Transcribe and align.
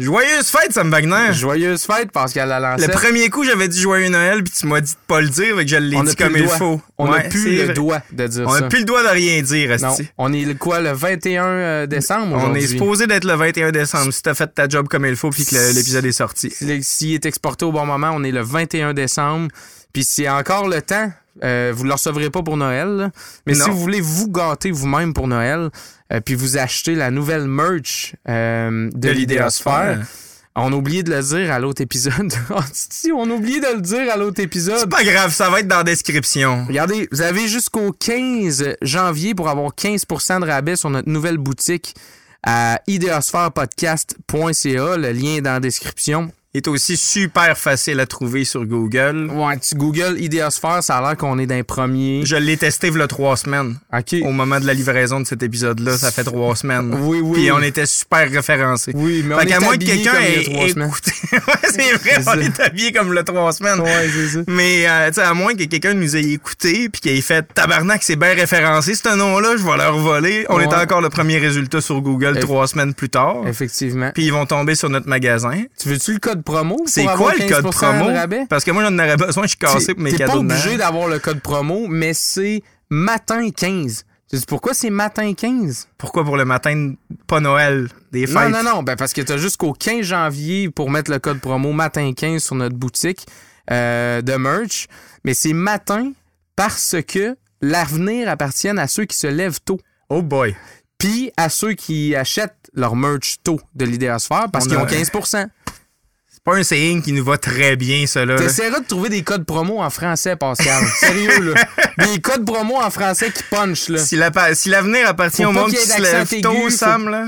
Joyeuse 0.00 0.46
fête, 0.48 0.72
Sam 0.72 0.90
Wagner. 0.90 1.32
Joyeuse 1.32 1.82
fête, 1.84 2.10
Pascal 2.10 2.44
Le 2.48 2.50
Lalancette. 2.50 2.90
premier 2.92 3.28
coup, 3.28 3.44
j'avais 3.44 3.68
dit 3.68 3.80
Joyeux 3.80 4.08
Noël, 4.08 4.42
puis 4.42 4.52
tu 4.52 4.66
m'as 4.66 4.80
dit 4.80 4.92
de 4.92 4.96
pas 5.06 5.20
le 5.20 5.28
dire, 5.28 5.56
fait 5.56 5.64
que 5.64 5.70
je 5.70 5.76
l'ai 5.76 5.96
On 5.96 6.02
dit 6.04 6.10
a 6.10 6.14
plus 6.14 6.24
comme 6.24 6.32
le 6.34 6.38
il 6.40 6.44
doigt. 6.46 6.56
faut. 6.56 6.80
On 6.98 7.04
n'a 7.06 7.10
Ouais, 7.12 7.28
plus 7.28 7.42
c'est 7.42 7.50
le 7.56 7.64
vrai. 7.66 7.74
doigt 7.74 8.02
de 8.12 8.26
dire 8.26 8.44
On 8.46 8.52
ça. 8.52 8.60
n'a 8.62 8.68
plus 8.68 8.78
le 8.80 8.84
droit 8.84 9.02
de 9.02 9.08
rien 9.08 9.42
dire, 9.42 9.76
Non, 9.80 9.96
on 10.18 10.32
est 10.32 10.44
le 10.44 10.54
quoi, 10.54 10.80
le 10.80 10.92
21 10.92 11.44
euh, 11.46 11.86
décembre 11.86 12.36
On 12.42 12.54
est 12.54 12.66
supposé 12.66 13.06
d'être 13.06 13.24
le 13.24 13.34
21 13.34 13.72
décembre 13.72 14.12
si 14.12 14.22
t'as 14.22 14.34
fait 14.34 14.46
ta 14.54 14.68
job 14.68 14.88
comme 14.88 15.04
il 15.06 15.16
faut 15.16 15.30
puis 15.30 15.44
que 15.44 15.54
le- 15.54 15.72
l'épisode 15.72 16.04
est 16.06 16.12
sorti. 16.12 16.52
Le- 16.62 16.80
S'il 16.82 17.14
est 17.14 17.26
exporté 17.26 17.64
au 17.64 17.72
bon 17.72 17.84
moment, 17.86 18.10
on 18.14 18.24
est 18.24 18.32
le 18.32 18.42
21 18.42 18.94
décembre. 18.94 19.48
Puis 19.92 20.04
c'est 20.04 20.28
encore 20.28 20.68
le 20.68 20.80
temps. 20.82 21.12
Euh, 21.44 21.72
vous 21.74 21.84
ne 21.84 21.88
le 21.88 21.94
recevrez 21.94 22.28
pas 22.28 22.42
pour 22.42 22.56
Noël. 22.56 22.88
là. 22.88 23.10
Mais 23.46 23.54
Non. 23.54 23.64
si 23.64 23.70
vous 23.70 23.78
voulez 23.78 24.00
vous 24.00 24.28
gâter 24.30 24.70
vous-même 24.70 25.14
pour 25.14 25.26
Noël, 25.28 25.70
euh, 26.12 26.20
puis 26.20 26.34
vous 26.34 26.58
acheter 26.58 26.94
la 26.94 27.10
nouvelle 27.10 27.46
merch 27.46 28.14
euh, 28.28 28.90
de, 28.92 29.10
l'idéosphère, 29.10 30.06
on 30.56 30.72
a 30.72 30.76
oublié 30.76 31.02
de 31.02 31.14
le 31.14 31.22
dire 31.22 31.52
à 31.52 31.58
l'autre 31.58 31.82
épisode. 31.82 32.32
Oh, 32.50 32.60
si, 32.72 33.12
on 33.12 33.30
a 33.30 33.34
oublié 33.34 33.60
de 33.60 33.74
le 33.74 33.80
dire 33.80 34.12
à 34.12 34.16
l'autre 34.16 34.36
C'est 34.38 34.44
épisode. 34.44 34.90
pas 34.90 35.04
grave, 35.04 35.32
ça 35.32 35.48
va 35.50 35.60
être 35.60 35.68
dans 35.68 35.78
la 35.78 35.84
description. 35.84 36.64
Regardez, 36.66 37.08
vous 37.12 37.22
avez 37.22 37.46
jusqu'au 37.46 37.92
15 37.92 38.76
janvier 38.82 39.34
pour 39.34 39.48
avoir 39.48 39.70
15% 39.72 40.40
de 40.40 40.46
rabais 40.46 40.76
sur 40.76 40.90
notre 40.90 41.08
nouvelle 41.08 41.38
boutique 41.38 41.94
à 42.42 42.80
ideosphèrepodcast.ca. 42.88 44.96
Le 44.96 45.12
lien 45.12 45.36
est 45.36 45.42
dans 45.42 45.52
la 45.52 45.60
description. 45.60 46.32
Est 46.52 46.66
aussi 46.66 46.96
super 46.96 47.56
facile 47.56 48.00
à 48.00 48.06
trouver 48.06 48.44
sur 48.44 48.64
Google. 48.66 49.30
Ouais, 49.32 49.56
tu 49.60 49.76
Google 49.76 50.16
Ideosphère, 50.18 50.82
ça 50.82 50.96
a 50.96 51.00
l'air 51.00 51.16
qu'on 51.16 51.38
est 51.38 51.46
d'un 51.46 51.62
premier. 51.62 52.22
Je 52.24 52.34
l'ai 52.34 52.56
testé 52.56 52.90
v'là 52.90 53.06
trois 53.06 53.36
semaines. 53.36 53.76
OK. 53.96 54.16
Au 54.24 54.32
moment 54.32 54.58
de 54.58 54.66
la 54.66 54.74
livraison 54.74 55.20
de 55.20 55.26
cet 55.28 55.44
épisode-là, 55.44 55.96
ça 55.96 56.10
fait 56.10 56.24
trois 56.24 56.56
semaines. 56.56 56.92
Oui, 57.02 57.20
oui. 57.22 57.34
Puis 57.38 57.52
on 57.52 57.62
était 57.62 57.86
super 57.86 58.28
référencés. 58.28 58.90
Oui, 58.96 59.22
mais 59.24 59.36
on 59.36 59.38
Fait 59.38 59.44
est 59.44 59.48
qu'à 59.48 59.60
moins 59.60 59.76
que 59.76 59.84
quelqu'un 59.84 60.18
ait 60.20 60.42
écouté. 60.42 61.12
ouais, 61.32 61.40
c'est 61.70 61.92
vrai, 61.98 62.10
on 62.18 62.22
ça. 62.24 62.36
est 62.36 62.58
habillés 62.60 62.90
comme 62.90 63.12
le 63.12 63.22
trois 63.22 63.52
semaines. 63.52 63.78
Ouais, 63.78 64.10
c'est 64.12 64.28
ça. 64.30 64.40
Mais, 64.48 64.88
euh, 64.88 65.06
tu 65.06 65.14
sais, 65.14 65.22
à 65.22 65.34
moins 65.34 65.54
que 65.54 65.62
quelqu'un 65.62 65.94
nous 65.94 66.16
ait 66.16 66.24
écouté 66.32 66.88
puis 66.88 67.00
qu'il 67.00 67.12
ait 67.16 67.20
fait 67.20 67.46
tabarnak, 67.54 68.02
c'est 68.02 68.16
bien 68.16 68.34
référencé, 68.34 68.96
ce 68.96 69.16
nom-là, 69.16 69.54
je 69.56 69.62
vais 69.62 69.76
leur 69.76 69.96
voler. 70.00 70.46
On 70.48 70.56
Ouais. 70.56 70.64
est 70.64 70.74
encore 70.74 71.00
le 71.00 71.10
premier 71.10 71.38
résultat 71.38 71.80
sur 71.80 72.00
Google 72.00 72.38
Eff- 72.38 72.40
trois 72.40 72.66
semaines 72.66 72.92
plus 72.92 73.08
tard. 73.08 73.46
Effectivement. 73.46 74.10
Puis 74.12 74.24
ils 74.24 74.32
vont 74.32 74.46
tomber 74.46 74.74
sur 74.74 74.90
notre 74.90 75.06
magasin. 75.08 75.62
Tu 75.80 75.88
veux-tu 75.88 76.14
le 76.14 76.18
code 76.18 76.39
promo? 76.42 76.78
C'est 76.86 77.04
quoi 77.04 77.32
le 77.34 77.48
code 77.48 77.64
15% 77.64 77.72
promo? 77.72 78.46
Parce 78.48 78.64
que 78.64 78.70
moi, 78.70 78.82
j'en 78.82 78.94
aurais 78.94 79.16
besoin, 79.16 79.44
je 79.44 79.48
suis 79.48 79.58
cassé 79.58 79.94
pour 79.94 80.02
mes 80.02 80.12
T'es 80.12 80.18
pas 80.18 80.26
cadeaux 80.26 80.40
obligé 80.40 80.76
d'avoir 80.76 81.08
le 81.08 81.18
code 81.18 81.40
promo, 81.40 81.86
mais 81.88 82.14
c'est 82.14 82.62
matin 82.88 83.50
15. 83.50 84.04
Tu 84.30 84.38
sais 84.38 84.44
pourquoi 84.46 84.74
c'est 84.74 84.90
matin 84.90 85.32
15? 85.34 85.88
Pourquoi 85.98 86.24
pour 86.24 86.36
le 86.36 86.44
matin, 86.44 86.94
pas 87.26 87.40
Noël, 87.40 87.88
des 88.12 88.28
fêtes? 88.28 88.48
Non, 88.50 88.62
non, 88.62 88.76
non. 88.76 88.82
Ben 88.84 88.94
parce 88.94 89.12
que 89.12 89.22
t'as 89.22 89.38
jusqu'au 89.38 89.72
15 89.72 90.02
janvier 90.02 90.70
pour 90.70 90.88
mettre 90.88 91.10
le 91.10 91.18
code 91.18 91.40
promo 91.40 91.72
matin 91.72 92.12
15 92.16 92.40
sur 92.40 92.54
notre 92.54 92.76
boutique 92.76 93.26
euh, 93.72 94.22
de 94.22 94.34
merch. 94.34 94.86
Mais 95.24 95.34
c'est 95.34 95.52
matin 95.52 96.12
parce 96.54 96.96
que 97.06 97.36
l'avenir 97.60 98.28
appartient 98.28 98.68
à 98.68 98.86
ceux 98.86 99.04
qui 99.04 99.16
se 99.16 99.26
lèvent 99.26 99.60
tôt. 99.64 99.80
Oh 100.10 100.22
boy. 100.22 100.54
Puis 100.98 101.32
à 101.36 101.48
ceux 101.48 101.72
qui 101.72 102.14
achètent 102.14 102.70
leur 102.74 102.94
merch 102.94 103.38
tôt 103.42 103.58
de 103.74 103.84
l'idéosphère 103.84 104.46
parce 104.52 104.68
qu'ils 104.68 104.76
ont 104.76 104.86
15 104.86 105.10
C'est 105.24 105.46
pas 106.44 106.56
un 106.56 106.62
saying 106.62 107.02
qui 107.02 107.12
nous 107.12 107.24
va 107.24 107.36
très 107.38 107.76
bien, 107.76 108.04
là. 108.14 108.36
T'essaieras 108.36 108.80
de 108.80 108.86
trouver 108.86 109.08
des 109.08 109.22
codes 109.22 109.44
promo 109.44 109.80
en 109.80 109.90
français, 109.90 110.36
Pascal. 110.36 110.82
Sérieux, 111.00 111.40
là. 111.54 111.64
Des 112.06 112.20
codes 112.20 112.44
promo 112.44 112.76
en 112.76 112.90
français 112.90 113.30
qui 113.30 113.42
punch, 113.50 113.88
là. 113.88 113.98
Si 113.98 114.16
la- 114.16 114.54
si 114.54 114.68
l'avenir 114.70 115.08
appartient 115.08 115.42
Faut 115.42 115.50
au 115.50 115.52
monde 115.52 115.70
qui 115.70 115.76
se 115.76 116.00
lève 116.00 116.40
tôt, 116.40 116.70
Sam, 116.70 117.08
là, 117.08 117.26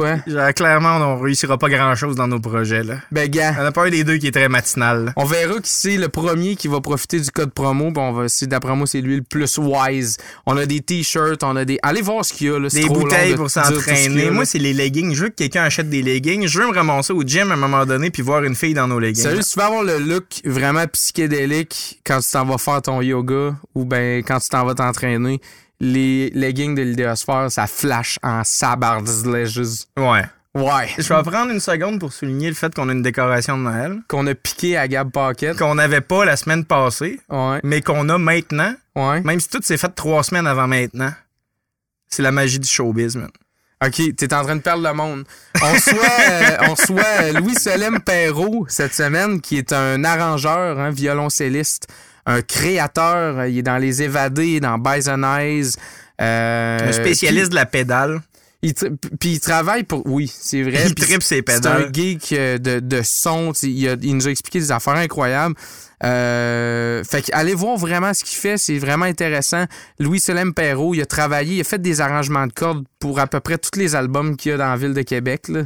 Quoi? 0.00 0.16
genre, 0.26 0.54
clairement, 0.54 0.96
on 0.96 1.20
réussira 1.20 1.58
pas 1.58 1.68
grand-chose 1.68 2.16
dans 2.16 2.26
nos 2.26 2.40
projets, 2.40 2.82
là. 2.82 2.96
Ben, 3.12 3.28
gars. 3.28 3.54
En 3.60 3.66
a 3.66 3.72
pas 3.72 3.86
un 3.86 3.90
des 3.90 4.02
deux 4.02 4.16
qui 4.16 4.28
est 4.28 4.32
très 4.32 4.48
matinal. 4.48 5.04
là. 5.04 5.12
On 5.16 5.24
verra 5.24 5.60
qui 5.60 5.70
c'est 5.70 5.96
le 5.98 6.08
premier 6.08 6.56
qui 6.56 6.68
va 6.68 6.80
profiter 6.80 7.20
du 7.20 7.30
code 7.30 7.52
promo. 7.52 7.92
Puis 7.92 8.02
on 8.02 8.12
va, 8.12 8.28
si 8.28 8.46
d'après 8.46 8.74
moi, 8.74 8.86
c'est 8.86 9.02
lui 9.02 9.16
le 9.16 9.22
plus 9.22 9.58
wise. 9.58 10.16
On 10.46 10.56
a 10.56 10.64
des 10.64 10.80
t-shirts, 10.80 11.42
on 11.42 11.54
a 11.54 11.66
des. 11.66 11.78
Allez 11.82 12.00
voir 12.00 12.24
ce 12.24 12.32
qu'il 12.32 12.46
y 12.46 12.50
a, 12.50 12.58
là. 12.58 12.68
Des 12.68 12.86
bouteilles 12.86 13.32
de 13.32 13.36
pour 13.36 13.50
ce 13.50 13.60
s'entraîner. 13.60 14.30
Moi, 14.30 14.46
c'est 14.46 14.58
les 14.58 14.72
leggings. 14.72 15.14
Je 15.14 15.24
veux 15.24 15.28
que 15.28 15.34
quelqu'un 15.34 15.64
achète 15.64 15.90
des 15.90 16.02
leggings. 16.02 16.46
Je 16.46 16.60
veux 16.60 16.68
me 16.68 16.74
ramasser 16.74 17.12
au 17.12 17.22
gym 17.22 17.50
à 17.50 17.54
un 17.54 17.58
moment 17.58 17.84
donné 17.84 18.10
puis 18.10 18.22
voir 18.22 18.42
une 18.44 18.54
fille 18.54 18.74
dans 18.74 18.88
nos 18.88 18.98
leggings. 18.98 19.22
Sérieux, 19.22 19.42
si 19.42 19.52
tu 19.52 19.58
veux 19.58 19.66
avoir 19.66 19.82
le 19.82 19.98
look 19.98 20.24
vraiment 20.44 20.86
psychédélique 20.86 22.00
quand 22.06 22.20
tu 22.20 22.30
t'en 22.30 22.46
vas 22.46 22.58
faire 22.58 22.80
ton 22.80 23.02
yoga 23.02 23.54
ou 23.74 23.84
ben 23.84 24.22
quand 24.26 24.38
tu 24.38 24.48
t'en 24.48 24.64
vas 24.64 24.74
t'entraîner, 24.74 25.40
les 25.80 26.30
leggings 26.30 26.74
de 26.74 26.82
l'idéosphère, 26.82 27.50
ça 27.50 27.66
flash 27.66 28.18
en 28.22 28.42
sabardisleges. 28.44 29.86
Ouais. 29.96 30.22
Ouais. 30.54 30.88
Je 30.98 31.02
vais 31.14 31.22
prendre 31.22 31.52
une 31.52 31.60
seconde 31.60 32.00
pour 32.00 32.12
souligner 32.12 32.48
le 32.48 32.54
fait 32.54 32.74
qu'on 32.74 32.88
a 32.88 32.92
une 32.92 33.02
décoration 33.02 33.56
de 33.56 33.62
Noël 33.62 33.98
Qu'on 34.08 34.26
a 34.26 34.34
piqué 34.34 34.76
à 34.76 34.88
Gab 34.88 35.10
Pocket. 35.10 35.56
qu'on 35.56 35.76
n'avait 35.76 36.00
pas 36.00 36.24
la 36.24 36.36
semaine 36.36 36.64
passée, 36.64 37.20
Ouais. 37.28 37.60
mais 37.62 37.80
qu'on 37.82 38.08
a 38.08 38.18
maintenant, 38.18 38.74
Ouais. 38.96 39.20
même 39.20 39.38
si 39.40 39.48
tout 39.48 39.60
s'est 39.62 39.76
fait 39.76 39.94
trois 39.94 40.22
semaines 40.24 40.46
avant 40.48 40.66
maintenant. 40.66 41.12
C'est 42.08 42.22
la 42.22 42.32
magie 42.32 42.58
du 42.58 42.66
showbiz, 42.68 43.14
man. 43.16 43.30
OK, 43.82 44.14
t'es 44.16 44.34
en 44.34 44.42
train 44.42 44.56
de 44.56 44.60
perdre 44.60 44.82
le 44.86 44.92
monde. 44.92 45.24
On 45.62 45.72
reçoit, 45.72 45.94
euh, 46.30 46.56
on 46.68 46.98
euh, 46.98 47.32
Louis 47.40 47.54
Solem 47.54 48.00
Perrault 48.00 48.66
cette 48.68 48.92
semaine, 48.92 49.40
qui 49.40 49.56
est 49.56 49.72
un 49.72 50.04
arrangeur, 50.04 50.78
un 50.78 50.90
violoncelliste, 50.90 51.86
un 52.26 52.42
créateur. 52.42 53.38
Euh, 53.40 53.48
Il 53.48 53.58
est 53.58 53.62
dans 53.62 53.78
Les 53.78 54.02
Évadés, 54.02 54.60
dans 54.60 54.78
Bison 54.78 55.22
Eyes. 55.22 55.72
euh, 56.20 56.88
Un 56.88 56.92
spécialiste 56.92 57.50
de 57.50 57.54
la 57.56 57.66
pédale. 57.66 58.20
Puis 58.62 58.70
il, 58.70 58.72
tra- 58.74 58.96
puis 59.18 59.30
il 59.32 59.40
travaille 59.40 59.84
pour... 59.84 60.02
Oui, 60.06 60.30
c'est 60.32 60.62
vrai. 60.62 60.82
Il 60.86 60.94
tripe 60.94 61.22
ses 61.22 61.36
C'est 61.46 61.66
un 61.66 61.76
pédales. 61.78 61.90
geek 61.94 62.32
euh, 62.32 62.58
de, 62.58 62.78
de 62.80 63.00
son. 63.02 63.52
Il, 63.62 63.88
a- 63.88 63.96
il 64.02 64.14
nous 64.16 64.28
a 64.28 64.30
expliqué 64.30 64.58
des 64.60 64.70
affaires 64.70 64.96
incroyables. 64.96 65.54
Euh, 66.04 67.02
fait 67.04 67.22
que 67.22 67.30
allez 67.32 67.54
voir 67.54 67.76
vraiment 67.76 68.12
ce 68.14 68.24
qu'il 68.24 68.38
fait, 68.38 68.56
c'est 68.58 68.78
vraiment 68.78 69.04
intéressant. 69.04 69.64
Louis 69.98 70.18
Solem 70.20 70.54
Perrault, 70.54 70.94
il 70.94 71.00
a 71.02 71.06
travaillé, 71.06 71.56
il 71.56 71.60
a 71.60 71.64
fait 71.64 71.80
des 71.80 72.00
arrangements 72.00 72.46
de 72.46 72.52
cordes 72.52 72.84
pour 72.98 73.18
à 73.20 73.26
peu 73.26 73.40
près 73.40 73.58
tous 73.58 73.78
les 73.78 73.94
albums 73.94 74.36
qu'il 74.36 74.50
y 74.52 74.54
a 74.54 74.56
dans 74.58 74.70
la 74.70 74.76
ville 74.76 74.94
de 74.94 75.02
Québec. 75.02 75.48
Là. 75.48 75.62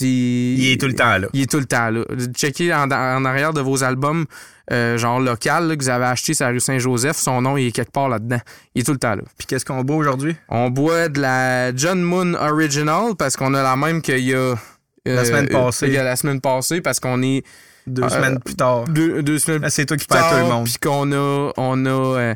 Il 0.00 0.70
est 0.72 0.80
tout 0.80 0.86
le 0.86 0.94
temps 0.94 1.18
là. 1.18 1.28
Il 1.32 1.42
est 1.42 1.50
tout 1.50 1.58
le 1.58 1.64
temps 1.66 1.90
là. 1.90 2.02
Checkez 2.34 2.72
en, 2.72 2.90
en 2.90 3.24
arrière 3.24 3.52
de 3.52 3.60
vos 3.60 3.82
albums, 3.82 4.26
euh, 4.70 4.96
genre 4.98 5.18
local, 5.18 5.66
là, 5.68 5.76
que 5.76 5.82
vous 5.82 5.88
avez 5.88 6.04
acheté 6.04 6.34
sur 6.34 6.46
la 6.46 6.52
rue 6.52 6.60
Saint-Joseph, 6.60 7.16
son 7.16 7.40
nom 7.42 7.56
il 7.56 7.68
est 7.68 7.72
quelque 7.72 7.90
part 7.92 8.08
là-dedans. 8.08 8.40
Il 8.74 8.82
est 8.82 8.84
tout 8.84 8.92
le 8.92 8.98
temps 8.98 9.14
là. 9.16 9.22
Puis 9.38 9.46
qu'est-ce 9.46 9.64
qu'on 9.64 9.82
boit 9.82 9.96
aujourd'hui? 9.96 10.36
On 10.48 10.70
boit 10.70 11.08
de 11.08 11.20
la 11.20 11.74
John 11.74 12.00
Moon 12.02 12.34
Original 12.34 13.14
parce 13.18 13.36
qu'on 13.36 13.54
a 13.54 13.62
la 13.62 13.76
même 13.76 14.02
qu'il 14.02 14.18
y 14.20 14.34
a. 14.34 14.38
euh, 14.38 14.56
La 15.04 15.24
semaine 15.24 15.48
passée. 15.48 15.86
Il 15.88 15.94
y 15.94 15.98
a 15.98 16.04
la 16.04 16.16
semaine 16.16 16.40
passée 16.40 16.80
parce 16.80 17.00
qu'on 17.00 17.22
est 17.22 17.42
Deux 17.86 18.02
Euh, 18.04 18.08
semaines 18.10 18.38
plus 18.40 18.54
tard. 18.56 18.84
deux, 18.84 19.22
deux 19.22 19.38
semaines 19.38 19.62
Ah, 19.64 19.70
c'est 19.70 19.86
toi 19.86 19.96
qui 19.96 20.06
plus 20.06 20.18
tout 20.18 20.36
le 20.36 20.44
monde. 20.44 20.64
puis 20.64 20.76
qu'on 20.80 21.10
a, 21.12 21.52
on 21.56 21.86
a 21.86 21.88
euh, 22.18 22.34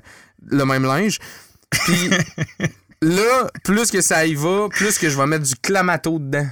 le 0.51 0.65
même 0.65 0.85
linge. 0.85 1.19
Puis 1.71 2.11
là, 3.03 3.47
plus 3.65 3.91
que 3.91 4.01
ça 4.01 4.25
y 4.27 4.35
va, 4.35 4.69
plus 4.71 4.99
que 4.99 5.09
je 5.11 5.17
vais 5.17 5.27
mettre 5.27 5.45
du 5.45 5.55
clamato 5.57 6.19
dedans. 6.19 6.47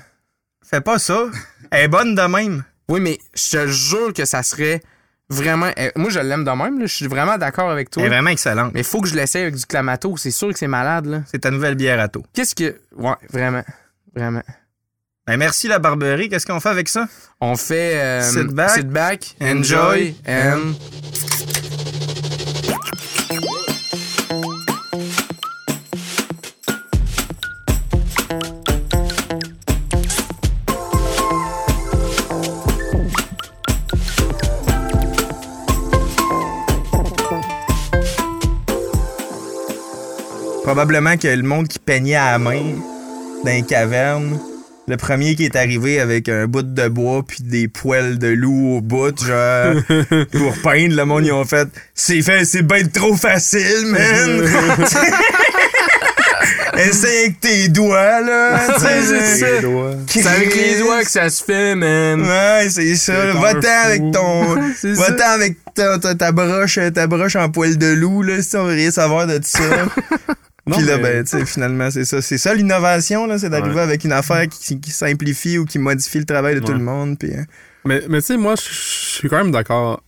Fais 0.71 0.81
pas 0.81 0.99
ça. 1.01 1.25
Elle 1.71 1.85
est 1.85 1.89
bonne 1.89 2.15
de 2.15 2.23
même. 2.23 2.63
Oui, 2.89 3.01
mais 3.01 3.19
je 3.35 3.51
te 3.59 3.67
jure 3.67 4.13
que 4.13 4.25
ça 4.25 4.43
serait 4.45 4.81
vraiment. 5.29 5.71
eh, 5.77 5.91
Moi, 5.97 6.11
je 6.11 6.21
l'aime 6.21 6.45
de 6.45 6.51
même, 6.51 6.79
là, 6.79 6.87
je 6.87 6.95
suis 6.95 7.07
vraiment 7.09 7.39
d'accord 7.39 7.71
avec 7.71 7.91
toi. 7.91 8.03
Elle 8.03 8.09
est 8.09 8.15
vraiment 8.15 8.31
excellente. 8.31 8.73
Mais 8.75 8.81
il 8.81 8.87
faut 8.87 9.01
que 9.01 9.09
je 9.09 9.15
l'essaie 9.17 9.43
avec 9.43 9.57
du 9.57 9.67
clamato. 9.67 10.17
C'est 10.17 10.31
sûr 10.31 10.49
que 10.53 10.59
c'est 10.59 10.69
malade, 10.69 11.07
là. 11.07 11.23
C'est 11.31 11.41
ta 11.41 11.51
nouvelle 11.51 11.75
bière 11.75 11.99
à 12.01 12.09
taux. 12.09 12.25
Qu'est-ce 12.35 12.55
que. 12.55 12.77
Ouais, 12.97 13.15
vraiment. 13.33 13.63
Vraiment. 14.15 14.43
Ben, 15.27 15.37
merci 15.37 15.69
la 15.69 15.79
Barberie. 15.79 16.29
Qu'est-ce 16.29 16.47
qu'on 16.47 16.61
fait 16.61 16.69
avec 16.71 16.89
ça? 16.89 17.07
On 17.41 17.57
fait. 17.57 18.01
euh, 18.01 18.23
Sit 18.23 18.49
back, 18.53 18.71
sit 18.71 18.89
back, 18.89 19.37
enjoy, 19.41 19.57
enjoy, 19.59 20.15
and. 20.27 21.80
Probablement 40.71 41.17
que 41.17 41.27
le 41.27 41.43
monde 41.43 41.67
qui 41.67 41.81
peignait 41.81 42.15
à 42.15 42.31
la 42.31 42.39
main 42.39 42.63
dans 43.45 43.51
les 43.51 43.63
cavernes, 43.63 44.39
le 44.87 44.97
premier 44.97 45.35
qui 45.35 45.45
est 45.45 45.57
arrivé 45.57 45.99
avec 45.99 46.29
un 46.29 46.47
bout 46.47 46.63
de 46.63 46.87
bois 46.87 47.25
puis 47.27 47.39
des 47.41 47.67
poils 47.67 48.21
de 48.21 48.29
loup 48.29 48.77
au 48.77 48.81
bout, 48.81 49.21
genre, 49.21 49.75
pour 50.31 50.55
peindre, 50.63 50.95
le 50.95 51.05
monde, 51.05 51.27
ils 51.27 51.33
ont 51.33 51.45
fait 51.45 51.67
«C'est 51.97 52.23
fait, 52.23 52.45
c'est 52.45 52.63
ben 52.63 52.89
trop 52.89 53.17
facile, 53.17 53.87
man!» 53.87 54.49
Essaye 56.79 57.25
avec 57.25 57.41
tes 57.41 57.69
doigts, 57.69 58.21
là! 58.21 58.61
tu 58.77 58.81
sais, 58.81 59.03
c'est 59.03 59.39
ça. 59.39 59.47
C'est 60.07 60.27
avec 60.27 60.55
les 60.55 60.79
doigts 60.79 61.03
que 61.03 61.11
ça 61.11 61.29
se 61.29 61.43
fait, 61.43 61.75
man. 61.75 62.23
Ouais, 62.23 62.69
c'est 62.71 62.95
ça. 62.95 63.13
C'est 63.13 63.39
Va-t'en 63.39 63.85
avec 63.85 64.13
ton. 64.13 64.57
C'est. 64.77 64.93
Va-t'en 64.93 65.31
avec 65.31 65.57
ta, 65.75 65.99
ta, 65.99 66.15
ta 66.15 66.33
broche, 66.33 66.79
ta 66.95 67.07
broche 67.07 67.37
en 67.37 67.51
poil 67.51 67.77
de 67.77 67.93
loup, 67.93 68.23
là, 68.23 68.41
si 68.41 68.57
on 68.57 68.65
veut 68.65 68.75
rien 68.75 68.91
savoir 68.91 69.27
de 69.27 69.41
ça. 69.43 69.59
Non, 70.71 70.77
Puis 70.77 70.87
là, 70.87 70.97
mais- 70.99 71.03
ben, 71.03 71.25
tu 71.25 71.31
sais, 71.39 71.45
finalement, 71.47 71.91
c'est 71.91 72.05
ça. 72.05 72.23
C'est 72.23 72.39
ça 72.39 72.55
l'innovation, 72.55 73.27
là, 73.27 73.39
c'est 73.39 73.51
d'arriver 73.51 73.75
Ouais. 73.77 73.81
avec 73.83 74.05
une 74.05 74.13
affaire 74.13 74.49
qui, 74.49 74.81
qui 74.81 74.91
simplifie 74.91 75.59
ou 75.59 75.65
qui 75.65 75.79
modifie 75.79 76.19
le 76.19 76.25
travail 76.25 76.55
de 76.55 76.61
tout 76.61 76.73
le 76.73 76.79
monde. 76.79 77.19
Puis, 77.19 77.35
hein. 77.35 77.45
Mais, 77.85 78.03
mais 78.09 78.21
tu 78.21 78.27
sais, 78.29 78.37
moi, 78.37 78.55
je 78.57 78.63
suis 78.73 79.29
quand 79.29 79.39
même 79.39 79.51
d'accord 79.51 80.03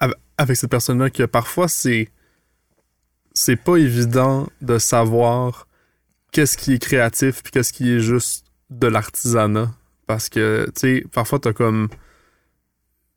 av- 0.00 0.14
avec 0.38 0.56
cette 0.56 0.70
personne-là 0.70 1.10
que 1.10 1.24
parfois, 1.24 1.68
c'est. 1.68 2.08
C'est 3.36 3.56
pas 3.56 3.76
évident 3.76 4.48
de 4.62 4.78
savoir 4.78 5.66
qu'est-ce 6.30 6.56
qui 6.56 6.74
est 6.74 6.78
créatif 6.78 7.42
puis 7.42 7.50
qu'est-ce 7.50 7.72
qui 7.72 7.90
est 7.92 7.98
juste 8.00 8.44
de 8.70 8.86
l'artisanat. 8.86 9.72
Parce 10.06 10.28
que, 10.28 10.66
tu 10.76 10.80
sais, 11.00 11.04
parfois, 11.12 11.38
t'as 11.40 11.52
comme. 11.52 11.88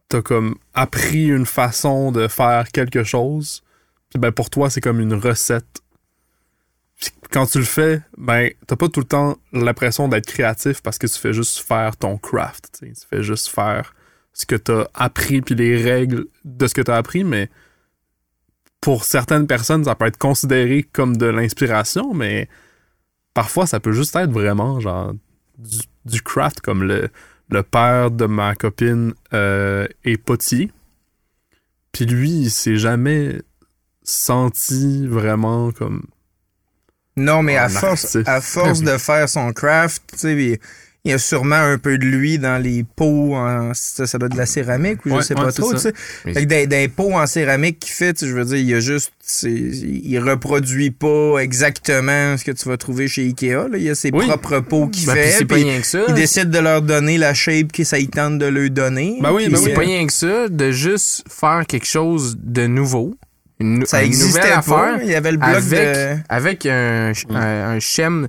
T'as 0.10 0.22
comme 0.22 0.56
appris 0.74 1.28
une 1.28 1.46
façon 1.46 2.12
de 2.14 2.28
faire 2.30 2.72
quelque 2.72 3.04
chose. 3.04 3.62
Puis 4.10 4.20
ben, 4.20 4.32
pour 4.32 4.50
toi, 4.50 4.70
c'est 4.70 4.80
comme 4.82 5.02
une 5.02 5.14
recette. 5.14 5.82
Quand 7.32 7.46
tu 7.46 7.60
le 7.60 7.66
fais, 7.66 8.02
ben, 8.18 8.50
t'as 8.68 8.76
pas 8.76 8.88
tout 8.88 9.02
le 9.02 9.06
temps 9.06 9.38
l'impression 9.52 10.08
d'être 10.08 10.26
créatif 10.26 10.82
parce 10.82 10.98
que 10.98 11.08
tu 11.08 11.20
fais 11.20 11.34
juste 11.34 11.60
faire 11.60 11.98
ton 11.98 12.18
craft. 12.18 12.80
tu 12.80 12.94
fais 13.10 13.24
juste 13.24 13.48
faire 13.48 13.94
ce 14.34 14.46
que 14.46 14.56
tu 14.56 14.72
as 14.72 14.90
appris 14.94 15.42
puis 15.42 15.56
les 15.56 15.82
règles 15.82 16.28
de 16.46 16.68
ce 16.68 16.74
que 16.74 16.82
tu 16.82 16.92
as 16.92 16.96
appris, 16.96 17.24
mais 17.24 17.50
pour 18.82 19.04
certaines 19.04 19.48
personnes, 19.48 19.84
ça 19.84 19.96
peut 19.96 20.06
être 20.06 20.18
considéré 20.18 20.84
comme 20.84 21.18
de 21.18 21.26
l'inspiration, 21.26 22.14
mais 22.14 22.48
parfois, 23.34 23.68
ça 23.68 23.80
peut 23.80 23.92
juste 23.92 24.16
être 24.16 24.32
vraiment 24.32 24.80
genre 24.80 25.14
du, 25.58 25.80
du 26.06 26.22
craft, 26.22 26.62
comme 26.62 26.84
le, 26.84 27.10
le 27.50 27.64
père 27.64 28.12
de 28.12 28.26
ma 28.26 28.56
copine 28.56 29.14
euh, 29.34 29.88
est 30.04 30.18
potier. 30.18 30.72
Puis 31.92 32.06
lui, 32.06 32.30
il 32.30 32.52
s'est 32.52 32.78
jamais 32.78 33.42
senti 34.04 35.08
vraiment 35.08 35.72
comme. 35.72 36.04
Non, 37.18 37.42
mais 37.44 37.58
à 37.58 37.66
Un 37.66 37.70
force, 37.70 38.06
artiste. 38.16 38.28
à 38.30 38.40
force 38.42 38.82
de 38.82 38.98
faire 38.98 39.28
son 39.28 39.52
craft, 39.52 40.02
tu 40.14 40.18
sais, 40.20 40.34
il- 40.36 40.60
y 41.06 41.14
a 41.14 41.18
sûrement 41.20 41.56
un 41.56 41.78
peu 41.78 41.98
de 41.98 42.04
lui 42.04 42.38
dans 42.38 42.62
les 42.62 42.84
pots 42.84 43.34
en. 43.34 43.72
Ça, 43.74 44.06
ça 44.06 44.18
doit 44.18 44.26
être 44.28 44.34
de 44.34 44.38
la 44.38 44.46
céramique 44.46 45.06
ou 45.06 45.10
je 45.10 45.14
Ouais, 45.16 45.22
sais 45.22 45.36
ouais, 45.36 45.42
pas 45.46 45.52
c'est 45.52 45.62
trop, 45.62 45.72
tu 45.74 45.80
sais. 45.80 45.94
Fait 45.96 46.34
que 46.34 46.40
des, 46.44 46.68
des 46.68 46.90
pots 46.90 47.14
en 47.14 47.26
céramique 47.26 47.80
qu'il 47.80 47.94
fait, 47.94 48.26
je 48.26 48.34
veux 48.34 48.44
dire, 48.44 48.58
il 48.58 48.66
y 48.68 48.74
a 48.74 48.82
juste. 48.82 49.14
c'est- 49.24 49.50
Il 49.50 50.20
reproduit 50.20 50.92
pas 50.92 51.38
exactement 51.40 52.36
ce 52.36 52.44
que 52.44 52.52
tu 52.52 52.68
vas 52.68 52.76
trouver 52.76 53.08
chez 53.08 53.22
Ikea. 53.24 53.70
Là. 53.70 53.78
Il 53.78 53.84
y 53.84 53.90
a 53.90 53.96
ses 53.96 54.10
Oui. 54.12 54.26
propres 54.28 54.60
pots 54.60 54.88
qu'il 54.88 55.06
Ben, 55.06 55.14
puis 55.14 55.22
fait. 55.24 55.32
c'est 55.32 55.46
pas 55.46 55.56
puis 55.56 55.64
rien 55.64 55.80
que 55.80 55.88
ça. 55.88 56.00
il 56.10 56.14
décide 56.14 56.50
de 56.50 56.60
leur 56.60 56.82
donner 56.82 57.18
la 57.18 57.34
shape 57.34 57.72
que 57.72 57.86
ça 57.86 57.98
y 58.00 58.10
tente 58.10 58.38
de 58.38 58.46
leur 58.46 58.70
donner. 58.70 59.18
Ben 59.22 59.32
oui, 59.32 59.44
puis 59.46 59.54
ben 59.54 59.60
C'est 59.62 59.68
oui. 59.70 59.74
pas 59.76 59.82
rien 59.82 60.06
que 60.08 60.14
ça, 60.14 60.50
de 60.50 60.72
juste 60.72 61.24
faire 61.30 61.64
quelque 61.68 61.88
chose 61.88 62.38
de 62.38 62.68
nouveau. 62.68 63.16
Une, 63.60 63.86
Ça 63.86 64.02
une 64.02 64.08
existait 64.08 64.28
nouvelle 64.40 64.52
pas. 64.52 64.58
affaire 64.58 65.00
Il 65.04 65.10
y 65.10 65.16
avait 65.16 65.32
le 65.32 65.38
bloc 65.38 65.50
avec, 65.50 65.70
de. 65.96 66.18
avec 66.30 66.66
un, 66.66 67.12
un, 67.32 67.36
un 67.76 67.80
schème 67.80 68.28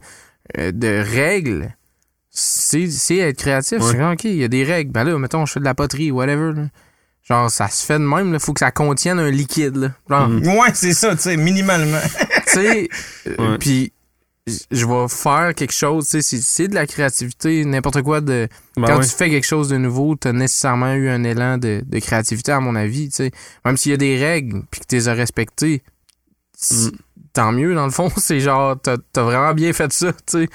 euh, 0.58 0.72
de 0.72 1.02
règles. 1.14 1.74
C'est 2.30 2.88
c'est 2.90 3.16
être 3.18 3.36
créatif. 3.38 3.78
Ouais. 3.80 3.92
C'est 3.92 4.04
OK, 4.04 4.24
il 4.24 4.36
y 4.36 4.44
a 4.44 4.48
des 4.48 4.64
règles. 4.64 4.92
Ben 4.92 5.04
là, 5.04 5.18
mettons, 5.18 5.44
je 5.44 5.52
fais 5.54 5.60
de 5.60 5.64
la 5.64 5.74
poterie, 5.74 6.10
whatever. 6.10 6.52
là. 6.54 6.62
Genre, 7.24 7.50
ça 7.50 7.68
se 7.68 7.84
fait 7.84 7.98
de 7.98 8.04
même. 8.04 8.32
Il 8.32 8.40
faut 8.40 8.54
que 8.54 8.60
ça 8.60 8.70
contienne 8.70 9.18
un 9.18 9.30
liquide. 9.30 9.76
Là. 9.76 9.88
Genre, 10.08 10.28
Mm. 10.28 10.46
Ouais, 10.48 10.70
c'est 10.72 10.94
ça, 10.94 11.14
tu 11.14 11.22
sais, 11.22 11.36
minimalement. 11.36 11.98
tu 12.46 12.52
sais, 12.52 12.88
euh, 13.38 13.58
puis 13.58 13.92
je 14.70 14.86
vais 14.86 15.08
faire 15.08 15.54
quelque 15.54 15.72
chose, 15.72 16.04
tu 16.06 16.10
sais, 16.10 16.22
c'est- 16.22 16.42
c'est 16.42 16.68
de 16.68 16.74
la 16.74 16.86
créativité, 16.86 17.64
n'importe 17.64 18.02
quoi 18.02 18.20
de... 18.20 18.48
Ben 18.76 18.86
Quand 18.86 19.00
tu 19.00 19.08
fais 19.08 19.30
quelque 19.30 19.46
chose 19.46 19.68
de 19.68 19.76
nouveau, 19.76 20.14
t'as 20.16 20.32
nécessairement 20.32 20.94
eu 20.94 21.08
un 21.08 21.24
élan 21.24 21.58
de, 21.58 21.82
de 21.86 21.98
créativité, 21.98 22.52
à 22.52 22.60
mon 22.60 22.74
avis, 22.76 23.08
tu 23.08 23.16
sais. 23.16 23.30
Même 23.64 23.76
s'il 23.76 23.90
y 23.90 23.94
a 23.94 23.98
des 23.98 24.16
règles, 24.18 24.62
puis 24.70 24.80
que 24.80 24.86
tu 24.86 24.94
les 24.96 25.08
as 25.08 25.14
respectées, 25.14 25.82
Mm. 26.72 26.88
tant 27.32 27.52
mieux, 27.52 27.74
dans 27.74 27.84
le 27.84 27.92
fond. 27.92 28.10
C'est 28.16 28.40
genre, 28.40 28.76
t'as 28.80 28.96
as 29.16 29.22
vraiment 29.22 29.54
bien 29.54 29.72
fait 29.72 29.92
ça, 29.92 30.12
tu 30.12 30.18
sais. 30.26 30.48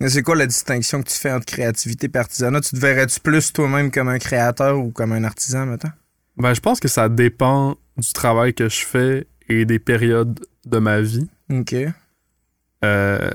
Mais 0.00 0.08
c'est 0.08 0.22
quoi 0.22 0.34
la 0.34 0.46
distinction 0.48 1.00
que 1.00 1.08
tu 1.08 1.14
fais 1.16 1.30
entre 1.30 1.46
créativité 1.46 2.10
et 2.12 2.18
artisanat? 2.18 2.60
Tu 2.60 2.70
te 2.70 2.76
verrais-tu 2.76 3.20
plus 3.20 3.52
toi-même 3.52 3.92
comme 3.92 4.08
un 4.08 4.18
créateur 4.18 4.76
ou 4.80 4.90
comme 4.90 5.12
un 5.12 5.22
artisan, 5.22 5.64
mettons? 5.64 5.92
Ben, 6.36 6.54
je 6.54 6.60
pense 6.60 6.80
que 6.80 6.88
ça 6.88 7.08
dépend 7.08 7.76
du 7.96 8.12
travail 8.12 8.52
que 8.52 8.68
je 8.68 8.84
fais 8.84 9.28
et 9.48 9.64
des 9.64 9.78
périodes 9.78 10.40
de 10.66 10.78
ma 10.78 11.00
vie. 11.00 11.28
OK. 11.52 11.76
Euh, 12.84 13.30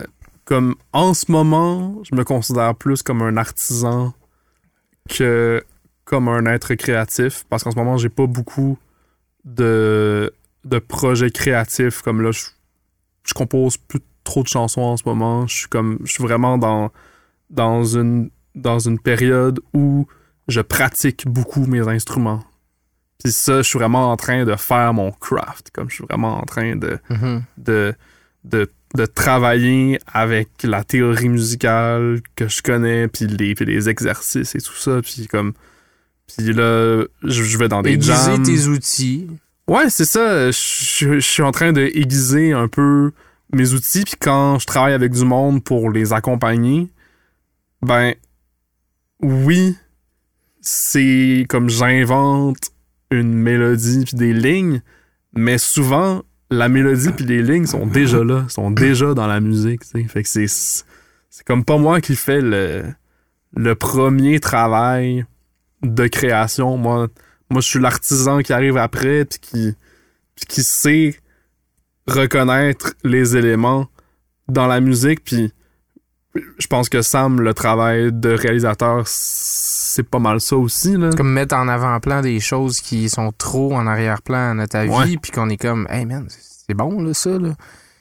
comme 0.46 0.76
en 0.94 1.14
ce 1.14 1.32
moment, 1.32 2.02
je 2.04 2.16
me 2.16 2.24
considère 2.24 2.76
plus 2.76 3.02
comme 3.04 3.22
un 3.22 3.38
artisan 3.38 4.14
que 5.10 5.64
comme 6.06 6.28
un 6.30 6.46
être 6.46 6.76
créatif 6.76 7.46
parce 7.50 7.64
qu'en 7.64 7.72
ce 7.72 7.76
moment, 7.76 7.98
j'ai 7.98 8.10
pas 8.10 8.28
beaucoup 8.28 8.78
de, 9.44 10.34
de 10.64 10.80
projets 10.80 11.32
créatifs. 11.32 12.02
Comme 12.02 12.22
là 12.22 12.32
je, 12.32 12.46
je 13.24 13.34
compose 13.34 13.78
plus 13.78 14.00
trop 14.24 14.44
de 14.44 14.48
chansons 14.48 14.82
en 14.82 14.98
ce 14.98 15.04
moment, 15.06 15.48
je 15.48 15.56
suis 15.56 15.68
comme 15.68 16.00
je 16.04 16.12
suis 16.12 16.24
vraiment 16.24 16.58
dans 16.58 16.92
dans 17.50 17.84
une 17.84 18.30
dans 18.56 18.80
une 18.80 19.00
période 19.00 19.60
où 19.74 20.08
je 20.48 20.62
pratique 20.62 21.28
beaucoup 21.28 21.66
mes 21.66 21.88
instruments. 21.88 22.44
Puis 23.24 23.32
ça, 23.32 23.58
je 23.58 23.68
suis 23.68 23.80
vraiment 23.80 24.12
en 24.12 24.18
train 24.18 24.46
de 24.46 24.56
faire 24.56 24.94
mon 24.94 25.12
craft, 25.12 25.72
comme 25.72 25.90
je 25.90 25.96
suis 25.96 26.06
vraiment 26.06 26.38
en 26.38 26.44
train 26.44 26.76
de 26.76 27.00
de, 27.58 27.96
de, 28.44 28.72
de 28.96 29.06
travailler 29.06 30.00
avec 30.12 30.50
la 30.64 30.84
théorie 30.84 31.30
musicale 31.30 32.22
que 32.36 32.48
je 32.48 32.62
connais, 32.62 33.08
puis 33.08 33.28
les, 33.28 33.54
puis 33.56 33.66
les 33.66 33.90
exercices 33.90 34.56
et 34.56 34.62
tout 34.62 34.76
ça, 34.76 35.02
puis 35.02 35.28
comme... 35.28 35.54
Puis 36.36 36.54
là, 36.54 37.04
je, 37.24 37.44
je 37.44 37.58
vais 37.58 37.70
dans 37.70 37.82
des 37.82 37.92
Aiguiser 37.94 38.14
jams. 38.14 38.44
tes 38.44 38.66
outils. 38.68 39.28
Ouais, 39.68 39.90
c'est 39.90 40.06
ça. 40.06 40.52
Je, 40.52 40.58
je- 40.58 41.14
je 41.16 41.26
suis 41.26 41.44
en 41.44 41.52
train 41.52 41.72
de 41.72 41.82
aiguiser 41.82 42.52
un 42.52 42.68
peu 42.68 43.12
mes 43.54 43.72
outils, 43.74 44.04
puis 44.04 44.16
quand 44.20 44.60
je 44.60 44.66
travaille 44.66 44.94
avec 44.94 45.14
du 45.14 45.24
monde 45.24 45.64
pour 45.64 45.90
les 45.90 46.12
accompagner, 46.12 46.90
ben 47.82 48.14
oui, 49.22 49.76
c'est 50.62 51.46
comme 51.50 51.70
j'invente 51.70 52.72
une 53.10 53.34
mélodie 53.34 54.04
puis 54.06 54.18
des 54.18 54.34
lignes, 54.34 54.82
mais 55.34 55.58
souvent 55.58 56.24
la 56.50 56.70
mélodie 56.70 57.12
puis 57.12 57.26
les 57.26 57.42
lignes 57.42 57.66
sont 57.66 57.86
déjà 57.86 58.24
là, 58.24 58.46
sont 58.50 58.72
déjà 58.72 59.14
dans 59.14 59.28
la 59.28 59.40
musique, 59.40 59.82
tu 59.82 60.02
sais. 60.02 60.04
Fait 60.08 60.24
que 60.24 60.30
c'est 60.30 60.48
c'est 60.48 61.46
comme 61.46 61.66
pas 61.66 61.78
moi 61.78 62.02
qui 62.02 62.16
fais 62.16 62.42
le 62.42 63.76
premier 63.76 64.40
travail 64.40 65.26
de 65.84 66.08
création. 66.08 66.78
Moi, 66.78 67.10
je 67.56 67.60
suis 67.60 67.80
l'artisan 67.80 68.40
qui 68.40 68.54
arrive 68.54 68.78
après 68.78 69.26
puis 69.26 69.40
qui 69.40 69.76
puis 70.36 70.46
qui 70.46 70.64
sait 70.64 71.16
reconnaître 72.08 72.94
les 73.04 73.36
éléments 73.36 73.88
dans 74.48 74.68
la 74.68 74.80
musique 74.80 75.24
puis 75.24 75.52
je 76.58 76.68
pense 76.68 76.90
que 76.90 77.02
Sam 77.02 77.42
le 77.42 77.54
travail 77.54 78.12
de 78.12 78.30
réalisateur 78.30 79.04
c'est 79.08 80.04
pas 80.04 80.20
mal 80.20 80.40
ça 80.42 80.56
aussi 80.58 80.96
là. 80.98 81.10
Comme 81.16 81.32
mettre 81.32 81.56
en 81.56 81.68
avant-plan 81.68 82.22
des 82.22 82.40
choses 82.40 82.80
qui 82.82 83.10
sont 83.10 83.32
trop 83.38 83.74
en 83.76 83.88
arrière-plan 83.88 84.56
dans 84.56 84.68
ta 84.68 84.86
vie, 84.86 85.18
puis 85.18 85.32
qu'on 85.32 85.50
est 85.50 85.58
comme, 85.58 85.88
hey 85.90 86.06
man, 86.06 86.28
c'est 86.30 86.74
bon, 86.76 87.02
là, 87.02 87.14
ça, 87.14 87.32
là. 87.32 87.50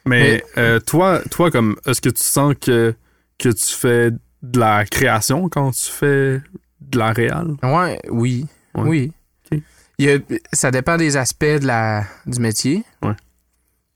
Mais 0.04 0.44
euh, 0.58 0.78
toi, 0.80 1.20
toi, 1.30 1.50
comme 1.50 1.76
est-ce 1.86 2.00
que 2.00 2.10
tu 2.10 2.22
sens 2.22 2.54
que, 2.60 2.94
que 3.38 3.48
tu 3.48 3.72
fais 3.74 4.10
de 4.42 4.60
la 4.60 4.84
création 4.84 5.48
quand 5.48 5.70
tu 5.72 5.90
fais 5.90 6.40
de 6.80 6.98
la 6.98 7.12
réal? 7.12 7.54
Ouais, 7.62 7.98
oui. 8.10 8.46
Ouais. 8.74 9.12
Oui. 9.52 9.62
Il 9.98 10.04
y 10.04 10.10
a- 10.12 10.18
ça 10.52 10.70
dépend 10.70 10.96
des 10.98 11.16
aspects 11.16 11.44
de 11.44 11.66
la, 11.66 12.04
du 12.26 12.38
métier. 12.38 12.84
Ouais. 13.02 13.14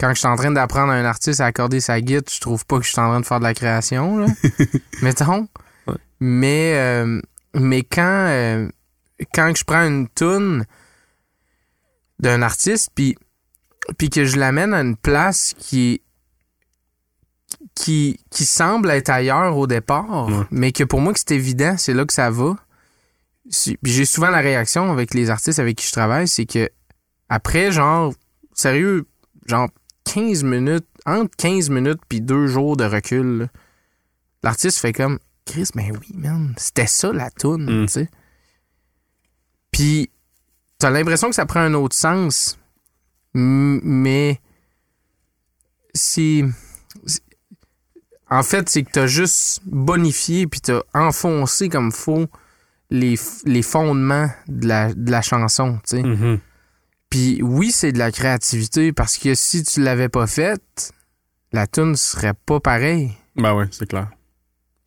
Quand 0.00 0.08
je 0.14 0.18
suis 0.20 0.26
en 0.28 0.36
train 0.36 0.50
d'apprendre 0.50 0.92
à 0.92 0.96
un 0.96 1.04
artiste 1.04 1.40
à 1.40 1.46
accorder 1.46 1.80
sa 1.80 2.00
guitare, 2.00 2.32
je 2.34 2.40
trouve 2.40 2.64
pas 2.64 2.78
que 2.78 2.84
je 2.84 2.90
suis 2.90 2.98
en 3.00 3.08
train 3.10 3.20
de 3.20 3.26
faire 3.26 3.38
de 3.38 3.44
la 3.44 3.52
création, 3.54 4.16
là? 4.18 4.26
Mettons. 5.02 5.46
Ouais. 5.86 5.94
Mais, 6.20 6.74
euh, 6.76 7.20
mais 7.54 7.82
quand, 7.82 8.26
euh, 8.28 8.68
quand 9.34 9.52
je 9.54 9.62
prends 9.64 9.84
une 9.86 10.08
tune 10.08 10.64
d'un 12.18 12.42
artiste, 12.42 12.90
puis 12.94 13.16
puis 13.98 14.08
que 14.10 14.24
je 14.24 14.38
l'amène 14.38 14.72
à 14.74 14.80
une 14.82 14.96
place 14.96 15.54
qui 15.58 16.00
qui, 17.74 18.18
qui 18.30 18.44
semble 18.44 18.90
être 18.90 19.08
ailleurs 19.10 19.56
au 19.56 19.66
départ, 19.66 20.28
Ouais. 20.28 20.44
mais 20.50 20.72
que 20.72 20.84
pour 20.84 21.00
moi 21.00 21.12
que 21.12 21.18
c'est 21.20 21.34
évident, 21.34 21.76
c'est 21.78 21.94
là 21.94 22.04
que 22.04 22.12
ça 22.12 22.30
va. 22.30 22.56
J'ai 23.82 24.04
souvent 24.04 24.28
la 24.30 24.40
réaction 24.40 24.92
avec 24.92 25.14
les 25.14 25.30
artistes 25.30 25.58
avec 25.58 25.76
qui 25.76 25.86
je 25.86 25.92
travaille, 25.92 26.28
c'est 26.28 26.46
que 26.46 26.68
après, 27.28 27.72
genre, 27.72 28.12
sérieux, 28.54 29.06
genre 29.46 29.68
15 30.12 30.42
minutes, 30.44 30.86
entre 31.06 31.34
15 31.36 31.70
minutes 31.70 32.00
puis 32.08 32.20
deux 32.20 32.46
jours 32.46 32.76
de 32.76 32.84
recul, 32.84 33.48
l'artiste 34.42 34.78
fait 34.78 34.92
comme 34.92 35.18
Chris, 35.46 35.68
ben 35.74 35.90
oui, 36.00 36.12
man, 36.14 36.54
c'était 36.56 36.86
ça 36.86 37.12
la 37.12 37.30
toune, 37.30 37.82
Mm. 37.82 37.86
tu 37.86 37.92
sais. 37.92 38.08
Puis 39.70 40.10
t'as 40.78 40.90
l'impression 40.90 41.28
que 41.28 41.34
ça 41.34 41.46
prend 41.46 41.60
un 41.60 41.74
autre 41.74 41.96
sens, 41.96 42.58
mais 43.34 44.40
c'est. 45.94 46.44
En 48.28 48.42
fait, 48.44 48.68
c'est 48.68 48.84
que 48.84 48.90
t'as 48.92 49.06
juste 49.06 49.60
bonifié 49.66 50.46
puis 50.46 50.60
t'as 50.60 50.82
enfoncé 50.94 51.68
comme 51.68 51.90
faux 51.90 52.26
les, 52.90 53.16
les 53.44 53.62
fondements 53.62 54.28
de 54.46 54.68
la, 54.68 54.94
de 54.94 55.10
la 55.10 55.20
chanson, 55.22 55.78
tu 55.84 55.96
sais. 55.96 56.02
Mhm. 56.02 56.38
Puis 57.10 57.42
oui, 57.42 57.72
c'est 57.72 57.92
de 57.92 57.98
la 57.98 58.12
créativité 58.12 58.92
parce 58.92 59.18
que 59.18 59.34
si 59.34 59.64
tu 59.64 59.82
l'avais 59.82 60.08
pas 60.08 60.26
faite, 60.26 60.92
la 61.52 61.66
tune 61.66 61.96
serait 61.96 62.34
pas 62.34 62.60
pareille. 62.60 63.12
Ben 63.36 63.54
ouais, 63.54 63.66
c'est 63.72 63.88
clair. 63.88 64.10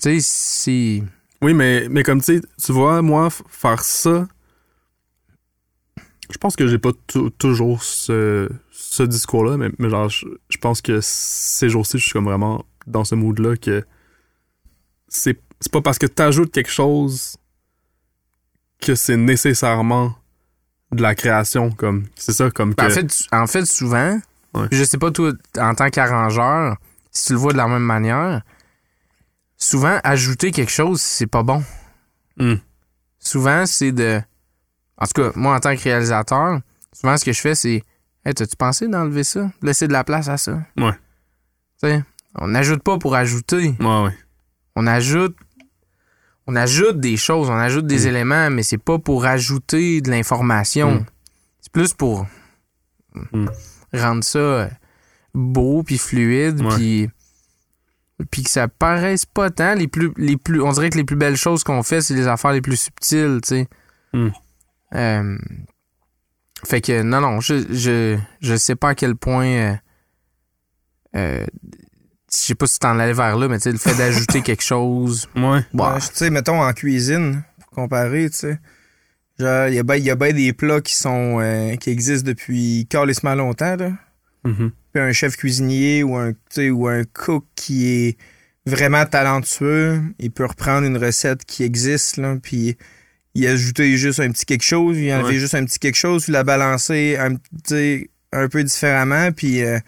Tu 0.02 0.10
sais, 0.10 0.20
si. 0.22 1.04
Oui, 1.42 1.54
mais, 1.54 1.88
mais 1.90 2.04
comme 2.04 2.22
tu 2.22 2.42
tu 2.64 2.72
vois, 2.72 3.02
moi, 3.02 3.30
faire 3.30 3.84
ça, 3.84 4.28
je 6.32 6.38
pense 6.38 6.56
que 6.56 6.68
j'ai 6.68 6.80
pas 6.80 6.92
tou- 7.08 7.30
toujours 7.30 7.84
ce, 7.84 8.50
ce 8.72 9.04
discours-là, 9.04 9.58
mais, 9.58 9.70
mais 9.78 9.90
genre, 9.90 10.08
je, 10.08 10.26
je 10.50 10.58
pense 10.58 10.82
que 10.82 11.00
ces 11.02 11.70
jours-ci, 11.70 11.98
je 11.98 12.04
suis 12.04 12.14
comme 12.14 12.26
vraiment 12.26 12.66
dans 12.88 13.04
ce 13.04 13.16
mood-là 13.16 13.58
que 13.58 13.86
c'est 15.10 15.40
c'est 15.60 15.72
pas 15.72 15.82
parce 15.82 16.00
que 16.00 16.08
t'ajoutes 16.08 16.52
quelque 16.52 16.72
chose 16.72 17.38
que 18.82 18.96
c'est 18.96 19.16
nécessairement 19.16 20.16
de 20.94 21.02
la 21.02 21.16
création, 21.16 21.72
comme, 21.72 22.06
c'est 22.16 22.34
ça, 22.34 22.50
comme 22.52 22.74
Ben, 22.74 22.88
que... 22.88 22.92
en, 22.92 22.96
fait, 22.96 23.08
tu- 23.08 23.24
en 23.32 23.48
fait, 23.48 23.66
souvent, 23.66 24.20
Ouais. 24.54 24.68
je 24.72 24.84
sais 24.84 24.98
pas, 24.98 25.10
toi, 25.12 25.32
en 25.58 25.74
tant 25.76 25.90
qu'arrangeur, 25.90 26.78
si 27.12 27.28
tu 27.28 27.34
le 27.34 27.40
vois 27.40 27.54
de 27.54 27.58
la 27.58 27.68
même 27.68 27.82
manière, 27.84 28.42
souvent, 29.58 30.00
ajouter 30.04 30.52
quelque 30.52 30.72
chose, 30.72 31.02
c'est 31.02 31.28
pas 31.28 31.44
bon. 31.44 31.64
Hmm. 32.38 32.56
Souvent, 33.20 33.66
c'est 33.66 33.92
de. 33.92 34.22
En 34.98 35.06
tout 35.06 35.22
cas, 35.22 35.32
moi, 35.36 35.56
en 35.56 35.60
tant 35.60 35.76
que 35.76 35.82
réalisateur, 35.82 36.60
souvent, 36.92 37.18
ce 37.18 37.26
que 37.26 37.32
je 37.34 37.42
fais, 37.42 37.56
c'est. 37.56 37.84
Hey, 38.26 38.34
t'as-tu 38.34 38.56
pensé 38.56 38.88
d'enlever 38.88 39.24
ça? 39.24 39.52
Laisser 39.62 39.88
de 39.88 39.94
la 39.94 40.04
place 40.04 40.30
à 40.30 40.38
ça? 40.38 40.62
Ouais. 40.78 40.94
Tu 41.82 41.90
sais, 41.90 42.04
on 42.36 42.48
n'ajoute 42.48 42.82
pas 42.84 42.98
pour 42.98 43.16
ajouter. 43.16 43.76
Ouais, 43.80 44.04
ouais. 44.04 44.18
On 44.76 44.88
ajoute. 44.88 45.36
On 46.48 46.56
ajoute 46.56 47.00
des 47.00 47.16
choses, 47.18 47.50
on 47.50 47.56
ajoute 47.58 47.88
des 47.88 48.06
Mm. 48.06 48.08
éléments, 48.10 48.50
mais 48.50 48.64
c'est 48.64 48.78
pas 48.78 49.00
pour 49.00 49.26
ajouter 49.26 50.02
de 50.02 50.10
l'information. 50.12 50.96
Mm. 50.96 51.06
C'est 51.62 51.72
plus 51.72 51.94
pour 51.94 52.26
Mm. 53.32 53.48
rendre 53.94 54.24
ça 54.24 54.40
euh, 54.40 54.68
beau 55.36 55.84
puis 55.84 55.98
fluide 55.98 56.62
puis 56.76 57.10
puis 58.32 58.44
que 58.44 58.50
ça 58.50 58.68
paraisse 58.68 59.26
pas 59.26 59.50
tant 59.52 59.74
les 59.76 59.88
plus 59.88 60.12
les 60.18 60.38
plus 60.38 60.62
on 60.62 60.72
dirait 60.72 60.90
que 60.90 60.98
les 60.98 61.04
plus 61.04 61.16
belles 61.16 61.36
choses 61.38 61.64
qu'on 61.64 61.84
fait 61.84 62.02
c'est 62.02 62.14
les 62.16 62.28
affaires 62.28 62.52
les 62.54 62.62
plus 62.62 62.76
subtiles, 62.78 63.40
tu 63.44 63.50
sais. 63.50 63.68
Euh, 64.96 65.38
fait 66.66 66.82
que 66.82 67.02
non 67.04 67.22
non, 67.22 67.40
je 67.40 67.66
je 67.72 68.18
je 68.42 68.56
sais 68.56 68.76
pas 68.76 68.90
à 68.90 68.96
quel 68.96 69.16
point 69.16 69.46
euh, 69.46 69.76
euh, 71.16 71.46
je 72.42 72.46
sais 72.48 72.56
pas 72.56 72.68
si 72.68 72.80
t'en 72.80 72.98
allais 73.00 73.14
vers 73.14 73.38
là, 73.38 73.48
mais 73.48 73.58
tu 73.58 73.64
sais, 73.64 73.72
le 73.72 73.78
fait 73.78 73.96
d'ajouter 73.96 74.42
quelque 74.44 74.64
chose. 74.64 75.28
Ouais. 75.36 75.62
bah, 75.74 75.96
Ouais, 75.96 76.00
tu 76.02 76.08
sais, 76.14 76.30
mettons 76.30 76.62
en 76.62 76.74
cuisine, 76.74 77.44
pour 77.60 77.70
comparer, 77.72 78.30
tu 78.30 78.38
sais. 78.38 78.60
Genre, 79.40 79.68
il 79.68 79.74
y 79.76 79.80
a 79.80 79.84
bien 79.84 79.96
y 79.98 80.10
a 80.12 80.16
ben 80.16 80.34
des 80.36 80.54
plats 80.54 80.82
qui 80.82 80.96
sont 80.96 81.40
euh, 81.42 81.76
qui 81.78 81.90
existent 81.90 82.28
depuis 82.28 82.86
carrément 82.90 83.36
longtemps, 83.36 83.76
là. 83.76 83.92
Mhm. 84.46 84.72
Puis 84.94 85.02
un 85.02 85.12
chef 85.12 85.38
cuisinier 85.38 86.04
ou 86.04 86.16
un, 86.16 86.34
tu 86.34 86.38
sais, 86.52 86.70
ou 86.70 86.88
un 86.88 87.04
cook 87.04 87.46
qui 87.56 87.88
est 87.88 88.18
vraiment 88.66 89.06
talentueux, 89.06 90.02
il 90.20 90.32
peut 90.32 90.46
reprendre 90.46 90.86
une 90.86 90.98
recette 90.98 91.46
qui 91.46 91.64
existe, 91.64 92.18
là, 92.18 92.36
puis 92.42 92.78
y 93.36 93.48
ajouter 93.48 93.98
juste 93.98 94.20
un 94.20 94.32
petit 94.32 94.46
quelque 94.46 94.64
chose, 94.64 94.98
y 95.00 95.12
enlever 95.12 95.34
Ouais. 95.34 95.40
juste 95.40 95.56
un 95.56 95.66
petit 95.66 95.80
quelque 95.80 95.96
chose, 95.96 96.24
puis 96.24 96.32
la 96.34 96.44
balancer 96.44 97.18
un, 97.20 97.34
un 98.32 98.48
peu 98.48 98.64
différemment, 98.64 99.32
puis 99.32 99.64
euh, 99.64 99.80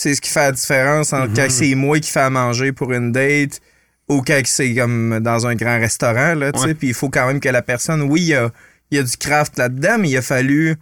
c'est 0.00 0.14
ce 0.14 0.20
qui 0.20 0.30
fait 0.30 0.40
la 0.40 0.52
différence 0.52 1.12
entre 1.12 1.28
Mhm. 1.28 1.36
quand 1.36 1.46
c'est 1.50 1.74
moi 1.74 1.98
qui 2.00 2.10
fais 2.10 2.20
à 2.20 2.30
manger 2.30 2.72
pour 2.72 2.90
une 2.92 3.12
date 3.12 3.60
ou 4.08 4.22
quand 4.22 4.40
c'est 4.46 4.74
comme 4.74 5.20
dans 5.20 5.46
un 5.46 5.54
grand 5.54 5.78
restaurant, 5.78 6.34
là, 6.34 6.52
tu 6.52 6.58
sais, 6.60 6.66
Ouais. 6.68 6.74
puis 6.74 6.88
il 6.88 6.94
faut 6.94 7.10
quand 7.10 7.26
même 7.26 7.38
que 7.40 7.48
la 7.50 7.62
personne, 7.62 8.02
oui, 8.02 8.20
il 8.22 8.26
y 8.28 8.34
a, 8.34 8.50
y 8.90 8.98
a 8.98 9.02
du 9.02 9.16
craft 9.18 9.58
là-dedans, 9.58 9.98
mais 9.98 10.08
il 10.08 10.16
a 10.16 10.22
fallu 10.22 10.76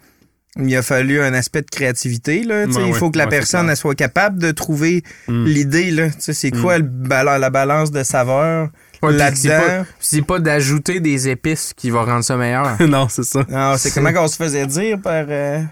il 0.61 0.75
a 0.77 0.83
fallu 0.83 1.21
un 1.21 1.35
aspect 1.35 1.61
de 1.63 1.71
créativité. 1.71 2.43
Là, 2.43 2.65
il 2.65 2.95
faut 2.95 3.11
que 3.11 3.19
la 3.19 3.27
personne 3.29 3.69
elle 3.71 3.77
soit 3.77 3.95
capable 3.95 4.39
de 4.41 4.51
trouver 4.51 5.05
Mm. 5.29 5.45
l'idée. 5.45 6.11
C'est 6.19 6.53
Mm. 6.55 6.63
quoi 6.63 6.79
le 6.79 6.85
bala- 6.85 7.39
la 7.39 7.51
balance 7.51 7.93
de 7.93 8.03
saveur 8.03 8.71
Ouais, 9.03 9.17
puis 9.17 9.37
c'est 9.37 9.49
pas, 9.51 9.55
là-dedans? 9.69 9.87
c'est 10.01 10.23
pas 10.23 10.39
d'ajouter 10.41 10.99
des 10.99 11.29
épices 11.29 11.73
qui 11.77 11.91
va 11.91 12.03
rendre 12.03 12.25
ça 12.25 12.37
meilleur. 12.37 12.77
non, 12.89 13.09
c'est 13.09 13.23
ça. 13.25 13.45
C'est 13.79 13.93
comment 13.95 14.13
qu'on 14.13 14.27
se 14.27 14.37
faisait 14.37 14.67
dire 14.67 14.99
par, 15.01 15.27
euh, 15.29 15.63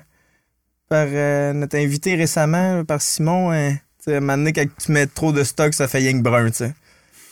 par 0.89 1.07
euh, 1.11 1.53
notre 1.53 1.77
invité 1.77 2.15
récemment, 2.15 2.85
par 2.85 3.01
Simon. 3.03 3.51
hein. 3.53 3.73
Tu 3.99 4.05
sais, 4.11 4.15
à 4.15 4.17
un 4.19 4.21
moment 4.21 4.37
donné, 4.39 4.53
quand 4.53 4.65
tu 4.79 4.93
mets 4.93 5.07
trop 5.07 5.33
de 5.33 5.43
stock, 5.45 5.75
ça 5.75 5.89
fait 5.89 6.03
que 6.13 6.19
brun. 6.21 6.47
tu 6.51 6.57
sais. 6.59 6.75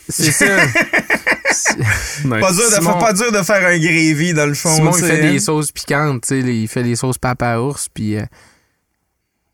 C'est 0.09 0.33
ça. 0.33 0.67
Nice. 0.67 1.71
Pas 2.29 2.53
dur 2.53 2.69
de, 2.71 2.75
Simon- 2.75 2.99
pas 2.99 3.13
dur 3.13 3.31
de 3.33 3.43
faire 3.43 3.67
un 3.67 3.79
gravy 3.79 4.35
dans 4.35 4.47
le 4.47 4.55
fond. 4.55 4.75
Simon, 4.75 4.93
il 4.97 5.05
fait 5.05 5.27
hein. 5.29 5.33
des 5.33 5.39
sauces 5.39 5.71
piquantes, 5.73 6.23
tu 6.23 6.29
sais, 6.29 6.41
il 6.41 6.69
fait 6.69 6.83
des 6.83 6.97
sauces 6.97 7.17
papa 7.19 7.59
ours, 7.59 7.89
puis... 7.95 8.17
euh, 8.17 8.25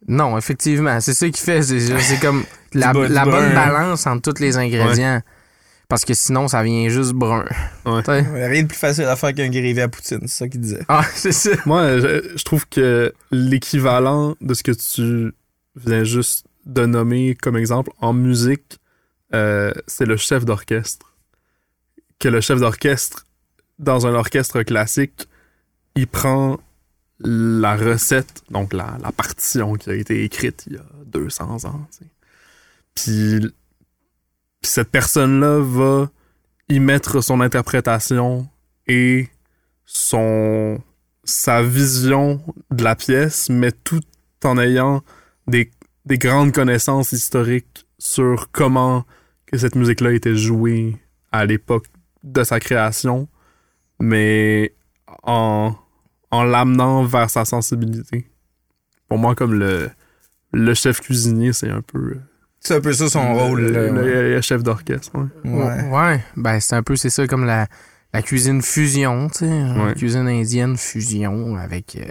Non, 0.09 0.37
effectivement, 0.39 0.99
c'est 1.01 1.13
ça 1.15 1.27
qu'il 1.27 1.37
fait. 1.37 1.63
C'est, 1.63 2.19
comme 2.21 2.45
la, 2.73 2.93
la 2.93 3.25
bonne 3.25 3.51
brun. 3.53 3.55
balance 3.55 4.07
entre 4.07 4.33
tous 4.33 4.41
les 4.43 4.57
ingrédients. 4.57 5.21
Parce 5.91 6.05
que 6.05 6.15
sinon, 6.15 6.47
ça 6.47 6.63
vient 6.63 6.89
juste 6.89 7.13
brun. 7.13 7.45
Ouais. 7.85 8.09
Ouais, 8.09 8.47
Rien 8.49 8.63
de 8.63 8.69
plus 8.69 8.79
facile 8.79 9.07
à 9.07 9.17
faire 9.17 9.35
qu'un 9.35 9.51
gravy 9.51 9.81
à 9.81 9.89
poutine, 9.89 10.21
c'est 10.23 10.29
ça 10.29 10.49
qu'il 10.49 10.61
disait. 10.61 10.85
Ah, 10.87 11.05
c'est 11.15 11.33
ça. 11.33 11.51
Moi, 11.67 11.99
je, 11.99 12.33
je 12.37 12.45
trouve 12.45 12.67
que 12.69 13.13
l'équivalent 13.33 14.37
de 14.41 14.55
ce 14.55 14.63
que 14.63 14.71
tu 14.71 15.35
viens 15.75 16.05
juste 16.05 16.47
de 16.65 16.87
nommer 16.87 17.35
comme 17.35 17.57
exemple 17.57 17.91
en 17.99 18.13
musique, 18.13 18.79
euh, 19.35 19.73
c'est 19.89 20.07
le 20.07 20.17
chef 20.17 20.45
d'orchestre. 20.45 21.13
Que 22.21 22.29
le 22.29 22.41
chef 22.41 22.61
d'orchestre, 22.61 23.27
dans 23.81 24.07
un 24.07 24.15
orchestre 24.15 24.63
classique, 24.63 25.27
il 25.97 26.07
prend 26.07 26.61
la 27.19 27.75
recette, 27.77 28.45
donc 28.49 28.73
la, 28.73 28.97
la 29.03 29.11
partition 29.11 29.75
qui 29.75 29.91
a 29.91 29.95
été 29.95 30.23
écrite 30.23 30.65
il 30.69 30.75
y 30.75 30.77
a 30.77 30.85
200 31.07 31.65
ans. 31.65 31.89
Puis, 32.95 33.41
puis 34.61 34.71
cette 34.71 34.91
personne-là 34.91 35.61
va 35.61 36.11
y 36.69 36.81
mettre 36.81 37.21
son 37.21 37.41
interprétation 37.41 38.49
et 38.87 39.29
son 39.85 40.81
sa 41.25 41.63
vision 41.63 42.43
de 42.71 42.83
la 42.83 42.97
pièce, 42.97 43.49
mais 43.51 43.73
tout 43.73 44.01
en 44.45 44.59
ayant 44.59 45.03
des, 45.47 45.71
des 46.07 46.19
grandes 46.19 46.53
connaissances 46.53 47.13
historiques 47.13 47.87
sur 47.99 48.51
comment 48.51 49.05
que 49.47 49.59
cette 49.59 49.75
musique-là 49.77 50.13
était 50.13 50.37
jouée 50.37 50.97
à 51.33 51.45
l'époque 51.45 51.87
de 52.23 52.43
sa 52.43 52.59
création, 52.61 53.29
mais 54.01 54.75
en, 55.23 55.75
en 56.31 56.43
l'amenant 56.43 57.05
vers 57.05 57.31
sa 57.31 57.45
sensibilité. 57.45 58.31
Pour 59.09 59.19
moi, 59.19 59.35
comme 59.35 59.55
le, 59.55 59.91
le 60.53 60.75
chef 60.75 61.01
cuisinier, 61.01 61.53
c'est 61.53 61.71
un 61.71 61.83
peu 61.83 62.19
C'est 62.61 62.75
un 62.75 62.81
peu 62.81 62.93
ça 62.93 63.09
son 63.09 63.35
rôle. 63.35 63.61
le, 63.63 63.87
là. 63.87 64.03
le- 64.03 64.35
le 64.35 64.41
chef 64.43 64.63
d'orchestre. 64.63 65.11
ouais. 65.15 65.51
Ouais. 65.51 65.83
Ouais, 65.91 66.21
ben 66.37 66.61
c'est 66.61 66.75
un 66.75 66.83
peu, 66.83 66.95
c'est 66.97 67.11
ça, 67.11 67.27
comme 67.27 67.45
la, 67.47 67.67
la 68.13 68.23
cuisine 68.23 68.61
fusion, 68.63 69.29
tu 69.31 69.39
sais. 69.41 69.47
La 69.49 69.85
Ouais. 69.87 69.95
cuisine 69.95 70.29
indienne 70.29 70.77
fusion 70.77 71.57
avec... 71.57 71.97
euh, 71.97 72.05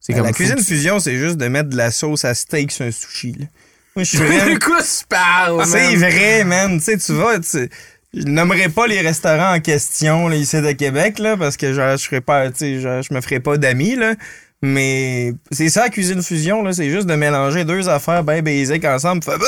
c'est 0.00 0.12
Ben, 0.14 0.18
comme 0.20 0.26
la 0.28 0.32
cuisine 0.32 0.58
fusion, 0.58 0.98
c'est 0.98 1.16
juste 1.18 1.36
de 1.36 1.46
mettre 1.48 1.68
de 1.68 1.76
la 1.76 1.90
sauce 1.90 2.24
à 2.24 2.34
steak 2.34 2.72
sur 2.72 2.86
un 2.86 2.90
sushi. 2.90 3.32
là. 3.32 3.46
Moi, 3.94 4.04
je 4.04 4.16
suis 4.16 4.18
vraiment... 4.26 4.54
De 4.54 4.58
quoi 4.58 4.78
tu 4.82 5.04
parles, 5.08 5.66
C'est 5.66 5.96
vrai, 5.96 6.44
man. 6.44 6.78
Tu 6.78 6.84
sais, 6.84 6.96
tu 6.98 7.12
vas... 7.12 7.38
tu- 7.38 7.68
Je 8.14 8.24
nommerai 8.24 8.68
pas 8.70 8.86
les 8.86 9.00
restaurants 9.02 9.54
en 9.54 9.60
question 9.60 10.28
là, 10.28 10.36
ici 10.36 10.60
de 10.60 10.72
Québec, 10.72 11.18
là, 11.18 11.36
parce 11.36 11.56
que 11.58 11.72
genre, 11.74 11.96
je 11.98 12.02
serais 12.02 12.20
pas, 12.22 12.50
tu 12.50 12.58
sais, 12.58 12.80
genre, 12.80 13.02
je 13.02 13.12
me 13.14 13.20
ferais 13.20 13.40
pas 13.40 13.58
d'amis, 13.58 13.94
là. 13.96 14.14
Mais 14.64 15.34
c'est 15.50 15.68
ça, 15.68 15.82
la 15.82 15.88
cuisine 15.88 16.22
fusion, 16.22 16.62
là. 16.62 16.72
C'est 16.72 16.88
juste 16.88 17.06
de 17.08 17.14
mélanger 17.16 17.64
deux 17.64 17.88
affaires 17.88 18.22
bien 18.22 18.42
basiques 18.42 18.84
ensemble. 18.84 19.22
Fait, 19.24 19.36
bah, 19.36 19.46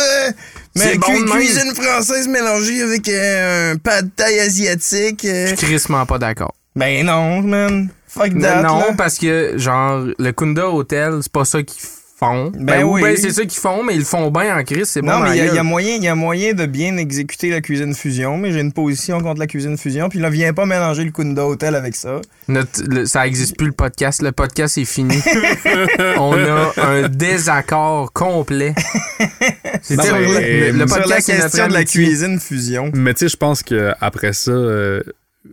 mais 0.74 0.82
C'est 0.92 0.98
bon 0.98 1.06
cu- 1.06 1.24
cuisine 1.26 1.72
française 1.74 2.26
mélangée 2.26 2.82
avec 2.82 3.08
euh, 3.08 3.72
un 3.74 3.76
pad 3.76 4.10
thai 4.16 4.40
asiatique. 4.40 5.24
euh. 5.24 5.46
Je 5.50 5.54
suis 5.54 5.66
crissement 5.68 6.04
pas 6.04 6.18
d'accord. 6.18 6.52
Ben 6.74 7.06
non, 7.06 7.42
man. 7.42 7.88
Fuck 8.08 8.38
that, 8.40 8.62
non, 8.62 8.78
là. 8.78 8.86
parce 8.96 9.16
que, 9.18 9.54
genre, 9.56 10.04
le 10.18 10.32
Kunda 10.32 10.68
Hotel, 10.68 11.18
c'est 11.22 11.30
pas 11.32 11.44
ça 11.44 11.62
qu'ils 11.62 11.80
font. 12.26 12.52
Ben 12.58 12.84
ou 12.84 12.94
oui. 12.94 13.02
ben 13.02 13.16
c'est 13.16 13.30
ça 13.32 13.42
qu'ils 13.42 13.60
font, 13.60 13.82
mais 13.82 13.94
ils 13.94 14.00
le 14.00 14.04
font 14.04 14.30
bien 14.30 14.56
en 14.58 14.62
crise, 14.64 14.84
c'est 14.88 15.00
bon 15.02 15.08
Non, 15.08 15.20
mais 15.20 15.30
il 15.30 15.36
y, 15.36 15.40
a- 15.48 15.52
la 15.54 15.60
y 15.60 15.64
moyen, 15.64 15.96
il 15.96 16.02
y 16.04 16.08
a 16.08 16.14
moyen 16.14 16.52
de 16.54 16.66
bien 16.66 16.96
exécuter 16.96 17.50
la 17.50 17.60
cuisine 17.60 17.94
fusion, 17.94 18.36
mais 18.36 18.52
j'ai 18.52 18.60
une 18.60 18.72
position 18.72 19.20
contre 19.20 19.40
la 19.40 19.46
cuisine 19.46 19.76
fusion. 19.78 20.08
Puis 20.08 20.18
là, 20.18 20.30
viens 20.30 20.52
pas 20.52 20.66
mélanger 20.66 21.04
le 21.04 21.10
Kunda 21.10 21.44
Hotel 21.46 21.74
avec 21.74 21.94
ça. 21.96 22.20
Notre- 22.48 22.82
le- 22.88 23.06
ça 23.06 23.26
existe 23.26 23.56
plus 23.56 23.66
le 23.68 23.72
podcast. 23.72 24.22
Le 24.22 24.32
podcast 24.32 24.76
est 24.78 24.84
fini. 24.84 25.16
On 26.18 26.32
a 26.34 26.72
un 26.82 27.08
désaccord 27.08 28.12
complet. 28.12 28.74
C'est 29.82 29.96
mais, 29.96 30.70
le, 30.72 30.78
le 30.78 30.86
Sur 30.88 30.96
la 30.96 31.02
podcast 31.02 31.26
c'est 31.26 31.32
notre 31.34 31.42
question 31.50 31.68
de 31.68 31.72
la 31.72 31.84
cuisine 31.84 32.40
fusion. 32.40 32.90
Mais 32.94 33.12
tu 33.14 33.20
sais, 33.20 33.28
je 33.28 33.36
pense 33.36 33.62
que 33.62 33.92
après 34.00 34.32
ça, 34.32 34.50
euh, 34.50 35.02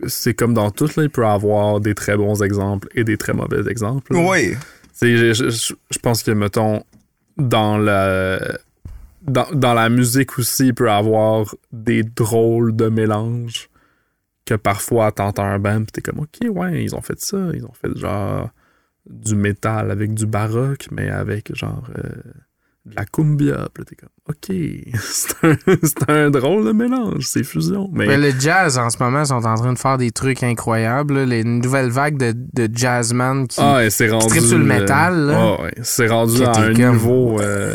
c'est 0.06 0.32
comme 0.34 0.54
dans 0.54 0.70
tout, 0.70 0.86
là, 0.96 1.02
il 1.02 1.10
peut 1.10 1.22
y 1.22 1.26
avoir 1.26 1.80
des 1.80 1.94
très 1.94 2.16
bons 2.16 2.42
exemples 2.42 2.88
et 2.94 3.04
des 3.04 3.16
très 3.18 3.34
mauvais 3.34 3.70
exemples. 3.70 4.14
là. 4.14 4.20
Oui. 4.20 4.54
Je, 5.02 5.98
pense 6.00 6.22
que, 6.22 6.30
mettons, 6.30 6.84
dans 7.36 7.78
la, 7.78 8.58
musique 9.88 10.38
aussi, 10.38 10.68
il 10.68 10.74
peut 10.74 10.86
y 10.86 10.90
avoir 10.90 11.54
des 11.72 12.02
drôles 12.02 12.76
de 12.76 12.88
mélanges 12.88 13.68
que 14.44 14.54
parfois 14.54 15.12
t'entends 15.12 15.44
un 15.44 15.60
band 15.60 15.84
pis 15.84 15.92
t'es 15.92 16.00
comme, 16.00 16.20
ok, 16.20 16.48
ouais, 16.50 16.82
ils 16.82 16.94
ont 16.94 17.00
fait 17.00 17.20
ça. 17.20 17.38
Ils 17.54 17.64
ont 17.64 17.72
fait 17.72 17.96
genre 17.96 18.50
du 19.08 19.34
métal 19.34 19.90
avec 19.90 20.14
du 20.14 20.26
baroque, 20.26 20.88
mais 20.90 21.08
avec 21.08 21.54
genre 21.54 21.84
euh, 21.98 22.10
de 22.86 22.96
la 22.96 23.04
cumbia. 23.04 23.68
T'es 23.86 23.96
comme, 23.96 24.08
OK, 24.28 24.54
c'est 25.00 26.08
un, 26.08 26.14
un 26.26 26.30
drôle 26.30 26.64
de 26.64 26.72
mélange, 26.72 27.24
c'est 27.26 27.42
fusion. 27.42 27.90
Mais, 27.92 28.06
Mais 28.06 28.16
le 28.16 28.30
jazz, 28.38 28.78
en 28.78 28.88
ce 28.88 28.96
moment, 29.02 29.24
sont 29.24 29.44
en 29.44 29.54
train 29.56 29.72
de 29.72 29.78
faire 29.78 29.98
des 29.98 30.12
trucs 30.12 30.44
incroyables. 30.44 31.14
là. 31.14 31.24
Les 31.24 31.42
nouvelles 31.42 31.90
vagues 31.90 32.16
de, 32.18 32.32
de 32.52 32.68
jazzman 32.72 33.48
qui. 33.48 33.58
ah, 33.60 33.80
rendu. 34.10 34.26
trippent 34.28 34.44
sur 34.44 34.58
le 34.58 34.64
euh, 34.64 34.78
métal, 34.80 35.26
là. 35.26 35.56
ah, 35.58 35.62
ouais, 35.62 35.74
c'est 35.82 36.06
rendu 36.06 36.44
à 36.44 36.50
un 36.56 36.72
comme, 36.72 36.92
niveau 36.92 37.40
euh, 37.40 37.74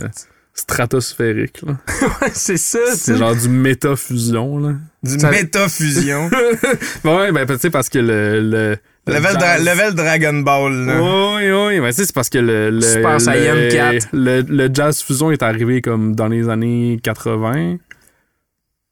stratosphérique. 0.53 1.61
Là. 1.63 1.73
Ouais, 2.21 2.29
c'est 2.33 2.57
ça, 2.57 2.79
C'est 2.95 3.17
genre 3.17 3.35
du 3.35 3.49
méta-fusion. 3.49 4.57
Là. 4.59 4.75
Du 5.03 5.19
Ça- 5.19 5.29
méta-fusion. 5.31 6.29
ouais, 7.03 7.31
ben, 7.33 7.45
tu 7.45 7.57
sais, 7.59 7.69
parce 7.69 7.89
que 7.89 7.99
le 7.99 8.39
le 8.39 8.77
level, 9.07 9.33
dra- 9.35 9.39
jazz- 9.57 9.65
level 9.65 9.93
Dragon 9.95 10.33
Ball, 10.41 10.73
là. 10.85 11.01
Oui, 11.01 11.51
oui, 11.51 11.79
mais 11.79 11.89
tu 11.91 11.97
sais, 11.97 12.05
c'est 12.05 12.13
parce 12.15 12.29
que 12.29 12.37
le, 12.39 12.69
le, 12.69 12.81
Super 12.81 13.19
Saiyan 13.21 13.55
le, 13.55 13.69
4. 13.71 14.07
le, 14.13 14.41
le 14.41 14.69
jazz 14.73 15.01
fusion 15.01 15.31
est 15.31 15.41
arrivé 15.43 15.81
comme 15.81 16.15
dans 16.15 16.27
les 16.27 16.49
années 16.49 16.99
80. 17.03 17.77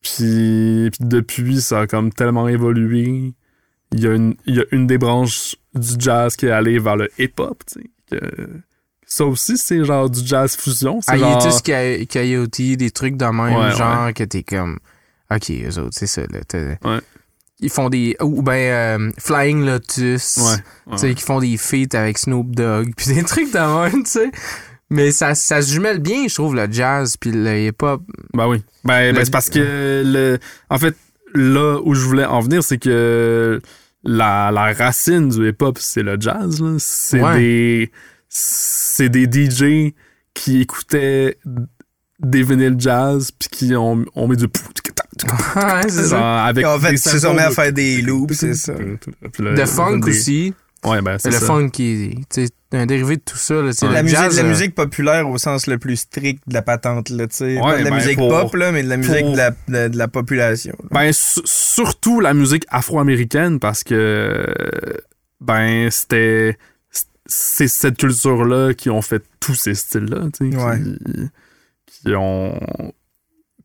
Puis, 0.02 0.90
puis 0.92 1.00
depuis, 1.08 1.62
ça 1.62 1.82
a 1.82 1.88
comme 1.88 2.12
tellement 2.14 2.48
évolué. 2.48 3.34
Il 3.92 4.00
y, 4.04 4.08
a 4.08 4.14
une, 4.14 4.36
il 4.46 4.56
y 4.56 4.60
a 4.60 4.64
une 4.72 4.88
des 4.88 4.98
branches 4.98 5.56
du 5.74 5.94
jazz 6.00 6.36
qui 6.36 6.48
est 6.48 6.52
allée 6.52 6.80
vers 6.80 6.96
le 6.98 7.10
hip-hop, 7.18 7.64
tu 7.66 7.82
sais. 7.82 8.20
que- 8.20 8.48
Ça 9.08 9.26
aussi, 9.26 9.58
c'est 9.58 9.84
genre 9.86 10.10
du 10.10 10.26
jazz 10.26 10.56
fusion. 10.56 11.00
C'est 11.02 11.12
Ah, 11.14 11.18
genre... 11.18 11.42
Hiatus 11.44 11.62
Coy- 11.62 12.08
Coyote, 12.08 12.62
des 12.78 12.92
trucs 12.92 13.18
de 13.18 13.26
même, 13.26 13.56
Ouais, 13.56 13.72
genre 13.76 14.12
que 14.14 14.24
t'es 14.24 14.44
comme. 14.44 14.80
Ok, 15.32 15.50
eux 15.52 15.80
autres, 15.80 15.92
c'est 15.94 16.08
ça, 16.08 16.22
là. 16.22 16.40
Ouais. 16.84 17.00
Ils 17.60 17.70
font 17.70 17.90
des. 17.90 18.16
Ou 18.22 18.42
ben, 18.42 18.54
euh, 18.54 19.12
Flying 19.18 19.66
Lotus. 19.66 20.38
Ouais, 20.38 20.58
Tu 20.94 20.98
sais, 20.98 21.16
qui 21.16 21.24
font 21.24 21.40
des 21.40 21.56
feats 21.58 21.98
avec 21.98 22.18
Snoop 22.18 22.54
Dogg, 22.56 22.94
puis 22.98 23.14
des 23.14 23.24
trucs 23.24 23.52
de 23.54 23.60
même, 23.92 24.04
tu 24.04 24.12
sais. 24.12 24.32
Mais 24.90 25.12
ça, 25.12 25.34
ça 25.36 25.62
se 25.62 25.72
jumelle 25.74 26.00
bien, 26.00 26.28
je 26.28 26.34
trouve, 26.36 26.54
le 26.56 26.68
jazz 26.72 27.16
puis 27.18 27.32
le 27.32 27.68
hip-hop. 27.68 28.02
Ben 28.34 28.48
oui. 28.48 28.62
Ben, 28.84 29.16
ben, 29.16 29.26
c'est 29.26 29.32
parce 29.32 29.50
que 29.50 30.04
le. 30.06 30.38
En 30.70 30.78
fait, 30.78 30.96
là 31.34 31.80
où 31.84 31.96
je 31.96 32.02
voulais 32.06 32.26
en 32.26 32.40
venir, 32.42 32.64
c'est 32.64 32.78
que 32.78 33.62
la, 34.04 34.52
la 34.52 34.74
racine 34.74 35.30
du 35.30 35.50
hip-hop, 35.50 35.78
c'est 35.80 36.04
le 36.04 36.18
jazz. 36.20 36.62
là. 36.62 36.76
C'est 36.78 37.22
Ouais. 37.22 37.38
des. 37.40 37.92
C'est 38.30 39.10
des 39.10 39.26
DJ 39.26 39.94
qui 40.34 40.62
écoutaient 40.62 41.38
des 42.20 42.44
vinyles 42.44 42.76
jazz 42.78 43.32
puis 43.32 43.50
qui 43.50 43.76
ont, 43.76 44.04
ont 44.14 44.28
mis 44.28 44.38
du. 44.38 44.46
Ouais, 45.56 45.90
c'est 45.90 46.04
ça. 46.08 46.46
Avec 46.46 46.66
En 46.66 46.80
fait, 46.80 46.98
samples 46.98 47.36
mis 47.36 47.40
à 47.42 47.50
de- 47.50 47.54
faire 47.54 47.74
des 47.74 48.02
loops, 48.02 48.34
c'est 48.34 48.54
ça. 48.54 48.74
Puis 48.74 49.44
le- 49.44 49.66
funk 49.66 50.00
des- 50.00 50.10
aussi. 50.12 50.54
Ouais, 50.84 51.02
ben, 51.02 51.18
c'est 51.18 51.32
Le 51.32 51.38
ça. 51.40 51.46
funk 51.48 51.70
qui 51.70 52.16
est 52.38 52.52
un 52.72 52.86
dérivé 52.86 53.16
de 53.18 53.22
tout 53.22 53.38
ça. 53.38 53.56
Là, 53.56 53.72
le 53.82 53.92
La, 53.94 54.04
musique, 54.04 54.18
jazz, 54.20 54.38
la 54.38 54.44
euh, 54.44 54.50
musique 54.50 54.76
populaire 54.76 55.28
au 55.28 55.38
sens 55.40 55.66
le 55.66 55.80
plus 55.80 55.96
strict 55.96 56.44
de 56.46 56.54
la 56.54 56.62
patente, 56.62 57.10
là, 57.10 57.26
tu 57.28 57.38
sais. 57.38 57.56
Ouais, 57.56 57.62
Pas 57.62 57.78
de 57.80 57.84
la 57.86 57.90
ben, 57.90 57.96
musique 57.96 58.18
pour- 58.18 58.30
pop, 58.30 58.54
là, 58.56 58.72
mais 58.72 58.84
de 58.84 58.90
la 58.90 58.98
musique 58.98 59.22
pour- 59.22 59.32
de, 59.32 59.38
la, 59.38 59.50
de, 59.52 59.88
de 59.94 59.98
la 59.98 60.08
population. 60.08 60.76
là. 60.84 60.90
Ben, 60.92 61.12
su- 61.14 61.42
surtout 61.46 62.20
la 62.20 62.34
musique 62.36 62.66
afro-américaine 62.70 63.60
parce 63.60 63.84
que, 63.84 64.46
ben, 65.42 65.90
c'était. 65.90 66.58
C'est 67.28 67.68
cette 67.68 67.98
culture-là 67.98 68.76
qui 68.76 68.92
ont 68.92 69.02
fait 69.02 69.24
tous 69.40 69.56
ces 69.56 69.74
styles-là, 69.74 70.28
tu 70.38 70.52
sais. 70.52 70.58
Ouais. 70.58 70.80
Qui, 71.88 72.02
qui 72.04 72.14
ont 72.16 72.60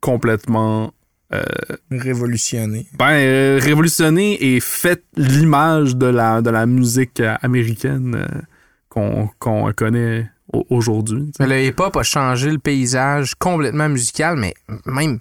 complètement. 0.01 0.95
Euh, 1.33 1.43
Révolutionné. 1.91 2.87
ben, 2.99 3.11
euh, 3.13 3.59
révolutionné 3.63 4.55
et 4.55 4.61
fait 4.61 5.03
l'image 5.17 5.97
de 5.97 6.07
la, 6.07 6.41
de 6.43 6.51
la 6.51 6.67
musique 6.67 7.21
euh, 7.21 7.35
américaine 7.43 8.15
euh, 8.17 8.41
qu'on 8.89 9.29
qu'on 9.39 9.73
connaît 9.73 10.29
au- 10.53 10.67
aujourd'hui. 10.71 11.31
Le 11.39 11.67
hip-hop 11.67 11.97
a 11.97 12.03
changé 12.03 12.51
le 12.51 12.59
paysage 12.59 13.35
complètement 13.37 13.89
musical, 13.89 14.37
mais 14.37 14.55
même 14.87 15.21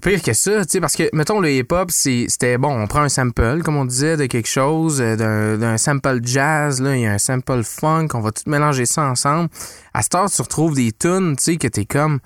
pire 0.00 0.22
que 0.22 0.32
ça, 0.32 0.64
tu 0.64 0.70
sais, 0.72 0.80
parce 0.80 0.96
que, 0.96 1.04
mettons, 1.14 1.38
le 1.40 1.50
hip-hop, 1.50 1.90
c'est- 1.90 2.24
c'était, 2.28 2.56
bon, 2.56 2.70
on 2.82 2.86
prend 2.86 3.02
un 3.02 3.08
sample, 3.10 3.60
comme 3.62 3.76
on 3.76 3.84
disait, 3.84 4.16
de 4.16 4.24
quelque 4.26 4.48
chose, 4.48 4.98
d'un 4.98 5.58
d'un 5.58 5.76
sample 5.76 6.20
jazz, 6.22 6.80
là, 6.80 6.96
il 6.96 7.02
y 7.02 7.06
a 7.06 7.12
un 7.12 7.18
sample 7.18 7.62
funk, 7.62 8.08
on 8.14 8.20
va 8.20 8.30
tout 8.32 8.42
mélanger 8.46 8.86
ça 8.86 9.02
ensemble. 9.04 9.50
À 9.92 10.00
cette 10.02 10.14
heure, 10.14 10.30
tu 10.30 10.40
retrouves 10.40 10.74
des 10.74 10.92
tunes, 10.92 11.36
tu 11.36 11.44
sais, 11.44 11.56
que 11.56 11.68
t'es 11.68 11.84
comme, 11.84 12.20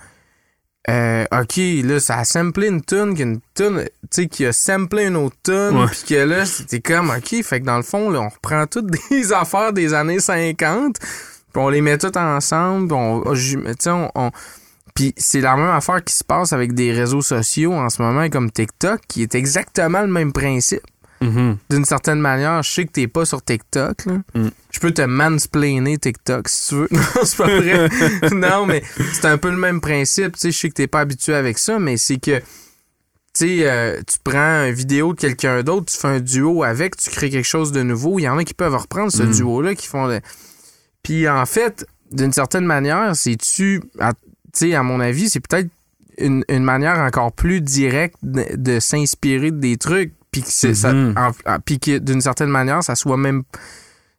euh, 0.89 1.25
OK, 1.33 1.57
là, 1.85 1.99
ça 2.01 2.19
a 2.19 2.25
samplé 2.25 2.69
une 2.69 2.83
tune, 2.83 3.15
qu'une 3.17 3.41
tune, 3.55 3.85
tu 3.85 3.91
sais, 4.11 4.27
qui 4.29 4.47
a 4.47 4.53
samplé 4.53 5.07
une 5.07 5.17
autre 5.17 5.37
tune, 5.43 5.71
puis 5.91 6.03
que 6.09 6.15
là, 6.25 6.47
c'était 6.47 6.81
comme, 6.81 7.11
OK, 7.11 7.43
fait 7.43 7.61
que 7.61 7.67
dans 7.67 7.77
le 7.77 7.83
fond, 7.83 8.11
là, 8.11 8.21
on 8.21 8.29
reprend 8.29 8.67
toutes 8.67 8.87
des 9.11 9.33
affaires 9.33 9.73
des 9.73 9.95
années 9.95 10.21
50, 10.21 10.99
puis 10.99 11.09
on 11.55 11.69
les 11.69 11.81
met 11.81 11.99
toutes 11.99 12.17
ensemble, 12.17 12.93
on, 12.95 13.23
tu 13.35 13.59
sais, 13.81 13.91
on, 13.91 14.11
on- 14.15 14.31
puis 14.95 15.13
c'est 15.19 15.43
la 15.43 15.57
même 15.57 15.69
affaire 15.69 16.03
qui 16.03 16.15
se 16.15 16.25
passe 16.25 16.55
avec 16.55 16.73
des 16.73 16.91
réseaux 16.91 17.21
sociaux 17.21 17.75
en 17.75 17.91
ce 17.91 18.01
moment, 18.01 18.31
comme 18.31 18.51
TikTok, 18.51 19.01
qui 19.07 19.23
est 19.23 19.35
exactement 19.35 20.01
le 20.01 20.07
même 20.07 20.33
principe. 20.33 20.81
Mhm. 21.21 21.57
D'une 21.71 21.85
certaine 21.85 22.21
manière, 22.21 22.63
je 22.63 22.71
sais 22.73 22.85
que 22.85 22.93
t'es 22.93 23.09
pas 23.09 23.25
sur 23.25 23.43
TikTok, 23.43 24.05
là. 24.07 24.15
Mm. 24.35 24.49
Je 24.71 24.81
peux 24.81 24.91
te 24.91 25.03
mansplainer 25.03 25.97
TikTok 25.99 26.49
si 26.49 26.69
tu 26.69 26.75
veux. 26.75 26.89
Non, 26.93 27.01
c'est 27.25 27.37
pas 27.37 27.47
vrai. 27.61 27.89
non, 28.33 28.67
mais 28.67 28.83
c'est 29.15 29.25
un 29.27 29.39
peu 29.39 29.51
le 29.51 29.57
même 29.57 29.81
principe. 29.81 30.35
Tu 30.35 30.41
sais, 30.41 30.51
je 30.53 30.59
sais 30.59 30.69
que 30.69 30.75
t'es 30.75 30.87
pas 30.87 31.01
habitué 31.01 31.35
avec 31.35 31.59
ça, 31.59 31.79
mais 31.79 31.97
c'est 31.97 32.19
que, 32.19 32.41
euh, 33.43 34.01
tu 34.07 34.17
prends 34.25 34.67
une 34.67 34.73
vidéo 34.75 35.13
de 35.15 35.19
quelqu'un 35.21 35.63
d'autre, 35.63 35.93
tu 35.93 35.97
fais 35.99 36.09
un 36.09 36.21
duo 36.21 36.63
avec, 36.63 36.97
tu 36.97 37.11
crées 37.11 37.31
quelque 37.31 37.47
chose 37.47 37.73
de 37.73 37.83
nouveau. 37.83 38.19
Il 38.19 38.23
y 38.23 38.29
en 38.29 38.39
a 38.39 38.45
qui 38.45 38.55
peuvent 38.55 38.75
reprendre 38.77 39.13
ce 39.13 39.23
Mm. 39.23 39.31
duo-là, 39.33 39.75
qui 39.75 39.87
font 39.87 40.07
le... 40.07 40.21
Puis 41.03 41.29
en 41.29 41.47
fait, 41.47 41.87
d'une 42.11 42.33
certaine 42.33 42.65
manière, 42.65 43.15
c'est-tu, 43.15 43.83
à- 44.01 44.13
à 44.73 44.83
mon 44.83 45.01
avis, 45.01 45.29
c'est 45.29 45.41
peut-être 45.41 45.69
une, 46.19 46.45
une 46.49 46.65
manière 46.65 46.99
encore 47.01 47.31
plus 47.33 47.61
directe 47.61 48.17
de, 48.23 48.45
de 48.57 48.81
s'inspirer 48.81 49.51
de 49.51 49.59
des 49.59 49.77
trucs, 49.77 50.15
puis 50.43 50.51
que, 50.69 50.75
ça- 50.75 50.93
Mhm. 50.93 51.15
en- 51.17 51.53
en- 51.55 51.61
puis 51.61 51.79
que 51.79 51.99
d'une 51.99 52.21
certaine 52.21 52.49
manière, 52.51 52.83
ça 52.83 52.95
soit 52.95 53.17
même, 53.17 53.43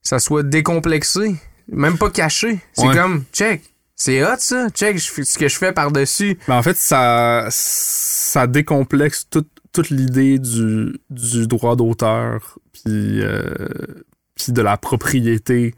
ça 0.02 0.20
soit 0.20 0.44
décomplexé, 0.44 1.36
même 1.70 1.98
pas 1.98 2.10
caché. 2.10 2.60
C'est 2.74 2.88
Ouais. 2.88 2.96
comme, 2.96 3.24
check, 3.34 3.62
c'est 3.96 4.24
hot 4.24 4.36
ça, 4.40 4.70
check 4.70 5.00
ce 5.00 5.38
que 5.38 5.48
je 5.48 5.58
fais 5.58 5.74
par-dessus. 5.74 6.38
Ben, 6.48 6.56
en 6.56 6.64
fait, 6.64 6.78
ça, 6.78 7.48
ça 7.50 8.48
décomplexe 8.48 9.28
toute, 9.30 9.50
toute 9.74 9.90
l'idée 9.90 10.40
du, 10.40 11.00
du 11.10 11.48
droit 11.48 11.76
d'auteur, 11.76 12.58
puis, 12.74 13.22
euh, 13.22 13.44
puis 14.36 14.52
de 14.54 14.62
la 14.62 14.78
propriété 14.78 15.76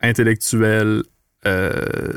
intellectuelle 0.00 1.02
euh, 1.46 2.12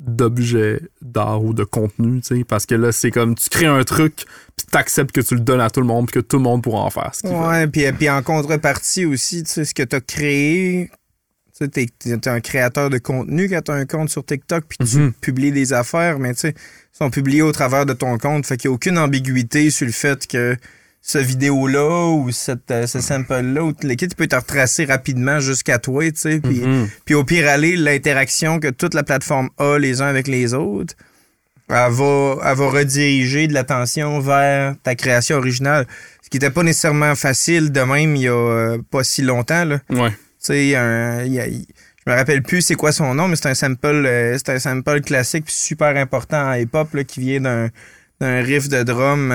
d'objets 0.00 0.80
d'art 1.02 1.44
ou 1.44 1.52
de 1.54 1.62
contenu, 1.64 2.20
tu 2.22 2.38
sais, 2.38 2.44
parce 2.44 2.66
que 2.66 2.74
là, 2.74 2.90
c'est 2.90 3.10
comme, 3.10 3.34
tu 3.34 3.48
crées 3.50 3.66
un 3.66 3.84
truc, 3.84 4.24
puis 4.56 4.66
t'acceptes 4.70 5.12
que 5.12 5.20
tu 5.20 5.34
le 5.34 5.40
donnes 5.40 5.60
à 5.60 5.70
tout 5.70 5.80
le 5.80 5.86
monde, 5.86 6.06
puis 6.10 6.20
que 6.20 6.26
tout 6.26 6.36
le 6.38 6.42
monde 6.42 6.62
pourra 6.62 6.80
en 6.80 6.90
faire 6.90 7.14
ce. 7.14 7.26
Ouais, 7.26 7.66
puis, 7.66 7.84
puis 7.92 8.08
en 8.10 8.22
contrepartie 8.22 9.04
aussi, 9.04 9.42
tu 9.42 9.50
sais, 9.50 9.64
ce 9.64 9.74
que 9.74 9.82
tu 9.82 9.96
as 9.96 10.00
créé, 10.00 10.90
tu 10.90 11.66
sais, 11.66 11.68
t'es, 11.68 11.86
t'es 11.98 12.28
un 12.28 12.40
créateur 12.40 12.88
de 12.88 12.96
contenu 12.98 13.48
quand 13.50 13.60
tu 13.62 13.70
as 13.70 13.74
un 13.74 13.84
compte 13.86 14.08
sur 14.08 14.24
TikTok, 14.24 14.64
puis 14.68 14.78
tu 14.78 14.96
Mhm. 14.98 15.12
publies 15.20 15.52
des 15.52 15.72
affaires, 15.74 16.18
mais 16.18 16.32
tu 16.34 16.40
sais, 16.40 16.54
ils 16.56 16.96
sont 16.96 17.10
publiés 17.10 17.42
au 17.42 17.52
travers 17.52 17.84
de 17.84 17.92
ton 17.92 18.16
compte, 18.16 18.46
fait 18.46 18.56
qu'il 18.56 18.70
n'y 18.70 18.72
a 18.72 18.76
aucune 18.76 18.96
ambiguïté 18.98 19.70
sur 19.70 19.86
le 19.86 19.92
fait 19.92 20.26
que 20.26 20.56
ce 21.02 21.18
vidéo-là 21.18 22.08
ou 22.10 22.30
cette, 22.30 22.70
euh, 22.70 22.86
ce 22.86 23.00
sample-là 23.00 23.64
ou 23.64 23.72
le 23.82 23.94
kit 23.94 24.08
peut 24.08 24.26
te 24.26 24.36
retracer 24.36 24.84
rapidement 24.84 25.40
jusqu'à 25.40 25.78
toi, 25.78 26.04
tu 26.10 26.20
sais, 26.20 26.40
puis 26.40 26.60
Mhm. 26.60 26.88
puis 27.04 27.14
au 27.14 27.24
pire 27.24 27.48
aller, 27.48 27.74
l'interaction 27.76 28.60
que 28.60 28.68
toute 28.68 28.94
la 28.94 29.02
plateforme 29.02 29.48
a 29.58 29.78
les 29.78 30.02
uns 30.02 30.06
avec 30.06 30.28
les 30.28 30.52
autres, 30.54 30.94
elle 31.68 31.90
va, 31.92 32.36
elle 32.44 32.56
va 32.56 32.68
rediriger 32.70 33.46
de 33.48 33.54
l'attention 33.54 34.20
vers 34.20 34.74
ta 34.82 34.94
création 34.94 35.36
originale. 35.36 35.86
Ce 36.22 36.28
qui 36.28 36.36
n'était 36.36 36.50
pas 36.50 36.62
nécessairement 36.62 37.14
facile 37.14 37.72
de 37.72 37.80
même 37.80 38.14
il 38.16 38.22
y 38.22 38.28
a 38.28 38.32
euh, 38.32 38.78
pas 38.90 39.02
si 39.02 39.22
longtemps. 39.22 39.64
Là. 39.64 39.80
Ouais. 39.90 40.10
Tu 40.10 40.16
sais, 40.40 40.76
un- 40.76 41.24
il 41.24 41.32
y 41.32 41.40
a- 41.40 41.46
il- 41.46 41.66
je 42.06 42.10
me 42.12 42.16
rappelle 42.16 42.42
plus 42.42 42.60
c'est 42.62 42.74
quoi 42.74 42.92
son 42.92 43.14
nom, 43.14 43.26
mais 43.28 43.36
c'est 43.36 43.48
un 43.48 43.54
sample, 43.54 43.86
euh, 44.06 44.36
c'est 44.38 44.50
un 44.52 44.58
sample 44.58 45.00
classique 45.00 45.44
super 45.48 45.96
important 45.96 46.50
en 46.50 46.54
hip-hop 46.54 46.88
qui 47.06 47.20
vient 47.20 47.40
d'un, 47.40 47.68
d'un 48.20 48.42
riff 48.42 48.68
de 48.68 48.82
drum 48.82 49.30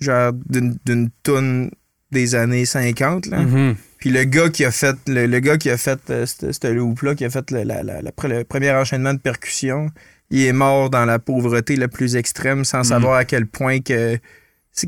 genre 0.00 0.32
d'une, 0.48 1.10
toune 1.22 1.70
des 2.10 2.34
années 2.34 2.64
50. 2.64 3.26
Là. 3.26 3.38
Mhm. 3.40 3.76
Puis 3.98 4.10
le 4.10 4.24
gars 4.24 4.48
qui 4.48 4.64
a 4.64 4.70
fait 4.70 4.96
le, 5.06 5.26
le 5.26 5.40
gars 5.40 5.56
qui 5.58 5.70
a 5.70 5.76
fait 5.76 5.98
euh, 6.10 6.24
cette, 6.26 6.52
cette 6.52 6.64
loop-là, 6.64 7.14
qui 7.14 7.24
a 7.24 7.30
fait 7.30 7.50
le, 7.50 7.64
la- 7.64 7.82
la- 7.82 8.00
le 8.02 8.44
premier 8.44 8.70
enchaînement 8.70 9.12
de 9.14 9.18
percussion, 9.18 9.90
il 10.30 10.44
est 10.46 10.52
mort 10.52 10.88
dans 10.90 11.04
la 11.04 11.18
pauvreté 11.18 11.76
la 11.76 11.88
plus 11.88 12.14
extrême 12.16 12.64
sans 12.64 12.84
savoir 12.84 13.14
à 13.14 13.24
quel 13.24 13.46
point 13.46 13.80
que, 13.80 14.18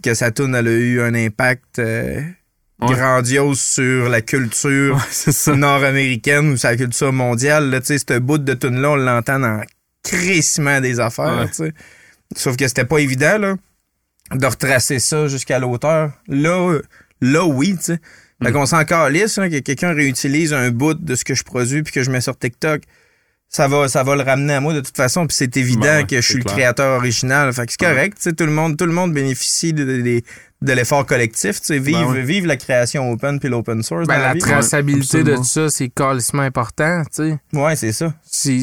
que 0.03 0.15
sa 0.15 0.31
tune 0.31 0.55
elle 0.55 0.69
a 0.69 0.73
eu 0.73 1.01
un 1.01 1.15
impact 1.15 1.79
euh, 1.79 2.21
Ouais. 2.83 2.95
grandiose 2.95 3.61
sur 3.61 4.09
la 4.09 4.23
culture 4.23 4.97
Ouais, 5.27 5.55
nord-américaine 5.57 6.53
ou 6.53 6.57
la 6.63 6.77
culture 6.79 7.13
mondiale. 7.13 7.69
Là, 7.69 7.81
tu 7.81 7.89
sais, 7.89 7.99
ce 7.99 8.19
bout 8.19 8.39
de 8.39 8.55
tune-là, 8.55 8.93
on 8.93 8.97
l'entend 8.97 9.39
dans 9.39 9.61
crissement 10.03 10.81
des 10.81 10.99
affaires. 10.99 11.41
Ouais. 11.41 11.49
tu 11.49 11.55
sais. 11.57 11.73
Sauf 12.35 12.57
que 12.57 12.67
c'était 12.67 12.87
pas 12.87 12.99
évident 12.99 13.37
là, 13.39 13.57
de 14.35 14.47
retracer 14.47 14.99
ça 14.99 15.27
jusqu'à 15.29 15.59
l'auteur. 15.59 16.13
Là, 16.29 16.79
là 17.21 17.45
oui, 17.45 17.77
tu 17.77 17.85
sais. 17.85 18.01
Fait 18.43 18.51
Mm. 18.51 18.53
qu'on 18.55 18.67
s'en 18.67 18.85
calisse, 18.85 19.37
hein, 19.39 19.51
que 19.51 19.59
quelqu'un 19.59 19.93
réutilise 19.93 20.53
un 20.55 20.71
bout 20.71 20.95
de 20.95 21.15
ce 21.15 21.25
que 21.25 21.35
je 21.35 21.43
produis 21.45 21.83
puis 21.83 21.93
que 21.93 22.03
je 22.03 22.11
mets 22.11 22.21
sur 22.23 22.39
TikTok. 22.39 22.83
ça 23.53 23.67
va, 23.67 23.89
ça 23.89 24.05
va 24.05 24.15
le 24.15 24.23
ramener 24.23 24.55
à 24.55 24.61
moi 24.61 24.73
de 24.73 24.81
toute 24.81 24.97
façon. 24.97 25.27
Puis 25.27 25.37
c'est 25.37 25.57
évident 25.57 25.81
Ben 25.81 25.97
ouais, 26.03 26.07
que 26.07 26.17
je 26.21 26.21
suis 26.27 26.39
le 26.39 26.45
créateur 26.45 26.97
original. 26.97 27.53
Fait 27.53 27.67
que 27.67 27.73
c'est 27.73 27.85
correct. 27.85 28.17
tu 28.17 28.23
sais, 28.23 28.33
Tout 28.33 28.47
le 28.47 28.53
monde, 28.53 28.77
tout 28.77 28.87
le 28.87 28.93
monde 28.93 29.13
bénéficie 29.13 29.73
de, 29.73 29.83
de- 29.85 30.01
de- 30.03 30.23
de 30.63 30.73
l'effort 30.73 31.05
collectif. 31.05 31.59
tu 31.61 31.67
sais, 31.67 31.79
Vive, 31.81 31.97
Ben 31.97 32.07
ouais. 32.13 32.23
vive 32.23 32.47
la 32.47 32.57
création 32.57 33.11
open 33.11 33.41
puis 33.41 33.49
l'open 33.49 33.83
source. 33.83 34.07
Ben, 34.07 34.15
dans 34.15 34.21
la 34.21 34.29
la 34.29 34.35
vie. 34.35 34.39
traçabilité 34.41 35.25
de 35.25 35.35
tout 35.35 35.43
ça, 35.43 35.69
c'est 35.69 35.89
carrément 35.89 36.43
important, 36.43 37.03
tu 37.13 37.31
sais. 37.31 37.39
Ouais, 37.53 37.75
c'est 37.75 37.91
ça. 37.93 38.15
c'est 38.25 38.61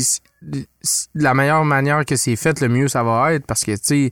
la 1.16 1.34
meilleure 1.34 1.66
manière 1.66 2.06
que 2.06 2.16
c'est 2.16 2.36
fait, 2.38 2.62
le 2.62 2.70
mieux 2.70 2.88
ça 2.88 3.04
va 3.04 3.34
être 3.34 3.46
parce 3.46 3.66
que, 3.66 3.72
tu 3.74 3.80
sais, 3.84 4.12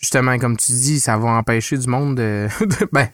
justement, 0.00 0.38
comme 0.38 0.56
tu 0.56 0.72
dis, 0.72 0.98
ça 1.00 1.16
va 1.16 1.28
empêcher 1.30 1.76
du 1.78 1.88
monde 1.88 2.16
de. 2.16 2.48
de- 2.60 2.88
ben. 2.92 3.08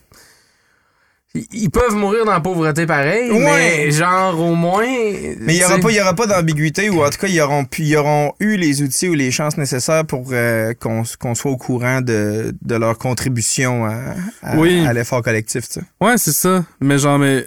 ils- 1.53 1.68
peuvent 1.70 1.94
mourir 1.94 2.25
dans 2.25 2.33
la 2.33 2.40
pauvreté 2.40 2.87
pareil, 2.87 3.31
Ouais. 3.31 3.40
mais 3.44 3.90
genre 3.90 4.40
au 4.40 4.55
moins. 4.55 4.87
Mais 4.87 5.55
il 5.55 5.59
n'y 5.59 5.64
aura 5.64 5.79
pas, 5.79 5.90
il 5.90 5.96
y 5.96 6.01
aura 6.01 6.14
pas 6.14 6.27
d'ambiguïté 6.27 6.88
ou 6.88 7.05
en 7.05 7.11
tout 7.11 7.18
cas, 7.18 7.27
ils 7.27 7.40
auront, 7.42 7.66
pu- 7.66 7.83
ils 7.83 7.96
auront 7.96 8.33
eu 8.40 8.57
les 8.57 8.81
outils 8.81 9.09
ou 9.09 9.12
les 9.14 9.31
chances 9.31 9.59
nécessaires 9.59 10.07
pour 10.07 10.29
euh, 10.33 10.72
qu'on 10.75 11.03
qu'on 11.20 11.35
soit 11.35 11.51
au 11.51 11.59
courant 11.59 12.01
de, 12.01 12.55
de 12.62 12.75
leur 12.77 12.96
contribution 12.96 13.85
à, 13.85 14.14
à- 14.42 14.57
Oui. 14.57 14.87
à 14.87 14.94
l'effort 14.94 15.20
collectif. 15.22 15.66
tu 15.68 15.75
sais. 15.81 15.87
Ouais, 16.01 16.16
c'est 16.16 16.33
ça. 16.33 16.64
Mais 16.81 16.96
genre, 16.99 17.18
mais 17.18 17.46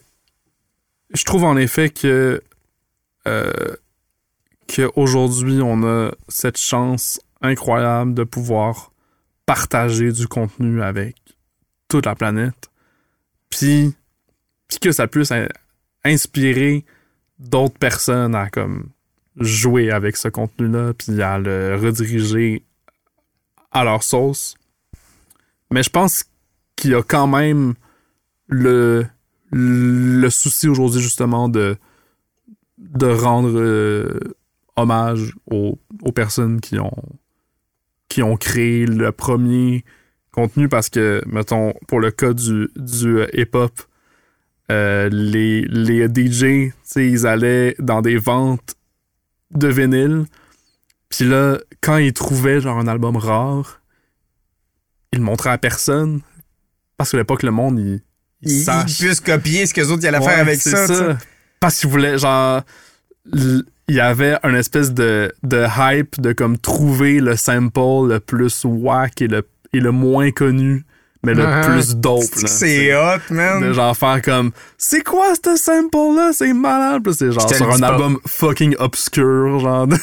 je 1.15 1.23
trouve 1.23 1.43
en 1.45 1.57
effet 1.57 1.89
que 1.89 2.43
euh, 3.27 3.51
qu'aujourd'hui, 4.67 5.61
on 5.63 5.81
a 5.83 6.11
cette 6.27 6.57
chance 6.57 7.19
incroyable 7.41 8.13
de 8.13 8.23
pouvoir 8.23 8.91
partager 9.49 10.11
du 10.11 10.27
contenu 10.27 10.83
avec 10.83 11.15
toute 11.87 12.05
la 12.05 12.13
planète. 12.13 12.69
Puis, 13.49 13.95
puis 14.67 14.77
que 14.77 14.91
ça 14.91 15.07
puisse 15.07 15.31
in- 15.31 15.47
inspirer 16.03 16.85
d'autres 17.39 17.79
personnes 17.79 18.35
à 18.35 18.51
comme 18.51 18.89
jouer 19.37 19.89
avec 19.89 20.17
ce 20.17 20.27
contenu-là, 20.27 20.93
puis 20.93 21.19
à 21.23 21.39
le 21.39 21.75
rediriger 21.81 22.63
à 23.71 23.83
leur 23.83 24.03
sauce. 24.03 24.53
Mais 25.71 25.81
je 25.81 25.89
pense 25.89 26.25
qu'il 26.75 26.91
y 26.91 26.93
a 26.93 27.01
quand 27.01 27.25
même 27.25 27.73
le, 28.45 29.03
le 29.49 30.29
souci 30.29 30.67
aujourd'hui 30.67 31.01
justement 31.01 31.49
de, 31.49 31.75
de 32.77 33.07
rendre 33.07 33.57
euh, 33.59 34.19
hommage 34.75 35.33
aux, 35.49 35.79
aux 36.03 36.11
personnes 36.11 36.61
qui 36.61 36.77
ont, 36.77 37.03
qui 38.09 38.21
ont 38.23 38.35
créé 38.37 38.85
le 38.85 39.11
premier 39.11 39.85
contenu 40.31 40.67
parce 40.67 40.89
que, 40.89 41.21
mettons, 41.25 41.73
pour 41.87 41.99
le 41.99 42.11
cas 42.11 42.33
du, 42.33 42.69
du 42.75 43.19
euh, 43.19 43.27
hip-hop, 43.33 43.71
euh, 44.71 45.09
les, 45.11 45.61
les 45.61 46.05
DJ, 46.07 46.39
tu 46.39 46.73
sais, 46.83 47.07
ils 47.09 47.25
allaient 47.25 47.75
dans 47.79 48.01
des 48.01 48.17
ventes 48.17 48.75
de 49.51 49.67
vinyle. 49.67 50.25
Puis 51.09 51.25
là, 51.25 51.57
quand 51.81 51.97
ils 51.97 52.13
trouvaient 52.13 52.61
genre 52.61 52.77
un 52.77 52.87
album 52.87 53.17
rare, 53.17 53.81
ils 55.11 55.19
le 55.19 55.25
montraient 55.25 55.49
à 55.49 55.57
personne. 55.57 56.21
Parce 56.97 57.11
que 57.11 57.17
l'époque, 57.17 57.41
le 57.43 57.51
monde, 57.51 57.79
il, 57.79 58.01
il 58.43 58.65
puissent 58.85 59.21
copier 59.21 59.65
ce 59.65 59.73
que 59.73 59.81
les 59.81 59.89
autres 59.91 60.05
allaient 60.05 60.19
Ouais, 60.19 60.25
faire 60.25 60.39
avec 60.39 60.61
c'est 60.61 60.71
ça. 60.71 60.87
sais. 60.87 61.15
Parce 61.59 61.79
qu'ils 61.79 61.89
voulaient, 61.89 62.17
genre, 62.19 62.61
il 63.89 63.95
y 63.95 63.99
avait 63.99 64.37
un 64.43 64.53
espèce 64.53 64.93
de, 64.93 65.33
de 65.43 65.65
hype 65.77 66.21
de 66.21 66.31
comme 66.31 66.57
trouver 66.57 67.19
le 67.19 67.35
sample 67.35 68.07
le 68.07 68.19
plus 68.19 68.63
whack 68.63 69.21
et 69.21 69.27
le, 69.27 69.47
et 69.73 69.79
le 69.79 69.91
moins 69.91 70.31
connu, 70.31 70.85
mais 71.23 71.33
le 71.33 71.43
Ah, 71.45 71.61
plus 71.65 71.95
dope. 71.95 72.21
là. 72.41 72.47
C'est 72.47 72.95
hot, 72.95 73.19
de 73.29 73.35
man. 73.35 73.73
genre 73.73 73.95
faire 73.97 74.21
comme 74.21 74.51
c'est 74.77 75.01
quoi 75.03 75.33
ce 75.35 75.55
sample 75.57 75.97
là 76.15 76.31
c'est 76.33 76.53
malade 76.53 77.01
c'est 77.11 77.31
genre 77.31 77.53
sur 77.53 77.69
un 77.73 77.79
pas. 77.79 77.87
album 77.87 78.19
fucking 78.25 78.75
obscur 78.79 79.59
genre 79.59 79.87
ça. 79.93 79.99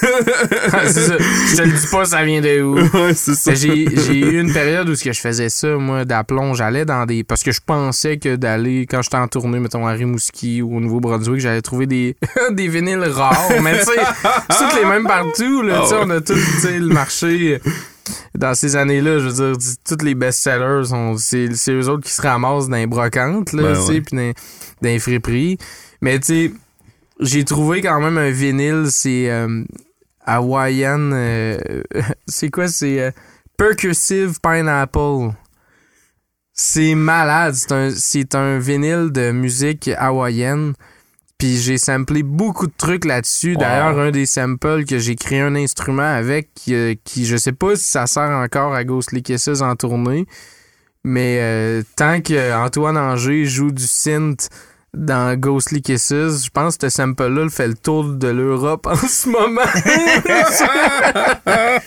Je 0.87 1.55
te 1.57 1.61
le 1.63 1.71
dis 1.71 1.87
pas, 1.91 2.05
ça 2.05 2.23
vient 2.23 2.41
de 2.41 2.61
où. 2.61 2.75
ouais 2.97 3.13
c'est 3.13 3.33
ça 3.35 3.53
J'ai 3.53 3.87
j'ai 3.95 4.19
eu 4.19 4.39
une 4.39 4.53
période 4.53 4.87
où 4.89 4.95
ce 4.95 5.03
que 5.03 5.13
je 5.13 5.19
faisais 5.19 5.49
ça, 5.49 5.69
moi, 5.77 6.05
d'aplomb. 6.05 6.53
J'allais 6.53 6.85
dans 6.85 7.05
des. 7.05 7.23
Parce 7.23 7.43
que 7.43 7.51
je 7.51 7.61
pensais 7.65 8.17
que 8.17 8.35
d'aller, 8.35 8.85
quand 8.89 9.01
j'étais 9.01 9.17
en 9.17 9.27
tournée, 9.27 9.59
mettons 9.59 9.87
à 9.87 9.91
Rimouski 9.91 10.61
ou 10.61 10.77
au 10.77 10.79
Nouveau-Brunswick, 10.79 11.39
j'allais 11.39 11.61
trouver 11.61 11.87
des, 11.87 12.15
des 12.51 12.67
vinyles 12.67 13.03
rares. 13.03 13.49
Mais 13.63 13.79
tu 13.79 13.85
sais, 13.85 13.91
c'est 14.51 14.57
toutes 14.57 14.75
les 14.81 14.85
mêmes 14.85 15.05
partout. 15.05 15.61
Là, 15.63 15.79
Ah 15.79 15.81
Tu 15.83 15.89
sais, 15.89 15.95
ouais. 15.95 16.01
On 16.05 16.09
a 16.11 16.21
tout 16.21 16.33
tu 16.33 16.39
sais, 16.61 16.79
le 16.79 16.87
marché. 16.87 17.59
Dans 18.35 18.53
ces 18.55 18.75
années-là, 18.75 19.19
je 19.19 19.27
veux 19.29 19.53
dire, 19.53 19.75
tous 19.87 20.03
les 20.05 20.15
best-sellers, 20.15 20.85
sont- 20.87 21.17
c'est 21.17 21.49
eux 21.69 21.89
autres 21.89 22.03
qui 22.05 22.11
se 22.13 22.21
ramassent 22.21 22.67
dans 22.69 22.77
les 22.77 22.87
brocantes, 22.87 23.53
là, 23.53 23.63
Ben 23.63 23.73
tu 23.75 23.81
sais, 23.81 23.87
ouais. 23.93 24.01
puis 24.01 24.15
dans, 24.17 24.33
dans 24.81 24.89
les 24.89 24.99
friperies. 24.99 25.57
Mais 26.01 26.19
tu 26.19 26.25
sais, 26.25 26.53
j'ai 27.19 27.43
trouvé 27.43 27.81
quand 27.81 27.99
même 27.99 28.17
un 28.17 28.29
vinyle, 28.31 28.85
c'est 28.89 29.29
euh, 29.29 29.63
Hawaiian. 30.25 31.11
euh, 31.13 31.57
c'est 32.27 32.49
quoi? 32.49 32.67
C'est 32.67 32.99
euh, 33.01 33.11
Percussive 33.57 34.39
Pineapple. 34.41 35.31
C'est 36.53 36.95
malade. 36.95 37.53
C'est 37.55 37.71
un, 37.71 37.89
c'est 37.91 38.35
un 38.35 38.57
vinyle 38.59 39.11
de 39.11 39.31
musique 39.31 39.89
hawaïenne. 39.97 40.73
Puis 41.37 41.57
j'ai 41.57 41.77
samplé 41.77 42.23
beaucoup 42.23 42.67
de 42.67 42.73
trucs 42.75 43.05
là-dessus. 43.05 43.53
Wow. 43.53 43.59
D'ailleurs, 43.59 43.99
un 43.99 44.11
des 44.11 44.25
samples 44.25 44.85
que 44.85 44.97
j'ai 44.97 45.15
créé 45.15 45.41
un 45.41 45.55
instrument 45.55 46.01
avec, 46.01 46.49
qui, 46.55 46.73
euh, 46.73 46.95
qui 47.03 47.25
je 47.25 47.37
sais 47.37 47.51
pas 47.51 47.75
si 47.75 47.83
ça 47.83 48.07
sert 48.07 48.29
encore 48.29 48.73
à 48.73 48.83
Ghostly 48.83 49.21
Kisses 49.21 49.61
en 49.61 49.75
tournée. 49.75 50.25
Mais 51.03 51.37
euh, 51.39 51.83
tant 51.95 52.21
que 52.21 52.53
Antoine 52.53 52.97
Anger 52.97 53.45
joue 53.45 53.71
du 53.71 53.85
synth 53.85 54.49
dans 54.93 55.39
Ghostly 55.39 55.81
Kisses, 55.81 56.45
je 56.45 56.49
pense 56.49 56.77
que 56.77 56.89
ce 56.89 56.95
sample-là 56.95 57.43
le 57.43 57.49
fait 57.49 57.67
le 57.67 57.75
tour 57.75 58.05
de 58.05 58.27
l'Europe 58.27 58.87
en 58.91 58.95
ce 58.95 59.29
moment. 59.29 59.61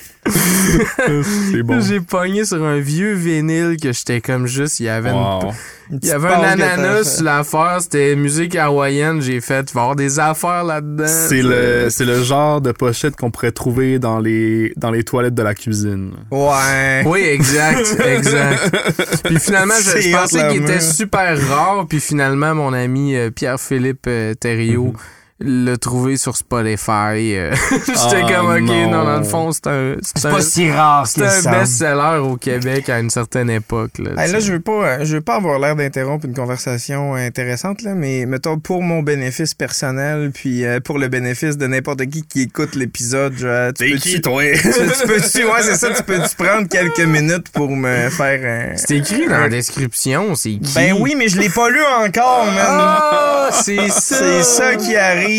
c'est 1.53 1.63
bon 1.63 1.81
J'ai 1.81 2.01
pogné 2.01 2.45
sur 2.45 2.63
un 2.65 2.79
vieux 2.79 3.15
vinyle 3.15 3.77
que 3.81 3.93
j'étais 3.93 4.21
comme 4.21 4.47
juste, 4.47 4.81
il 4.81 4.87
y 4.87 4.89
avait 4.89 5.11
une- 5.11 5.17
wow. 5.17 5.53
Une 5.91 5.99
il 6.03 6.09
y 6.09 6.13
avait 6.13 6.29
un 6.29 6.43
ananas 6.43 7.17
sur 7.17 7.25
l'affaire, 7.25 7.79
c'était 7.81 8.15
musique 8.15 8.55
hawaïenne, 8.55 9.21
j'ai 9.21 9.41
fait, 9.41 9.69
il 9.71 9.75
va 9.75 9.81
y 9.81 9.83
avoir 9.83 9.97
des 9.97 10.19
affaires 10.21 10.63
là-dedans. 10.63 11.05
c'est 11.07 11.43
le 11.43 11.89
c'est 11.91 12.05
le 12.05 12.23
genre 12.23 12.61
de 12.61 12.71
pochette 12.71 13.17
qu'on 13.17 13.33
pourrait 13.33 13.51
trouver 13.51 13.99
dans 13.99 14.21
les 14.21 14.73
dans 14.77 14.93
les 14.93 15.03
toilettes 15.03 15.35
de 15.35 15.43
la 15.43 15.55
cuisine. 15.55 16.13
Ouais. 16.31 17.03
Oui, 17.05 17.21
exact, 17.21 17.97
exact. 18.07 19.25
Puis 19.25 19.41
finalement, 19.41 19.75
je, 19.83 20.13
pensais 20.13 20.47
qu'il 20.49 20.63
était 20.63 20.81
super 20.81 21.37
rare, 21.49 21.87
puis 21.89 22.01
finalement, 22.01 22.55
mon 22.55 22.73
ami 22.73 23.17
euh, 23.17 23.31
Pierre-Philippe 23.31 24.07
euh, 24.07 24.35
Thériault 24.35 24.95
l'a 25.43 25.77
trouvé 25.79 26.17
sur 26.17 26.37
Spotify. 26.37 27.35
euh. 27.37 27.55
J'étais 27.71 28.23
Ah, 28.25 28.33
comme, 28.37 28.51
OK, 28.55 28.61
non. 28.61 28.91
non. 28.91 29.05
dans 29.05 29.19
le 29.19 29.25
fond, 29.25 29.53
c'est 29.53 29.67
un, 29.67 29.97
c'est 30.03 30.23
pas 30.31 30.41
si 30.43 30.71
rare 30.71 31.07
c'est 31.07 31.23
un 31.23 31.51
best-seller 31.51 32.19
au 32.23 32.37
Québec 32.37 32.89
à 32.89 32.99
une 33.01 33.11
certaine 33.11 33.49
époque. 33.51 33.93
Là, 33.99 34.11
Hey, 34.23 34.33
là, 34.33 34.41
je 34.41 34.53
veux 34.53 34.61
pas, 34.61 34.73
euh, 34.73 34.99
je 35.05 35.15
veux 35.17 35.21
pas 35.23 35.37
avoir 35.37 35.59
l'air 35.59 35.77
d'interrompre 35.77 36.27
une 36.27 36.35
conversation 36.35 37.15
intéressante, 37.15 37.83
là, 37.83 37.95
mais 37.95 38.27
mettons 38.27 38.59
pour 38.59 38.83
mon 38.83 39.03
bénéfice 39.03 39.55
personnel, 39.55 40.31
puis 40.35 40.65
euh, 40.65 40.81
pour 40.81 40.99
le 40.99 41.09
bénéfice 41.09 41.57
de 41.57 41.67
n'importe 41.67 42.05
qui 42.07 42.23
qui 42.23 42.43
écoute 42.43 42.75
l'épisode, 42.75 43.35
je- 43.39 43.71
tu 43.73 43.93
peux-tu- 43.93 44.21
toi 44.21 44.43
tu, 44.55 44.61
tu 44.63 45.07
peux-tu, 45.07 45.45
ouais, 45.45 45.63
c'est 45.63 45.77
ça, 45.77 45.91
tu 45.91 46.03
peux-tu 46.03 46.37
prendre 46.37 46.69
quelques 46.69 47.01
minutes 47.01 47.49
pour 47.51 47.71
me 47.71 48.11
faire 48.11 48.73
un. 48.73 48.77
C'est 48.77 48.99
écrit 48.99 49.27
dans 49.27 49.39
la 49.39 49.49
description, 49.49 50.35
c'est 50.35 50.51
qui? 50.59 50.75
Ben 50.75 50.95
oui, 51.01 51.15
mais 51.17 51.29
je 51.29 51.39
l'ai 51.39 51.49
pas 51.49 51.71
lu 51.71 51.81
encore, 52.05 52.45
man. 52.47 52.57
Ah, 52.59 53.49
c'est 53.53 53.89
ça! 53.89 54.17
C'est 54.19 54.43
ça 54.43 54.77
qui 54.77 54.97
arrive, 54.97 55.30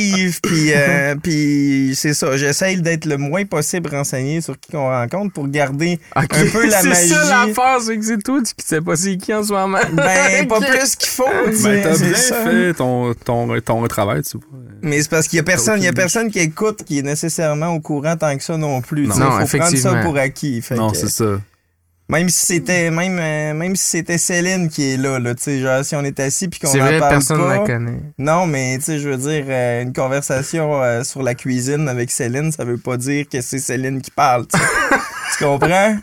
puis 0.43 0.73
euh, 0.73 1.15
puis 1.23 1.93
c'est 1.95 2.13
ça. 2.13 2.37
J'essaye 2.37 2.81
d'être 2.81 3.05
le 3.05 3.17
moins 3.17 3.45
possible 3.45 3.89
renseigné 3.89 4.41
sur 4.41 4.59
qui 4.59 4.71
qu'on 4.71 4.89
rencontre 4.89 5.33
pour 5.33 5.47
garder 5.47 5.99
Ok, 6.15 6.33
un 6.33 6.45
peu 6.51 6.67
la 6.69 6.81
C'est 6.81 6.93
ça 6.93 7.15
magie. 7.15 7.29
l'affaire, 7.49 7.81
c'est 7.81 7.97
que 7.97 8.05
c'est 8.05 8.17
toi 8.23 8.39
qui 8.41 8.65
sais 8.65 8.81
pas 8.81 8.95
c'est 8.95 9.17
qui 9.17 9.33
en 9.33 9.43
ce 9.43 9.51
moment. 9.51 9.77
ben 9.93 10.47
pas 10.47 10.59
plus 10.61 10.95
qu'il 10.95 11.09
faut. 11.09 11.25
tu 11.45 11.63
ben 11.63 11.83
t'as 11.83 11.97
bien 11.97 12.15
ça. 12.15 12.43
fait 12.43 12.73
ton 12.73 13.13
ton 13.13 13.59
ton 13.61 13.87
travail 13.87 14.21
tu 14.23 14.37
vois 14.37 14.45
Mais 14.81 15.01
c'est 15.01 15.09
parce 15.09 15.27
qu'il 15.27 15.37
y 15.37 15.39
a 15.39 15.43
personne, 15.43 15.79
il 15.79 15.85
y 15.85 15.89
a 15.89 15.93
personne 15.93 16.29
qui 16.31 16.39
écoute 16.39 16.83
qui 16.85 16.99
est 16.99 17.03
nécessairement 17.03 17.69
au 17.69 17.79
courant 17.79 18.15
tant 18.15 18.35
que 18.37 18.43
ça 18.43 18.57
non 18.57 18.81
plus. 18.81 19.07
Non. 19.07 19.13
tu. 19.15 19.19
Non, 19.19 19.25
faut 19.25 19.31
prendre 19.31 19.47
ça 19.47 19.55
effectivement. 19.67 20.03
pour 20.03 20.17
acquis. 20.17 20.61
Fait 20.61 20.75
non 20.75 20.93
c'est 20.93 21.09
ça 21.09 21.25
même 22.11 22.27
si 22.27 22.45
c'était 22.45 22.91
même 22.91 23.17
euh, 23.19 23.53
même 23.53 23.77
si 23.77 23.85
c'était 23.85 24.17
Céline 24.17 24.67
qui 24.67 24.91
est 24.91 24.97
là, 24.97 25.17
là 25.17 25.33
tu 25.33 25.43
sais, 25.43 25.61
genre 25.61 25.83
si 25.85 25.95
on 25.95 26.03
est 26.03 26.19
assis 26.19 26.49
puis 26.49 26.59
qu'on 26.59 26.67
en 26.67 26.77
vrai, 26.77 26.99
parle 26.99 27.13
personne 27.13 27.37
ne 27.39 27.43
pas. 27.43 27.57
la 27.57 27.59
connaît. 27.59 27.99
Non, 28.17 28.45
mais 28.47 28.77
tu 28.79 28.83
sais, 28.83 28.99
je 28.99 29.07
veux 29.07 29.17
dire, 29.17 29.45
euh, 29.47 29.81
une 29.81 29.93
conversation 29.93 30.83
euh, 30.83 31.05
sur 31.05 31.23
la 31.23 31.35
cuisine 31.35 31.87
avec 31.87 32.11
Céline, 32.11 32.51
ça 32.51 32.65
veut 32.65 32.77
pas 32.77 32.97
dire 32.97 33.29
que 33.31 33.39
c'est 33.39 33.59
Céline 33.59 34.01
qui 34.01 34.11
parle. 34.11 34.45
tu 34.45 34.57
comprends? 35.43 35.97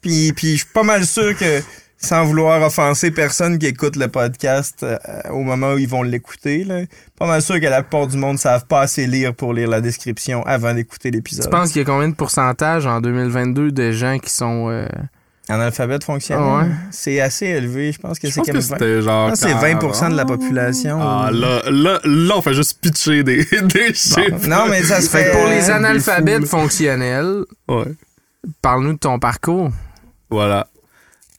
Puis, 0.00 0.32
puis 0.32 0.52
je 0.52 0.56
suis 0.58 0.72
pas 0.72 0.84
mal 0.84 1.04
sûr 1.04 1.36
que, 1.36 1.60
sans 2.04 2.24
vouloir 2.24 2.62
offenser 2.62 3.10
personne 3.10 3.58
qui 3.58 3.66
écoute 3.66 3.96
le 3.96 4.08
podcast 4.08 4.82
euh, 4.84 4.96
au 5.30 5.40
moment 5.42 5.72
où 5.72 5.78
ils 5.78 5.88
vont 5.88 6.02
l'écouter, 6.02 6.62
là, 6.64 6.82
pas 7.18 7.26
mal 7.26 7.42
sûr 7.42 7.56
que 7.60 7.66
la 7.66 7.82
plupart 7.82 8.06
du 8.06 8.16
monde 8.16 8.38
savent 8.38 8.66
pas 8.66 8.82
assez 8.82 9.06
lire 9.06 9.34
pour 9.34 9.52
lire 9.54 9.68
la 9.68 9.80
description 9.80 10.42
avant 10.44 10.74
d'écouter 10.74 11.10
l'épisode. 11.10 11.44
Tu 11.44 11.50
penses 11.50 11.72
qu'il 11.72 11.80
y 11.80 11.82
a 11.82 11.86
combien 11.86 12.08
de 12.08 12.14
pourcentage 12.14 12.86
en 12.86 13.00
2022 13.00 13.72
de 13.72 13.90
gens 13.92 14.18
qui 14.18 14.30
sont 14.30 14.68
euh, 14.70 14.86
Analphabète 15.48 16.04
fonctionnel. 16.04 16.44
Ah 16.48 16.58
ouais. 16.62 16.70
C'est 16.90 17.20
assez 17.20 17.44
élevé. 17.46 17.92
Je 17.92 17.98
pense 17.98 18.18
que 18.18 18.28
Je 18.28 18.32
c'est 18.32 18.40
pense 18.40 18.46
comme 18.46 18.54
que 18.56 18.60
20. 18.62 18.74
c'était 18.78 19.02
genre. 19.02 19.30
Que 19.32 19.36
c'est 19.36 19.52
20% 19.52 20.10
de 20.12 20.16
la 20.16 20.24
population. 20.24 20.98
Ah, 21.02 21.28
là, 21.30 21.60
là, 21.70 22.00
là, 22.02 22.34
on 22.36 22.40
fait 22.40 22.54
juste 22.54 22.80
pitcher 22.80 23.22
des, 23.22 23.44
des 23.62 23.92
chiffres. 23.92 24.48
Non, 24.48 24.66
mais 24.70 24.82
ça 24.82 25.02
se 25.02 25.10
Fait 25.10 25.26
que 25.26 25.32
pour 25.32 25.46
les 25.46 25.68
analphabètes 25.70 26.46
fonctionnels, 26.46 27.44
Ouais. 27.68 27.84
parle-nous 28.62 28.94
de 28.94 28.98
ton 28.98 29.18
parcours. 29.18 29.70
Voilà. 30.30 30.66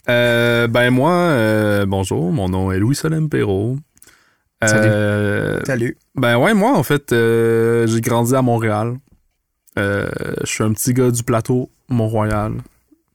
Euh, 0.09 0.67
ben, 0.67 0.91
moi, 0.91 1.11
euh, 1.11 1.85
bonjour, 1.85 2.31
mon 2.31 2.49
nom 2.49 2.71
est 2.71 2.79
Louis 2.79 2.95
Solem 2.95 3.29
Perrault. 3.29 3.77
Salut. 4.63 4.89
Euh, 4.89 5.63
Salut. 5.65 5.97
Ben 6.15 6.37
ouais, 6.37 6.53
moi, 6.53 6.77
en 6.77 6.83
fait, 6.83 7.11
euh, 7.11 7.87
j'ai 7.87 8.01
grandi 8.01 8.35
à 8.35 8.41
Montréal. 8.41 8.97
Je 9.77 10.45
suis 10.45 10.63
un 10.63 10.73
petit 10.73 10.93
gars 10.93 11.11
du 11.11 11.23
plateau 11.23 11.69
Mont-Royal. 11.89 12.53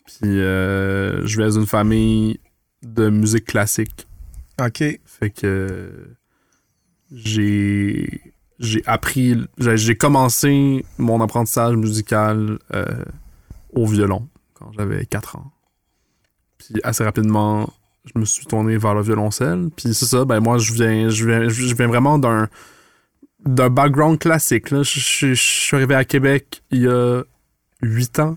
Puis 0.06 0.18
je 0.22 1.36
viens 1.36 1.50
d'une 1.50 1.66
famille 1.66 2.40
de 2.82 3.08
musique 3.08 3.46
classique. 3.46 4.06
OK. 4.60 4.82
Fait 5.04 5.30
que 5.30 6.16
j'ai 7.12 8.20
j'ai 8.58 8.82
appris 8.86 9.36
j'ai 9.58 9.96
commencé 9.96 10.84
mon 10.98 11.20
apprentissage 11.22 11.76
musical 11.76 12.58
au 13.72 13.86
violon 13.86 14.28
quand 14.54 14.70
j'avais 14.72 15.06
4 15.06 15.36
ans. 15.36 15.52
Puis 16.72 16.80
assez 16.84 17.02
rapidement, 17.04 17.68
je 18.04 18.12
me 18.18 18.24
suis 18.24 18.46
tourné 18.46 18.76
vers 18.76 18.94
le 18.94 19.02
violoncelle. 19.02 19.68
Puis 19.76 19.94
c'est 19.94 20.06
ça, 20.06 20.24
ben 20.24 20.40
moi 20.40 20.58
je 20.58 20.72
viens 20.72 21.08
je 21.08 21.26
viens 21.26 21.48
je 21.48 21.74
viens 21.74 21.86
vraiment 21.88 22.18
d'un 22.18 22.48
d'un 23.44 23.70
background 23.70 24.18
classique 24.18 24.70
là. 24.70 24.82
Je, 24.82 25.00
je- 25.00 25.34
je 25.34 25.42
suis 25.42 25.76
arrivé 25.76 25.94
à 25.94 26.04
Québec 26.04 26.62
il 26.70 26.82
y 26.82 26.88
a 26.88 27.22
8 27.82 28.18
ans. 28.20 28.36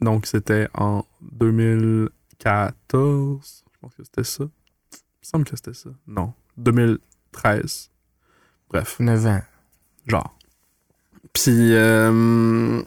Donc 0.00 0.26
c'était 0.26 0.68
en 0.74 1.04
2014. 1.22 3.64
Je 3.72 3.78
pense 3.80 3.94
que 3.94 4.04
c'était 4.04 4.24
ça. 4.24 4.44
Il 4.44 4.98
me 5.22 5.22
semble 5.22 5.44
que 5.44 5.56
c'était 5.56 5.74
ça. 5.74 5.90
Non. 6.06 6.32
2013. 6.56 7.90
Bref, 8.70 8.96
9 9.00 9.26
ans. 9.26 9.42
genre. 10.06 10.32
Puis, 11.32 11.74
euh, 11.74 12.82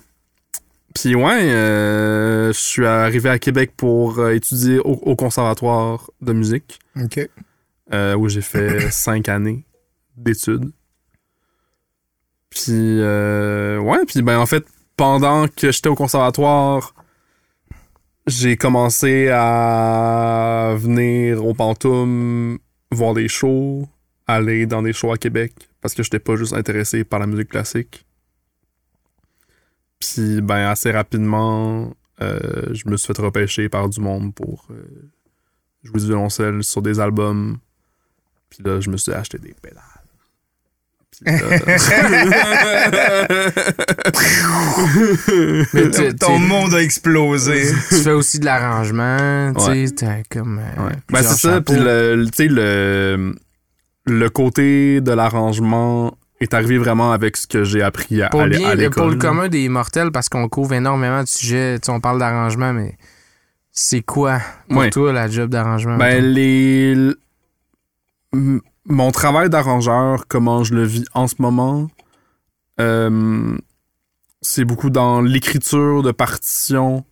puis 0.95 1.15
ouais, 1.15 1.52
euh, 1.52 2.47
je 2.52 2.58
suis 2.60 2.86
arrivé 2.86 3.30
à 3.30 3.39
Québec 3.39 3.73
pour 3.78 4.19
euh, 4.19 4.34
étudier 4.34 4.80
au, 4.80 4.93
au 4.93 5.15
conservatoire 5.15 6.10
de 6.21 6.34
musique, 6.34 6.80
OK. 6.99 7.19
euh, 7.93 8.15
où 8.15 8.28
j'ai 8.30 8.41
fait 8.41 8.80
cinq 8.91 9.30
années 9.30 9.65
d'études. 10.17 10.71
Puis, 12.49 12.99
ouais, 13.02 14.06
puis 14.08 14.21
ben 14.23 14.39
en 14.39 14.45
fait, 14.47 14.65
pendant 14.97 15.47
que 15.47 15.71
j'étais 15.71 15.88
au 15.88 15.95
conservatoire, 15.95 16.95
j'ai 18.25 18.58
commencé 18.58 19.30
à 19.32 20.73
venir 20.78 21.45
au 21.45 21.54
Pantoum 21.54 22.58
voir 22.91 23.13
des 23.13 23.28
shows, 23.28 23.88
aller 24.28 24.65
dans 24.65 24.82
des 24.82 24.93
shows 24.93 25.12
à 25.12 25.17
Québec, 25.17 25.54
parce 25.82 25.93
que 25.93 26.04
j'étais 26.04 26.19
pas 26.19 26.36
juste 26.36 26.54
intéressé 26.54 27.04
par 27.04 27.19
la 27.19 27.28
musique 27.28 27.49
classique. 27.49 28.06
Puis, 29.99 30.41
ben, 30.41 30.67
assez 30.69 30.91
rapidement, 30.91 31.93
euh, 32.21 32.39
je 32.73 32.88
me 32.89 32.97
suis 32.97 33.13
fait 33.13 33.21
repêcher 33.21 33.69
par 33.69 33.89
du 33.89 33.99
monde 33.99 34.33
pour 34.33 34.67
euh, 34.71 34.81
jouer 35.83 35.99
du 35.99 36.05
violoncelle 36.07 36.63
sur 36.63 36.81
des 36.81 36.99
albums. 36.99 37.57
Puis 38.49 38.63
là, 38.63 38.79
je 38.79 38.89
me 38.89 38.97
suis 38.97 39.12
acheté 39.12 39.38
des 39.38 39.53
pédales. 39.62 39.83
Puis 41.12 41.25
là- 41.25 41.59
Mais 45.73 45.89
tu, 45.91 46.15
Ton 46.15 46.38
tu- 46.39 46.47
monde 46.47 46.73
a 46.73 46.81
explosé. 46.81 47.71
tu 47.89 47.95
fais 47.95 48.12
aussi 48.12 48.39
de 48.39 48.45
l'arrangement, 48.45 49.53
tu 49.53 49.88
sais, 49.88 49.93
t'as 49.95 50.23
comme. 50.29 50.59
euh, 50.59 50.88
Ouais. 50.88 50.93
Ben, 51.09 51.23
c'est 51.23 51.47
ça. 51.47 51.62
Puis 51.62 51.75
le, 51.75 52.15
le- 52.15 52.25
tu 52.29 52.43
sais, 52.43 52.47
le, 52.47 53.35
le 54.05 54.29
côté 54.29 55.01
de 55.01 55.12
l'arrangement 55.12 56.17
est 56.39 56.54
arrivé 56.54 56.78
vraiment 56.78 57.12
avec 57.12 57.36
ce 57.38 57.47
que 57.47 57.63
j'ai 57.63 57.82
appris 57.82 58.21
à, 58.21 58.30
Pour, 58.30 58.41
à 58.41 58.47
bien, 58.47 58.67
à 58.69 58.75
le- 58.75 58.89
pour 58.89 59.04
l'école. 59.06 59.12
le 59.13 59.17
commun 59.19 59.47
des 59.49 59.67
mortels, 59.69 60.12
parce 60.12 60.30
qu'on 60.30 60.47
couvre 60.49 60.73
énormément 60.73 61.21
de 61.23 61.28
sujets, 61.28 61.78
on 61.89 61.99
parle 61.99 62.19
d'arrangement, 62.19 62.73
mais 62.73 62.97
c'est 63.71 64.02
quoi 64.02 64.39
pour 64.69 64.80
Ouais. 64.80 64.89
toi 64.89 65.12
la 65.13 65.28
job 65.30 65.49
d'arrangement? 65.49 65.97
Ben, 65.97 66.23
les. 66.23 66.95
Mon 68.86 69.12
travail 69.12 69.49
d'arrangeur, 69.49 70.25
comment 70.28 70.63
je 70.63 70.73
le 70.75 70.84
vis 70.84 71.06
en 71.13 71.28
ce 71.28 71.36
moment, 71.39 71.89
euh, 72.80 73.58
c'est 74.41 74.65
beaucoup 74.65 74.89
dans 74.89 75.21
l'écriture 75.21 76.02
de 76.04 76.12
partitions 76.12 77.04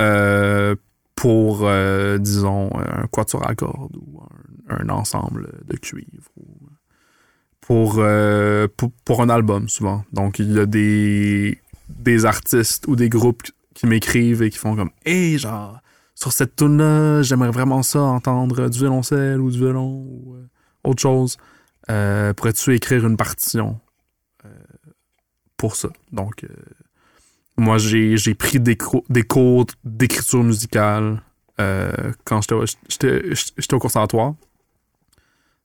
euh, 0.00 0.76
pour, 1.16 1.62
euh, 1.64 2.18
disons, 2.18 2.70
un 2.78 3.06
quatuor 3.08 3.48
à 3.48 3.54
cordes 3.54 3.96
ou 3.96 4.20
un, 4.68 4.76
un 4.84 4.88
ensemble 4.90 5.50
de 5.66 5.76
cuivre. 5.76 6.28
ou 6.36 6.47
pour, 7.68 7.96
euh, 7.98 8.66
pour, 8.78 8.90
pour 9.04 9.20
un 9.20 9.28
album, 9.28 9.68
souvent. 9.68 10.02
Donc, 10.14 10.38
il 10.38 10.52
y 10.54 10.58
a 10.58 10.64
des, 10.64 11.60
des 11.90 12.24
artistes 12.24 12.86
ou 12.88 12.96
des 12.96 13.10
groupes 13.10 13.42
qui 13.74 13.86
m'écrivent 13.86 14.42
et 14.42 14.48
qui 14.48 14.56
font 14.56 14.74
comme 14.74 14.90
Hey, 15.04 15.36
genre, 15.38 15.78
sur 16.14 16.32
cette 16.32 16.56
tune 16.56 16.78
là 16.78 17.20
j'aimerais 17.20 17.50
vraiment 17.50 17.82
ça, 17.82 18.00
entendre 18.00 18.70
du 18.70 18.78
violoncelle 18.78 19.38
ou 19.38 19.50
du 19.50 19.58
violon 19.58 19.86
ou 20.08 20.34
euh, 20.34 20.46
autre 20.82 21.02
chose. 21.02 21.36
Euh, 21.90 22.32
Pourrais-tu 22.32 22.74
écrire 22.74 23.06
une 23.06 23.18
partition 23.18 23.78
pour 25.58 25.76
ça? 25.76 25.90
Donc, 26.10 26.46
moi, 27.58 27.76
j'ai 27.76 28.34
pris 28.34 28.60
des, 28.60 28.78
des 29.10 29.22
cours 29.24 29.66
d'écriture 29.84 30.42
musicale 30.42 31.20
quand 32.24 32.40
j'étais 32.40 32.54
au- 33.74 33.78
conservatoire. 33.78 34.34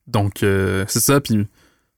Donc, 0.07 0.39
c'est 0.39 0.99
ça. 0.99 1.21
Puis, 1.21 1.47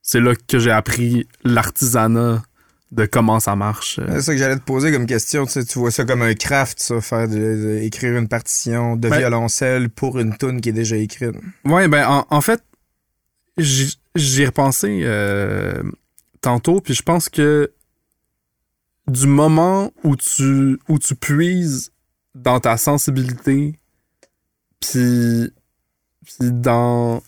c'est 0.07 0.19
là 0.21 0.33
que 0.35 0.59
j'ai 0.59 0.69
appris 0.71 1.27
l'artisanat 1.43 2.43
de 2.91 3.05
comment 3.07 3.39
ça 3.39 3.55
marche. 3.55 3.99
C'est 4.07 4.21
ça 4.21 4.31
que 4.33 4.37
j'allais 4.37 4.55
te 4.57 4.63
poser 4.63 4.91
comme 4.91 5.07
question. 5.07 5.45
Tu, 5.47 5.53
sais, 5.53 5.65
tu 5.65 5.79
vois 5.79 5.89
ça 5.89 6.05
comme 6.05 6.21
un 6.21 6.35
craft, 6.35 6.79
ça, 6.79 7.01
faire 7.01 7.27
de, 7.27 7.35
de- 7.35 7.79
écrire 7.81 8.15
une 8.15 8.27
partition 8.27 8.95
de 8.95 9.09
Ben- 9.09 9.17
violoncelle 9.17 9.89
pour 9.89 10.19
une 10.19 10.37
tune 10.37 10.61
qui 10.61 10.69
est 10.69 10.73
déjà 10.73 10.95
écrite. 10.95 11.35
Ouais, 11.65 11.87
ben 11.87 12.07
en, 12.07 12.25
en 12.29 12.41
fait, 12.41 12.63
j'y 13.57 14.45
repensé 14.45 15.01
euh, 15.03 15.81
tantôt, 16.39 16.79
puis 16.79 16.93
je 16.93 17.01
pense 17.01 17.27
que 17.27 17.71
du 19.07 19.25
moment 19.27 19.91
où 20.03 20.15
tu, 20.15 20.79
où 20.87 20.99
tu 20.99 21.15
puises 21.15 21.91
dans 22.35 22.59
ta 22.59 22.77
sensibilité, 22.77 23.79
puis 24.79 25.51
puis 26.23 26.51
dans 26.51 27.21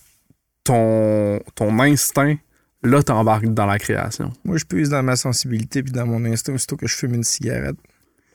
ton, 0.64 1.40
ton 1.54 1.78
instinct, 1.80 2.36
là, 2.82 3.02
t'embarques 3.02 3.46
dans 3.46 3.66
la 3.66 3.78
création. 3.78 4.32
Moi, 4.44 4.56
je 4.58 4.64
puise 4.64 4.88
dans 4.90 5.02
ma 5.02 5.16
sensibilité 5.16 5.82
puis 5.82 5.92
dans 5.92 6.06
mon 6.06 6.24
instinct 6.24 6.54
aussitôt 6.54 6.76
que 6.76 6.86
je 6.86 6.94
fume 6.94 7.14
une 7.14 7.24
cigarette. 7.24 7.76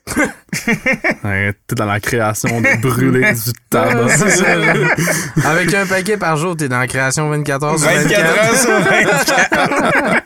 Ouais, 1.24 1.54
T'es 1.66 1.74
dans 1.74 1.86
la 1.86 1.98
création 2.00 2.60
de 2.60 2.80
brûler 2.80 3.32
du 3.44 3.52
tabac. 3.70 4.14
Avec 5.44 5.72
un 5.74 5.86
paquet 5.86 6.16
par 6.18 6.36
jour, 6.36 6.56
t'es 6.56 6.68
dans 6.68 6.78
la 6.78 6.86
création 6.86 7.28
24 7.30 7.64
heures 7.64 7.78
sur 7.78 7.88
24 7.88 8.38
heures 8.38 8.56
sur 8.56 8.80
24. 8.80 10.22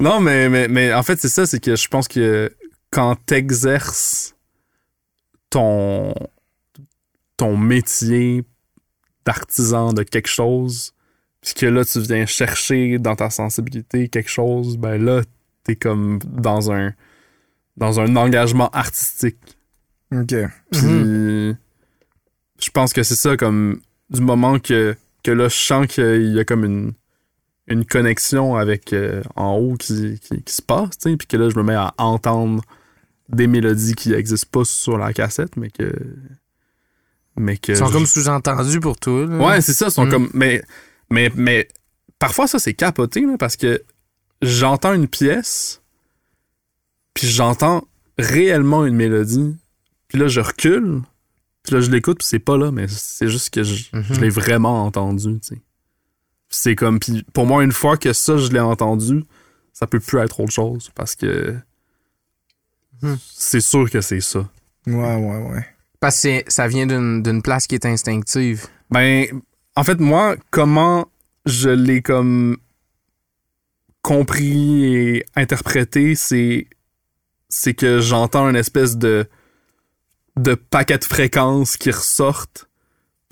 Non, 0.00 0.20
mais, 0.20 0.48
mais, 0.48 0.68
mais 0.68 0.94
en 0.94 1.02
fait, 1.02 1.20
c'est 1.20 1.28
ça, 1.28 1.46
c'est 1.46 1.60
que 1.60 1.76
je 1.76 1.88
pense 1.88 2.08
que 2.08 2.50
quand 2.90 3.16
t'exerces 3.26 4.34
ton, 5.50 6.14
ton 7.36 7.56
métier 7.56 8.44
d'artisan 9.26 9.92
de 9.92 10.02
quelque 10.02 10.28
chose, 10.28 10.92
puis 11.42 11.54
que 11.54 11.66
là, 11.66 11.84
tu 11.84 12.00
viens 12.00 12.26
chercher 12.26 12.98
dans 12.98 13.16
ta 13.16 13.30
sensibilité 13.30 14.08
quelque 14.08 14.30
chose, 14.30 14.76
ben 14.76 15.02
là, 15.02 15.22
t'es 15.64 15.76
comme 15.76 16.18
dans 16.24 16.70
un, 16.70 16.92
dans 17.76 17.98
un 18.00 18.14
engagement 18.16 18.68
artistique. 18.70 19.38
OK. 20.12 20.34
Puis 20.72 21.56
je 22.64 22.70
pense 22.72 22.92
que 22.92 23.02
c'est 23.02 23.14
ça, 23.16 23.36
comme 23.36 23.80
du 24.10 24.20
moment 24.20 24.58
que, 24.58 24.94
que 25.22 25.30
là, 25.30 25.48
je 25.48 25.54
sens 25.56 25.86
qu'il 25.86 26.32
y 26.34 26.38
a 26.40 26.44
comme 26.44 26.64
une, 26.64 26.92
une 27.68 27.84
connexion 27.86 28.56
avec 28.56 28.92
euh, 28.92 29.22
en 29.36 29.54
haut 29.54 29.76
qui, 29.76 30.18
qui, 30.20 30.42
qui 30.42 30.54
se 30.54 30.60
passe, 30.62 30.98
tu 30.98 31.10
sais, 31.10 31.16
puis 31.16 31.26
que 31.26 31.36
là, 31.36 31.48
je 31.48 31.56
me 31.56 31.62
mets 31.62 31.74
à 31.74 31.94
entendre 31.98 32.62
des 33.28 33.46
mélodies 33.46 33.94
qui 33.94 34.10
n'existent 34.10 34.48
pas 34.50 34.64
sur 34.64 34.98
la 34.98 35.12
cassette, 35.12 35.56
mais 35.56 35.70
que. 35.70 35.90
Mais 37.36 37.56
que. 37.56 37.72
Ils 37.72 37.78
sont 37.78 37.86
je- 37.86 37.92
comme 37.92 38.06
sous-entendus 38.06 38.80
pour 38.80 38.98
toi. 38.98 39.24
là. 39.26 39.36
Ouais, 39.38 39.60
c'est 39.60 39.72
ça, 39.72 39.86
ils 39.86 39.92
sont 39.92 40.06
Mm. 40.06 40.10
comme. 40.10 40.30
Mais, 40.34 40.62
mais, 41.10 41.30
mais 41.34 41.68
parfois, 42.18 42.46
ça, 42.46 42.58
c'est 42.58 42.74
capoté, 42.74 43.22
là, 43.22 43.36
parce 43.38 43.56
que 43.56 43.82
j'entends 44.42 44.94
une 44.94 45.08
pièce, 45.08 45.82
puis 47.14 47.26
j'entends 47.28 47.86
réellement 48.18 48.84
une 48.86 48.94
mélodie, 48.96 49.56
puis 50.08 50.18
là, 50.18 50.28
je 50.28 50.40
recule, 50.40 51.02
puis 51.62 51.74
là, 51.74 51.80
je 51.80 51.90
l'écoute, 51.90 52.18
puis 52.18 52.26
c'est 52.26 52.38
pas 52.38 52.56
là, 52.56 52.70
mais 52.70 52.86
c'est 52.88 53.28
juste 53.28 53.50
que 53.52 53.62
je, 53.62 53.84
Mhm. 53.92 54.02
je 54.10 54.20
l'ai 54.20 54.30
vraiment 54.30 54.84
entendu, 54.84 55.38
tu 55.40 55.54
sais. 55.56 55.60
C'est 56.52 56.74
comme. 56.74 56.98
Puis 56.98 57.22
pour 57.32 57.46
moi, 57.46 57.62
une 57.62 57.70
fois 57.72 57.96
que 57.96 58.12
ça, 58.12 58.36
je 58.36 58.50
l'ai 58.50 58.58
entendu, 58.60 59.22
ça 59.72 59.86
peut 59.86 60.00
plus 60.00 60.18
être 60.18 60.40
autre 60.40 60.50
chose, 60.52 60.90
parce 60.96 61.14
que 61.14 61.56
Mhm. 63.02 63.18
c'est 63.32 63.60
sûr 63.60 63.88
que 63.90 64.00
c'est 64.00 64.20
ça. 64.20 64.48
Ouais, 64.86 64.94
ouais, 65.16 65.42
ouais. 65.52 65.66
Parce 66.00 66.20
que 66.22 66.42
ça 66.48 66.66
vient 66.66 66.86
d'une 66.86 67.22
d'une 67.22 67.40
place 67.42 67.66
qui 67.66 67.74
est 67.76 67.86
instinctive. 67.86 68.66
Ben, 68.90 69.26
en 69.80 69.84
fait, 69.84 69.98
moi, 70.00 70.36
comment 70.50 71.06
je 71.46 71.70
l'ai 71.70 72.02
comme 72.02 72.56
compris 74.02 74.84
et 74.84 75.24
interprété, 75.36 76.14
c'est 76.14 76.66
c'est 77.48 77.74
que 77.74 78.00
j'entends 78.00 78.48
une 78.48 78.56
espèce 78.56 78.96
de 78.96 79.26
de 80.36 80.54
paquet 80.54 80.98
de 80.98 81.04
fréquences 81.04 81.76
qui 81.76 81.90
ressortent. 81.90 82.66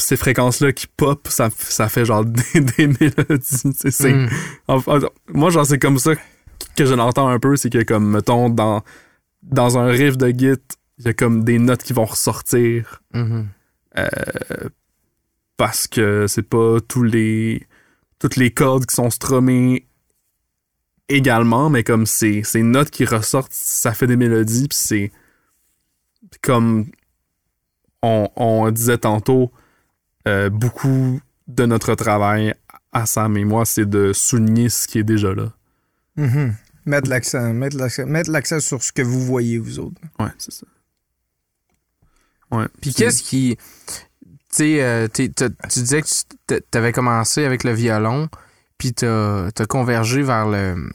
Ces 0.00 0.16
fréquences-là 0.16 0.72
qui 0.72 0.86
pop, 0.86 1.26
ça, 1.28 1.48
ça 1.50 1.88
fait 1.88 2.04
genre 2.04 2.24
des, 2.54 2.60
des 2.60 2.86
mélodies. 2.86 3.72
c'est- 3.90 4.12
Mm. 4.14 4.28
Enfin, 4.68 5.00
moi, 5.32 5.50
genre, 5.50 5.66
c'est 5.66 5.78
comme 5.78 5.98
ça 5.98 6.12
que 6.76 6.84
je 6.86 6.94
l'entends 6.94 7.28
un 7.28 7.38
peu. 7.40 7.56
C'est 7.56 7.70
que, 7.70 7.82
comme, 7.82 8.10
mettons, 8.12 8.48
dans, 8.48 8.82
dans 9.42 9.76
un 9.78 9.86
riff 9.86 10.16
de 10.16 10.28
Git, 10.28 10.60
il 10.98 11.04
y 11.06 11.08
a 11.08 11.14
comme 11.14 11.42
des 11.44 11.58
notes 11.58 11.82
qui 11.82 11.92
vont 11.92 12.04
ressortir 12.04 13.02
Mhm. 13.14 13.48
Parce 15.58 15.86
que 15.86 16.26
c'est 16.26 16.48
pas 16.48 16.78
tous 16.80 17.02
les 17.02 17.66
toutes 18.18 18.36
les 18.36 18.50
cordes 18.50 18.86
qui 18.86 18.94
sont 18.94 19.10
strummées 19.10 19.86
également, 21.10 21.68
mais 21.68 21.84
comme 21.84 22.06
c'est 22.06 22.42
ces 22.42 22.62
notes 22.62 22.90
qui 22.90 23.04
ressortent, 23.04 23.52
ça 23.52 23.92
fait 23.92 24.06
des 24.06 24.16
mélodies, 24.16 24.68
puis 24.68 24.78
c'est 24.78 25.12
comme 26.42 26.86
on, 28.02 28.28
on 28.36 28.70
disait 28.70 28.98
tantôt, 28.98 29.52
euh, 30.26 30.50
beaucoup 30.50 31.20
de 31.46 31.66
notre 31.66 31.94
travail 31.94 32.54
à 32.92 33.06
Sam 33.06 33.36
et 33.36 33.44
moi, 33.44 33.64
c'est 33.64 33.88
de 33.88 34.12
souligner 34.12 34.68
ce 34.68 34.86
qui 34.86 34.98
est 34.98 35.04
déjà 35.04 35.34
là. 35.34 35.52
Mhm. 36.16 36.54
Mettre 36.86 37.10
l'accent, 37.10 37.52
mettre 37.52 37.76
l'accent, 37.76 38.06
mettre 38.06 38.30
l'accent 38.30 38.60
sur 38.60 38.82
ce 38.82 38.92
que 38.92 39.02
vous 39.02 39.20
voyez, 39.20 39.58
vous 39.58 39.78
autres. 39.78 40.00
Ouais, 40.18 40.30
c'est 40.38 40.52
ça. 40.52 40.66
Ouais. 42.50 42.66
Puis 42.80 42.94
qu'est-ce 42.94 43.22
qui. 43.22 43.58
Tu 44.50 44.56
sais, 44.56 44.82
euh, 44.82 45.08
tu 45.08 45.28
disais 45.76 46.02
que 46.02 46.08
tu 46.48 46.78
avais 46.78 46.92
commencé 46.92 47.44
avec 47.44 47.64
le 47.64 47.72
violon, 47.72 48.28
puis 48.78 48.92
t'as 48.92 49.46
as 49.48 49.66
convergé 49.68 50.22
vers 50.22 50.46
le, 50.48 50.90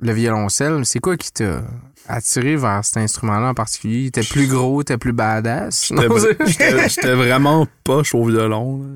le 0.00 0.12
violoncelle. 0.12 0.84
C'est 0.86 1.00
quoi 1.00 1.16
qui 1.16 1.30
t'a 1.32 1.62
attiré 2.08 2.56
vers 2.56 2.84
cet 2.84 2.98
instrument-là 2.98 3.48
en 3.50 3.54
particulier? 3.54 4.10
T'es 4.10 4.22
plus 4.22 4.46
gros, 4.46 4.82
t'es 4.82 4.96
plus 4.98 5.12
badass? 5.12 5.92
J'étais 6.46 7.14
vraiment 7.14 7.66
poche 7.84 8.14
au 8.14 8.24
violon. 8.24 8.86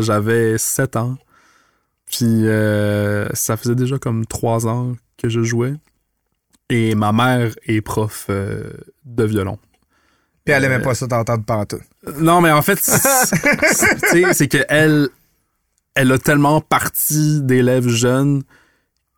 J'avais 0.00 0.58
7 0.58 0.96
ans. 0.96 1.16
Puis 2.10 2.46
euh, 2.46 3.28
ça 3.32 3.56
faisait 3.56 3.74
déjà 3.74 3.98
comme 3.98 4.26
3 4.26 4.66
ans 4.66 4.92
que 5.16 5.28
je 5.28 5.42
jouais. 5.42 5.74
Et 6.68 6.94
ma 6.94 7.12
mère 7.12 7.52
est 7.66 7.80
prof 7.80 8.26
euh, 8.28 8.70
de 9.04 9.24
violon. 9.24 9.58
Puis 10.44 10.54
elle 10.54 10.64
aimait 10.64 10.76
Euh, 10.76 10.80
pas 10.84 10.94
ça 10.94 11.06
t'entendre 11.06 11.44
pantoute. 11.44 11.82
Non, 12.18 12.40
mais 12.40 12.50
en 12.50 12.62
fait, 12.62 12.78
c'est- 12.82 12.98
c'est- 12.98 13.94
tu 14.12 14.22
sais, 14.24 14.34
c'est 14.34 14.48
que 14.48 14.58
elle, 14.68 15.08
elle 15.94 16.10
a 16.12 16.18
tellement 16.18 16.60
parti 16.60 17.40
d'élèves 17.42 17.88
jeunes 17.88 18.42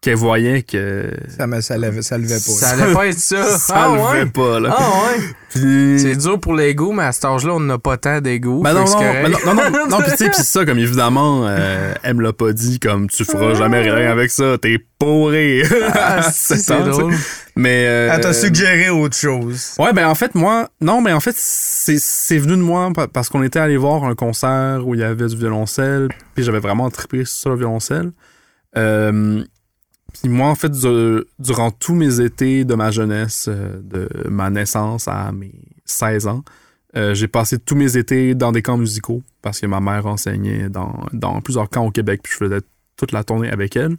qu'elle 0.02 0.16
voyait 0.16 0.62
que 0.62 1.10
Ça, 1.34 1.46
me, 1.46 1.62
ça, 1.62 1.78
levait, 1.78 2.02
ça 2.02 2.18
levait 2.18 2.34
pas. 2.34 2.40
Ça 2.40 2.68
allait 2.70 2.92
pas 2.92 3.06
être 3.06 3.18
ça. 3.18 3.44
ça 3.58 3.74
ah, 3.74 3.94
le 3.94 4.02
ouais? 4.02 4.20
fait 4.24 4.32
pas. 4.32 4.60
Là. 4.60 4.76
Ah 4.76 4.90
ouais? 5.06 5.22
Puis- 5.48 5.98
C'est 5.98 6.16
dur 6.16 6.38
pour 6.38 6.52
l'ego, 6.54 6.92
mais 6.92 7.04
à 7.04 7.12
cet 7.12 7.24
âge-là, 7.24 7.54
on 7.54 7.60
n'a 7.60 7.78
pas 7.78 7.96
tant 7.96 8.20
d'ego. 8.20 8.60
Ben 8.60 8.74
non, 8.74 8.84
non, 8.84 8.98
ben 9.00 9.28
non, 9.30 9.54
non, 9.54 9.70
non, 9.70 9.86
non, 9.88 9.98
pis 10.02 10.10
tu 10.10 10.16
sais, 10.18 10.28
pis 10.28 10.42
ça, 10.42 10.66
comme 10.66 10.78
évidemment, 10.78 11.46
euh, 11.48 11.94
elle 12.02 12.16
me 12.16 12.22
l'a 12.22 12.34
pas 12.34 12.52
dit, 12.52 12.78
comme 12.80 13.08
tu 13.08 13.24
feras 13.24 13.54
jamais 13.54 13.80
rien 13.80 14.10
avec 14.10 14.30
ça, 14.30 14.58
t'es 14.60 14.78
pourri. 14.98 15.62
Ah, 15.94 16.30
si, 16.30 16.58
c'est 16.58 16.82
drôle. 16.82 17.14
Mais. 17.56 17.86
euh, 17.86 18.10
Elle 18.12 18.20
t'a 18.20 18.32
suggéré 18.32 18.90
autre 18.90 19.16
chose. 19.16 19.74
Ouais, 19.78 19.92
ben 19.92 20.08
en 20.08 20.14
fait, 20.14 20.34
moi, 20.34 20.68
non, 20.80 21.00
mais 21.00 21.12
en 21.12 21.20
fait, 21.20 21.34
c'est 21.36 21.98
c'est 22.00 22.38
venu 22.38 22.52
de 22.56 22.62
moi 22.62 22.90
pa- 22.92 23.06
parce 23.08 23.28
qu'on 23.28 23.42
était 23.42 23.60
allé 23.60 23.76
voir 23.76 24.04
un 24.04 24.14
concert 24.14 24.82
où 24.86 24.94
il 24.94 25.00
y 25.00 25.04
avait 25.04 25.26
du 25.28 25.36
violoncelle, 25.36 26.08
puis 26.34 26.42
j'avais 26.44 26.58
vraiment 26.58 26.90
trippé 26.90 27.24
sur 27.24 27.50
le 27.50 27.56
violoncelle. 27.56 28.10
Euh, 28.76 29.44
puis 30.20 30.28
moi, 30.28 30.48
en 30.48 30.54
fait, 30.54 30.70
du- 30.70 31.22
durant 31.38 31.70
tous 31.70 31.94
mes 31.94 32.20
étés 32.20 32.64
de 32.64 32.74
ma 32.74 32.90
jeunesse, 32.90 33.46
euh, 33.48 33.80
de 33.82 34.08
ma 34.28 34.50
naissance 34.50 35.06
à 35.08 35.30
mes 35.32 35.52
16 35.84 36.26
ans, 36.26 36.42
euh, 36.96 37.14
j'ai 37.14 37.28
passé 37.28 37.58
tous 37.58 37.74
mes 37.76 37.96
étés 37.96 38.34
dans 38.34 38.52
des 38.52 38.62
camps 38.62 38.76
musicaux 38.78 39.22
parce 39.42 39.60
que 39.60 39.66
ma 39.66 39.80
mère 39.80 40.06
enseignait 40.06 40.68
dans, 40.68 41.04
dans 41.12 41.40
plusieurs 41.40 41.68
camps 41.68 41.86
au 41.86 41.90
Québec, 41.90 42.20
puis 42.22 42.32
je 42.32 42.44
faisais 42.44 42.60
toute 42.96 43.12
la 43.12 43.22
tournée 43.24 43.50
avec 43.50 43.76
elle. 43.76 43.96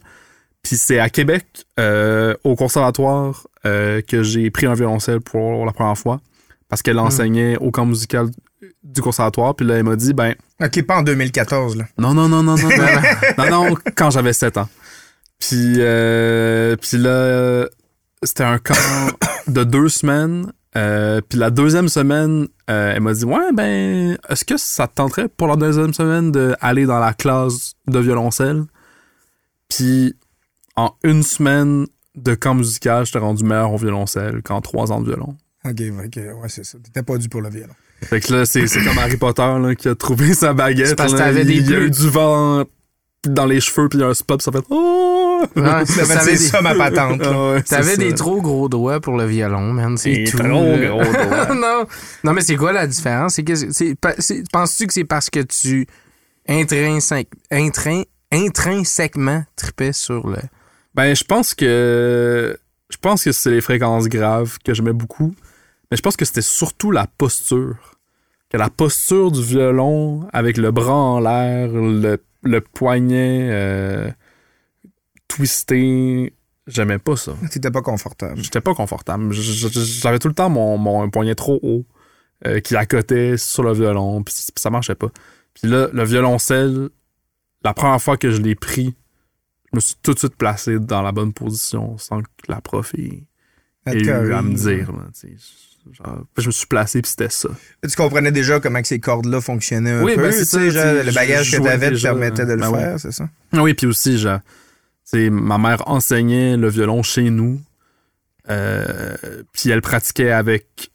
Puis 0.66 0.78
c'est 0.78 0.98
à 0.98 1.08
Québec, 1.08 1.46
euh, 1.78 2.34
au 2.42 2.56
conservatoire, 2.56 3.46
euh, 3.66 4.02
que 4.02 4.24
j'ai 4.24 4.50
pris 4.50 4.66
un 4.66 4.74
violoncelle 4.74 5.20
pour 5.20 5.64
la 5.64 5.70
première 5.70 5.96
fois. 5.96 6.20
Parce 6.68 6.82
qu'elle 6.82 6.96
hmm. 6.96 7.06
enseignait 7.06 7.56
au 7.58 7.70
camp 7.70 7.86
musical 7.86 8.28
du 8.82 9.00
conservatoire. 9.00 9.54
Puis 9.54 9.64
là, 9.64 9.76
elle 9.76 9.84
m'a 9.84 9.94
dit, 9.94 10.12
ben. 10.12 10.34
Ok, 10.60 10.82
pas 10.82 10.96
en 10.96 11.02
2014, 11.04 11.76
là. 11.76 11.84
Non, 11.98 12.14
non, 12.14 12.28
non, 12.28 12.42
non, 12.42 12.56
non. 12.56 12.68
non, 13.38 13.48
non, 13.48 13.74
quand 13.96 14.10
j'avais 14.10 14.32
7 14.32 14.56
ans. 14.56 14.68
Puis, 15.38 15.74
euh, 15.78 16.74
puis 16.74 16.98
là, 16.98 17.66
c'était 18.24 18.42
un 18.42 18.58
camp 18.58 18.74
de 19.46 19.62
deux 19.62 19.88
semaines. 19.88 20.50
puis 20.74 21.38
la 21.38 21.50
deuxième 21.50 21.88
semaine, 21.88 22.48
elle 22.66 23.02
m'a 23.02 23.14
dit 23.14 23.24
Ouais, 23.24 23.52
ben, 23.54 24.18
est-ce 24.28 24.44
que 24.44 24.56
ça 24.56 24.88
te 24.88 24.94
tenterait 24.96 25.28
pour 25.28 25.46
la 25.46 25.54
deuxième 25.54 25.94
semaine 25.94 26.32
d'aller 26.32 26.86
dans 26.86 26.98
la 26.98 27.14
classe 27.14 27.74
de 27.86 28.00
violoncelle? 28.00 28.64
Puis 29.68 30.16
en 30.76 30.94
une 31.04 31.22
semaine 31.22 31.86
de 32.14 32.34
camp 32.34 32.54
musical, 32.54 33.04
j'étais 33.06 33.18
rendu 33.18 33.44
meilleur 33.44 33.72
au 33.72 33.76
violoncelle 33.76 34.42
qu'en 34.42 34.60
trois 34.60 34.92
ans 34.92 35.00
de 35.00 35.06
violon. 35.08 35.36
Ok, 35.64 35.80
ok, 36.04 36.16
ouais, 36.16 36.48
c'est 36.48 36.64
ça. 36.64 36.78
T'étais 36.82 37.02
pas 37.02 37.16
dû 37.18 37.28
pour 37.28 37.40
le 37.42 37.50
violon. 37.50 37.74
Fait 38.02 38.20
que 38.20 38.32
là, 38.32 38.46
c'est 38.46 38.66
comme 38.66 38.98
Harry 38.98 39.16
Potter 39.16 39.42
là, 39.42 39.74
qui 39.74 39.88
a 39.88 39.94
trouvé 39.94 40.34
sa 40.34 40.52
baguette. 40.52 40.88
C'est 40.88 40.96
parce 40.96 41.12
que 41.14 41.18
là. 41.18 41.32
il, 41.32 41.46
des 41.46 41.54
il 41.54 41.70
y 41.70 41.74
a 41.74 41.76
bleus. 41.78 41.86
eu 41.86 41.90
du 41.90 42.08
vent 42.10 42.64
dans 43.24 43.46
les 43.46 43.60
cheveux, 43.60 43.88
puis 43.88 44.02
un 44.02 44.14
spot, 44.14 44.40
ça 44.42 44.52
fait 44.52 44.64
Oh! 44.70 45.42
Ouais, 45.56 45.84
c'est 45.86 46.24
des- 46.26 46.36
ça 46.36 46.60
ma 46.62 46.74
patente. 46.78 47.20
Ah 47.24 47.52
ouais, 47.52 47.62
T'avais 47.62 47.96
des 47.96 48.14
trop 48.14 48.40
gros 48.40 48.68
doigts 48.68 49.00
pour 49.00 49.16
le 49.16 49.26
violon, 49.26 49.72
man. 49.72 49.96
C'est 49.96 50.24
tout. 50.30 50.36
trop 50.38 50.46
là. 50.76 50.88
gros 50.88 51.02
doigts. 51.04 51.54
non. 51.54 51.84
non, 52.24 52.32
mais 52.32 52.42
c'est 52.42 52.56
quoi 52.56 52.72
la 52.72 52.86
différence? 52.86 53.40
Penses-tu 54.52 54.86
que 54.86 54.92
c'est 54.92 55.04
parce 55.04 55.28
que 55.30 55.40
tu 55.40 55.86
intrinsèque, 56.48 57.30
intrin, 57.50 58.02
intrinsèquement 58.32 59.44
tripais 59.56 59.92
sur 59.92 60.26
le. 60.28 60.38
Ben, 60.96 61.14
je 61.14 61.24
pense 61.24 61.54
que. 61.54 62.58
Je 62.88 62.96
pense 62.96 63.24
que 63.24 63.32
c'est 63.32 63.50
les 63.50 63.60
fréquences 63.60 64.08
graves 64.08 64.58
que 64.64 64.72
j'aimais 64.72 64.92
beaucoup. 64.92 65.34
Mais 65.90 65.96
je 65.96 66.02
pense 66.02 66.16
que 66.16 66.24
c'était 66.24 66.42
surtout 66.42 66.90
la 66.90 67.06
posture. 67.06 67.98
Que 68.48 68.56
la 68.56 68.70
posture 68.70 69.30
du 69.30 69.42
violon, 69.42 70.26
avec 70.32 70.56
le 70.56 70.70
bras 70.70 70.94
en 70.94 71.20
l'air, 71.20 71.68
le, 71.68 72.18
le 72.42 72.60
poignet 72.60 73.48
euh, 73.50 74.10
twisté, 75.28 76.32
j'aimais 76.66 76.98
pas 76.98 77.16
ça. 77.16 77.32
T'étais 77.50 77.70
pas 77.70 77.82
confortable. 77.82 78.40
J'étais 78.40 78.60
pas 78.60 78.74
confortable. 78.74 79.32
J'avais 79.32 80.20
tout 80.20 80.28
le 80.28 80.34
temps 80.34 80.48
mon, 80.48 80.78
mon 80.78 81.10
poignet 81.10 81.34
trop 81.34 81.58
haut 81.62 81.84
euh, 82.46 82.60
qui 82.60 82.76
accotait 82.76 83.36
sur 83.36 83.64
le 83.64 83.72
violon, 83.72 84.22
puis 84.22 84.34
ça 84.56 84.70
marchait 84.70 84.94
pas. 84.94 85.08
Puis 85.54 85.68
là, 85.68 85.88
le 85.92 86.04
violoncelle, 86.04 86.88
la 87.64 87.74
première 87.74 88.00
fois 88.00 88.16
que 88.16 88.30
je 88.30 88.40
l'ai 88.40 88.54
pris, 88.54 88.94
me 89.76 89.80
suis 89.80 89.96
tout 90.02 90.14
de 90.14 90.18
suite 90.18 90.36
placé 90.36 90.78
dans 90.78 91.02
la 91.02 91.12
bonne 91.12 91.32
position 91.32 91.96
sans 91.98 92.20
que 92.22 92.28
la 92.48 92.60
prof 92.60 92.92
ait, 92.94 93.24
ait 93.86 93.98
eu 93.98 94.32
à 94.32 94.42
me 94.42 94.54
dire. 94.54 94.92
là, 94.92 95.04
tu. 95.18 95.36
Genre, 95.92 96.24
je 96.36 96.46
me 96.46 96.50
suis 96.50 96.66
placé, 96.66 97.00
puis 97.00 97.08
c'était 97.12 97.30
ça. 97.30 97.48
Tu 97.88 97.94
comprenais 97.94 98.32
déjà 98.32 98.58
comment 98.58 98.82
que 98.82 98.88
ces 98.88 98.98
cordes-là 98.98 99.40
fonctionnaient 99.40 99.92
un 99.92 100.02
Oui, 100.02 100.16
peu. 100.16 100.22
ben, 100.22 100.32
tu 100.32 100.44
ça, 100.44 100.58
genre, 100.68 101.00
tu 101.00 101.06
le 101.06 101.12
bagage 101.12 101.46
je 101.46 101.50
que 101.52 101.56
jouais 101.58 101.68
t'avais 101.70 101.92
te 101.92 102.02
permettait 102.02 102.44
de 102.44 102.54
le 102.54 102.58
ben 102.60 102.72
faire, 102.74 102.98
c'est 103.00 103.12
ça? 103.12 103.28
Oui, 103.52 103.72
puis 103.74 103.86
aussi, 103.86 104.18
je, 104.18 104.36
tu 104.36 104.42
sais, 105.04 105.30
ma 105.30 105.58
mère 105.58 105.86
enseignait 105.86 106.56
le 106.56 106.68
violon 106.68 107.04
chez 107.04 107.30
nous. 107.30 107.60
euh, 108.48 109.16
puis 109.52 109.70
elle 109.70 109.80
pratiquait 109.82 110.30
avec 110.32 110.90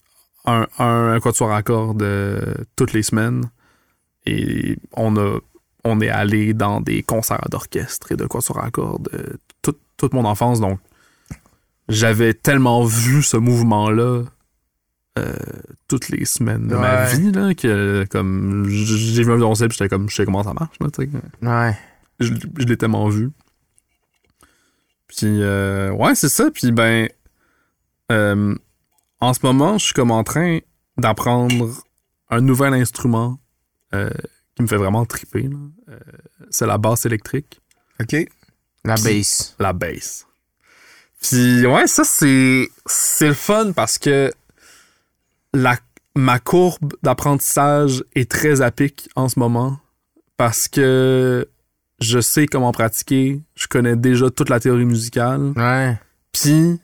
un, 0.46 0.68
un, 0.78 1.14
un 1.14 1.20
quatuor 1.22 1.54
à 1.54 1.64
cordes 1.64 2.04
euh, 2.04 2.54
toutes 2.76 2.92
les 2.94 3.04
semaines. 3.04 3.50
Et 4.26 4.78
on 4.94 5.16
a 5.18 5.40
on 5.84 6.00
est 6.02 6.10
allé 6.10 6.54
dans 6.54 6.82
des 6.82 7.04
concerts 7.04 7.48
d'orchestre 7.50 8.12
et 8.12 8.16
de 8.16 8.26
quatuor 8.26 8.64
à 8.64 8.70
cordes 8.72 9.10
euh, 9.14 9.38
toute, 9.62 9.80
toute 9.98 10.14
mon 10.14 10.26
enfance. 10.26 10.60
Donc, 10.60 10.80
j'avais 11.90 12.34
tellement 12.34 12.84
vu 12.86 13.24
ce 13.24 13.38
mouvement-là 13.38 14.24
euh, 15.20 15.34
toutes 15.88 16.08
les 16.10 16.24
semaines 16.26 16.68
de 16.68 16.76
ma 16.76 17.06
vie 17.14 17.32
là, 17.34 17.54
que 17.54 18.06
comme 18.10 18.66
j'ai 18.70 19.24
vu 19.24 19.32
un 19.32 19.36
violoncelle 19.36 19.68
puis 19.68 19.78
j'étais 19.78 19.90
comme 19.90 20.10
je 20.10 20.16
sais 20.16 20.26
comment 20.26 20.44
ça 20.44 20.54
marche 20.54 20.78
là, 20.80 20.88
Ouais. 21.42 21.78
je, 22.22 22.34
je 22.58 22.66
l'ai 22.66 22.78
tellement 22.78 23.10
vu. 23.10 23.32
Puis, 25.08 25.42
euh, 25.42 25.92
ouais, 25.92 26.16
c'est 26.16 26.30
ça. 26.30 26.50
Puis, 26.52 26.72
ben, 26.72 27.10
euh, 28.12 28.56
en 29.20 29.34
ce 29.34 29.40
moment, 29.44 29.78
je 29.78 29.86
suis 29.86 29.94
comme 29.94 30.12
en 30.12 30.24
train 30.24 30.60
d'apprendre 30.98 31.70
un 32.30 32.40
nouvel 32.40 32.74
instrument 32.74 33.38
euh, 33.94 34.10
qui 34.62 34.64
me 34.64 34.68
fait 34.68 34.78
vraiment 34.78 35.06
triper. 35.06 35.50
Euh, 35.90 36.00
c'est 36.50 36.68
la 36.68 36.78
basse 36.78 37.06
électrique, 37.06 37.62
OK. 38.00 38.16
La 38.84 38.96
bass. 38.96 39.56
la 39.60 39.74
bass. 39.74 40.28
Puis, 41.22 41.66
ouais, 41.66 41.88
ça, 41.88 42.04
c'est, 42.04 42.70
c'est 42.86 43.28
le 43.28 43.34
fun 43.34 43.74
parce 43.74 43.98
que 43.98 44.32
la, 45.54 45.78
ma 46.16 46.40
courbe 46.40 46.94
d'apprentissage 47.04 48.04
est 48.16 48.30
très 48.30 48.62
à 48.62 48.72
pic 48.72 49.10
en 49.16 49.30
ce 49.30 49.38
moment 49.38 49.80
parce 50.38 50.68
que 50.68 51.48
je 52.00 52.20
sais 52.20 52.48
comment 52.48 52.72
pratiquer, 52.72 53.40
je 53.56 53.68
connais 53.68 53.96
déjà 53.96 54.32
toute 54.32 54.50
la 54.50 54.60
théorie 54.60 54.86
musicale. 54.86 55.54
Ouais. 55.56 56.00
Puis 56.32 56.80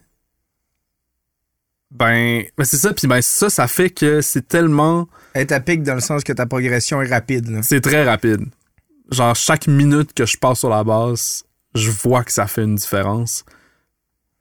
ben, 1.89 2.43
ben 2.57 2.63
c'est 2.65 2.77
ça 2.77 2.93
puis 2.93 3.07
ben 3.07 3.21
ça 3.21 3.49
ça 3.49 3.65
fait 3.65 3.89
que 3.89 4.19
c'est 4.19 4.45
tellement 4.45 5.07
Être 5.41 5.51
à 5.51 5.59
pic 5.59 5.83
dans 5.83 5.95
le 5.95 6.01
sens 6.01 6.23
que 6.23 6.33
ta 6.33 6.45
progression 6.45 7.01
est 7.01 7.09
rapide. 7.09 7.49
là. 7.49 7.61
c'est 7.63 7.81
très 7.81 8.03
rapide. 8.03 8.45
Genre 9.11 9.35
chaque 9.35 9.67
minute 9.67 10.13
que 10.13 10.25
je 10.25 10.37
passe 10.37 10.59
sur 10.59 10.69
la 10.69 10.83
basse, 10.83 11.45
je 11.75 11.89
vois 11.91 12.23
que 12.23 12.31
ça 12.31 12.47
fait 12.47 12.63
une 12.63 12.75
différence. 12.75 13.45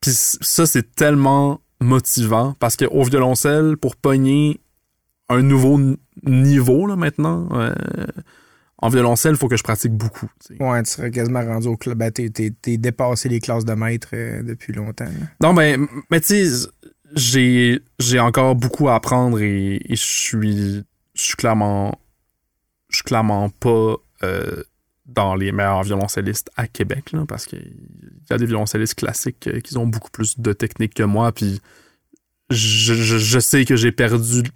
Puis 0.00 0.12
ça 0.12 0.66
c'est 0.66 0.94
tellement 0.94 1.60
motivant 1.80 2.54
parce 2.58 2.76
que 2.76 2.84
au 2.86 3.02
violoncelle 3.04 3.76
pour 3.76 3.96
pogner 3.96 4.60
un 5.28 5.42
nouveau 5.42 5.78
n- 5.78 5.96
niveau 6.24 6.86
là 6.86 6.96
maintenant 6.96 7.48
euh, 7.52 7.74
en 8.78 8.88
violoncelle, 8.90 9.32
il 9.32 9.38
faut 9.38 9.48
que 9.48 9.56
je 9.56 9.62
pratique 9.62 9.92
beaucoup. 9.92 10.28
Ouais, 10.60 10.82
tu 10.82 10.90
serais 10.90 11.10
quasiment 11.10 11.42
rendu 11.42 11.66
au 11.66 11.76
club. 11.78 11.96
Ben, 11.98 12.10
t'es, 12.10 12.28
t'es- 12.28 12.52
t'es 12.60 12.76
dépassé 12.76 13.28
les 13.30 13.40
classes 13.40 13.64
de 13.64 13.72
maître 13.72 14.08
euh, 14.12 14.42
depuis 14.42 14.72
longtemps. 14.74 15.06
là. 15.06 15.26
Non, 15.40 15.54
mais, 15.54 15.76
mais 16.10 16.20
tu 16.20 16.46
sais, 16.46 16.68
j'ai, 17.16 17.80
j'ai 17.98 18.20
encore 18.20 18.54
beaucoup 18.54 18.88
à 18.88 18.94
apprendre 18.94 19.40
et, 19.40 19.76
et 19.84 19.96
je 19.96 20.04
suis, 20.04 20.84
je 21.14 21.22
suis 21.22 21.36
clairement, 21.36 21.98
je 22.90 22.96
suis 22.96 23.04
clairement 23.04 23.48
pas 23.50 23.96
euh, 24.22 24.62
dans 25.06 25.34
les 25.34 25.52
meilleurs 25.52 25.82
violoncellistes 25.84 26.50
à 26.56 26.66
Québec, 26.66 27.12
là, 27.12 27.24
parce 27.26 27.46
qu'il 27.46 27.74
y 28.30 28.32
a 28.32 28.38
des 28.38 28.46
violoncellistes 28.46 28.94
classiques 28.96 29.46
euh, 29.48 29.60
qui 29.60 29.76
ont 29.78 29.86
beaucoup 29.86 30.10
plus 30.10 30.38
de 30.38 30.52
technique 30.52 30.94
que 30.94 31.02
moi, 31.04 31.32
puis 31.32 31.60
je, 32.50 32.94
je- 32.94 33.18
je 33.18 33.38
sais 33.40 33.64
que 33.64 33.76
j'ai 33.76 33.92
perdu 33.92 34.42
de 34.42 34.50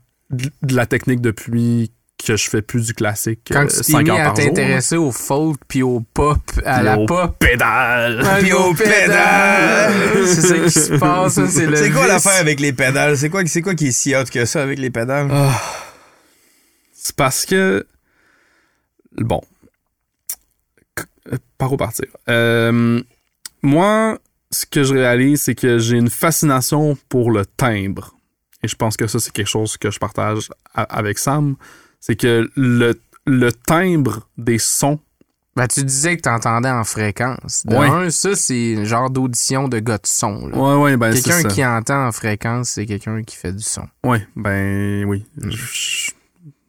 de 0.62 0.76
la 0.76 0.86
technique 0.86 1.20
depuis 1.20 1.90
que 2.22 2.36
je 2.36 2.48
fais 2.50 2.62
plus 2.62 2.86
du 2.86 2.94
classique 2.94 3.48
Quand 3.50 3.64
euh, 3.64 3.66
tu 3.66 3.92
t'es 3.92 4.02
mis 4.02 4.10
heures 4.10 4.16
à 4.16 4.24
par 4.24 4.36
jour, 4.36 4.44
là. 4.44 4.50
t'intéresser 4.50 4.96
au 4.96 5.12
folk 5.12 5.60
puis 5.68 5.82
au 5.82 6.00
pop, 6.00 6.38
à 6.64 6.82
la 6.82 6.98
au 6.98 7.06
pop. 7.06 7.36
pédale! 7.38 8.22
Puis 8.40 8.52
au 8.52 8.74
pédale! 8.74 9.92
C'est 10.26 10.40
ça 10.42 10.58
qui 10.58 10.70
se 10.70 10.98
passe, 10.98 11.44
c'est 11.46 11.66
le 11.66 11.76
C'est 11.76 11.90
quoi 11.90 12.06
l'affaire 12.06 12.40
avec 12.40 12.60
les 12.60 12.72
pédales? 12.72 13.16
C'est 13.16 13.30
quoi, 13.30 13.44
c'est 13.46 13.62
quoi 13.62 13.74
qui 13.74 13.88
est 13.88 13.92
si 13.92 14.14
hot 14.14 14.24
que 14.32 14.44
ça 14.44 14.62
avec 14.62 14.78
les 14.78 14.90
pédales? 14.90 15.28
Ah. 15.30 15.60
c'est 16.92 17.16
parce 17.16 17.44
que. 17.46 17.86
Bon. 19.18 19.40
Euh, 21.32 21.36
Par 21.58 21.72
où 21.72 21.76
partir? 21.76 22.06
Euh, 22.28 23.00
moi, 23.62 24.18
ce 24.50 24.66
que 24.66 24.82
je 24.82 24.94
réalise, 24.94 25.42
c'est 25.42 25.54
que 25.54 25.78
j'ai 25.78 25.96
une 25.96 26.10
fascination 26.10 26.96
pour 27.08 27.30
le 27.30 27.44
timbre. 27.46 28.14
Et 28.62 28.68
je 28.68 28.76
pense 28.76 28.96
que 28.96 29.06
ça, 29.06 29.18
c'est 29.18 29.32
quelque 29.32 29.48
chose 29.48 29.76
que 29.76 29.90
je 29.90 29.98
partage 29.98 30.50
avec 30.74 31.18
Sam. 31.18 31.56
C'est 32.00 32.16
que 32.16 32.50
le, 32.56 32.98
le 33.26 33.52
timbre 33.52 34.28
des 34.38 34.58
sons. 34.58 34.98
Ben, 35.56 35.66
tu 35.66 35.84
disais 35.84 36.16
que 36.16 36.22
t'entendais 36.22 36.70
en 36.70 36.84
fréquence. 36.84 37.66
De 37.66 37.76
Ouais. 37.76 37.88
un, 37.88 38.08
ça, 38.10 38.34
c'est 38.36 38.76
le 38.76 38.84
genre 38.84 39.10
d'audition 39.10 39.68
de 39.68 39.78
gars 39.80 39.98
de 39.98 40.06
son. 40.06 40.46
là. 40.48 40.56
Ouais, 40.56 40.82
ouais, 40.82 40.96
ben 40.96 41.14
c'est 41.14 41.22
quelqu'un 41.22 41.48
qui 41.48 41.64
entend 41.66 42.06
en 42.06 42.12
fréquence, 42.12 42.70
c'est 42.70 42.86
quelqu'un 42.86 43.22
qui 43.22 43.36
fait 43.36 43.52
du 43.52 43.62
son. 43.62 43.86
Ouais, 44.04 44.26
ben 44.36 45.04
oui. 45.04 45.26
Mm. 45.36 45.50
Je, 45.50 46.10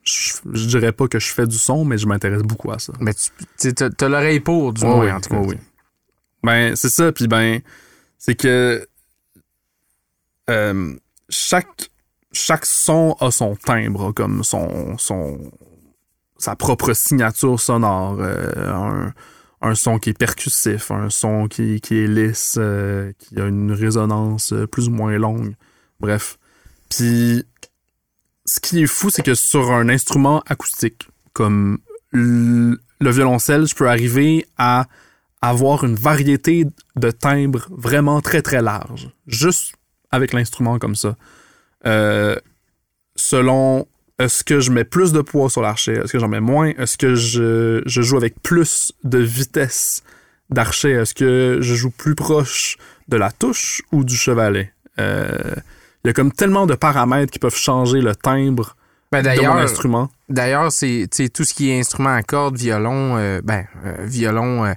je- 0.03 0.39
je 0.53 0.65
dirais 0.67 0.91
pas 0.91 1.07
que 1.07 1.19
je 1.19 1.27
fais 1.31 1.45
du 1.45 1.57
son, 1.57 1.85
mais 1.85 1.97
je 1.99 2.07
m'intéresse 2.07 2.41
beaucoup 2.41 2.71
à 2.71 2.79
ça. 2.79 2.91
Mais 2.99 3.13
tu 3.13 3.29
tu 3.59 3.73
t'as 3.73 4.09
l'oreille 4.09 4.39
pour, 4.39 4.73
du 4.73 4.81
Ouais, 4.83 4.89
moins, 4.89 5.05
oui, 5.05 5.11
en 5.11 5.21
tout 5.21 5.29
cas. 5.29 5.39
ouais, 5.39 5.47
oui. 5.49 5.55
Ben, 6.43 6.75
c'est 6.75 6.89
ça, 6.89 7.11
puis 7.11 7.27
ben, 7.27 7.61
c'est 8.17 8.33
que 8.35 8.85
euh, 10.49 10.95
chaque, 11.29 11.90
chaque 12.31 12.65
son 12.65 13.15
a 13.19 13.31
son 13.31 13.55
timbre, 13.55 14.11
comme 14.11 14.43
son, 14.43 14.97
son 14.97 15.51
sa 16.37 16.55
propre 16.55 16.93
signature 16.93 17.59
sonore. 17.59 18.17
euh, 18.19 19.09
un, 19.61 19.75
son 19.75 19.99
qui 19.99 20.09
est 20.09 20.17
percussif, 20.17 20.89
un 20.89 21.09
son 21.09 21.47
qui, 21.47 21.81
qui 21.81 21.99
est 21.99 22.07
lisse, 22.07 22.55
euh, 22.57 23.11
qui 23.19 23.39
a 23.39 23.45
une 23.45 23.71
résonance 23.71 24.53
euh, 24.53 24.65
plus 24.65 24.87
ou 24.87 24.91
moins 24.91 25.17
longue. 25.17 25.55
Bref. 25.99 26.39
Puis, 26.89 27.45
ce 28.45 28.59
qui 28.59 28.81
est 28.81 28.87
fou, 28.87 29.11
c'est 29.11 29.21
que 29.21 29.35
sur 29.35 29.71
un 29.71 29.87
instrument 29.87 30.41
acoustique, 30.47 31.07
comme 31.33 31.77
le 32.11 32.77
violoncelle, 32.99 33.67
je 33.67 33.75
peux 33.75 33.87
arriver 33.87 34.47
à 34.57 34.87
avoir 35.41 35.83
une 35.83 35.95
variété 35.95 36.65
de 36.95 37.11
timbres 37.11 37.67
vraiment 37.69 38.21
très 38.21 38.41
très 38.41 38.61
large, 38.61 39.09
juste 39.27 39.73
avec 40.11 40.33
l'instrument 40.33 40.79
comme 40.79 40.95
ça. 40.95 41.15
Euh, 41.85 42.35
selon 43.15 43.87
est-ce 44.19 44.43
que 44.43 44.59
je 44.59 44.71
mets 44.71 44.83
plus 44.83 45.13
de 45.13 45.21
poids 45.21 45.49
sur 45.49 45.61
l'archet, 45.61 45.93
est-ce 45.93 46.11
que 46.11 46.19
j'en 46.19 46.27
mets 46.27 46.39
moins, 46.39 46.69
est-ce 46.77 46.97
que 46.97 47.15
je, 47.15 47.81
je 47.85 48.01
joue 48.01 48.17
avec 48.17 48.41
plus 48.41 48.91
de 49.03 49.17
vitesse 49.17 50.03
d'archet, 50.49 50.91
est-ce 50.91 51.13
que 51.15 51.57
je 51.61 51.75
joue 51.75 51.89
plus 51.89 52.13
proche 52.13 52.77
de 53.07 53.17
la 53.17 53.31
touche 53.31 53.81
ou 53.91 54.03
du 54.03 54.15
chevalet? 54.15 54.71
Euh, 54.99 55.55
Il 56.03 56.07
y 56.07 56.09
a 56.11 56.13
comme 56.13 56.31
tellement 56.31 56.67
de 56.67 56.75
paramètres 56.75 57.31
qui 57.31 57.39
peuvent 57.39 57.55
changer 57.55 58.01
le 58.01 58.15
timbre 58.15 58.75
Ben, 59.11 59.21
de 59.23 59.29
mon 59.29 59.35
d'ailleurs, 59.35 59.55
instrument. 59.57 60.09
D'ailleurs, 60.29 60.71
c'est 60.71 61.07
tout 61.33 61.43
ce 61.43 61.53
qui 61.53 61.71
est 61.71 61.79
instrument 61.79 62.13
à 62.13 62.21
cordes, 62.21 62.57
violon, 62.57 63.17
euh, 63.17 63.41
ben, 63.43 63.65
euh, 63.85 64.05
violon, 64.05 64.65
euh, 64.65 64.73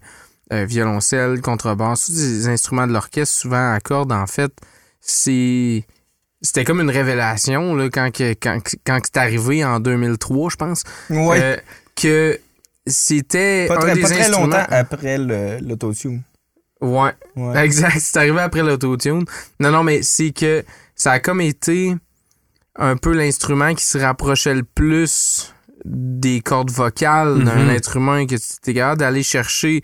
euh, 0.53 0.65
violoncelle, 0.65 1.41
contrebasse, 1.41 2.07
tous 2.07 2.13
des 2.15 2.49
instruments 2.49 2.87
de 2.87 2.93
l'orchestre, 2.93 3.35
souvent 3.35 3.73
à 3.75 3.81
cordes, 3.81 4.13
en 4.13 4.27
fait, 4.27 4.53
c'est. 5.01 5.85
C'était 6.45 6.65
comme 6.65 6.81
une 6.81 6.91
révélation 6.91 7.75
là, 7.75 7.89
quand, 7.91 8.11
que, 8.13 8.35
quand, 8.35 8.59
quand 8.87 9.01
c'est 9.05 9.17
arrivé 9.17 9.65
en 9.65 9.81
2003, 9.81 10.51
je 10.51 10.57
pense. 10.57 10.83
Ouais. 11.11 11.41
euh, 11.43 11.57
que 12.01 12.39
c'était 12.87 13.67
pas 13.67 13.77
un 13.77 13.81
très, 13.81 13.95
des 13.95 14.01
pas 14.03 14.09
très 14.09 14.21
instruments. 14.21 14.47
longtemps 14.47 14.67
après 14.71 15.19
l'autotune. 15.19 16.23
Ouais, 16.81 17.13
Ouais. 17.35 17.65
Exact, 17.65 17.99
c'est 17.99 18.17
arrivé 18.19 18.41
après 18.41 18.63
l'autotune. 18.63 19.25
Non, 19.59 19.71
non, 19.71 19.83
mais 19.83 20.03
c'est 20.03 20.33
que 20.33 20.65
ça 20.95 21.13
a 21.13 21.19
comme 21.19 21.41
été 21.41 21.95
un 22.77 22.97
peu 22.97 23.13
l'instrument 23.15 23.75
qui 23.75 23.85
se 23.87 23.97
rapprochait 23.99 24.55
le 24.55 24.65
plus 24.65 25.53
des 25.87 26.41
cordes 26.41 26.71
vocales 26.71 27.43
d'un 27.45 27.65
Mhm. 27.65 27.71
être 27.71 27.97
humain, 27.97 28.27
que 28.27 28.35
tu 28.35 28.43
étais 28.59 28.75
capable 28.75 29.01
d'aller 29.01 29.23
chercher 29.23 29.81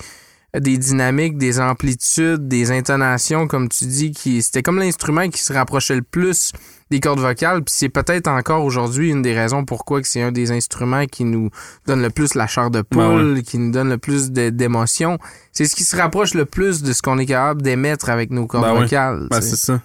des 0.58 0.78
dynamiques, 0.78 1.38
des 1.38 1.60
amplitudes, 1.60 2.48
des 2.48 2.72
intonations, 2.72 3.46
comme 3.46 3.68
tu 3.68 3.86
dis, 3.86 4.10
qui 4.10 4.42
c'était 4.42 4.62
comme 4.62 4.78
l'instrument 4.78 5.28
qui 5.28 5.42
se 5.42 5.52
rapprochait 5.52 5.94
le 5.94 6.02
plus 6.02 6.52
des 6.90 6.98
cordes 6.98 7.20
vocales, 7.20 7.62
puis 7.62 7.72
c'est 7.76 7.88
peut-être 7.88 8.26
encore 8.26 8.64
aujourd'hui 8.64 9.10
une 9.10 9.22
des 9.22 9.32
raisons 9.32 9.64
pourquoi 9.64 10.02
que 10.02 10.08
c'est 10.08 10.22
un 10.22 10.32
des 10.32 10.50
instruments 10.50 11.06
qui 11.06 11.22
nous 11.22 11.50
donne 11.86 12.02
le 12.02 12.10
plus 12.10 12.34
la 12.34 12.48
chair 12.48 12.70
de 12.70 12.82
poule, 12.82 13.34
Ben 13.34 13.42
qui 13.42 13.58
nous 13.58 13.70
donne 13.70 13.90
le 13.90 13.98
plus 13.98 14.32
d'émotions. 14.32 15.18
C'est 15.52 15.66
ce 15.66 15.76
qui 15.76 15.84
se 15.84 15.96
rapproche 15.96 16.34
le 16.34 16.46
plus 16.46 16.82
de 16.82 16.92
ce 16.92 17.00
qu'on 17.00 17.18
est 17.18 17.26
capable 17.26 17.62
d'émettre 17.62 18.10
avec 18.10 18.30
nos 18.30 18.46
cordes 18.46 18.64
Ben 18.64 18.74
vocales. 18.74 19.28
Ben, 19.30 19.40
c'est 19.40 19.56
ça. 19.56 19.80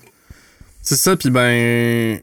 C'est 0.81 0.97
ça, 0.97 1.15
puis 1.15 1.29
ben, 1.29 2.19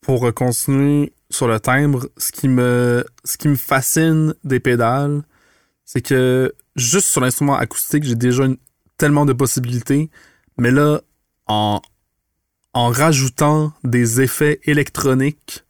pour 0.00 0.32
continuer 0.34 1.12
sur 1.30 1.46
le 1.46 1.60
timbre, 1.60 2.08
ce 2.16 2.32
qui 2.32 2.48
me, 2.48 3.04
ce 3.24 3.36
qui 3.36 3.48
me 3.48 3.56
fascine 3.56 4.34
des 4.42 4.58
pédales, 4.58 5.22
c'est 5.84 6.00
que 6.00 6.52
juste 6.76 7.06
sur 7.08 7.20
l'instrument 7.20 7.56
acoustique, 7.56 8.04
j'ai 8.04 8.14
déjà 8.16 8.44
une- 8.44 8.56
tellement 8.96 9.26
de 9.26 9.32
possibilités, 9.32 10.10
mais 10.58 10.70
là, 10.70 11.00
en, 11.46 11.80
en 12.72 12.88
rajoutant 12.88 13.72
des 13.84 14.20
effets 14.20 14.60
électroniques 14.64 15.64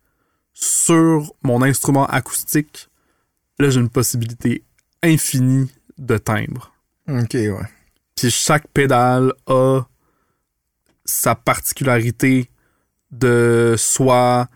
sur 0.53 1.33
mon 1.43 1.63
instrument 1.63 2.07
acoustique, 2.07 2.89
là, 3.59 3.71
j'ai 3.71 3.81
une 3.81 3.89
possibilité 3.91 4.63
infinie 5.03 5.71
de 5.99 6.17
timbres. 6.19 6.73
Ok, 7.09 7.35
ouais. 7.35 7.69
Puis 8.17 8.31
chaque 8.31 8.69
pédale 8.69 9.33
a 9.47 9.83
sa 11.05 11.35
particularité 11.35 12.51
de 13.11 13.75
soit 13.77 14.49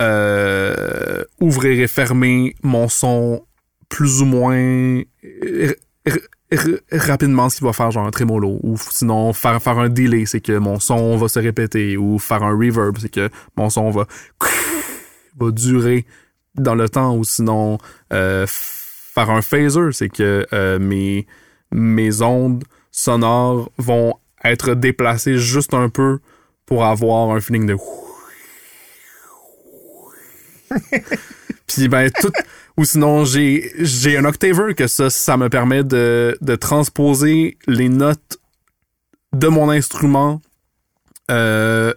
euh, 0.00 1.24
ouvrir 1.40 1.80
et 1.80 1.86
fermer 1.86 2.54
mon 2.62 2.88
son 2.88 3.46
plus 3.88 4.20
ou 4.22 4.24
moins 4.26 5.02
rapidement 6.92 7.48
ce 7.48 7.56
qui 7.56 7.64
va 7.64 7.72
faire 7.72 7.90
genre 7.90 8.06
un 8.06 8.10
trémolo 8.10 8.58
ou 8.62 8.76
sinon 8.76 9.32
faire, 9.32 9.60
faire 9.62 9.78
un 9.78 9.88
delay 9.88 10.26
c'est 10.26 10.40
que 10.40 10.56
mon 10.58 10.78
son 10.78 11.16
va 11.16 11.28
se 11.28 11.38
répéter 11.38 11.96
ou 11.96 12.18
faire 12.18 12.42
un 12.42 12.56
reverb 12.56 12.98
c'est 12.98 13.08
que 13.08 13.30
mon 13.56 13.70
son 13.70 13.90
va 13.90 14.06
va 15.38 15.50
durer 15.50 16.04
dans 16.54 16.74
le 16.74 16.88
temps 16.88 17.16
ou 17.16 17.24
sinon 17.24 17.78
euh, 18.12 18.46
faire 18.48 19.30
un 19.30 19.42
phaser 19.42 19.92
c'est 19.92 20.08
que 20.08 20.46
euh, 20.52 20.78
mes 20.78 21.26
mes 21.72 22.22
ondes 22.22 22.64
sonores 22.90 23.70
vont 23.78 24.14
être 24.44 24.74
déplacées 24.74 25.38
juste 25.38 25.74
un 25.74 25.88
peu 25.88 26.18
pour 26.66 26.84
avoir 26.84 27.30
un 27.30 27.40
feeling 27.40 27.66
de 27.66 27.76
puis 31.66 31.88
ben 31.88 32.10
tout 32.10 32.32
ou 32.76 32.84
sinon 32.84 33.24
j'ai 33.24 33.72
j'ai 33.78 34.16
un 34.16 34.24
octaver 34.24 34.74
que 34.74 34.86
ça 34.86 35.36
me 35.36 35.48
permet 35.48 35.84
de, 35.84 36.36
transposer 36.60 37.56
les 37.66 37.88
notes 37.88 38.38
de 39.32 39.48
mon 39.48 39.70
instrument 39.70 40.40
euh, 41.30 41.92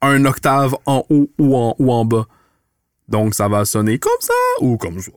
un 0.00 0.24
octave 0.24 0.76
en 0.86 1.04
haut 1.10 1.30
ou 1.38 1.92
en 1.92 2.04
bas 2.04 2.26
Donc, 3.08 3.34
ça 3.34 3.48
va 3.48 3.64
sonner 3.64 3.98
comme 3.98 4.12
ça 4.20 4.32
ou 4.60 4.76
comme 4.76 5.00
ça. 5.00 5.10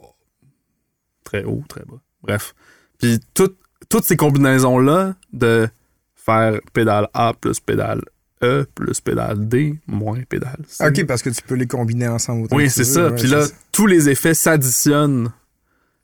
Très 1.24 1.44
haut, 1.44 1.64
très 1.70 1.86
bas. 1.86 2.02
Bref. 2.22 2.54
Puis, 3.00 3.20
tout- 3.34 3.56
toutes 3.90 4.04
ces 4.04 4.18
combinaisons-là 4.18 5.16
de 5.32 5.70
faire 6.16 6.60
pédale 6.74 7.08
A 7.14 7.34
plus 7.34 7.60
pédale 7.60 8.02
E 8.44 8.66
plus 8.76 9.00
pédale 9.02 9.48
D 9.48 9.80
moins 9.88 10.20
pédale 10.28 10.60
C. 10.68 10.86
Ok, 10.86 11.06
parce 11.06 11.22
que 11.22 11.30
tu 11.30 11.42
peux 11.42 11.56
les 11.56 11.68
combiner 11.68 12.08
ensemble. 12.08 12.46
autant 12.46 12.56
Oui, 12.58 12.70
c'est 12.70 12.84
ça. 12.84 13.08
ouais, 13.10 13.16
Puis 13.16 13.28
là, 13.28 13.46
ça. 13.48 13.54
tous 13.72 13.88
les 13.88 14.10
effets 14.10 14.34
s'additionnent. 14.34 15.32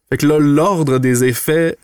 Fait 0.09 0.17
que 0.17 0.25
là, 0.25 0.39
l'ordre 0.39 0.97
des 0.99 1.23
effets 1.23 1.77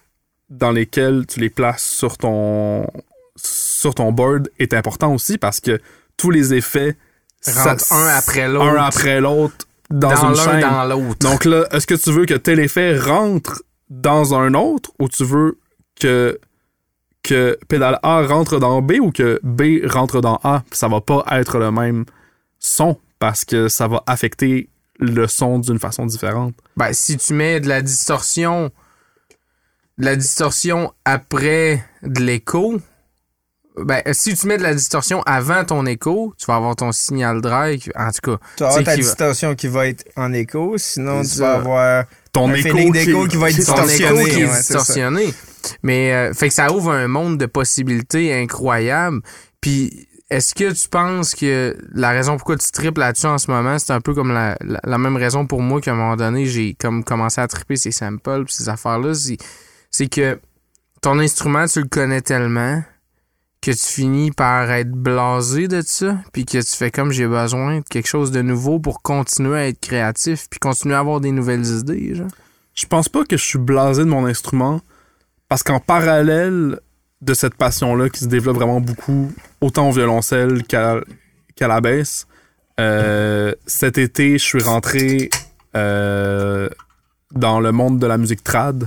dans 0.50 0.72
lesquels 0.72 1.26
tu 1.28 1.40
les 1.40 1.50
places 1.50 1.84
sur 1.84 2.18
ton 2.18 2.88
sur 3.36 3.94
ton 3.96 4.12
board 4.12 4.50
est 4.60 4.74
important 4.74 5.14
aussi 5.14 5.38
parce 5.38 5.60
que 5.60 5.80
tous 6.18 6.32
les 6.32 6.54
effets 6.54 6.96
Rentre 7.46 7.82
ça- 7.86 7.96
un 7.96 8.08
après 8.08 8.48
l'autre. 8.48 8.66
un 8.66 8.76
après 8.84 9.20
l'autre 9.22 9.68
dans, 9.92 10.10
dans 10.10 10.30
une 10.32 10.38
l'un, 10.38 10.44
chaîne. 10.46 10.62
dans 10.62 10.86
l'autre. 10.86 11.20
Donc 11.20 11.46
là, 11.46 11.68
est-ce 11.72 11.86
que 11.86 11.94
tu 11.96 12.12
veux 12.12 12.26
que 12.26 12.34
tel 12.34 12.60
effet 12.60 12.98
rentre 12.98 13.62
dans 13.90 14.34
un 14.34 14.54
autre 14.56 14.92
ou 15.00 15.10
tu 15.10 15.24
veux 15.26 15.58
que 16.00 16.40
que 17.26 17.58
pédale 17.68 18.00
A 18.04 18.22
rentre 18.26 18.60
dans 18.60 18.82
B 18.82 18.94
ou 19.02 19.12
que 19.12 19.40
B 19.44 19.86
rentre 19.86 20.22
dans 20.22 20.40
A, 20.44 20.64
ça 20.72 20.88
va 20.88 21.02
pas 21.02 21.24
être 21.32 21.58
le 21.60 21.72
même 21.72 22.06
son 22.60 22.98
parce 23.20 23.44
que 23.46 23.68
ça 23.68 23.88
va 23.88 24.04
affecter 24.08 24.70
le 25.00 25.28
son 25.28 25.60
d'une 25.60 25.80
façon 25.80 26.06
différente. 26.06 26.54
Ben, 26.78 26.94
si 26.94 27.18
tu 27.18 27.34
mets 27.34 27.60
de 27.60 27.68
la 27.68 27.82
distorsion, 27.82 28.72
de 29.98 30.06
la 30.06 30.16
distorsion 30.16 30.94
après 31.06 31.84
de 32.04 32.22
l'écho, 32.22 32.80
ben, 33.78 34.02
si 34.14 34.36
tu 34.36 34.48
mets 34.48 34.58
de 34.58 34.64
la 34.64 34.74
distorsion 34.74 35.22
avant 35.24 35.66
ton 35.66 35.86
écho, 35.86 36.34
tu 36.38 36.46
vas 36.46 36.56
avoir 36.56 36.76
ton 36.78 36.92
signal 36.94 37.42
drive. 37.42 37.92
En 37.96 38.10
tout 38.12 38.32
cas, 38.32 38.38
Tu 38.56 38.64
vas 38.64 38.70
avoir 38.70 38.84
ta 38.86 38.96
qui 38.96 39.02
va- 39.02 39.08
distorsion 39.08 39.56
qui 39.56 39.68
va 39.68 39.88
être 39.88 40.06
en 40.16 40.32
écho, 40.32 40.78
sinon 40.78 41.22
tu 41.24 41.28
ça. 41.30 41.44
vas 41.44 41.54
avoir 41.56 42.06
Ton 42.32 42.50
un 42.50 42.54
écho 42.54 42.78
qui- 42.78 42.92
d'écho 42.92 43.28
qui 43.28 43.36
va 43.38 43.50
être 43.50 43.56
qui- 43.58 43.66
ton 43.66 43.74
distorsionné. 43.74 44.22
écho 44.22 44.30
qui 44.34 44.42
est 44.42 44.46
ouais, 44.46 44.52
c'est 44.54 44.74
ça. 44.74 44.80
distorsionné. 44.80 45.34
Mais, 45.84 46.14
euh, 46.14 46.34
fait 46.34 46.50
que 46.50 46.54
ça 46.54 46.72
ouvre 46.72 46.92
un 46.92 47.08
monde 47.08 47.38
de 47.38 47.46
possibilités 47.46 48.34
incroyables. 48.34 49.22
Puis, 49.62 50.08
est-ce 50.30 50.56
que 50.56 50.72
tu 50.72 50.90
penses 50.90 51.36
que 51.36 51.78
la 51.94 52.10
raison 52.10 52.36
pourquoi 52.38 52.58
tu 52.58 52.72
tripes 52.72 52.98
là-dessus 52.98 53.28
en 53.28 53.38
ce 53.38 53.52
moment, 53.52 53.78
c'est 53.78 53.94
un 53.94 54.02
peu 54.02 54.14
comme 54.14 54.32
la, 54.34 54.58
la- 54.62 54.98
même 54.98 55.16
raison 55.18 55.46
pour 55.46 55.62
moi 55.62 55.82
qu'à 55.82 55.92
un 55.92 55.96
moment 55.96 56.16
donné, 56.16 56.46
j'ai 56.48 56.74
comme 56.74 57.04
commencé 57.04 57.40
à 57.42 57.48
triper 57.48 57.76
ces 57.76 57.92
samples 57.92 58.46
pis 58.46 58.54
ces 58.54 58.70
affaires-là, 58.70 59.14
c'est, 59.14 59.38
c'est 59.92 60.08
que 60.08 60.40
ton 61.02 61.20
instrument, 61.20 61.66
tu 61.68 61.82
le 61.82 61.88
connais 61.88 62.22
tellement 62.22 62.84
que 63.62 63.72
tu 63.72 63.86
finis 63.86 64.32
par 64.32 64.72
être 64.72 64.92
blasé 64.92 65.68
de 65.68 65.82
ça, 65.82 66.18
puis 66.34 66.46
que 66.46 66.58
tu 66.58 66.76
fais 66.76 66.92
comme 66.92 67.12
j'ai 67.12 67.28
besoin 67.28 67.80
de 67.80 67.84
quelque 67.90 68.08
chose 68.08 68.32
de 68.32 68.42
nouveau 68.42 68.80
pour 68.80 69.02
continuer 69.04 69.58
à 69.58 69.68
être 69.68 69.80
créatif, 69.80 70.48
puis 70.50 70.60
continuer 70.60 70.96
à 70.96 71.00
avoir 71.00 71.20
des 71.20 71.32
nouvelles 71.32 71.66
idées, 71.66 72.16
genre. 72.16 72.28
Je 72.76 72.86
pense 72.88 73.10
pas 73.10 73.24
que 73.26 73.38
je 73.38 73.44
suis 73.44 73.58
blasé 73.60 74.04
de 74.04 74.10
mon 74.10 74.26
instrument 74.26 74.82
parce 75.50 75.64
qu'en 75.64 75.80
parallèle 75.80 76.80
de 77.22 77.34
cette 77.34 77.56
passion-là 77.56 78.10
qui 78.10 78.20
se 78.20 78.26
développe 78.28 78.56
vraiment 78.58 78.82
beaucoup, 78.82 79.32
autant 79.62 79.90
au 79.90 79.92
violoncelle 79.92 80.64
qu'à 80.64 81.00
qu'à 81.56 81.68
la 81.68 81.80
baisse, 81.82 82.28
euh, 82.80 83.54
cet 83.66 83.98
été, 83.98 84.38
je 84.38 84.44
suis 84.44 84.62
rentré 84.62 85.30
euh, 85.76 86.68
dans 87.34 87.60
le 87.60 87.72
monde 87.72 88.00
de 88.00 88.08
la 88.08 88.18
musique 88.18 88.44
trad, 88.44 88.86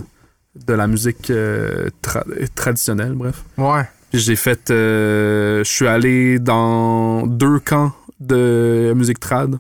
de 0.67 0.73
la 0.75 0.87
musique 0.87 1.31
euh, 1.31 1.89
tra- 2.03 2.25
traditionnelle, 2.55 3.13
bref. 3.15 3.43
Ouais. 3.57 3.83
Puis 4.11 4.21
j'ai 4.21 4.37
fait. 4.37 4.61
je 4.69 5.63
suis 5.65 5.87
allé 5.87 6.39
dans 6.39 7.27
deux 7.27 7.59
camps 7.61 7.93
de 8.21 8.93
musique 8.97 9.21
trad. 9.21 9.59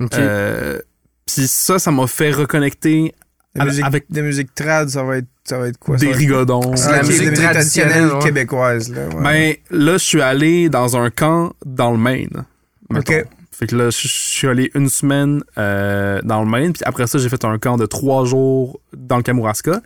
OK. 0.00 0.14
Euh, 0.14 0.78
Puis 1.26 1.46
ça, 1.48 1.78
ça 1.78 1.90
m'a 1.90 2.06
fait 2.06 2.30
reconnecter 2.32 3.14
La 3.56 3.62
Avec- 3.62 3.72
musique, 3.72 3.84
avec- 3.86 4.04
de 4.10 4.20
musique 4.20 4.54
trad, 4.54 4.88
ça 4.88 5.04
va 5.04 5.18
être, 5.18 5.26
ça 5.44 5.58
va 5.58 5.68
être 5.68 5.78
quoi? 5.78 5.96
ça 5.96 6.04
des 6.06 6.10
être- 6.10 6.16
rigodons. 6.18 6.74
C'est 6.76 6.88
Ah, 6.88 6.92
la 6.92 7.02
ok, 7.02 7.06
musique 7.08 7.34
traditionnelle, 7.34 8.06
ouais. 8.12 8.18
québécoise. 8.20 8.90
Là, 8.92 9.06
ouais. 9.08 9.22
Ben 9.22 9.54
là, 9.70 9.92
je 9.92 10.04
suis 10.04 10.20
allé 10.22 10.68
dans 10.68 10.96
un 10.96 11.10
camp 11.10 11.52
dans 11.64 11.92
le 11.92 11.98
Maine. 11.98 12.44
mettons. 12.90 13.12
Ok. 13.14 13.26
Fait 13.52 13.66
que 13.68 13.76
là, 13.76 13.90
je 13.90 13.98
je 14.00 14.08
suis 14.08 14.48
allé 14.48 14.70
une 14.74 14.88
semaine 14.88 15.42
euh, 15.58 16.20
dans 16.24 16.42
le 16.42 16.50
Maine, 16.50 16.72
puis 16.72 16.82
après 16.84 17.06
ça, 17.06 17.18
j'ai 17.18 17.28
fait 17.28 17.44
un 17.44 17.56
camp 17.58 17.76
de 17.76 17.86
trois 17.86 18.24
jours 18.24 18.80
dans 18.96 19.16
le 19.18 19.22
Kamouraska. 19.22 19.80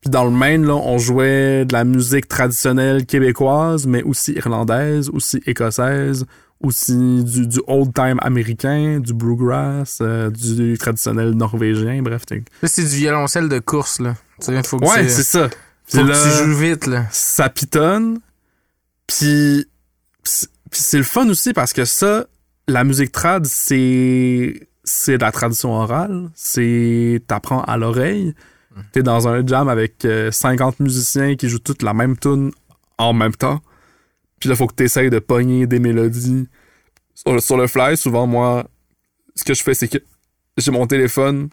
Puis 0.00 0.08
dans 0.10 0.24
le 0.24 0.30
Maine, 0.30 0.64
là, 0.64 0.74
on 0.76 0.96
jouait 0.98 1.64
de 1.64 1.72
la 1.72 1.82
musique 1.84 2.28
traditionnelle 2.28 3.04
québécoise, 3.06 3.86
mais 3.86 4.02
aussi 4.04 4.32
irlandaise, 4.34 5.10
aussi 5.12 5.42
écossaise, 5.46 6.24
aussi 6.62 7.24
du, 7.24 7.46
du 7.46 7.60
old 7.66 7.92
time 7.94 8.18
américain, 8.20 9.00
du 9.00 9.14
bluegrass, 9.14 9.98
euh, 10.02 10.30
du 10.30 10.76
traditionnel 10.78 11.30
norvégien, 11.30 12.02
bref. 12.02 12.22
c'est 12.64 12.82
du 12.82 12.96
violoncelle 12.96 13.48
de 13.48 13.58
course, 13.58 14.00
là. 14.00 14.14
Tu 14.40 14.46
sais, 14.46 14.62
faut 14.62 14.78
que, 14.78 14.84
Ouais, 14.84 15.04
tu, 15.04 15.10
c'est 15.10 15.22
ça. 15.22 15.48
faut 15.86 16.04
que 16.04 16.12
tu 16.12 16.44
joues 16.44 16.54
vite, 16.58 16.86
là. 16.86 17.06
ça 17.10 17.48
pitonne. 17.48 18.18
Puis 19.06 19.66
puis 20.22 20.80
c'est 20.82 20.98
le 20.98 21.02
fun 21.04 21.28
aussi 21.28 21.52
parce 21.52 21.72
que 21.72 21.84
ça, 21.84 22.26
la 22.68 22.84
musique 22.84 23.10
trad, 23.10 23.44
c'est 23.46 24.68
c'est 24.84 25.18
de 25.18 25.22
la 25.22 25.32
tradition 25.32 25.72
orale. 25.72 26.30
C'est 26.34 27.22
t'apprends 27.26 27.62
à 27.62 27.76
l'oreille. 27.76 28.34
T'es 28.92 29.02
dans 29.02 29.26
un 29.28 29.44
jam 29.44 29.68
avec 29.68 30.04
euh, 30.04 30.30
50 30.30 30.78
musiciens 30.80 31.34
qui 31.34 31.48
jouent 31.48 31.58
toutes 31.58 31.82
la 31.82 31.92
même 31.92 32.16
tune 32.16 32.52
en 32.98 33.12
même 33.12 33.34
temps. 33.34 33.60
Puis 34.40 34.48
là, 34.48 34.56
faut 34.56 34.66
que 34.66 34.74
tu 34.74 34.84
essayes 34.84 35.10
de 35.10 35.18
pogner 35.18 35.66
des 35.66 35.78
mélodies 35.78 36.48
sur 37.14 37.34
le, 37.34 37.40
sur 37.40 37.56
le 37.56 37.66
fly. 37.66 37.96
Souvent, 37.96 38.26
moi, 38.26 38.66
ce 39.36 39.44
que 39.44 39.54
je 39.54 39.62
fais, 39.62 39.74
c'est 39.74 39.88
que 39.88 39.98
j'ai 40.56 40.70
mon 40.70 40.86
téléphone, 40.86 41.50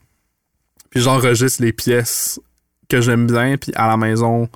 puis 0.90 1.02
j'enregistre 1.02 1.62
les 1.62 1.74
pièces 1.74 2.40
que 2.90 3.02
j'aime 3.02 3.28
bien, 3.28 3.58
puis 3.58 3.72
à 3.76 3.88
la 3.88 3.98
maison, 3.98 4.50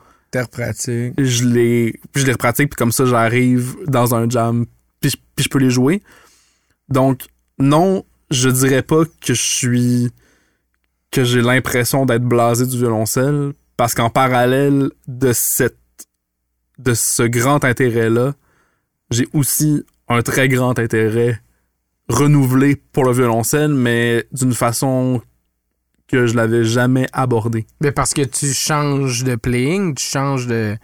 je 1.18 1.46
les, 1.46 2.00
puis 2.14 2.22
je 2.22 2.26
les 2.26 2.32
repratique, 2.32 2.70
puis 2.70 2.78
comme 2.78 2.92
ça, 2.92 3.06
j'arrive 3.06 3.76
dans 3.88 4.16
un 4.16 4.30
jam, 4.30 4.66
puis 5.02 5.10
je, 5.10 5.18
puis 5.36 5.44
je 5.44 5.50
peux 5.50 5.60
les 5.60 5.70
jouer. 5.70 6.02
Donc, 6.88 7.24
non, 7.60 8.06
je 8.30 8.50
dirais 8.50 8.82
pas 8.82 9.04
que 9.06 9.34
je 9.34 9.42
suis. 9.42 10.12
que 11.12 11.26
j'ai 11.26 11.42
l'impression 11.42 12.06
d'être 12.06 12.24
blasé 12.24 12.66
du 12.66 12.78
violoncelle, 12.78 13.52
parce 13.76 13.94
qu'en 13.94 14.10
parallèle 14.10 14.90
de 15.08 15.34
cette. 15.34 15.78
De 16.84 16.94
ce 16.94 17.24
grand 17.24 17.64
intérêt-là, 17.64 18.34
j'ai 19.10 19.28
aussi 19.34 19.84
un 20.08 20.22
très 20.22 20.48
grand 20.50 20.78
intérêt 20.80 21.40
renouvelé 22.10 22.76
pour 22.92 23.06
le 23.06 23.14
violoncelle, 23.14 23.74
mais 23.74 24.26
d'une 24.32 24.54
façon 24.54 25.22
que 26.08 26.26
je 26.28 26.36
l'avais 26.36 26.64
jamais 26.64 27.08
abordé. 27.14 27.66
Mais 27.80 27.92
parce 27.92 28.14
que 28.14 28.22
tu 28.22 28.48
changes 28.54 29.24
de 29.24 29.36
playing, 29.36 29.96
tu 29.96 30.04
changes 30.06 30.48
de. 30.48 30.76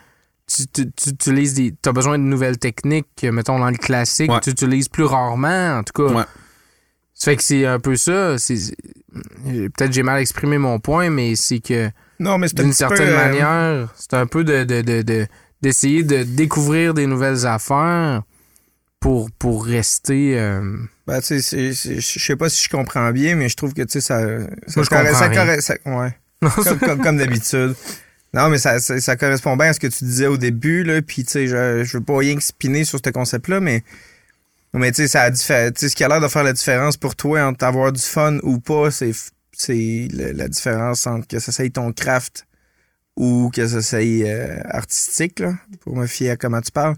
Tu, 0.47 0.65
tu, 0.67 0.89
tu 0.91 1.09
utilises 1.09 1.53
des. 1.55 1.73
T'as 1.81 1.91
besoin 1.91 2.17
de 2.17 2.23
nouvelles 2.23 2.57
techniques, 2.57 3.07
que, 3.17 3.27
mettons, 3.27 3.59
dans 3.59 3.69
le 3.69 3.75
classique, 3.77 4.31
Ouais. 4.31 4.39
tu 4.41 4.51
utilises 4.51 4.87
plus 4.87 5.03
rarement, 5.03 5.79
en 5.79 5.83
tout 5.83 5.91
cas. 6.07 6.13
Ouais. 6.13 6.23
Ça 7.13 7.31
fait 7.31 7.35
que 7.37 7.43
c'est 7.43 7.65
un 7.65 7.79
peu 7.79 7.95
ça. 7.97 8.37
c'est 8.37 8.55
Peut-être 9.75 9.91
j'ai 9.91 10.03
mal 10.03 10.21
exprimé 10.21 10.57
mon 10.57 10.79
point, 10.79 11.09
mais 11.09 11.35
c'est 11.35 11.59
que 11.59 11.89
Non, 12.19 12.37
mais 12.37 12.47
c'est 12.47 12.57
d'une 12.57 12.67
peu, 12.67 12.73
certaine 12.73 13.09
euh, 13.09 13.15
manière, 13.15 13.93
c'est 13.95 14.13
un 14.13 14.27
peu 14.27 14.43
de, 14.43 14.63
de, 14.63 14.81
de, 14.81 15.01
de- 15.01 15.27
d'essayer 15.61 16.03
de 16.03 16.23
découvrir 16.23 16.93
des 16.93 17.07
nouvelles 17.07 17.45
affaires 17.45 18.23
pour, 18.99 19.29
pour 19.31 19.65
rester. 19.65 20.39
euh, 20.39 20.77
Ben, 21.05 21.21
tu 21.21 21.41
sais, 21.41 21.71
je 21.73 21.99
sais 22.19 22.35
pas 22.35 22.49
si 22.49 22.63
je 22.65 22.69
comprends 22.69 23.11
bien, 23.11 23.35
mais 23.35 23.49
je 23.49 23.55
trouve 23.55 23.73
que, 23.73 23.81
tu 23.83 23.93
sais, 23.93 24.01
ça. 24.01 24.19
ça, 24.19 24.25
Moi, 24.75 24.83
je 24.83 24.83
ça 25.13 25.27
rien. 25.27 25.45
corre- 25.45 25.61
ça- 25.61 25.75
ouais. 25.85 26.17
comme, 26.63 26.79
comme, 26.79 27.01
comme 27.01 27.17
d'habitude. 27.17 27.75
Non, 28.33 28.49
mais 28.49 28.57
ça, 28.57 28.79
ça, 28.79 28.99
ça 28.99 29.15
correspond 29.15 29.55
bien 29.55 29.67
à 29.69 29.73
ce 29.73 29.79
que 29.79 29.87
tu 29.87 30.03
disais 30.03 30.27
au 30.27 30.37
début, 30.37 30.83
là. 30.83 31.01
Puis, 31.01 31.23
tu 31.23 31.31
sais, 31.31 31.47
je, 31.47 31.83
je 31.83 31.97
veux 31.97 32.03
pas 32.03 32.17
rien 32.17 32.39
spinner 32.39 32.83
sur 32.83 32.99
ce 33.03 33.09
concept-là, 33.09 33.59
mais. 33.59 33.83
Mais, 34.73 34.91
tu 34.91 35.03
sais, 35.03 35.07
ça 35.07 35.21
a 35.23 35.29
diffé- 35.31 35.71
ce 35.75 35.95
qui 35.95 36.03
a 36.03 36.07
l'air 36.07 36.19
de 36.21 36.27
faire 36.27 36.43
la 36.43 36.53
différence 36.53 36.97
pour 36.97 37.15
toi 37.15 37.43
entre 37.43 37.63
avoir 37.65 37.91
du 37.91 38.01
fun 38.01 38.37
ou 38.43 38.59
pas, 38.59 38.89
c'est, 38.91 39.11
la 40.11 40.47
différence 40.49 41.07
entre 41.07 41.27
que 41.27 41.39
ça 41.39 41.51
soit 41.51 41.71
ton 41.71 41.91
craft 41.93 42.45
ou 43.17 43.49
que 43.53 43.67
ça 43.67 43.81
soit 43.81 43.99
euh, 43.99 44.59
artistique, 44.65 45.39
là, 45.39 45.53
pour 45.81 45.95
me 45.97 46.07
fier 46.07 46.29
à 46.31 46.37
comment 46.37 46.61
tu 46.61 46.71
parles. 46.71 46.95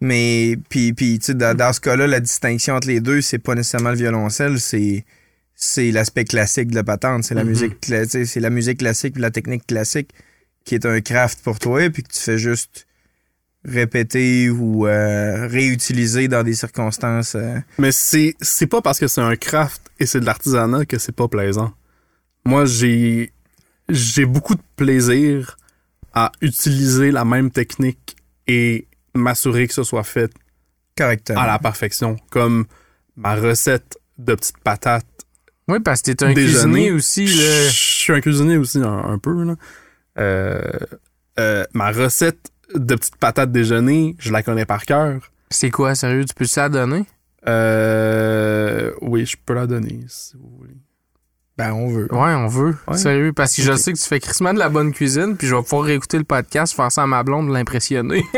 Mais, 0.00 0.56
puis, 0.70 0.92
puis 0.94 1.18
tu 1.18 1.26
sais, 1.26 1.34
dans, 1.34 1.54
dans 1.56 1.72
ce 1.72 1.80
cas-là, 1.80 2.06
la 2.06 2.20
distinction 2.20 2.74
entre 2.74 2.88
les 2.88 3.00
deux, 3.00 3.20
c'est 3.20 3.38
pas 3.38 3.54
nécessairement 3.54 3.90
le 3.90 3.96
violoncelle, 3.96 4.58
c'est 4.58 5.04
c'est 5.62 5.90
l'aspect 5.90 6.24
classique 6.24 6.68
de 6.70 6.74
la 6.74 6.84
patente, 6.84 7.22
c'est 7.24 7.34
la 7.34 7.44
Mhm. 7.44 7.50
musique 7.50 7.74
c'est 7.84 8.40
la 8.40 8.48
musique 8.48 8.78
classique 8.78 9.12
puis 9.12 9.20
la 9.22 9.30
technique 9.30 9.66
classique 9.66 10.08
qui 10.64 10.74
est 10.74 10.86
un 10.86 11.02
craft 11.02 11.40
pour 11.42 11.58
toi 11.58 11.90
puis 11.90 12.02
que 12.02 12.10
tu 12.10 12.18
fais 12.18 12.38
juste 12.38 12.86
répéter 13.64 14.48
ou 14.48 14.86
euh, 14.86 15.46
réutiliser 15.48 16.28
dans 16.28 16.42
des 16.42 16.54
circonstances 16.54 17.34
euh, 17.34 17.58
Mais 17.78 17.92
c'est 17.92 18.34
c'est 18.40 18.66
pas 18.66 18.80
parce 18.80 18.98
que 18.98 19.06
c'est 19.06 19.20
un 19.20 19.36
craft 19.36 19.82
et 19.98 20.06
c'est 20.06 20.20
de 20.20 20.24
l'artisanat 20.24 20.86
que 20.86 20.98
c'est 20.98 21.14
pas 21.14 21.28
plaisant. 21.28 21.72
Moi, 22.46 22.64
j'ai 22.64 23.32
j'ai 23.90 24.26
beaucoup 24.26 24.54
de 24.54 24.62
plaisir 24.76 25.56
à 26.12 26.32
utiliser 26.40 27.10
la 27.10 27.24
même 27.24 27.50
technique 27.50 28.16
et 28.46 28.86
m'assurer 29.14 29.66
que 29.68 29.74
ce 29.74 29.82
soit 29.82 30.02
fait 30.04 30.32
correctement. 30.96 31.40
à 31.40 31.46
la 31.46 31.58
perfection. 31.58 32.16
Comme 32.30 32.66
ma 33.16 33.34
recette 33.36 33.98
de 34.18 34.34
petites 34.34 34.58
patates 34.58 35.06
Oui, 35.68 35.80
parce 35.80 36.02
que 36.02 36.10
t'es 36.12 36.24
un 36.24 36.32
Déjeuner. 36.32 36.52
cuisinier 36.52 36.92
aussi. 36.92 37.26
Je 37.26 37.68
suis 37.70 38.12
un 38.12 38.20
cuisinier 38.20 38.56
aussi, 38.56 38.78
un, 38.78 38.98
un 39.04 39.18
peu. 39.18 39.44
Là. 39.44 39.54
Euh, 40.18 40.60
euh, 41.38 41.64
ma 41.72 41.90
recette 41.92 42.50
de 42.74 42.94
petites 42.94 43.16
patates 43.16 43.52
déjeuner, 43.52 44.16
je 44.18 44.32
la 44.32 44.42
connais 44.42 44.66
par 44.66 44.84
cœur. 44.84 45.30
C'est 45.50 45.70
quoi, 45.70 45.94
sérieux? 45.94 46.24
Tu 46.24 46.34
peux 46.34 46.44
ça 46.44 46.68
donner? 46.68 47.04
Euh, 47.48 48.92
oui, 49.00 49.26
je 49.26 49.36
peux 49.44 49.54
la 49.54 49.66
donner 49.66 50.00
si 50.08 50.36
vous 50.36 50.50
voulez. 50.58 50.76
Ben, 51.60 51.72
on 51.72 51.88
veut. 51.88 52.08
Ouais, 52.10 52.34
on 52.34 52.46
veut. 52.46 52.76
Ouais. 52.88 52.96
Sérieux. 52.96 53.32
Parce 53.32 53.54
que 53.54 53.62
je 53.62 53.72
sais 53.74 53.92
que 53.92 53.98
tu 53.98 54.04
fais 54.08 54.18
crissement 54.20 54.54
de 54.54 54.58
la 54.58 54.68
bonne 54.70 54.92
cuisine, 54.92 55.36
puis 55.36 55.46
je 55.46 55.54
vais 55.54 55.62
pouvoir 55.62 55.82
réécouter 55.84 56.16
le 56.18 56.24
podcast, 56.24 56.74
faire 56.74 56.90
ça 56.90 57.02
à 57.02 57.06
ma 57.06 57.22
blonde, 57.22 57.50
l'impressionner. 57.50 58.24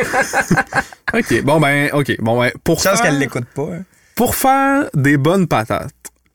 Ok, 1.14 1.42
bon 1.42 1.60
ben, 1.60 1.90
ok, 1.92 2.16
bon 2.20 2.40
ben, 2.40 2.50
pour 2.64 2.80
Chance 2.80 2.94
faire, 2.94 3.02
qu'elle 3.02 3.18
l'écoute 3.18 3.44
pas. 3.54 3.68
hein. 3.70 3.82
pour 4.16 4.34
faire 4.34 4.88
des 4.94 5.18
bonnes 5.18 5.46
patates, 5.46 5.92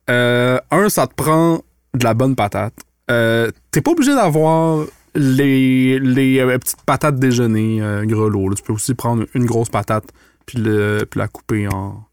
euh, 0.10 0.60
un, 0.70 0.88
ça 0.90 1.08
te 1.08 1.16
prend 1.16 1.62
de 1.96 2.04
la 2.04 2.14
bonne 2.14 2.36
patate. 2.36 2.76
Euh, 3.10 3.50
T'es 3.72 3.82
pas 3.82 3.92
obligé 3.92 4.14
d'avoir 4.14 4.86
les, 5.16 5.98
les 6.00 6.40
euh, 6.40 6.60
petites 6.60 6.84
patates 6.86 7.18
déjeuner 7.18 7.82
euh, 7.82 8.06
grelots. 8.06 8.54
Tu 8.54 8.62
peux 8.62 8.74
aussi 8.74 8.94
prendre 8.94 9.26
une 9.34 9.46
grosse 9.46 9.70
patate 9.70 10.06
puis, 10.46 10.60
le, 10.60 11.08
puis 11.10 11.20
la 11.20 11.28
couper 11.28 11.68
en, 11.68 12.04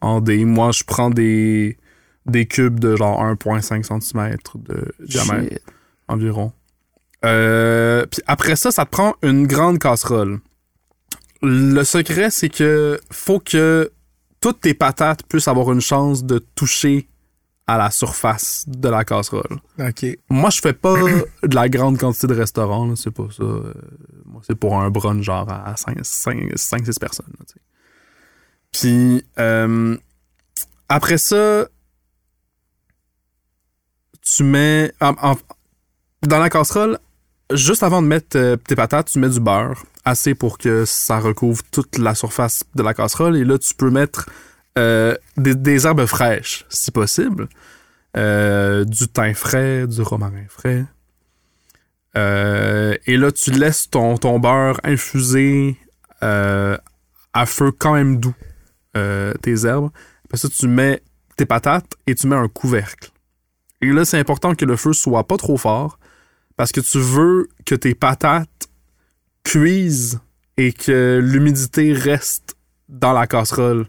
en 0.00 0.20
dés. 0.22 0.46
Moi, 0.46 0.70
je 0.72 0.84
prends 0.84 1.10
des, 1.10 1.76
des 2.28 2.46
cubes 2.46 2.78
de 2.78 2.96
genre 2.96 3.22
1,5 3.24 3.82
cm 3.82 4.36
de 4.56 4.92
diamètre 5.00 5.54
Shit. 5.54 5.62
environ. 6.08 6.52
Euh, 7.24 8.06
puis 8.06 8.22
après 8.26 8.56
ça, 8.56 8.70
ça 8.70 8.84
te 8.84 8.90
prend 8.90 9.14
une 9.22 9.46
grande 9.46 9.78
casserole. 9.78 10.38
Le 11.42 11.82
secret, 11.84 12.30
c'est 12.30 12.48
que 12.48 13.00
faut 13.10 13.40
que 13.40 13.90
toutes 14.40 14.60
tes 14.60 14.74
patates 14.74 15.22
puissent 15.24 15.48
avoir 15.48 15.72
une 15.72 15.80
chance 15.80 16.24
de 16.24 16.38
toucher 16.54 17.08
à 17.66 17.76
la 17.76 17.90
surface 17.90 18.64
de 18.66 18.88
la 18.88 19.04
casserole. 19.04 19.58
OK. 19.78 20.06
Moi, 20.30 20.50
je 20.50 20.60
fais 20.60 20.72
pas 20.72 20.94
de 21.42 21.54
la 21.54 21.68
grande 21.68 21.98
quantité 21.98 22.26
de 22.26 22.34
restaurant, 22.34 22.86
là, 22.86 22.94
c'est 22.96 23.10
pas 23.10 23.26
ça. 23.30 23.42
Euh, 23.42 23.74
moi, 24.24 24.40
c'est 24.46 24.54
pour 24.54 24.80
un 24.80 24.88
brunch 24.90 25.22
genre 25.22 25.46
à 25.50 25.74
5-6 25.74 26.98
personnes. 26.98 27.26
là. 27.38 27.44
Puis, 28.72 29.22
euh, 29.38 29.96
après 30.88 31.18
ça, 31.18 31.68
tu 34.36 34.44
mets. 34.44 34.92
dans 35.00 36.38
la 36.38 36.50
casserole, 36.50 36.98
juste 37.52 37.82
avant 37.82 38.02
de 38.02 38.06
mettre 38.06 38.36
euh, 38.36 38.56
tes 38.56 38.76
patates, 38.76 39.08
tu 39.10 39.18
mets 39.18 39.28
du 39.28 39.40
beurre, 39.40 39.84
assez 40.04 40.34
pour 40.34 40.58
que 40.58 40.84
ça 40.84 41.18
recouvre 41.18 41.62
toute 41.70 41.98
la 41.98 42.14
surface 42.14 42.64
de 42.74 42.82
la 42.82 42.94
casserole. 42.94 43.36
Et 43.36 43.44
là, 43.44 43.58
tu 43.58 43.74
peux 43.74 43.90
mettre 43.90 44.28
euh, 44.78 45.14
des, 45.36 45.86
herbes 45.86 46.06
fraîches, 46.06 46.66
si 46.68 46.90
possible. 46.90 47.48
Euh, 48.16 48.84
du 48.84 49.06
thym 49.08 49.34
frais, 49.34 49.86
du 49.86 50.02
romarin 50.02 50.46
frais. 50.48 50.84
Et 52.14 53.16
là, 53.16 53.30
tu 53.30 53.52
laisses 53.52 53.88
ton, 53.88 54.16
ton 54.16 54.40
beurre 54.40 54.80
infuser 54.82 55.76
à 56.20 57.46
feu 57.46 57.70
quand 57.70 57.94
même 57.94 58.18
doux, 58.18 58.34
tes 58.94 59.66
herbes. 59.66 59.90
Après 60.24 60.36
ça, 60.36 60.48
tu 60.48 60.66
mets 60.66 61.00
tes 61.36 61.46
patates 61.46 61.92
et 62.08 62.16
tu 62.16 62.26
mets 62.26 62.34
un 62.34 62.48
couvercle. 62.48 63.12
Et 63.80 63.86
là, 63.86 64.04
c'est 64.04 64.18
important 64.18 64.54
que 64.54 64.64
le 64.64 64.76
feu 64.76 64.92
soit 64.92 65.24
pas 65.24 65.36
trop 65.36 65.56
fort 65.56 65.98
parce 66.56 66.72
que 66.72 66.80
tu 66.80 66.98
veux 66.98 67.48
que 67.64 67.74
tes 67.74 67.94
patates 67.94 68.68
cuisent 69.44 70.20
et 70.56 70.72
que 70.72 71.20
l'humidité 71.22 71.92
reste 71.92 72.56
dans 72.88 73.12
la 73.12 73.26
casserole. 73.26 73.86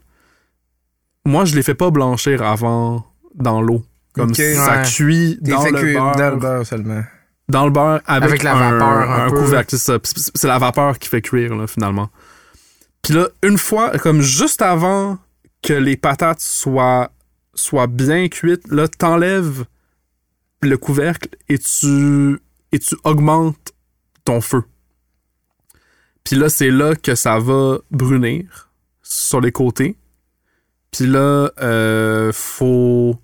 Moi, 1.25 1.45
je 1.45 1.55
les 1.55 1.63
fais 1.63 1.73
pas 1.73 1.89
blanchir 1.89 2.43
avant 2.43 3.05
dans 3.35 3.61
l'eau. 3.61 3.83
Comme 4.13 4.33
ça 4.33 4.43
Ouais. 4.43 4.83
cuit 4.85 5.37
dans 5.41 5.63
le, 5.65 5.93
beurre, 5.93 6.15
dans 6.15 6.29
le 6.31 6.35
beurre 6.37 6.65
seulement. 6.65 7.03
dans 7.47 7.65
le 7.65 7.71
beurre 7.71 8.01
avec, 8.05 8.29
Avec 8.29 8.43
la 8.43 8.55
un, 8.55 8.71
vapeur 8.71 9.11
un 9.11 9.29
couvercle, 9.29 9.75
c'est 9.77 10.47
la 10.47 10.57
vapeur 10.59 10.99
qui 10.99 11.09
fait 11.09 11.21
cuire, 11.21 11.55
là, 11.55 11.67
finalement. 11.67 12.09
Puis 13.01 13.13
là, 13.13 13.29
une 13.43 13.57
fois, 13.57 13.91
comme 13.99 14.21
juste 14.21 14.61
avant 14.61 15.17
que 15.63 15.73
les 15.73 15.95
patates 15.95 16.41
soient, 16.41 17.11
soient 17.53 17.87
bien 17.87 18.27
cuites, 18.29 18.67
là, 18.71 18.87
t'enlèves 18.87 19.65
le 20.61 20.77
couvercle 20.77 21.29
et 21.47 21.57
tu, 21.57 22.39
et 22.71 22.79
tu 22.79 22.95
augmentes 23.03 23.73
ton 24.25 24.41
feu. 24.41 24.63
Puis 26.23 26.35
là, 26.35 26.49
c'est 26.49 26.69
là 26.69 26.95
que 26.95 27.15
ça 27.15 27.39
va 27.39 27.79
brunir 27.91 28.69
sur 29.01 29.41
les 29.41 29.51
côtés. 29.51 29.95
Puis 30.91 31.05
là, 31.07 31.51
euh, 31.61 32.31
faut, 32.33 33.15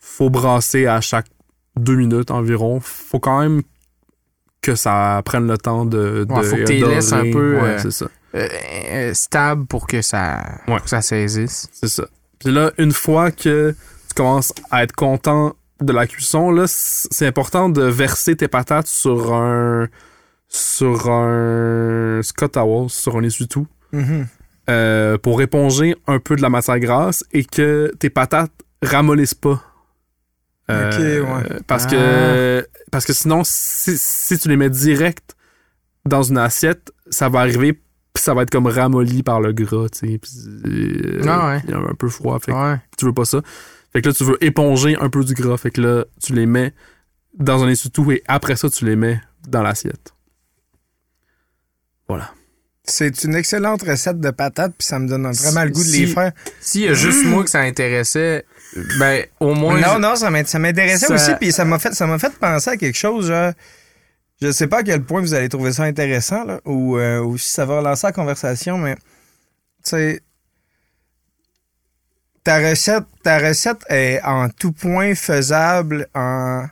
faut 0.00 0.30
brasser 0.30 0.86
à 0.86 1.00
chaque 1.00 1.26
deux 1.76 1.96
minutes 1.96 2.30
environ. 2.30 2.80
Faut 2.80 3.20
quand 3.20 3.40
même 3.40 3.62
que 4.62 4.74
ça 4.74 5.20
prenne 5.24 5.46
le 5.46 5.58
temps 5.58 5.84
de. 5.84 6.26
Ouais, 6.28 6.40
de 6.40 6.46
faut 6.46 6.56
que 6.56 6.80
dorer. 6.80 6.94
laisses 6.96 7.12
un 7.12 7.30
peu, 7.30 7.56
Ouais, 7.60 7.68
euh, 7.68 7.78
c'est 7.78 7.90
ça. 7.90 8.06
Euh, 8.34 8.48
euh, 8.90 9.14
stable 9.14 9.66
pour 9.66 9.86
que 9.86 10.02
ça, 10.02 10.38
Ouais. 10.66 10.74
pour 10.76 10.82
que 10.84 10.88
ça 10.88 11.02
saisisse. 11.02 11.68
C'est 11.72 11.88
ça. 11.88 12.06
Puis 12.38 12.50
là, 12.52 12.72
une 12.78 12.92
fois 12.92 13.30
que 13.30 13.74
tu 14.08 14.14
commences 14.14 14.52
à 14.70 14.82
être 14.82 14.94
content 14.94 15.54
de 15.84 15.92
la 15.92 16.06
cuisson, 16.06 16.50
là, 16.50 16.64
c'est 16.66 17.26
important 17.26 17.68
de 17.68 17.82
verser 17.82 18.36
tes 18.36 18.48
patates 18.48 18.86
sur 18.86 19.32
un. 19.34 19.88
sur 20.48 21.10
un 21.10 22.20
Scott 22.22 22.56
sur 22.88 23.16
un 23.16 23.22
essuie-tout, 23.24 23.66
Mhm. 23.92 24.26
euh, 24.70 25.18
pour 25.18 25.42
éponger 25.42 25.96
un 26.06 26.18
peu 26.20 26.36
de 26.36 26.42
la 26.42 26.48
matière 26.50 26.78
grasse 26.78 27.24
et 27.32 27.44
que 27.44 27.92
tes 27.98 28.08
patates 28.10 28.52
ramollissent 28.82 29.34
pas. 29.34 29.60
Euh, 30.70 30.90
Ok, 30.90 30.98
ouais. 31.50 31.60
Parce 31.66 31.84
Ah. 31.86 31.90
que 31.90 32.68
parce 32.92 33.04
que 33.04 33.12
sinon, 33.12 33.42
si, 33.44 33.98
si 33.98 34.38
tu 34.38 34.48
les 34.48 34.56
mets 34.56 34.70
direct 34.70 35.34
dans 36.06 36.22
une 36.22 36.38
assiette, 36.38 36.92
ça 37.10 37.28
va 37.28 37.40
arriver 37.40 37.72
puis 37.72 38.22
ça 38.22 38.32
va 38.32 38.42
être 38.42 38.50
comme 38.50 38.68
ramolli 38.68 39.24
par 39.24 39.40
le 39.40 39.52
gras, 39.52 39.88
tu 39.90 39.98
sais. 40.08 40.18
puis, 40.18 40.30
euh, 40.66 41.22
Ah 41.26 41.48
ouais. 41.48 41.62
Il 41.64 41.70
y 41.70 41.74
a 41.74 41.78
un 41.78 41.94
peu 41.98 42.08
froid, 42.08 42.38
fait 42.38 42.52
Ouais. 42.52 42.76
tu 42.96 43.06
veux 43.06 43.12
pas 43.12 43.24
ça. 43.24 43.40
Fait 43.94 44.02
que 44.02 44.08
là, 44.08 44.14
tu 44.14 44.24
veux 44.24 44.42
éponger 44.44 44.96
un 45.00 45.08
peu 45.08 45.22
du 45.24 45.34
gras, 45.34 45.56
fait 45.56 45.70
que 45.70 45.80
là, 45.80 46.04
tu 46.22 46.34
les 46.34 46.46
mets 46.46 46.74
dans 47.38 47.62
un 47.62 47.68
essuie-tout 47.68 48.10
et 48.12 48.22
après 48.26 48.56
ça, 48.56 48.68
tu 48.68 48.84
les 48.84 48.96
mets 48.96 49.20
dans 49.48 49.62
l'assiette. 49.62 50.12
Voilà. 52.08 52.30
C'est 52.86 53.24
une 53.24 53.34
excellente 53.34 53.82
recette 53.82 54.20
de 54.20 54.30
patates, 54.30 54.74
puis 54.76 54.86
ça 54.86 54.98
me 54.98 55.08
donne 55.08 55.30
vraiment 55.32 55.64
le 55.64 55.70
goût 55.70 55.82
de 55.82 55.88
les 55.88 56.06
Si- 56.06 56.12
faire. 56.12 56.32
S'il 56.60 56.82
y 56.82 56.88
a 56.88 56.92
juste 56.94 57.24
moi 57.24 57.42
que 57.42 57.48
ça 57.50 57.60
intéressait, 57.60 58.44
ben, 58.98 59.24
au 59.40 59.54
moins. 59.54 59.80
non, 59.80 59.94
je- 59.94 60.00
non, 60.00 60.16
ça 60.16 60.30
m'int- 60.30 60.44
ça 60.44 60.58
m'intéressait 60.58 61.06
Ça- 61.06 61.14
aussi, 61.14 61.30
puis 61.40 61.50
ça 61.50 61.64
m'a 61.64 61.78
fait, 61.78 61.94
ça 61.94 62.06
m'a 62.06 62.18
fait 62.18 62.32
penser 62.38 62.70
à 62.70 62.76
quelque 62.76 62.98
chose, 62.98 63.28
genre. 63.28 63.52
Je 64.42 64.50
sais 64.50 64.66
pas 64.66 64.78
à 64.80 64.82
quel 64.82 65.02
point 65.02 65.22
vous 65.22 65.32
allez 65.32 65.48
trouver 65.48 65.72
ça 65.72 65.84
intéressant, 65.84 66.44
là, 66.44 66.60
ou, 66.66 66.98
euh, 66.98 67.20
ou 67.20 67.38
si 67.38 67.48
ça 67.50 67.64
va 67.64 67.78
relancer 67.78 68.06
la 68.08 68.12
conversation, 68.12 68.76
mais. 68.76 68.96
Tu 68.96 69.00
sais. 69.84 70.20
Ta 72.44 72.58
recette, 72.58 73.04
ta 73.22 73.38
recette 73.38 73.84
est 73.88 74.20
en 74.22 74.50
tout 74.50 74.72
point 74.72 75.14
faisable 75.14 76.06
en 76.14 76.66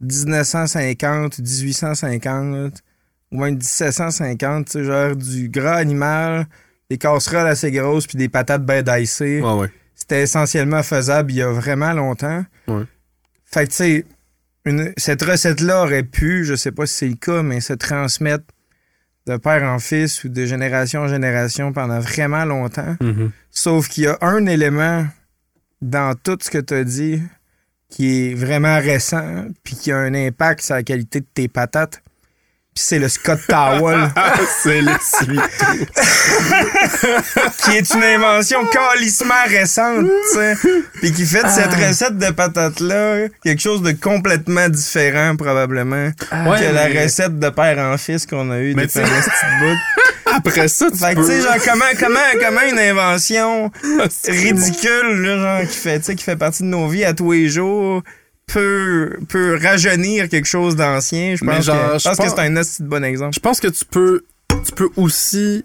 1950, 0.00 1.38
1850, 1.38 2.82
ou 3.30 3.40
même 3.40 3.56
1750, 3.56 4.66
tu 4.66 4.72
sais, 4.72 4.84
genre 4.84 5.14
du 5.14 5.48
gras 5.48 5.76
animal, 5.76 6.46
des 6.88 6.98
casseroles 6.98 7.46
assez 7.46 7.70
grosses, 7.70 8.06
puis 8.06 8.16
des 8.16 8.28
patates 8.28 8.64
bien 8.64 8.82
dicées 8.82 9.40
ouais. 9.42 9.70
c'était 9.94 10.22
essentiellement 10.22 10.82
faisable 10.82 11.30
il 11.32 11.36
y 11.36 11.42
a 11.42 11.52
vraiment 11.52 11.92
longtemps. 11.92 12.44
Ouais. 12.66 12.84
Fait 13.44 13.66
que, 13.66 13.70
tu 13.70 13.76
sais, 13.76 14.94
cette 14.96 15.22
recette-là 15.22 15.82
aurait 15.82 16.02
pu, 16.02 16.44
je 16.44 16.54
sais 16.54 16.72
pas 16.72 16.86
si 16.86 16.94
c'est 16.94 17.08
le 17.08 17.16
cas, 17.16 17.42
mais 17.42 17.60
se 17.60 17.72
transmettre 17.72 18.44
de 19.30 19.36
père 19.36 19.62
en 19.62 19.78
fils 19.78 20.24
ou 20.24 20.28
de 20.28 20.44
génération 20.44 21.02
en 21.02 21.08
génération 21.08 21.72
pendant 21.72 22.00
vraiment 22.00 22.44
longtemps. 22.44 22.96
Mhm. 23.00 23.30
Sauf 23.50 23.88
qu'il 23.88 24.04
y 24.04 24.06
a 24.06 24.18
un 24.20 24.46
élément 24.46 25.06
dans 25.80 26.14
tout 26.14 26.38
ce 26.40 26.50
que 26.50 26.58
tu 26.58 26.74
as 26.74 26.84
dit 26.84 27.22
qui 27.88 28.30
est 28.30 28.34
vraiment 28.34 28.78
récent, 28.78 29.46
puis 29.64 29.74
qui 29.74 29.90
a 29.90 29.98
un 29.98 30.14
impact 30.14 30.62
sur 30.62 30.74
la 30.74 30.82
qualité 30.82 31.20
de 31.20 31.26
tes 31.32 31.48
patates. 31.48 32.02
Puis 32.80 32.86
c'est 32.88 32.98
le 32.98 33.10
Scott 33.10 33.40
Towel, 33.46 34.10
c'est 34.62 34.80
l'essuie. 34.80 35.38
qui 37.62 37.76
est 37.76 37.92
une 37.94 38.02
invention 38.02 38.60
calissement 38.72 39.34
récente, 39.46 40.06
tu 40.32 40.38
sais. 40.38 40.54
Puis 40.94 41.12
qui 41.12 41.26
fait 41.26 41.42
de 41.42 41.48
cette 41.48 41.74
Ah. 41.74 41.88
recette 41.88 42.16
de 42.16 42.30
patates-là 42.30 43.28
quelque 43.44 43.60
chose 43.60 43.82
de 43.82 43.92
complètement 43.92 44.70
différent, 44.70 45.36
probablement, 45.36 46.06
Ouais, 46.32 46.58
que 46.58 46.74
la 46.74 46.88
mais- 46.88 47.02
recette 47.04 47.38
de 47.38 47.50
père 47.50 47.76
en 47.78 47.98
fils 47.98 48.24
qu'on 48.24 48.50
a 48.50 48.60
eu 48.60 48.74
Mais 48.74 48.86
depuis 48.86 49.00
tu 49.02 49.06
sais- 49.06 49.14
un 49.14 49.20
petit 49.20 49.30
bout. 49.60 49.76
Après 50.36 50.68
ça, 50.68 50.86
tu 50.90 50.96
Fait 50.96 51.10
que, 51.14 51.20
peux... 51.20 51.26
tu 51.26 51.32
sais, 51.32 51.42
genre, 51.42 51.56
comment, 51.62 51.84
comment, 51.98 52.18
comment 52.42 52.62
une 52.70 52.78
invention 52.78 53.70
ridicule, 54.26 55.20
là, 55.22 55.36
genre, 55.58 55.68
qui 55.68 55.76
fait, 55.76 55.98
tu 55.98 56.04
sais, 56.06 56.14
qui 56.14 56.24
fait 56.24 56.36
partie 56.36 56.62
de 56.62 56.68
nos 56.68 56.88
vies 56.88 57.04
à 57.04 57.12
tous 57.12 57.32
les 57.32 57.50
jours, 57.50 58.02
peut, 58.52 59.18
peut 59.28 59.58
rajeunir 59.62 60.28
quelque 60.28 60.46
chose 60.48 60.76
d'ancien. 60.76 61.36
Je 61.36 61.44
pense, 61.44 61.64
genre, 61.64 61.92
que, 61.92 61.98
je 61.98 62.08
pense 62.08 62.16
que 62.18 62.28
c'est 62.28 62.40
un 62.40 62.56
assez 62.56 62.82
bon 62.82 63.04
exemple. 63.04 63.34
Je 63.34 63.40
pense 63.40 63.60
que 63.60 63.68
tu 63.68 63.84
peux, 63.84 64.24
tu 64.64 64.72
peux 64.74 64.88
aussi. 64.96 65.64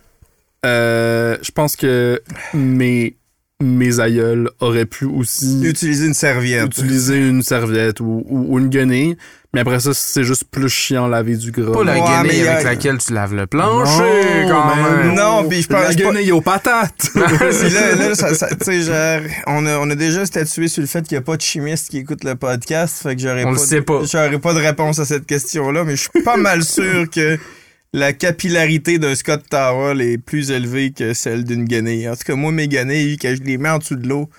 euh, 0.66 1.38
je 1.42 1.52
pense 1.52 1.76
que 1.76 2.22
mes, 2.54 3.16
mes 3.62 4.00
aïeuls 4.02 4.50
auraient 4.60 4.86
pu 4.86 5.06
aussi 5.06 5.62
Utiliser 5.64 6.08
une 6.08 6.14
serviette. 6.14 6.66
utiliser 6.66 7.18
une 7.18 7.42
serviette 7.42 8.00
ou, 8.02 8.24
ou- 8.28 8.54
ou 8.54 8.60
une 8.60 8.70
guenille. 8.70 9.16
Mais 9.54 9.62
après 9.62 9.80
ça, 9.80 9.92
c'est 9.94 10.26
juste 10.26 10.44
plus 10.52 10.68
chiant 10.68 11.08
laver 11.08 11.38
du 11.38 11.52
gras. 11.52 11.72
Pas 11.72 11.86
la 11.86 11.94
Ouais, 11.94 12.02
guenille 12.28 12.46
avec 12.46 12.66
euh, 12.66 12.70
laquelle 12.70 12.98
tu 12.98 13.14
laves 13.14 13.34
le 13.34 13.48
plancher, 13.48 14.44
Non, 14.44 14.50
quand 14.50 14.76
même. 14.76 15.16
Non, 15.16 15.48
puis 15.48 15.62
je 15.62 15.68
pense 15.70 15.80
La 15.82 15.88
pas- 15.88 15.94
guenille 15.94 16.34
aux 16.34 16.42
patates! 16.42 17.10
Là, 17.16 17.96
là, 17.96 18.16
ça, 18.16 18.34
ça- 18.36 18.50
tu 18.50 18.66
sais, 18.66 18.82
genre, 18.82 19.22
on 19.48 19.66
a, 19.66 19.78
on 19.80 19.90
a 19.90 19.96
déjà 19.96 20.26
statué 20.26 20.68
sur 20.68 20.82
le 20.82 20.88
fait 20.88 21.04
qu'il 21.08 21.16
n'y 21.18 21.20
a 21.20 21.22
pas 21.22 21.38
de 21.38 21.42
chimiste 21.42 21.90
qui 21.90 22.00
écoute 22.00 22.26
le 22.26 22.36
podcast, 22.36 23.02
fait 23.02 23.16
que 23.16 23.22
j'aurais 23.22 23.46
On 23.46 23.54
pas, 23.54 23.62
le 23.62 23.66
sait 23.66 23.82
pas. 23.82 24.02
de- 24.02 24.06
j'aurais 24.08 24.40
pas 24.40 24.54
de 24.54 24.60
réponse 24.60 25.00
à 25.00 25.06
cette 25.06 25.26
question-là, 25.26 25.86
mais 25.86 25.96
je 25.96 26.02
suis 26.14 26.24
pas 26.26 26.36
mal 26.36 26.62
sûr 26.62 27.10
que 27.10 27.40
la 27.96 28.12
capillarité 28.12 29.00
d'un 29.00 29.16
Scott 29.16 29.44
Towel 29.50 30.02
est 30.02 30.18
plus 30.18 30.52
élevée 30.52 30.92
que 30.92 31.14
celle 31.14 31.46
d'une 31.46 31.64
guenille. 31.64 32.10
En 32.10 32.16
tout 32.16 32.24
cas, 32.26 32.36
moi, 32.36 32.52
mes 32.52 32.68
guenilles, 32.68 33.18
quand 33.18 33.34
je 33.38 33.42
les 33.44 33.58
mets 33.58 33.70
en 33.70 33.78
dessous 33.78 33.96
de 33.96 34.06
l'eau, 34.08 34.30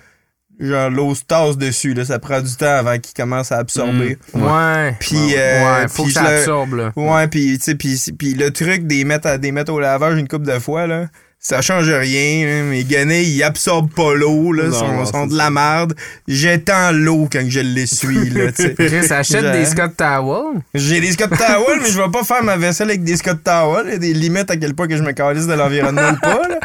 genre, 0.61 0.91
l'eau 0.91 1.15
se 1.15 1.25
tasse 1.25 1.57
dessus, 1.57 1.95
là, 1.95 2.05
ça 2.05 2.19
prend 2.19 2.43
du 2.43 2.55
temps 2.55 2.67
avant 2.77 2.99
qu'ils 2.99 3.15
commencent 3.15 3.53
à 3.53 3.57
absorber. 3.59 4.19
Ouais. 4.35 4.95
Puis, 5.01 5.17
ouais, 5.17 5.39
euh, 5.39 5.89
faut 5.89 6.05
que 6.05 6.11
ça 6.13 6.23
le- 6.31 6.39
absorbe, 6.39 6.75
là. 6.75 6.93
Ouais, 6.97 7.29
puis 7.29 7.57
tu 7.57 7.65
sais, 7.65 7.75
puis 7.75 7.99
puis 8.19 8.35
le 8.35 8.51
truc 8.51 8.87
des 8.87 9.05
mettre, 9.05 9.27
à, 9.27 9.39
des 9.39 9.53
mettre 9.53 9.73
au 9.73 9.81
lavage 9.81 10.19
une 10.19 10.29
coupe 10.29 10.45
de 10.45 10.59
fois, 10.59 10.87
là, 10.87 11.07
ça 11.47 11.63
change 11.63 11.89
rien. 11.89 12.45
là. 12.47 12.63
Mes 12.65 12.83
guenilles, 12.83 13.37
ils 13.37 13.43
absorbent 13.45 13.93
pas 13.93 14.15
l'eau, 14.15 14.51
là, 14.53 14.65
Non, 14.65 14.73
sont, 14.73 14.89
non, 14.93 15.05
sont 15.07 15.23
c'est 15.25 15.33
de 15.33 15.37
la 15.39 15.51
merde. 15.51 15.95
J'étends 16.27 16.91
l'eau 16.91 17.29
quand 17.31 17.45
je 17.49 17.61
l'essuie, 17.61 18.31
là, 18.31 18.51
tu 18.51 18.63
sais. 18.65 18.75
Chris, 18.75 19.13
achète 19.13 19.53
des 19.53 19.65
Scott 19.65 19.97
Towel. 19.97 20.61
J'ai 20.75 21.01
des 21.01 21.13
Scott 21.13 21.31
Towel, 21.31 21.81
mais 21.83 21.89
je 21.89 22.01
vais 22.03 22.11
pas 22.11 22.25
faire 22.25 22.43
ma 22.43 22.57
vaisselle 22.57 22.89
avec 22.91 23.05
des 23.05 23.17
Scott 23.17 23.45
Towel. 23.45 23.87
Il 23.87 23.93
y 23.93 23.95
a 23.95 23.99
des 23.99 24.13
limites 24.15 24.51
à 24.51 24.57
quel 24.57 24.75
point 24.75 24.89
que 24.89 24.97
je 24.97 25.03
me 25.05 25.13
calisse 25.13 25.47
de 25.47 25.53
l'environnement 25.55 26.11
ou 26.13 26.17
pas, 26.21 26.49
là. 26.49 26.59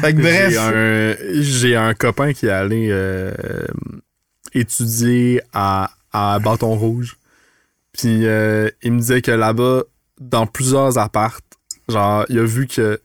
Fait 0.00 0.14
que 0.14 0.20
bref. 0.20 0.50
J'ai 0.50 0.58
un, 0.58 1.14
j'ai 1.42 1.76
un 1.76 1.94
copain 1.94 2.32
qui 2.32 2.46
est 2.46 2.50
allé 2.50 2.86
euh, 2.90 3.32
étudier 4.54 5.40
à, 5.52 5.90
à 6.12 6.38
Bâton 6.38 6.74
Rouge. 6.76 7.16
Puis 7.92 8.26
euh, 8.26 8.70
il 8.82 8.92
me 8.92 8.98
disait 9.00 9.22
que 9.22 9.32
là-bas, 9.32 9.82
dans 10.20 10.46
plusieurs 10.46 10.98
appartes, 10.98 11.44
genre, 11.88 12.24
il 12.28 12.38
a 12.38 12.44
vu 12.44 12.66
que 12.66 13.00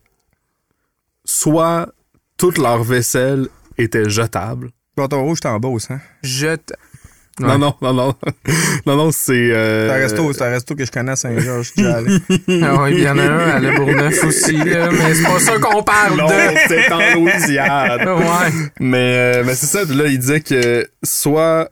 soit 1.27 1.89
toute 2.37 2.57
leur 2.57 2.83
vaisselle 2.83 3.47
était 3.77 4.09
jetable. 4.09 4.69
Bâton 4.95 5.23
rouge, 5.23 5.39
t'es 5.41 5.47
en 5.49 5.59
Beauce, 5.59 5.91
hein? 5.91 5.99
Je 6.23 6.55
te- 6.55 6.73
Non, 7.39 7.59
non, 7.59 7.75
non, 7.83 7.93
non. 7.93 8.15
non, 8.87 8.95
non, 8.95 9.11
c'est. 9.11 9.51
euh, 9.51 9.87
C'est 9.89 9.93
un 9.95 9.97
resto, 9.99 10.33
c'est 10.33 10.41
un 10.43 10.49
resto 10.49 10.73
que 10.75 10.85
je 10.85 10.91
connais 10.91 11.11
à 11.11 11.15
Saint-Georges. 11.15 11.71
allé. 11.77 12.17
Ah 12.63 12.89
il 12.89 12.99
y 13.01 13.07
en 13.07 13.17
a 13.19 13.23
un 13.23 13.49
à 13.49 13.59
Le 13.59 13.75
Bourgneuf 13.75 14.23
aussi, 14.23 14.53
là, 14.53 14.89
mais 14.91 15.13
c'est 15.13 15.23
pas 15.23 15.39
ça 15.39 15.59
qu'on 15.59 15.83
parle 15.83 16.17
Non, 16.17 16.27
de. 16.27 16.33
c'est 16.67 16.91
en 16.91 17.13
Louisiane. 17.13 18.07
Ouais. 18.07 18.51
Mais, 18.79 19.17
euh, 19.17 19.43
mais 19.45 19.53
c'est 19.53 19.67
ça, 19.67 19.83
là, 19.93 20.07
il 20.07 20.17
disait 20.17 20.41
que 20.41 20.87
soit 21.03 21.69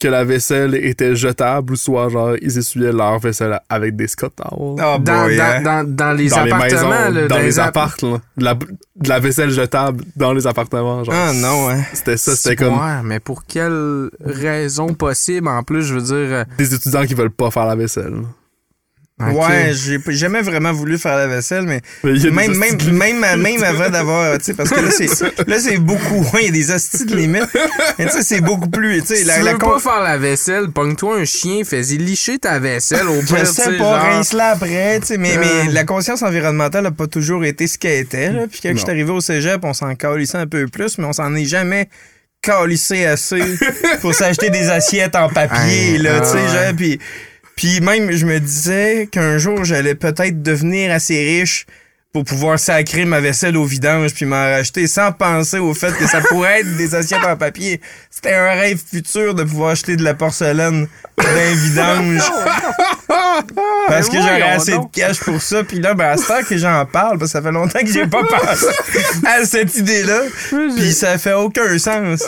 que 0.00 0.06
la 0.06 0.22
vaisselle 0.24 0.76
était 0.76 1.16
jetable 1.16 1.72
ou 1.72 1.76
soit 1.76 2.08
genre 2.08 2.36
ils 2.40 2.56
essuyaient 2.56 2.92
leur 2.92 3.18
vaisselle 3.18 3.58
avec 3.68 3.96
des 3.96 4.06
Scott 4.06 4.32
Towels. 4.36 4.50
Oh 4.80 4.98
Dans, 5.00 5.24
boy, 5.24 5.36
dans, 5.36 5.42
hein? 5.42 5.62
dans, 5.62 5.84
dans 5.96 6.12
les 6.12 6.28
dans 6.28 6.44
les 6.44 6.52
appartements, 6.52 6.88
maisons, 6.88 7.10
là, 7.20 7.26
dans 7.26 7.38
les 7.38 7.58
app- 7.58 7.68
appartes, 7.68 8.02
là. 8.02 8.18
De 8.36 8.44
la, 8.44 8.54
de 8.54 9.08
la 9.08 9.18
vaisselle 9.18 9.50
jetable 9.50 10.04
dans 10.14 10.32
les 10.32 10.46
appartements, 10.46 11.02
genre. 11.02 11.14
Ah 11.16 11.32
non, 11.34 11.68
hein? 11.70 11.82
C'était 11.92 12.16
ça, 12.16 12.36
c'était 12.36 12.54
comme 12.54 12.74
Ouais, 12.74 13.02
mais 13.02 13.18
pour 13.18 13.44
quelle 13.44 14.08
raison 14.20 14.94
possible, 14.94 15.48
en 15.48 15.64
plus, 15.64 15.82
je 15.82 15.94
veux 15.94 16.02
dire... 16.02 16.14
euh, 16.36 16.44
des 16.58 16.72
étudiants 16.74 17.04
qui 17.04 17.14
veulent 17.14 17.30
pas 17.30 17.50
faire 17.50 17.66
la 17.66 17.74
vaisselle. 17.74 18.14
Ok. 19.20 19.36
Ouais, 19.48 19.72
j'ai 19.74 19.98
jamais 20.16 20.42
vraiment 20.42 20.72
voulu 20.72 20.96
faire 20.98 21.16
la 21.16 21.26
vaisselle, 21.26 21.64
mais 21.64 21.80
Mais 22.04 22.12
il 22.12 22.16
y 22.16 22.26
a 22.26 22.30
des 22.30 22.36
même, 22.36 22.56
même, 22.56 23.18
même, 23.18 23.40
même 23.40 23.62
avant 23.64 23.90
d'avoir, 23.90 24.38
tu 24.38 24.44
sais, 24.44 24.54
parce 24.54 24.70
que 24.70 24.80
là, 24.80 24.90
c'est, 24.90 25.08
là, 25.46 25.58
c'est 25.58 25.78
beaucoup, 25.78 26.20
ouais, 26.34 26.42
il 26.42 26.44
y 26.46 26.48
a 26.48 26.52
des 26.52 26.70
hosties 26.72 27.04
de 27.04 27.16
limite. 27.16 27.48
Mais 27.98 28.06
tu 28.06 28.12
sais, 28.12 28.22
c'est 28.22 28.40
beaucoup 28.40 28.68
plus, 28.70 29.00
tu 29.02 29.08
sais, 29.08 29.16
Si 29.16 29.24
la, 29.24 29.38
tu 29.38 29.42
la 29.44 29.52
veux 29.52 29.58
con- 29.58 29.70
pas 29.70 29.78
faire 29.80 30.00
la 30.02 30.18
vaisselle, 30.18 30.70
pogne-toi 30.70 31.16
un 31.18 31.24
chien, 31.24 31.62
fais-y 31.64 31.98
licher 31.98 32.38
ta 32.38 32.58
vaisselle 32.58 33.08
au 33.08 33.20
je 33.20 33.26
pire, 33.26 33.38
tu 33.40 33.46
sais 33.46 33.72
pas, 33.72 33.78
genre- 33.78 33.94
rince-la 34.02 34.48
après, 34.50 35.00
tu 35.00 35.06
sais, 35.08 35.18
mais, 35.18 35.36
Euh. 35.36 35.40
mais 35.66 35.72
la 35.72 35.84
conscience 35.84 36.22
environnementale 36.22 36.86
a 36.86 36.90
pas 36.90 37.06
toujours 37.06 37.44
été 37.44 37.66
ce 37.66 37.76
qu'elle 37.78 38.00
était, 38.02 38.30
là. 38.30 38.46
Puis 38.50 38.60
quand 38.62 38.68
Non. 38.70 38.74
je 38.76 38.80
suis 38.82 38.90
arrivé 38.90 39.10
au 39.10 39.20
cégep, 39.20 39.60
on 39.64 39.74
s'en 39.74 39.94
calissait 39.94 40.38
un 40.38 40.46
peu 40.46 40.66
plus, 40.68 40.96
mais 40.98 41.04
on 41.06 41.12
s'en 41.12 41.34
est 41.34 41.44
jamais 41.44 41.88
calissé 42.40 43.04
assez 43.04 43.42
pour 44.00 44.14
s'acheter 44.14 44.50
des 44.50 44.68
assiettes 44.70 45.16
en 45.16 45.28
papier, 45.28 45.98
là, 45.98 46.20
tu 46.20 46.26
sais, 46.28 46.38
ah 46.48 46.64
genre, 46.66 46.76
puis... 46.76 46.98
Puis 47.58 47.80
même, 47.80 48.12
je 48.12 48.24
me 48.24 48.38
disais 48.38 49.08
qu'un 49.10 49.36
jour, 49.36 49.64
j'allais 49.64 49.96
peut-être 49.96 50.44
devenir 50.44 50.92
assez 50.92 51.16
riche 51.16 51.66
pour 52.12 52.22
pouvoir 52.22 52.56
sacrer 52.56 53.04
ma 53.04 53.18
vaisselle 53.18 53.56
au 53.56 53.64
vidange 53.64 54.14
puis 54.14 54.26
m'en 54.26 54.36
racheter 54.36 54.86
sans 54.86 55.10
penser 55.10 55.58
au 55.58 55.74
fait 55.74 55.92
que 55.98 56.06
ça 56.06 56.20
pourrait 56.20 56.60
être 56.60 56.76
des 56.76 56.94
assiettes 56.94 57.24
en 57.26 57.36
papier. 57.36 57.80
C'était 58.12 58.32
un 58.32 58.50
rêve 58.50 58.80
futur 58.88 59.34
de 59.34 59.42
pouvoir 59.42 59.70
acheter 59.70 59.96
de 59.96 60.04
la 60.04 60.14
porcelaine 60.14 60.86
d'un 61.16 61.54
vidange. 61.54 62.22
Parce 63.88 64.08
que 64.08 64.16
Mais 64.16 64.22
j'aurais 64.22 64.42
assez 64.42 64.72
de 64.72 64.84
cash 64.92 65.20
pour 65.20 65.40
ça. 65.40 65.64
Puis 65.64 65.80
là, 65.80 65.94
ben, 65.94 66.10
à 66.10 66.16
ce 66.16 66.26
temps 66.26 66.42
que 66.48 66.56
j'en 66.56 66.84
parle, 66.86 67.18
parce 67.18 67.32
que 67.32 67.38
ça 67.38 67.42
fait 67.42 67.52
longtemps 67.52 67.80
que 67.80 67.86
j'ai 67.92 68.06
pas 68.06 68.22
pensé 68.24 68.66
à 69.26 69.44
cette 69.44 69.76
idée-là. 69.76 70.20
Puis 70.76 70.92
ça 70.92 71.18
fait 71.18 71.32
aucun 71.34 71.78
sens. 71.78 72.20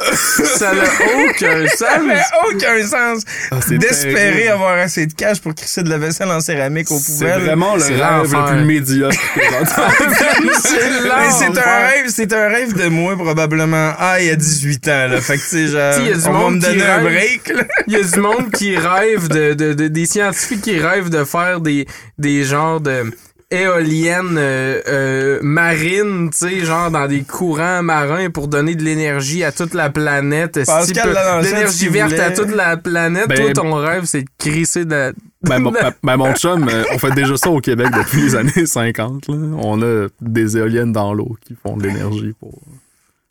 Ça 0.57 0.73
n'a 0.75 0.83
aucun 0.83 1.67
Ça 1.77 1.77
sens. 1.77 2.03
fait 2.07 2.55
aucun 2.55 2.87
sens 2.87 3.23
Ah, 3.51 3.57
c'est 3.67 3.79
d'espérer 3.79 4.49
avoir 4.49 4.79
assez 4.79 5.07
de 5.07 5.13
cash 5.13 5.41
pour 5.41 5.55
crisser 5.55 5.83
de 5.83 5.91
la 5.91 5.99
vaisselle 5.99 6.31
en 6.31 6.41
céramique 6.41 6.91
aux 6.91 6.99
C'est 6.99 7.13
poubelles. 7.13 7.41
vraiment 7.43 7.75
le 7.75 7.81
C'est 7.81 7.95
rêve 7.97 8.33
le 8.33 8.47
plus 8.57 8.65
médiocre 8.65 9.19
que 9.35 9.41
c'est 10.63 10.77
Mais 11.05 11.31
c'est 11.31 11.59
un 11.59 11.87
rêve, 11.87 12.05
c'est 12.09 12.33
un 12.33 12.49
rêve 12.49 12.73
de 12.75 12.89
moi 12.89 13.17
probablement 13.17 13.93
ah 13.99 14.21
il 14.21 14.27
y 14.27 14.31
a 14.31 14.37
18 14.37 14.89
ans 14.89 15.07
là. 15.09 15.21
Fait 15.21 15.37
que 15.37 15.43
tu 15.43 15.49
sais 15.49 15.67
genre 15.69 15.95
Tu 15.95 16.01
sais, 16.01 16.05
il 16.05 16.09
y 16.09 16.13
a 16.13 16.17
du 16.17 16.27
on 16.29 16.33
va 16.33 16.39
monde 16.39 16.55
me 16.57 16.61
donner 16.61 16.85
un 16.85 17.03
break. 17.03 17.53
Il 17.87 17.93
y 17.93 17.97
a 17.97 18.03
du 18.03 18.21
monde 18.21 18.51
qui 18.53 18.77
rêve 18.77 19.29
de, 19.29 19.55
de, 19.55 19.73
de- 19.75 19.89
des 19.89 20.07
scientifiques 20.07 20.63
qui 20.63 20.79
rêvent 20.79 21.11
de 21.11 21.25
faire 21.25 21.50
des, 21.59 21.87
des 22.19 22.45
genres 22.45 22.81
de 22.81 23.11
éoliennes 23.53 24.37
euh, 24.39 24.81
euh, 24.87 25.39
marines, 25.43 26.31
tu 26.31 26.39
sais, 26.49 26.65
genre 26.65 26.89
dans 26.91 27.09
des 27.09 27.23
courants 27.23 27.83
marins 27.83 28.31
pour 28.31 28.47
donner 28.47 28.77
de 28.77 28.85
l'énergie 28.85 29.43
à 29.43 29.51
toute 29.51 29.75
la 29.75 29.91
planète. 29.91 30.65
Pascal 30.65 31.19
L'énergie 31.43 31.89
verte 31.89 32.13
à 32.13 32.31
toute 32.31 32.55
la 32.55 32.77
planète. 32.77 33.27
Ben, 33.29 33.37
Toi, 33.37 33.53
ton 33.53 33.75
rêve, 33.75 34.05
c'est 34.05 34.23
de 34.23 34.29
crisser 34.39 34.85
de 34.85 34.91
la... 34.95 35.13
Ben, 35.43 35.59
mon, 35.59 35.73
ben, 35.73 35.93
ben, 36.03 36.17
mon 36.17 36.33
chum, 36.35 36.69
euh, 36.69 36.85
on 36.93 36.99
fait 36.99 37.11
déjà 37.11 37.37
ça 37.37 37.51
au 37.51 37.61
Québec 37.61 37.89
depuis 37.97 38.23
les 38.23 38.37
années 38.37 38.67
50. 38.67 39.27
Là. 39.27 39.35
On 39.59 39.83
a 39.83 40.07
des 40.21 40.57
éoliennes 40.57 40.93
dans 40.93 41.13
l'eau 41.13 41.37
qui 41.45 41.57
font 41.61 41.77
de 41.77 41.83
l'énergie 41.89 42.35
pour. 42.39 42.57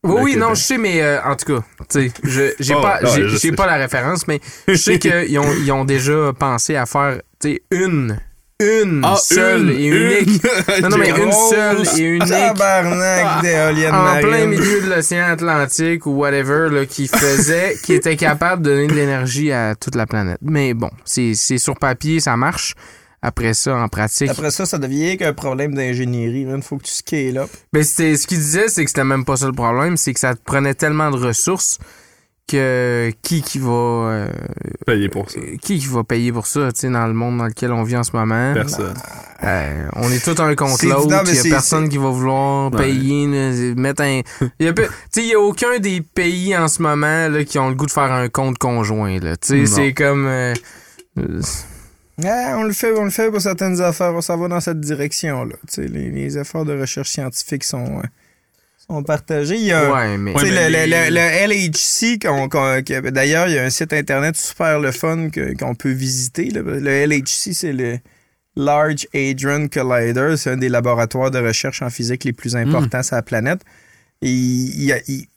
Oui, 0.04 0.36
non, 0.38 0.54
je 0.54 0.62
sais, 0.62 0.78
mais 0.78 1.02
euh, 1.02 1.20
en 1.24 1.36
tout 1.36 1.54
cas, 1.54 1.62
tu 1.90 2.08
sais, 2.08 2.12
je- 2.24 2.54
j'ai 2.60 2.74
Oh, 2.74 2.82
pas, 2.82 3.00
ouais, 3.04 3.38
sais. 3.38 3.52
pas 3.52 3.68
la 3.68 3.76
référence, 3.76 4.28
mais 4.30 4.40
je 4.68 4.74
sais 4.76 4.98
qu'ils 5.00 5.38
ont, 5.40 5.54
ils 5.62 5.72
ont 5.74 5.84
déjà 5.86 6.32
pensé 6.38 6.76
à 6.78 6.86
faire, 6.86 7.20
sais, 7.42 7.62
une, 7.72 8.20
une 8.62 9.06
seule 9.18 9.72
et 9.72 9.86
unique. 9.86 10.44
Non, 10.82 10.90
non, 10.90 10.98
mais 10.98 11.10
une 11.10 11.32
seule 11.32 11.88
et 11.98 12.02
unique. 12.02 12.28
Tabarnak 12.28 13.42
d'éoliennes 13.42 13.96
En 13.96 14.20
plein 14.20 14.46
milieu 14.48 14.82
de 14.82 14.90
l'océan 14.90 15.28
Atlantique 15.28 16.06
ou 16.06 16.12
whatever, 16.12 16.70
là, 16.70 16.86
qui 16.86 17.08
faisait, 17.08 17.78
qui 17.84 17.94
était 17.94 18.18
capable 18.18 18.62
de 18.64 18.70
donner 18.72 18.88
de 18.88 18.94
l'énergie 18.94 19.52
à 19.52 19.76
toute 19.76 19.96
la 19.96 20.06
planète. 20.06 20.40
Mais 20.42 20.74
bon, 20.74 20.90
c'est 21.06 21.34
c'est 21.36 21.58
sur 21.58 21.76
papier, 21.76 22.20
ça 22.20 22.36
marche. 22.38 22.76
Après 23.22 23.54
ça, 23.54 23.76
en 23.76 23.90
pratique. 23.90 24.30
Après 24.30 24.52
ça, 24.52 24.66
ça 24.66 24.78
devient 24.78 25.18
qu'un 25.18 25.34
problème 25.34 25.74
d'ingénierie. 25.76 26.48
Il 26.50 26.62
faut 26.62 26.78
que 26.78 26.84
tu 26.84 26.94
scales 26.94 27.38
up. 27.38 27.50
Mais 27.74 27.84
c'était, 27.84 28.16
ce 28.16 28.26
qu'il 28.28 28.38
disait, 28.38 28.70
c'est 28.70 28.84
que 28.84 28.90
c'était 28.90 29.04
même 29.04 29.26
pas 29.26 29.36
ça 29.36 29.48
le 29.48 29.54
problème, 29.54 29.98
c'est 29.98 30.14
que 30.14 30.20
ça 30.22 30.36
te 30.36 30.42
prenait 30.42 30.74
tellement 30.74 31.12
de 31.12 31.18
ressources 31.18 31.80
que 32.50 33.12
qui 33.22 33.41
qui 33.41 33.60
va 33.60 33.70
euh, 33.72 34.30
Payer 34.86 35.10
pour 35.10 35.30
ça. 35.30 35.39
qui 35.62 35.80
qui 35.80 35.86
va 35.88 36.04
payer 36.04 36.32
pour 36.32 36.47
ça, 36.47 36.72
tu 36.72 36.82
sais, 36.82 36.89
dans 36.89 37.08
le 37.08 37.14
monde 37.14 37.38
dans 37.38 37.45
lequel 37.47 37.72
on 37.72 37.84
vit 37.84 37.97
en 37.97 38.04
ce 38.04 38.16
moment? 38.16 38.54
Personne. 38.54 38.93
Euh, 39.43 39.88
on 39.95 40.10
est 40.12 40.24
tout 40.24 40.41
un 40.41 40.54
contre 40.56 40.86
l'autre. 40.86 41.24
Il 41.28 41.36
y 41.36 41.47
a 41.47 41.50
personne 41.50 41.88
qui 41.88 41.97
va 41.97 42.10
vouloir 42.10 42.72
Ouais. 42.74 42.78
payer, 42.82 43.28
mettre 43.76 44.02
un. 44.04 44.22
Il 44.60 44.66
y 44.66 44.68
a, 44.68 44.74
peu- 44.74 44.88
tu 44.88 44.91
sais, 45.12 45.22
il 45.24 45.30
y 45.30 45.34
a 45.34 45.39
aucun 45.39 45.80
des 45.80 46.02
pays 46.02 46.56
en 46.58 46.68
ce 46.68 46.82
moment 46.82 47.30
là, 47.30 47.43
qui 47.45 47.58
ont 47.60 47.70
le 47.70 47.76
goût 47.76 47.86
de 47.86 47.91
faire 47.91 48.12
un 48.12 48.28
compte 48.30 48.58
conjoint. 48.58 49.18
Là. 49.20 49.38
Tu 49.38 49.47
sais, 49.47 49.58
Non. 49.60 49.66
c'est 49.78 49.93
comme. 49.93 50.26
euh, 50.28 50.54
euh, 51.20 51.41
Ah, 52.26 52.56
on 52.58 52.64
le 52.64 52.74
fait, 52.74 52.91
on 52.97 53.06
le 53.06 53.12
fait 53.12 53.32
pour 53.32 53.39
certaines 53.39 53.80
affaires. 53.82 54.14
On 54.14 54.20
s'en 54.22 54.38
va 54.38 54.50
dans 54.50 54.60
cette 54.60 54.82
direction-là. 54.82 55.56
Tu 55.70 55.76
sais, 55.84 55.88
les, 55.88 56.10
les 56.10 56.38
efforts 56.38 56.66
de 56.66 56.78
recherche 56.78 57.10
scientifique 57.12 57.64
sont, 57.64 58.00
euh, 58.00 58.04
sont 58.90 59.04
partagés. 59.04 59.56
Il 59.56 59.66
y 59.66 59.72
a 59.72 59.82
un- 59.88 59.92
ouais, 60.12 60.18
mais. 60.18 60.34
Tu 60.34 60.40
sais, 60.40 60.46
Ouais, 60.46 60.52
le, 60.52 60.56
mais 60.72 60.86
le- 60.88 60.92
les- 60.92 61.10
le- 61.10 61.16
le 61.16 61.22
LHC, 61.70 62.20
qu'on- 62.20 62.50
qu'on- 62.50 62.82
que- 62.84 63.10
d'ailleurs, 63.10 63.48
il 63.48 63.56
y 63.56 63.58
a 63.60 63.64
un 63.64 63.70
site 63.70 63.94
internet 63.94 64.36
super 64.36 64.80
le 64.80 64.92
fun 64.92 65.30
que- 65.30 65.56
qu'on 65.58 65.76
peut 65.76 65.92
visiter. 65.92 66.50
Le 66.52 66.90
LHC, 66.90 67.54
c'est 67.54 67.74
le 67.74 68.00
Large 68.56 69.08
Hadron 69.14 69.68
Collider. 69.68 70.36
C'est 70.38 70.50
un 70.52 70.58
des 70.58 70.70
laboratoires 70.70 71.32
de 71.32 71.40
recherche 71.40 71.82
en 71.82 71.90
physique 71.90 72.24
les 72.24 72.34
plus 72.34 72.56
importants 72.56 73.04
sur 73.04 73.16
la 73.16 73.22
planète. 73.22 73.62
Et 74.22 74.32
il 74.32 74.84
y 74.84 74.92
a- 74.92 75.00
il- 75.08 75.28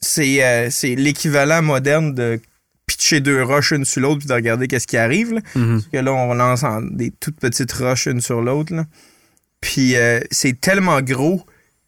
c'est 0.00 0.42
euh, 0.44 0.68
c'est 0.70 0.94
l'équivalent 0.94 1.62
moderne 1.62 2.14
de 2.14 2.40
pitcher 2.86 3.20
deux 3.20 3.42
roches 3.42 3.70
une 3.72 3.84
sur 3.84 4.00
l'autre 4.02 4.18
puis 4.20 4.28
de 4.28 4.34
regarder 4.34 4.66
qu'est-ce 4.66 4.86
qui 4.86 4.96
arrive. 4.96 5.34
là. 5.34 5.40
Mhm. 5.54 5.74
Parce 5.80 5.86
que 5.88 5.96
là, 5.98 6.12
on 6.12 6.34
lance 6.34 6.62
en- 6.64 6.82
des 6.82 7.12
toutes 7.20 7.38
petites 7.38 7.72
roches 7.72 8.06
une 8.06 8.20
sur 8.20 8.40
l'autre. 8.42 8.74
là. 8.74 8.84
Puis 9.60 9.94
euh, 9.96 10.20
c'est 10.30 10.60
tellement 10.60 11.00
gros 11.00 11.44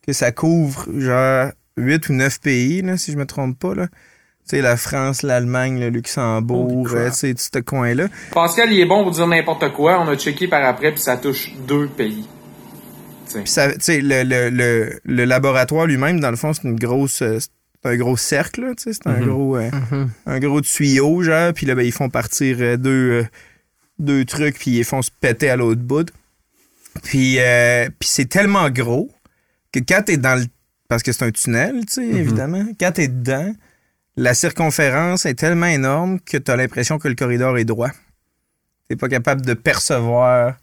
que 0.07 0.13
ça 0.13 0.33
couvre 0.33 0.87
genre 0.99 1.51
8 1.77 2.09
ou 2.09 2.13
9 2.15 2.41
pays, 2.41 2.83
là, 2.83 2.97
si 2.97 3.13
je 3.13 3.17
me 3.19 3.27
trompe 3.27 3.59
pas. 3.59 3.75
Là. 3.75 3.87
Tu 3.89 4.57
sais, 4.57 4.63
la 4.63 4.77
France, 4.77 5.23
l'Allemagne, 5.23 5.81
le 5.81 5.89
Luxembourg, 5.91 6.71
Holy 6.73 6.85
crap. 6.85 6.97
euh, 6.99 7.11
tu 7.11 7.17
sais, 7.17 7.35
ce 7.37 7.59
coin-là. 7.59 8.07
Pascal, 8.33 8.73
il 8.73 8.81
est 8.81 8.87
bon 8.87 9.03
pour 9.03 9.11
dire 9.13 9.27
n'importe 9.27 9.73
quoi. 9.73 10.01
On 10.01 10.09
a 10.09 10.17
checké 10.17 10.47
par 10.49 10.65
après, 10.65 10.93
puis 10.93 11.01
ça 11.03 11.17
touche 11.17 11.51
deux 11.67 11.89
pays. 11.89 12.27
Puis 13.29 13.43
ça, 13.47 13.73
tu 13.73 13.81
sais, 13.81 14.01
le, 14.01 14.23
le, 14.23 14.51
le, 14.51 15.01
le 15.05 15.25
laboratoire 15.25 15.87
lui-même, 15.87 16.21
dans 16.21 16.31
le 16.31 16.37
fond, 16.37 16.53
c'est 16.53 16.63
une 16.65 16.77
grosse, 16.79 17.23
euh, 17.23 17.39
c'est 17.41 17.91
un 17.91 17.97
gros 17.97 18.17
cercle, 18.17 18.61
là, 18.63 18.75
tu 18.77 18.85
sais, 18.85 18.93
c'est 18.93 19.07
un 19.09 19.21
Mhm. 19.21 19.27
gros, 19.29 19.57
euh, 19.57 19.71
Mhm. 19.91 20.11
un 20.27 20.39
gros 20.39 20.61
tuyau, 20.61 21.23
genre. 21.23 21.53
Puis 21.53 21.67
là, 21.67 21.75
ben, 21.75 21.85
ils 21.85 21.93
font 21.93 22.09
partir 22.09 22.57
euh, 22.61 22.77
deux, 22.77 22.91
euh, 23.11 23.25
deux 23.99 24.25
trucs, 24.25 24.59
puis 24.59 24.71
ils 24.79 24.85
font 24.85 25.03
se 25.03 25.11
péter 25.21 25.51
à 25.51 25.57
l'autre 25.57 25.81
bout. 25.83 26.09
Puis, 27.03 27.37
euh, 27.41 27.89
puis 27.99 28.09
c'est 28.09 28.27
tellement 28.29 28.71
gros 28.71 29.11
que 29.81 29.93
quand 29.95 30.03
t'es 30.05 30.16
dans 30.16 30.39
le, 30.41 30.47
parce 30.89 31.03
que 31.03 31.12
c'est 31.12 31.24
un 31.24 31.31
tunnel, 31.31 31.85
tu 31.87 31.95
sais, 31.95 32.05
Mhm. 32.07 32.16
évidemment, 32.16 32.64
quand 32.79 32.93
t'es 32.93 33.09
dedans, 33.09 33.53
la 34.16 34.35
circonférence 34.35 35.27
est 35.27 35.35
tellement 35.35 35.66
énorme 35.66 36.20
que 36.20 36.37
t'as 36.39 36.57
l'impression 36.57 36.99
que 36.99 37.09
le 37.09 37.14
corridor 37.14 37.59
est 37.59 37.64
droit. 37.64 37.91
T'es 38.89 38.97
pas 38.97 39.09
capable 39.09 39.43
de 39.43 39.55
percevoir 39.55 40.57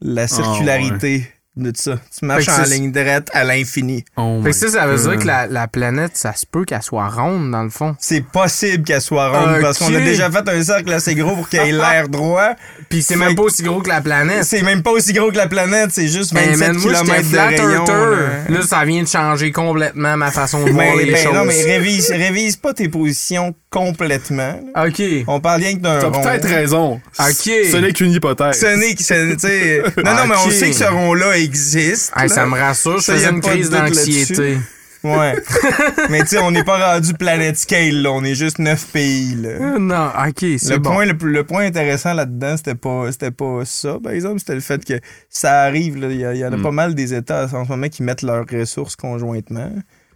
la 0.00 0.26
circularité 0.28 1.26
de 1.58 1.72
ça. 1.76 1.98
Tu 2.18 2.24
marches 2.24 2.44
Fait 2.46 2.52
que 2.52 2.60
en 2.66 2.70
ligne 2.70 2.92
droite 2.92 3.28
à 3.32 3.44
l'infini. 3.44 4.04
Oh 4.16 4.40
Fait 4.42 4.48
my 4.48 4.54
que 4.54 4.56
ça, 4.56 4.68
ça 4.68 4.86
veut 4.86 4.96
God. 4.96 5.10
dire 5.10 5.18
que 5.20 5.26
la, 5.26 5.46
la 5.46 5.68
planète, 5.68 6.12
ça 6.16 6.32
se 6.34 6.46
peut 6.46 6.64
qu'elle 6.64 6.82
soit 6.82 7.08
ronde, 7.08 7.50
dans 7.50 7.62
le 7.62 7.70
fond. 7.70 7.96
C'est 7.98 8.20
possible 8.24 8.84
qu'elle 8.84 9.00
soit 9.00 9.28
ronde 9.28 9.60
parce 9.60 9.78
qu'on 9.78 9.94
a 9.94 10.00
déjà 10.00 10.30
fait 10.30 10.48
un 10.48 10.62
cercle 10.62 10.92
assez 10.92 11.14
gros 11.14 11.34
pour 11.34 11.48
qu'elle 11.48 11.68
ait 11.68 11.72
l'air 11.72 12.08
droit. 12.10 12.50
Puis 12.88 13.02
c'est 13.02 13.16
même 13.16 13.34
pas 13.34 13.42
aussi 13.42 13.62
gros 13.62 13.80
que 13.80 13.88
la 13.88 14.00
planète. 14.00 14.44
C'est 14.44 14.62
même 14.62 14.82
pas 14.82 14.90
aussi 14.92 15.12
gros 15.12 15.30
que 15.30 15.36
la 15.36 15.48
planète, 15.48 15.90
c'est 15.92 16.08
juste 16.08 16.32
Ben, 16.34 16.54
27 16.54 16.68
man, 16.68 16.76
moi, 16.82 16.92
km 17.04 17.30
de 17.30 17.36
rayon. 17.36 17.84
là. 17.86 18.16
Là, 18.48 18.62
ça 18.62 18.84
vient 18.84 19.02
de 19.02 19.08
changer 19.08 19.52
complètement 19.52 20.16
ma 20.16 20.30
façon 20.30 20.64
de 20.64 20.70
voir 20.72 20.96
les 20.96 21.06
ben, 21.12 21.16
choses. 21.16 21.34
non, 21.34 21.44
mais 21.44 21.62
révise, 21.64 22.10
révise 22.10 22.56
pas 22.56 22.72
tes 22.74 22.88
positions 22.88 23.54
complètement. 23.70 24.58
OK. 24.76 25.02
On 25.26 25.40
parle 25.40 25.60
bien 25.60 25.74
que 25.74 25.80
d'un 25.80 25.98
T'as 25.98 26.08
rond. 26.08 26.22
peut-être 26.22 26.48
raison. 26.48 27.00
Ok. 27.18 27.34
Ce 27.44 27.76
n'est 27.76 27.92
qu'une 27.92 28.12
hypothèse. 28.12 28.58
Ce 28.58 28.66
n'est 28.66 29.82
Non, 30.04 30.14
non, 30.14 30.26
mais 30.28 30.34
on 30.46 30.50
sait 30.50 30.70
que 30.70 30.76
ce 30.76 30.84
rond-là 30.84 31.36
existe. 31.48 32.12
Hey, 32.16 32.28
ça 32.28 32.46
me 32.46 32.54
rassure, 32.54 32.98
je 32.98 33.04
Ça, 33.04 33.12
a 33.12 33.16
faisais 33.16 33.30
une 33.30 33.40
crise 33.40 33.70
d'anxiété. 33.70 34.58
Ouais. 35.04 35.36
mais 36.10 36.20
tu 36.22 36.26
sais, 36.28 36.38
on 36.38 36.50
n'est 36.50 36.64
pas 36.64 36.94
rendu 36.94 37.14
planète 37.14 37.56
scale, 37.56 38.02
là. 38.02 38.10
On 38.10 38.24
est 38.24 38.34
juste 38.34 38.58
9 38.58 38.86
pays, 38.92 39.36
là. 39.36 39.48
Euh, 39.50 39.78
Non, 39.78 40.08
OK, 40.26 40.40
c'est 40.58 40.70
Le 40.72 40.78
bon. 40.78 40.90
point, 40.90 41.06
le, 41.06 41.44
point 41.44 41.64
intéressant 41.66 42.14
là-dedans, 42.14 42.56
c'était 42.56 42.74
pas, 42.74 43.10
c'était 43.12 43.30
pas 43.30 43.64
ça, 43.64 43.98
par 44.02 44.12
exemple. 44.12 44.40
C'était 44.40 44.56
le 44.56 44.60
fait 44.60 44.84
que 44.84 44.94
ça 45.30 45.60
arrive. 45.62 45.98
Il 45.98 46.20
y, 46.36 46.44
en 46.44 46.52
a 46.52 46.56
Mm. 46.56 46.62
pas 46.62 46.70
mal 46.72 46.94
des 46.96 47.14
États 47.14 47.44
en 47.44 47.64
ce 47.64 47.68
moment 47.70 47.88
qui 47.88 48.02
mettent 48.02 48.22
leurs 48.22 48.44
ressources 48.52 48.96
conjointement 48.96 49.70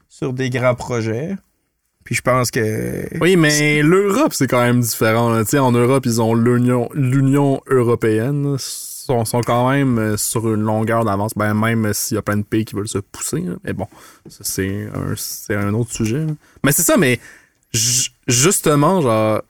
sur 0.09 0.33
des 0.33 0.51
grands 0.51 0.75
projets. 0.75 1.37
Puis 2.05 2.17
je 2.17 2.23
pense 2.23 2.51
que. 2.51 3.07
Oui, 3.21 3.37
mais 3.37 3.83
l'Europe, 3.83 4.35
c'est 4.35 4.49
quand 4.49 4.63
même 4.63 4.81
différent. 4.81 5.31
là. 5.31 5.45
En 5.63 5.71
Europe, 5.71 6.05
ils 6.07 6.21
ont 6.21 6.35
l'Union 6.35 6.89
l'Union 6.95 7.61
européenne. 7.69 8.57
Sont, 9.07 9.25
sont 9.25 9.41
quand 9.41 9.69
même 9.71 9.99
euh, 9.99 10.17
sur 10.17 10.53
une 10.55 10.61
longueur 10.63 11.05
d'avance. 11.05 11.33
Ben, 11.35 11.55
même 11.55 11.93
s'il 11.93 12.15
y 12.15 12.19
a 12.19 12.23
plein 12.23 12.37
de 12.37 12.43
pays 12.43 12.65
qui 12.65 12.75
veulent 12.77 12.87
se 12.89 12.99
pousser. 12.99 13.41
là. 13.41 13.55
Mais 13.65 13.73
bon, 13.73 13.87
c'est 14.29 14.89
un, 14.95 15.15
c'est 15.17 15.57
un 15.57 15.75
autre 15.75 15.93
sujet. 15.93 16.25
là. 16.25 16.33
Mais 16.65 16.71
c'est 16.73 16.83
ça, 16.85 16.97
mais 16.97 17.19
ju- 17.73 18.11
justement, 18.29 19.01
genre, 19.01 19.43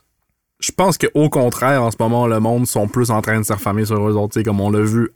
je 0.61 0.73
pense 0.73 0.97
qu'au 0.97 1.29
contraire, 1.29 1.83
en 1.83 1.91
ce 1.91 1.97
moment, 2.01 2.27
le 2.27 2.41
monde 2.41 2.67
sont 2.67 2.89
plus 2.89 3.11
en 3.11 3.21
train 3.21 3.39
de 3.41 3.45
se 3.45 3.53
refermer 3.53 3.85
sur 3.85 3.97
eux 4.09 4.15
autres. 4.15 4.41
Comme 4.43 4.61
on 4.61 4.71
l'a 4.71 4.81
vu 4.83 5.11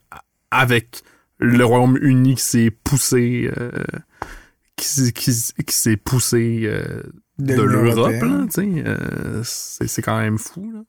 avec 0.50 1.02
le 1.38 1.64
Royaume-Uni 1.64 2.34
qui 2.34 2.42
s'est 2.42 2.70
poussé. 2.70 3.50
euh, 3.56 3.70
qui, 4.76 5.12
qui, 5.14 5.32
qui 5.66 5.74
s'est 5.74 5.96
poussé 5.96 6.62
euh, 6.64 7.02
de, 7.38 7.54
l'Europe, 7.62 8.12
euh, 8.86 9.40
c'est 9.42 10.02
quand 10.02 10.18
même 10.18 10.36
fou, 10.38 10.70
là. 10.74 10.80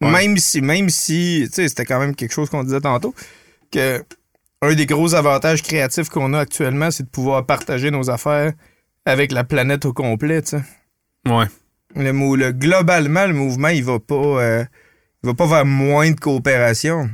Ouais. 0.00 0.10
Même 0.12 0.36
si, 0.38 0.60
même 0.60 0.88
si, 0.90 1.42
tu 1.48 1.54
sais, 1.54 1.68
c'était 1.68 1.84
quand 1.84 1.98
même 1.98 2.14
quelque 2.14 2.32
chose 2.32 2.48
qu'on 2.50 2.62
disait 2.64 2.80
tantôt, 2.80 3.14
que 3.72 4.02
un 4.62 4.74
des 4.74 4.86
gros 4.86 5.14
avantages 5.14 5.62
créatifs 5.62 6.08
qu'on 6.08 6.34
a 6.34 6.40
actuellement, 6.40 6.90
c'est 6.90 7.02
de 7.04 7.08
pouvoir 7.08 7.44
partager 7.46 7.90
nos 7.90 8.08
affaires 8.10 8.52
avec 9.04 9.32
la 9.32 9.44
planète 9.44 9.84
au 9.86 9.92
complet, 9.92 10.42
tu 10.42 10.50
sais. 10.50 10.62
Ouais. 11.26 11.46
Le, 11.96 12.12
mou- 12.12 12.36
le- 12.36 12.52
globalement, 12.52 13.26
le 13.26 13.32
mouvement, 13.34 13.68
il 13.68 13.82
va 13.84 13.98
pas, 13.98 14.14
euh, 14.14 14.64
il 15.24 15.28
va 15.28 15.34
pas 15.34 15.46
vers 15.46 15.64
moins 15.64 16.10
de 16.10 16.18
coopération. 16.20 17.08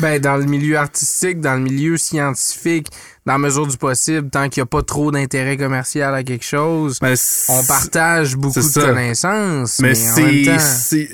Ben, 0.00 0.20
dans 0.20 0.36
le 0.36 0.44
milieu 0.44 0.76
artistique, 0.76 1.40
dans 1.40 1.54
le 1.54 1.60
milieu 1.62 1.96
scientifique, 1.96 2.86
dans 3.26 3.32
la 3.32 3.38
mesure 3.38 3.66
du 3.66 3.76
possible, 3.76 4.30
tant 4.30 4.48
qu'il 4.48 4.60
n'y 4.60 4.64
a 4.64 4.66
pas 4.66 4.82
trop 4.82 5.10
d'intérêt 5.10 5.56
commercial 5.56 6.14
à 6.14 6.22
quelque 6.22 6.44
chose, 6.44 6.98
Mais 7.02 7.14
on 7.48 7.64
partage 7.64 8.36
beaucoup 8.36 8.60
de 8.60 8.80
connaissances. 8.80 9.80
Mais, 9.80 9.92
Mais, 9.92 10.10
en 10.12 10.16
même 10.26 10.58
c'est. 10.60 11.08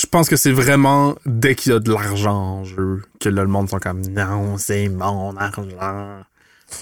Je 0.00 0.06
pense 0.06 0.28
que 0.28 0.36
c'est 0.36 0.52
vraiment 0.52 1.16
dès 1.26 1.54
qu'il 1.54 1.72
y 1.72 1.74
a 1.74 1.80
de 1.80 1.92
l'argent 1.92 2.60
en 2.60 2.64
jeu 2.64 3.02
que 3.20 3.28
là, 3.28 3.42
le 3.42 3.48
monde 3.48 3.68
sont 3.68 3.78
comme 3.78 4.00
non, 4.06 4.56
c'est 4.58 4.88
mon 4.88 5.36
argent. 5.36 6.22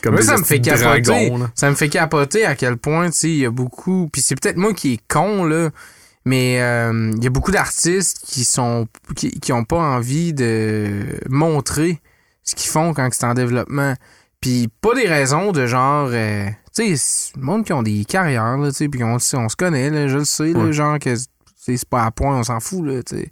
Comme 0.02 0.14
Moi, 0.14 0.22
ça 0.22 0.36
me 0.36 0.42
fait 0.44 0.60
capoter. 0.60 1.00
dragons. 1.00 1.48
Ça 1.54 1.70
me 1.70 1.76
fait 1.76 1.88
capoter 1.88 2.44
à 2.44 2.54
quel 2.56 2.76
point, 2.76 3.06
tu 3.10 3.16
sais, 3.16 3.28
il 3.30 3.36
y 3.38 3.46
a 3.46 3.50
beaucoup. 3.50 4.08
Puis 4.12 4.20
c'est 4.20 4.34
peut-être 4.38 4.56
moi 4.56 4.74
qui 4.74 4.94
est 4.94 5.00
con, 5.08 5.44
là. 5.44 5.70
Mais 6.24 6.60
euh, 6.60 7.12
il 7.16 7.22
y 7.22 7.26
a 7.28 7.30
beaucoup 7.30 7.52
d'artistes 7.52 8.18
qui 8.26 8.42
sont 8.44 8.88
qui, 9.14 9.30
qui 9.38 9.52
ont 9.52 9.64
pas 9.64 9.78
envie 9.78 10.32
de 10.34 11.06
montrer 11.28 12.00
ce 12.42 12.56
qu'ils 12.56 12.68
font 12.70 12.92
quand 12.94 13.08
c'est 13.12 13.24
en 13.26 13.34
développement. 13.34 13.94
Puis 14.40 14.68
pas 14.80 14.94
des 14.94 15.06
raisons 15.06 15.52
de 15.52 15.66
genre 15.66 16.08
euh, 16.12 16.46
tu 16.74 16.96
sais, 16.96 17.32
le 17.36 17.42
monde 17.42 17.64
qui 17.64 17.72
ont 17.72 17.84
des 17.84 18.04
carrières 18.04 18.58
là, 18.58 18.70
tu 18.70 18.74
sais, 18.76 18.88
puis 18.88 19.04
on, 19.04 19.14
on 19.14 19.48
se 19.48 19.56
connaît 19.56 19.88
là, 19.88 20.08
je 20.08 20.18
le 20.18 20.24
sais 20.24 20.52
là, 20.52 20.58
Ouais. 20.64 20.72
genre 20.72 20.98
que 20.98 21.14
c'est 21.76 21.88
pas 21.88 22.04
à 22.04 22.10
point, 22.10 22.38
on 22.38 22.44
s'en 22.44 22.60
fout 22.60 22.84
là, 22.86 23.02
tu 23.02 23.16
sais. 23.16 23.30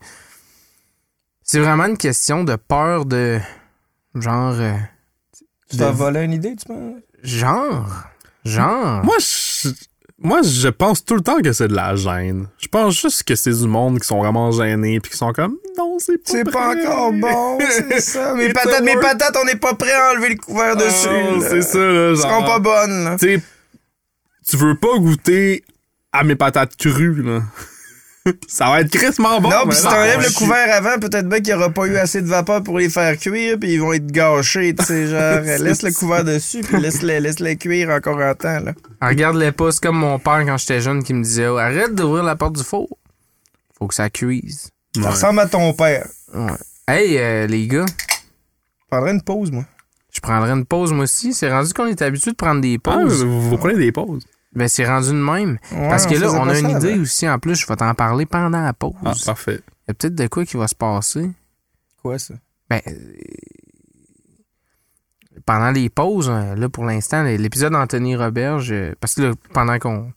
C'est 1.42 1.60
vraiment 1.60 1.84
une 1.86 1.98
question 1.98 2.42
de 2.42 2.56
peur 2.56 3.04
de 3.04 3.38
genre 4.14 4.54
euh, 4.58 4.72
Tu 5.70 5.76
t'en 5.76 5.90
De- 5.90 5.96
volais 5.96 6.24
une 6.24 6.32
idée, 6.32 6.56
tu 6.56 6.66
penses? 6.66 7.00
Genre. 7.22 8.04
Genre. 8.44 9.04
Moi, 9.04 9.16
je, 9.18 9.68
moi, 10.18 10.40
je 10.42 10.68
pense 10.68 11.04
tout 11.04 11.14
le 11.14 11.20
temps 11.20 11.40
que 11.42 11.52
c'est 11.52 11.68
de 11.68 11.74
la 11.74 11.96
gêne. 11.96 12.48
Je 12.58 12.68
pense 12.68 12.98
juste 13.00 13.24
que 13.24 13.34
c'est 13.34 13.52
du 13.52 13.66
monde 13.66 14.00
qui 14.00 14.06
sont 14.06 14.18
vraiment 14.20 14.50
gênés 14.52 15.00
puis 15.00 15.10
qui 15.12 15.16
sont 15.18 15.32
comme 15.32 15.56
non, 15.76 15.96
c'est 15.98 16.18
pas 16.18 16.30
C'est 16.30 16.44
pas 16.44 16.74
encore 16.74 17.12
bon, 17.12 17.58
c'est 17.60 18.00
ça. 18.00 18.34
Mes 18.34 18.52
patates, 18.52 18.82
mes 18.84 18.96
patates, 18.96 19.36
on 19.42 19.44
n'est 19.44 19.56
pas 19.56 19.74
prêt 19.74 19.92
à 19.92 20.12
enlever 20.12 20.30
le 20.30 20.36
couvert 20.36 20.76
dessus. 20.76 21.08
Oh, 21.10 21.40
là. 21.40 21.48
c'est 21.50 21.62
ça, 21.62 21.78
là. 21.78 22.08
Elles 22.10 22.14
genre. 22.16 22.30
seront 22.30 22.44
pas 22.44 22.58
bonnes, 22.58 23.04
là. 23.04 23.16
tu 23.18 23.26
sais, 23.36 23.42
tu 24.48 24.56
veux 24.56 24.76
pas 24.76 24.96
goûter 24.98 25.64
à 26.12 26.22
mes 26.24 26.36
patates 26.36 26.76
crues, 26.76 27.22
là. 27.22 27.42
ça 28.48 28.70
va 28.70 28.80
être 28.80 28.90
crissement 28.90 29.40
bon. 29.40 29.50
non, 29.50 29.66
puis 29.68 29.76
si 29.76 29.82
t'enlèves 29.82 30.20
le 30.22 30.32
couvert 30.34 30.74
avant, 30.74 30.98
peut-être 30.98 31.28
bien 31.28 31.40
qu'il 31.40 31.54
n'y 31.54 31.60
aura 31.60 31.70
pas 31.70 31.86
eu 31.86 31.96
assez 31.96 32.22
de 32.22 32.26
vapeur 32.26 32.62
pour 32.62 32.78
les 32.78 32.88
faire 32.88 33.18
cuire, 33.18 33.58
puis 33.60 33.74
ils 33.74 33.80
vont 33.80 33.92
être 33.92 34.06
gâchés, 34.06 34.74
tu 34.74 34.84
sais, 34.84 35.06
genre, 35.08 35.40
laisse 35.62 35.82
le 35.82 35.92
couvert 35.92 36.24
dessus, 36.24 36.62
puis 36.62 36.80
laisse-les 36.80 37.20
laisse 37.20 37.38
-les 37.40 37.56
cuire 37.58 37.90
encore 37.90 38.20
un 38.20 38.34
temps, 38.34 38.60
là. 38.60 38.72
Ah, 39.00 39.08
Regarde-les 39.08 39.52
pas, 39.52 39.72
c'est 39.72 39.82
comme 39.82 39.98
mon 39.98 40.18
père 40.18 40.42
quand 40.46 40.56
j'étais 40.56 40.80
jeune 40.80 41.02
qui 41.02 41.12
me 41.12 41.22
disait 41.22 41.48
oh, 41.48 41.58
arrête 41.58 41.94
d'ouvrir 41.94 42.24
la 42.24 42.34
porte 42.36 42.56
du 42.56 42.64
four. 42.64 42.88
Faut 43.78 43.86
que 43.88 43.94
ça 43.94 44.08
cuise. 44.08 44.70
Ça 44.94 45.00
Ouais. 45.02 45.08
ressemble 45.08 45.40
à 45.40 45.46
ton 45.46 45.72
père. 45.74 46.06
Ouais. 46.32 46.52
Hey, 46.88 47.18
euh, 47.18 47.46
les 47.46 47.66
gars, 47.66 47.84
Je 47.88 48.86
prendrais 48.90 49.10
une 49.12 49.22
pause, 49.22 49.50
moi. 49.50 49.64
je 50.14 50.20
prendrais 50.20 50.52
une 50.52 50.64
pause 50.64 50.92
moi 50.92 51.04
aussi. 51.04 51.34
C'est 51.34 51.50
rendu 51.50 51.72
qu'on 51.74 51.86
est 51.86 52.00
habitué 52.00 52.30
de 52.30 52.36
prendre 52.36 52.60
des 52.60 52.78
Ah, 52.86 52.92
pauses. 52.92 53.24
vous, 53.24 53.50
vous 53.50 53.58
prenez 53.58 53.74
des 53.76 53.92
pauses. 53.92 54.24
Ben, 54.54 54.68
c'est 54.68 54.86
rendu 54.86 55.08
de 55.08 55.14
même. 55.14 55.58
Ouais, 55.72 55.88
Parce 55.88 56.06
que 56.06 56.14
là, 56.14 56.30
on 56.32 56.48
a 56.48 56.54
ça 56.54 56.60
une 56.60 56.70
idée 56.70 56.98
aussi 56.98 57.28
en 57.28 57.38
plus. 57.38 57.54
Je 57.56 57.66
vais 57.66 57.76
t'en 57.76 57.94
parler 57.94 58.26
pendant 58.26 58.62
la 58.62 58.72
pause. 58.72 58.94
Ah, 59.04 59.12
Il 59.16 59.24
parfait. 59.24 59.60
y 59.88 59.90
a 59.90 59.94
peut-être 59.94 60.14
de 60.14 60.26
quoi 60.28 60.44
qui 60.44 60.56
va 60.56 60.68
se 60.68 60.74
passer. 60.74 61.30
Quoi, 62.02 62.18
ça? 62.18 62.34
Ben, 62.70 62.80
euh, 62.86 62.92
pendant 65.46 65.70
les 65.70 65.88
pauses, 65.88 66.30
euh, 66.30 66.54
là, 66.54 66.68
pour 66.68 66.84
l'instant, 66.84 67.22
l'épisode 67.22 67.72
d'Anthony 67.72 68.16
Roberge, 68.16 68.72
euh, 68.72 68.94
parce 69.00 69.14
que 69.14 69.22
là, 69.22 69.32
pendant 69.52 69.78
qu'on 69.78 70.12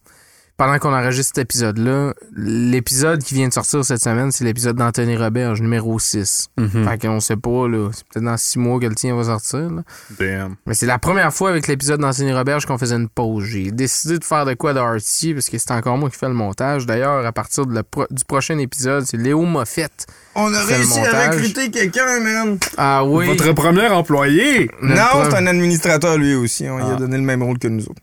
pendant 0.58 0.78
qu'on 0.80 0.92
enregistre 0.92 1.32
cet 1.36 1.44
épisode-là, 1.44 2.12
l'épisode 2.36 3.22
qui 3.22 3.34
vient 3.34 3.46
de 3.48 3.52
sortir 3.52 3.84
cette 3.84 4.02
semaine, 4.02 4.32
c'est 4.32 4.44
l'épisode 4.44 4.76
d'Anthony 4.76 5.16
Roberge, 5.16 5.62
numéro 5.62 5.98
6. 6.00 6.48
Mhm. 6.58 6.84
Fait 6.84 6.98
qu'on 7.00 7.20
sait 7.20 7.36
pas, 7.36 7.68
là. 7.68 7.88
C'est 7.92 8.04
peut-être 8.08 8.24
dans 8.24 8.36
six 8.36 8.58
mois 8.58 8.80
que 8.80 8.86
le 8.86 8.94
tien 8.96 9.14
va 9.14 9.22
sortir, 9.24 9.70
là. 9.70 9.82
Damn. 10.18 10.56
Mais 10.66 10.74
c'est 10.74 10.86
la 10.86 10.98
première 10.98 11.32
fois 11.32 11.50
avec 11.50 11.68
l'épisode 11.68 12.00
d'Anthony 12.00 12.32
Roberge 12.32 12.66
qu'on 12.66 12.76
faisait 12.76 12.96
une 12.96 13.08
pause. 13.08 13.44
J'ai 13.44 13.70
décidé 13.70 14.18
de 14.18 14.24
faire 14.24 14.44
de 14.44 14.54
quoi 14.54 14.74
d'Arty 14.74 15.32
parce 15.32 15.48
que 15.48 15.58
c'est 15.58 15.70
encore 15.70 15.96
moi 15.96 16.10
qui 16.10 16.16
fais 16.18 16.26
le 16.28 16.34
montage. 16.34 16.86
D'ailleurs, 16.86 17.24
à 17.24 17.32
partir 17.32 17.64
de 17.64 17.72
le 17.74 17.84
pro- 17.84 18.06
du 18.10 18.24
prochain 18.24 18.58
épisode, 18.58 19.04
c'est 19.06 19.16
Léo 19.16 19.42
Moffett. 19.42 20.06
On 20.34 20.52
a 20.52 20.64
réussi 20.64 20.98
à 20.98 21.30
recruter 21.30 21.70
quelqu'un, 21.70 22.18
man. 22.20 22.58
Ah 22.76 23.04
oui. 23.04 23.26
Votre 23.26 23.52
premier 23.52 23.86
employé. 23.86 24.68
Notre 24.82 25.14
non, 25.16 25.30
c'est 25.30 25.36
un 25.36 25.46
administrateur, 25.46 26.18
lui 26.18 26.34
aussi. 26.34 26.68
On 26.68 26.78
lui 26.78 26.82
a 26.84 26.94
Ah. 26.94 26.96
donné 26.96 27.16
le 27.16 27.22
même 27.22 27.44
rôle 27.44 27.58
que 27.60 27.68
nous 27.68 27.84
autres. 27.84 28.02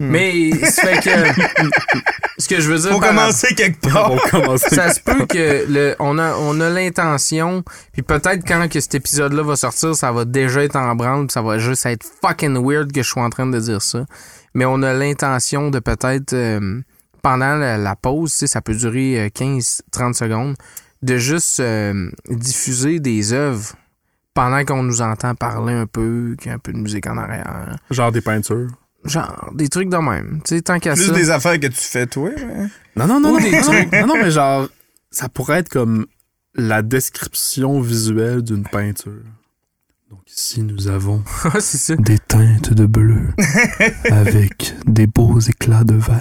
Mais 0.00 0.50
ça 0.52 0.82
fait 0.82 1.00
que. 1.02 1.42
ce 2.38 2.48
que 2.48 2.60
je 2.60 2.70
veux 2.70 2.78
dire. 2.78 2.90
Faut 2.90 3.00
commencer 3.00 3.54
quelque 3.54 3.80
part. 3.92 4.12
Ça 4.58 4.92
se 4.94 5.00
peut 5.00 5.26
que 5.26 5.66
le, 5.68 5.94
on 5.98 6.18
a, 6.18 6.34
on 6.36 6.58
a 6.60 6.70
l'intention, 6.70 7.62
puis 7.92 8.02
peut-être 8.02 8.46
quand 8.46 8.66
que 8.68 8.80
cet 8.80 8.94
épisode-là 8.94 9.42
va 9.42 9.56
sortir, 9.56 9.94
ça 9.94 10.10
va 10.10 10.24
déjà 10.24 10.62
être 10.64 10.76
en 10.76 10.96
branle, 10.96 11.26
puis 11.26 11.32
ça 11.34 11.42
va 11.42 11.58
juste 11.58 11.84
être 11.84 12.06
fucking 12.22 12.56
weird 12.66 12.92
que 12.92 13.02
je 13.02 13.08
sois 13.08 13.22
en 13.22 13.30
train 13.30 13.46
de 13.46 13.60
dire 13.60 13.82
ça. 13.82 14.06
Mais 14.54 14.64
on 14.64 14.82
a 14.82 14.94
l'intention 14.94 15.70
de 15.70 15.78
peut-être, 15.78 16.32
euh, 16.32 16.80
pendant 17.22 17.56
la, 17.56 17.76
la 17.76 17.94
pause, 17.94 18.32
tu 18.32 18.38
sais, 18.38 18.46
ça 18.46 18.62
peut 18.62 18.74
durer 18.74 19.20
euh, 19.20 19.28
15-30 19.28 20.14
secondes, 20.14 20.56
de 21.02 21.18
juste 21.18 21.60
euh, 21.60 22.10
diffuser 22.28 23.00
des 23.00 23.32
œuvres 23.32 23.74
pendant 24.34 24.64
qu'on 24.64 24.82
nous 24.82 25.02
entend 25.02 25.34
parler 25.34 25.74
un 25.74 25.86
peu, 25.86 26.36
qu'il 26.38 26.48
y 26.48 26.52
a 26.52 26.54
un 26.54 26.58
peu 26.58 26.72
de 26.72 26.78
musique 26.78 27.06
en 27.06 27.16
arrière. 27.16 27.76
Genre 27.90 28.12
des 28.12 28.20
peintures. 28.20 28.68
Genre, 29.04 29.50
des 29.54 29.68
trucs 29.68 29.88
de 29.88 29.96
même. 29.96 30.40
Tu 30.44 30.56
sais, 30.56 30.62
tant 30.62 30.78
qu'à 30.78 30.94
Plus 30.94 31.06
ça. 31.06 31.12
des 31.12 31.30
affaires 31.30 31.58
que 31.58 31.66
tu 31.68 31.72
fais, 31.80 32.06
toi. 32.06 32.30
hein. 32.36 32.68
Non, 32.96 33.06
non, 33.06 33.20
non, 33.20 33.38
des 33.38 33.50
non, 33.50 33.62
trucs. 33.62 33.92
non, 33.92 34.06
non, 34.08 34.14
mais 34.22 34.30
genre, 34.30 34.68
ça 35.10 35.28
pourrait 35.28 35.60
être 35.60 35.68
comme 35.70 36.06
la 36.54 36.82
description 36.82 37.80
visuelle 37.80 38.42
d'une 38.42 38.64
peinture. 38.64 39.12
Donc 40.10 40.20
ici, 40.26 40.62
nous 40.62 40.88
avons 40.88 41.22
ça. 41.60 41.96
des 41.96 42.18
teintes 42.18 42.72
de 42.74 42.84
bleu 42.86 43.28
avec 44.10 44.74
des 44.86 45.06
beaux 45.06 45.38
éclats 45.40 45.84
de 45.84 45.94
vert. 45.94 46.20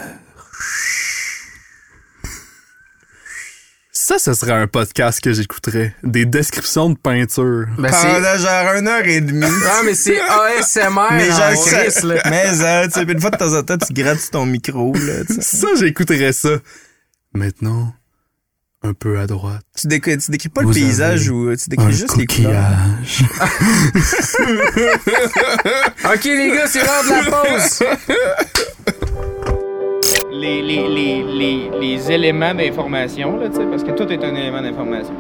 Ça, 4.10 4.18
ce 4.18 4.34
serait 4.34 4.54
un 4.54 4.66
podcast 4.66 5.22
que 5.22 5.32
j'écouterais. 5.34 5.94
Des 6.02 6.26
descriptions 6.26 6.90
de 6.90 6.98
peinture. 6.98 7.68
Ben. 7.78 7.92
Pendant 7.92 8.38
genre 8.40 8.74
une 8.80 8.88
heure 8.88 9.06
et 9.06 9.22
demie. 9.22 9.46
Ah, 9.68 9.82
mais 9.86 9.94
c'est 9.94 10.20
ASMR. 10.20 11.10
Mais 11.12 11.32
en 11.32 11.36
genre, 11.36 12.06
là. 12.06 12.22
mais 12.28 12.46
hein, 12.48 12.88
tu 12.88 12.94
sais, 12.94 13.04
une 13.04 13.22
fois 13.22 13.30
de 13.30 13.38
temps 13.38 13.54
en 13.56 13.62
temps, 13.62 13.78
tu 13.78 13.94
grattes 13.94 14.20
sur 14.20 14.32
ton 14.32 14.48
micro, 14.48 14.96
là. 14.96 15.22
Ça, 15.40 15.68
j'écouterais 15.80 16.34
ça. 16.34 16.58
Maintenant, 17.36 17.94
un 18.82 18.96
peu 18.96 19.20
à 19.20 19.28
droite. 19.28 19.62
Tu, 19.80 19.86
décris, 19.86 20.18
tu 20.18 20.32
décris 20.32 20.50
pas 20.50 20.64
Vous 20.64 20.70
le 20.70 20.74
paysage 20.74 21.30
ou 21.30 21.50
euh, 21.50 21.56
tu 21.56 21.70
décris 21.70 21.94
juste 21.94 22.18
les 22.18 22.26
couleurs. 22.26 22.66
coquillage. 22.98 23.26
Ok, 26.12 26.24
les 26.24 26.52
gars, 26.56 26.66
c'est 26.66 26.80
l'heure 26.80 27.04
de 27.04 27.10
la 27.10 27.32
pause. 27.32 27.84
les, 30.32 32.12
éléments 32.12 32.54
d'information, 32.54 33.34
parce 33.72 33.84
que 33.84 33.92
tout 33.92 34.12
est 34.12 34.24
un 34.24 34.36
élément 34.36 34.62
d'information. 34.62 35.14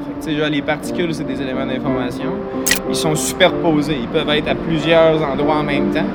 Les 0.51 0.61
particules, 0.61 1.13
c'est 1.13 1.23
des 1.23 1.41
éléments 1.41 1.65
d'information. 1.65 2.31
Ils 2.87 2.95
sont 2.95 3.15
superposés. 3.15 3.97
Ils 4.01 4.07
peuvent 4.07 4.29
être 4.29 4.47
à 4.47 4.55
plusieurs 4.55 5.21
endroits 5.23 5.57
en 5.57 5.63
même 5.63 5.91
temps. 5.91 6.05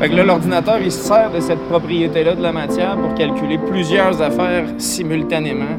Fait 0.00 0.08
que 0.08 0.14
là, 0.14 0.24
l'ordinateur, 0.24 0.78
il 0.80 0.92
se 0.92 1.00
sert 1.00 1.30
de 1.32 1.40
cette 1.40 1.60
propriété-là 1.68 2.34
de 2.34 2.42
la 2.42 2.52
matière 2.52 2.96
pour 2.96 3.14
calculer 3.14 3.58
plusieurs 3.58 4.22
affaires 4.22 4.64
simultanément, 4.78 5.76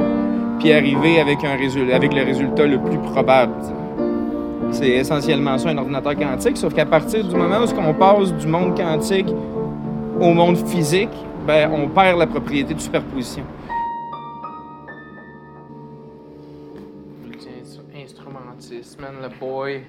puis 0.59 0.73
arriver 0.73 1.21
avec, 1.21 1.37
avec 1.43 2.13
le 2.13 2.25
résultat 2.25 2.65
le 2.65 2.79
plus 2.79 2.97
probable. 2.97 3.53
C'est 4.71 4.89
essentiellement 4.89 5.57
ça, 5.57 5.69
un 5.69 5.77
ordinateur 5.77 6.15
quantique, 6.15 6.57
sauf 6.57 6.73
qu'à 6.73 6.85
partir 6.85 7.23
du 7.23 7.35
moment 7.35 7.59
où 7.59 7.79
on 7.79 7.93
passe 7.93 8.33
du 8.33 8.45
monde 8.45 8.77
quantique 8.77 9.27
au 10.19 10.33
monde 10.33 10.57
physique, 10.57 11.09
ben, 11.49 11.71
on 11.71 11.89
perd 11.89 12.19
la 12.19 12.27
propriété 12.27 12.75
de 12.75 12.79
superposition. 12.79 13.43
Instrumentiste, 17.95 19.01
man, 19.01 19.15
le 19.19 19.29
boy. 19.39 19.83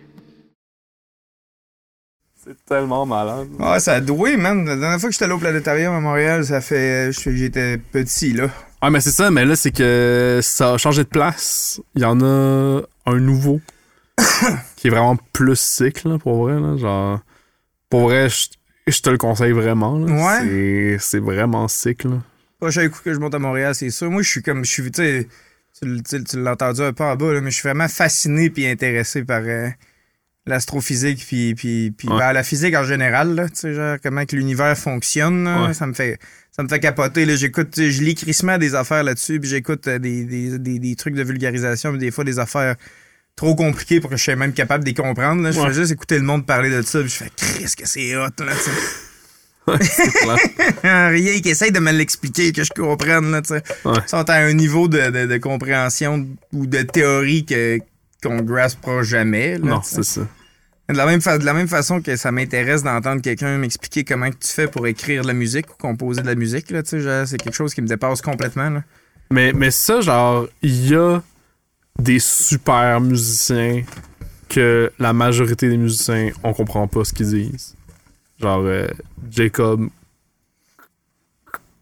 C'est 2.35 2.65
tellement 2.65 3.05
malade. 3.05 3.49
Ah, 3.61 3.79
ça 3.79 3.97
a 3.97 4.01
doué, 4.01 4.39
man. 4.39 4.65
La 4.65 4.77
dernière 4.77 4.99
fois 4.99 5.11
que 5.11 5.13
j'étais 5.13 5.27
allé 5.27 5.35
au 5.35 5.39
planétarium 5.39 5.93
à 5.93 6.01
Montréal, 6.01 6.47
ça 6.47 6.63
fait. 6.63 7.13
J'étais 7.13 7.77
petit, 7.77 8.33
là. 8.33 8.49
Ouais, 8.83 8.89
mais 8.89 9.03
c'est 9.03 9.11
ça, 9.11 9.31
mais 9.31 9.45
là, 9.45 9.55
c'est 9.55 9.71
que 9.71 10.41
ça 10.43 10.73
a 10.73 10.79
changé 10.79 11.05
de 11.05 11.09
place. 11.11 11.79
Il 11.95 12.01
y 12.01 12.07
en 12.07 12.23
a 12.23 12.81
un 13.05 13.19
nouveau 13.19 13.61
qui 14.77 14.87
est 14.87 14.91
vraiment 14.91 15.19
plus 15.35 15.61
sick, 15.61 16.05
là, 16.05 16.17
pour 16.17 16.45
vrai. 16.45 16.59
Là, 16.59 16.79
genre, 16.79 17.21
pour 17.91 18.01
vrai, 18.05 18.31
je, 18.31 18.49
je 18.87 19.01
te 19.01 19.11
le 19.11 19.19
conseille 19.19 19.53
vraiment. 19.53 19.99
Là. 19.99 20.13
Ouais. 20.43 20.97
C'est- 21.01 21.19
vraiment 21.19 21.69
sick. 21.69 22.05
Là. 22.05 22.23
Prochain 22.61 22.89
coup 22.89 23.01
que 23.05 23.13
je 23.15 23.19
monte 23.19 23.35
à 23.35 23.39
Montréal, 23.39 23.75
c'est 23.75 23.91
sûr. 23.91 24.11
Moi, 24.11 24.23
je 24.23 24.29
suis 24.29 24.43
comme. 24.43 24.65
Je 24.65 24.71
suis, 24.71 24.91
tu 24.91 26.39
l'as 26.43 26.53
entendu 26.53 26.83
un 26.83 26.93
peu 26.93 27.05
en 27.05 27.17
bas, 27.17 27.33
là, 27.33 27.41
mais 27.41 27.51
je 27.51 27.57
suis 27.57 27.69
vraiment 27.69 27.89
fasciné 27.89 28.51
puis 28.51 28.67
intéressé 28.67 29.23
par 29.25 29.43
euh, 29.45 29.69
l'astrophysique 30.47 31.25
puis, 31.27 31.55
puis, 31.55 31.91
puis 31.97 32.09
Ouais. 32.09 32.19
ben, 32.19 32.33
la 32.33 32.43
physique 32.43 32.75
en 32.75 32.85
général, 32.85 33.35
là, 33.35 33.49
tu 33.49 33.57
sais, 33.57 33.75
genre, 33.75 33.97
comment 34.03 34.25
que 34.27 34.37
l'univers 34.37 34.77
fonctionne. 34.77 35.45
là. 35.45 35.69
Ouais. 35.69 35.75
Ça 35.75 35.87
me 35.87 35.93
fait. 35.95 36.19
Ça 36.51 36.63
me 36.65 36.69
fait 36.69 36.81
capoter. 36.81 37.25
J'écoute, 37.37 37.75
je 37.77 38.03
lis 38.03 38.15
crissement 38.17 38.59
des 38.59 38.75
affaires 38.75 39.05
là-dessus, 39.05 39.39
puis 39.41 39.49
j'écoute 39.49 39.87
euh, 39.89 39.99
des, 39.99 40.25
des, 40.25 40.59
des, 40.59 40.79
des 40.79 40.97
trucs 40.97 41.15
de 41.15 41.23
vulgarisation, 41.23 41.91
puis 41.91 42.01
des 42.01 42.11
fois 42.11 42.25
des 42.25 42.39
affaires 42.39 42.75
trop 43.41 43.55
compliquées 43.55 44.01
pour 44.01 44.11
que 44.11 44.19
je 44.19 44.23
sois 44.23 44.37
même 44.37 44.53
capable 44.53 44.85
de 44.85 44.91
les 44.91 44.95
comprendre. 44.95 45.43
Là. 45.43 45.51
Je 45.51 45.59
Ouais. 45.59 45.69
fais 45.69 45.73
juste 45.75 45.93
écouter 45.93 46.17
le 46.19 46.25
monde 46.25 46.45
parler 46.45 46.69
de 46.69 46.83
ça, 46.83 47.01
puis 47.01 47.09
je 47.09 47.15
fais 47.17 47.31
Chris 47.35 47.73
que 47.75 47.89
c'est 47.89 48.15
hot, 48.15 48.29
là. 48.45 48.53
Rien 50.83 51.41
qui 51.41 51.49
essaye 51.49 51.73
de 51.73 51.79
me 51.81 51.93
l'expliquer, 51.93 52.53
que 52.53 52.65
je 52.65 52.71
comprenne, 52.71 53.31
là. 53.31 53.41
Ouais. 53.51 53.61
Ils 54.05 54.09
sont 54.09 54.29
à 54.29 54.35
un 54.35 54.53
niveau 54.53 54.89
de, 54.89 55.11
de- 55.11 55.27
de 55.27 55.39
compréhension 55.39 56.27
ou 56.53 56.67
de 56.67 56.83
théorie 56.83 57.47
que, 57.47 57.79
qu'on 58.23 58.43
graspera 58.43 59.03
jamais. 59.03 59.53
là, 59.59 59.65
non, 59.65 59.81
c'est 59.83 60.03
ça. 60.05 60.23
de, 60.89 60.95
la 60.97 61.07
même 61.07 61.21
fa- 61.23 61.39
de 61.39 61.45
la 61.47 61.55
même 61.55 61.69
façon 61.69 62.03
que 62.03 62.17
ça 62.17 62.33
m'intéresse 62.33 62.83
d'entendre 62.83 63.23
quelqu'un 63.23 63.57
m'expliquer 63.59 64.05
comment 64.05 64.29
que 64.31 64.37
tu 64.37 64.49
fais 64.49 64.67
pour 64.67 64.87
écrire 64.87 65.23
de 65.23 65.29
la 65.29 65.35
musique 65.35 65.71
ou 65.71 65.77
composer 65.79 66.21
de 66.23 66.27
la 66.27 66.35
musique, 66.35 66.71
là, 66.71 66.83
genre, 66.85 67.27
c'est 67.27 67.39
quelque 67.39 67.55
chose 67.57 67.73
qui 67.73 67.81
me 67.81 67.87
dépasse 67.87 68.21
complètement. 68.21 68.69
Là. 68.71 68.83
Mais, 69.31 69.53
mais 69.53 69.71
ça, 69.71 70.01
genre, 70.03 70.47
il 70.63 70.89
y 70.89 70.95
a 70.95 71.23
des 72.01 72.19
super 72.19 73.01
musiciens 73.01 73.83
que 74.49 74.93
la 74.99 75.13
majorité 75.13 75.69
des 75.69 75.77
musiciens, 75.77 76.31
on 76.43 76.53
comprend 76.53 76.89
pas 76.89 77.05
ce 77.05 77.13
qu'ils 77.13 77.29
disent. 77.29 77.77
Genre, 78.41 78.63
euh, 78.65 78.89
Jacob 79.31 79.89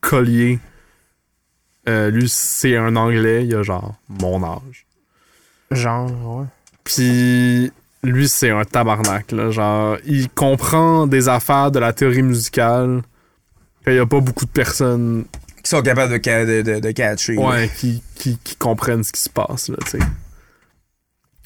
Collier, 0.00 0.58
euh, 1.88 2.10
lui, 2.10 2.28
c'est 2.28 2.76
un 2.76 2.94
anglais, 2.96 3.46
il 3.46 3.54
a 3.54 3.62
genre 3.62 3.94
mon 4.08 4.42
âge. 4.44 4.86
Genre, 5.70 6.10
ouais. 6.38 6.46
Puis 6.84 7.72
lui, 8.02 8.28
c'est 8.28 8.50
un 8.50 8.64
tabarnak, 8.64 9.32
là. 9.32 9.50
Genre, 9.50 9.96
il 10.04 10.28
comprend 10.30 11.06
des 11.06 11.28
affaires 11.28 11.70
de 11.70 11.78
la 11.78 11.92
théorie 11.92 12.22
musicale 12.22 13.02
qu'il 13.84 13.94
y 13.94 13.98
a 13.98 14.06
pas 14.06 14.20
beaucoup 14.20 14.44
de 14.44 14.50
personnes 14.50 15.24
Qui 15.68 15.76
sont 15.76 15.82
capables 15.82 16.12
de, 16.18 16.20
ca- 16.24 16.46
de, 16.46 16.62
de, 16.62 16.80
de 16.80 16.90
catcher. 16.92 17.36
ouais, 17.36 17.70
qui, 17.76 18.02
qui, 18.14 18.38
qui 18.38 18.56
comprennent 18.56 19.04
ce 19.04 19.12
qui 19.12 19.20
se 19.20 19.28
passe, 19.28 19.68
là, 19.68 19.76
tu 19.84 19.90
sais. 19.90 19.98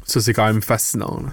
Ça, 0.06 0.20
c'est 0.20 0.32
quand 0.32 0.46
même 0.46 0.62
fascinant, 0.62 1.20
là. 1.24 1.32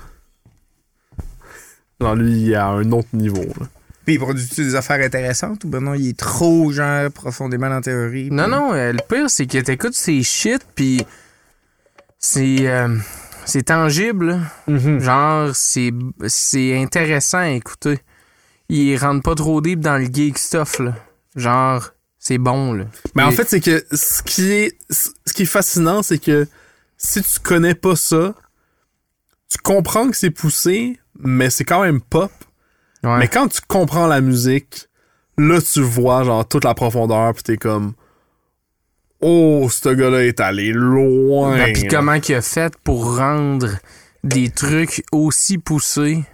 Genre, 2.01 2.15
lui, 2.15 2.31
il 2.31 2.51
est 2.51 2.55
à 2.55 2.67
un 2.67 2.91
autre 2.91 3.09
niveau, 3.13 3.43
là. 3.59 3.67
Puis 4.05 4.15
il 4.15 4.19
produit 4.19 4.43
des 4.57 4.73
affaires 4.73 5.05
intéressantes 5.05 5.65
ou 5.65 5.67
ben 5.69 5.81
non, 5.81 5.93
il 5.93 6.09
est 6.09 6.17
trop, 6.17 6.71
genre, 6.71 7.11
profondément 7.11 7.69
dans 7.69 7.75
la 7.75 7.81
théorie. 7.81 8.29
Non, 8.31 8.47
non, 8.47 8.73
euh, 8.73 8.91
le 8.93 8.99
pire, 9.07 9.29
c'est 9.29 9.45
que 9.45 9.59
t'écoutes 9.59 9.93
ces 9.93 10.23
shit, 10.23 10.65
puis 10.73 11.05
c'est. 12.17 12.67
euh, 12.67 12.97
c'est 13.45 13.63
tangible. 13.63 14.39
là. 14.67 14.99
Genre, 14.99 15.55
c'est 15.55 15.91
c'est 16.27 16.75
intéressant 16.81 17.37
à 17.39 17.49
écouter. 17.49 17.99
Il 18.69 18.97
rentre 18.97 19.21
pas 19.21 19.35
trop 19.35 19.61
deep 19.61 19.79
dans 19.79 19.97
le 19.97 20.05
geek 20.11 20.37
stuff, 20.39 20.79
là. 20.79 20.95
Genre, 21.35 21.91
c'est 22.19 22.37
bon, 22.37 22.73
là. 22.73 22.85
Mais 23.15 23.23
en 23.23 23.31
Et- 23.31 23.35
fait, 23.35 23.47
c'est 23.49 23.61
que 23.61 23.83
ce 23.91 24.21
qui 24.23 24.51
est, 24.51 24.77
ce 24.89 25.33
qui 25.33 25.43
est 25.43 25.45
fascinant, 25.45 26.03
c'est 26.03 26.19
que 26.19 26.47
si 26.97 27.21
tu 27.23 27.39
connais 27.39 27.75
pas 27.75 27.95
ça, 27.95 28.35
tu 29.49 29.57
comprends 29.63 30.09
que 30.11 30.17
c'est 30.17 30.29
poussé, 30.29 30.99
mais 31.17 31.49
c'est 31.49 31.63
quand 31.63 31.81
même 31.81 32.01
pop. 32.01 32.31
Ouais. 33.03 33.17
Mais 33.19 33.27
quand 33.29 33.47
tu 33.47 33.61
comprends 33.67 34.05
la 34.07 34.19
musique, 34.21 34.89
là, 35.37 35.59
tu 35.61 35.81
vois, 35.81 36.23
genre, 36.23 36.45
toute 36.47 36.65
la 36.65 36.73
profondeur, 36.73 37.33
pis 37.33 37.43
t'es 37.43 37.57
comme, 37.57 37.93
oh, 39.21 39.69
ce 39.71 39.89
gars-là 39.89 40.25
est 40.25 40.39
allé 40.41 40.71
loin. 40.73 41.55
Ben, 41.55 41.73
Puis 41.73 41.87
comment 41.87 42.19
qu'il 42.19 42.35
a 42.35 42.41
fait 42.41 42.73
pour 42.83 43.15
rendre 43.17 43.69
des 44.25 44.49
trucs 44.49 45.03
aussi 45.13 45.57
poussés, 45.57 46.25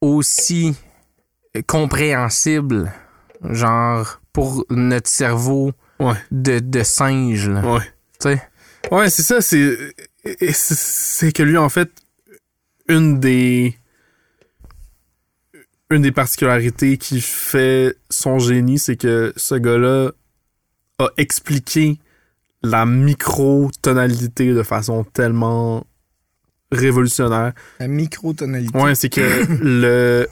aussi 0.00 0.76
compréhensibles, 1.66 2.92
genre 3.42 4.20
pour 4.36 4.66
notre 4.68 5.08
cerveau 5.08 5.72
Ouais. 5.98 6.12
de, 6.30 6.58
de 6.58 6.82
singe, 6.82 7.48
là. 7.48 7.62
Ouais. 7.74 7.80
Tu 8.20 8.28
sais? 8.28 8.42
Ouais, 8.92 9.08
c'est 9.08 9.22
ça, 9.22 9.40
c'est- 9.40 9.94
c'est 10.52 11.32
que 11.32 11.42
lui, 11.42 11.56
en 11.56 11.70
fait, 11.70 11.90
une 12.86 13.18
des, 13.18 13.78
une 15.90 16.02
des 16.02 16.12
particularités 16.12 16.98
qui 16.98 17.22
fait 17.22 17.96
son 18.10 18.38
génie, 18.38 18.78
c'est 18.78 18.96
que 18.96 19.32
ce 19.36 19.54
gars-là 19.54 20.10
a 20.98 21.08
expliqué 21.16 21.98
la 22.62 22.84
micro-tonalité 22.84 24.52
de 24.52 24.62
façon 24.62 25.04
tellement 25.04 25.86
révolutionnaire. 26.72 27.52
La 27.80 27.88
microtonalité. 27.88 28.76
Ouais, 28.78 28.94
c'est 28.94 29.08
que 29.08 29.20
le, 29.62 30.28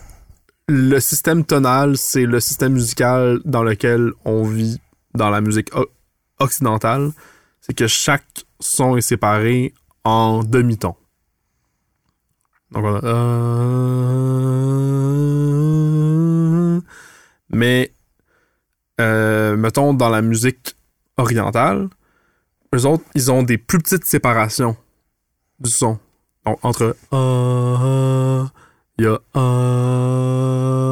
le 0.69 0.99
système 1.01 1.45
tonal, 1.45 1.97
c'est 1.97 2.25
le 2.25 2.41
système 2.41 2.73
musical 2.73 3.41
dans 3.45 3.62
lequel 3.62 4.12
on 4.25 4.45
vit 4.45 4.81
dans 5.15 5.31
la 5.31 5.41
musique 5.41 5.71
occidentale. 6.39 7.12
C'est 7.61 7.75
que 7.75 7.87
chaque 7.87 8.45
son 8.61 8.97
est 8.97 9.03
séparé 9.03 9.75
en 10.05 10.43
demi-ton. 10.43 10.95
Donc 12.71 12.85
on 12.85 12.97
a. 12.97 13.05
Mais, 17.51 17.95
euh, 19.01 19.57
mettons, 19.57 19.95
dans 19.95 20.09
la 20.09 20.23
musique 20.23 20.77
orientale, 21.17 21.89
eux 22.75 22.85
autres, 22.87 23.05
ils 23.15 23.31
ont 23.31 23.43
des 23.45 23.59
plus 23.59 23.79
petites 23.79 24.05
séparations 24.05 24.77
du 25.61 25.71
son. 25.71 25.99
Donc, 26.45 26.59
entre. 26.62 26.97
Il 28.99 29.05
y 29.05 29.09
a. 29.09 29.19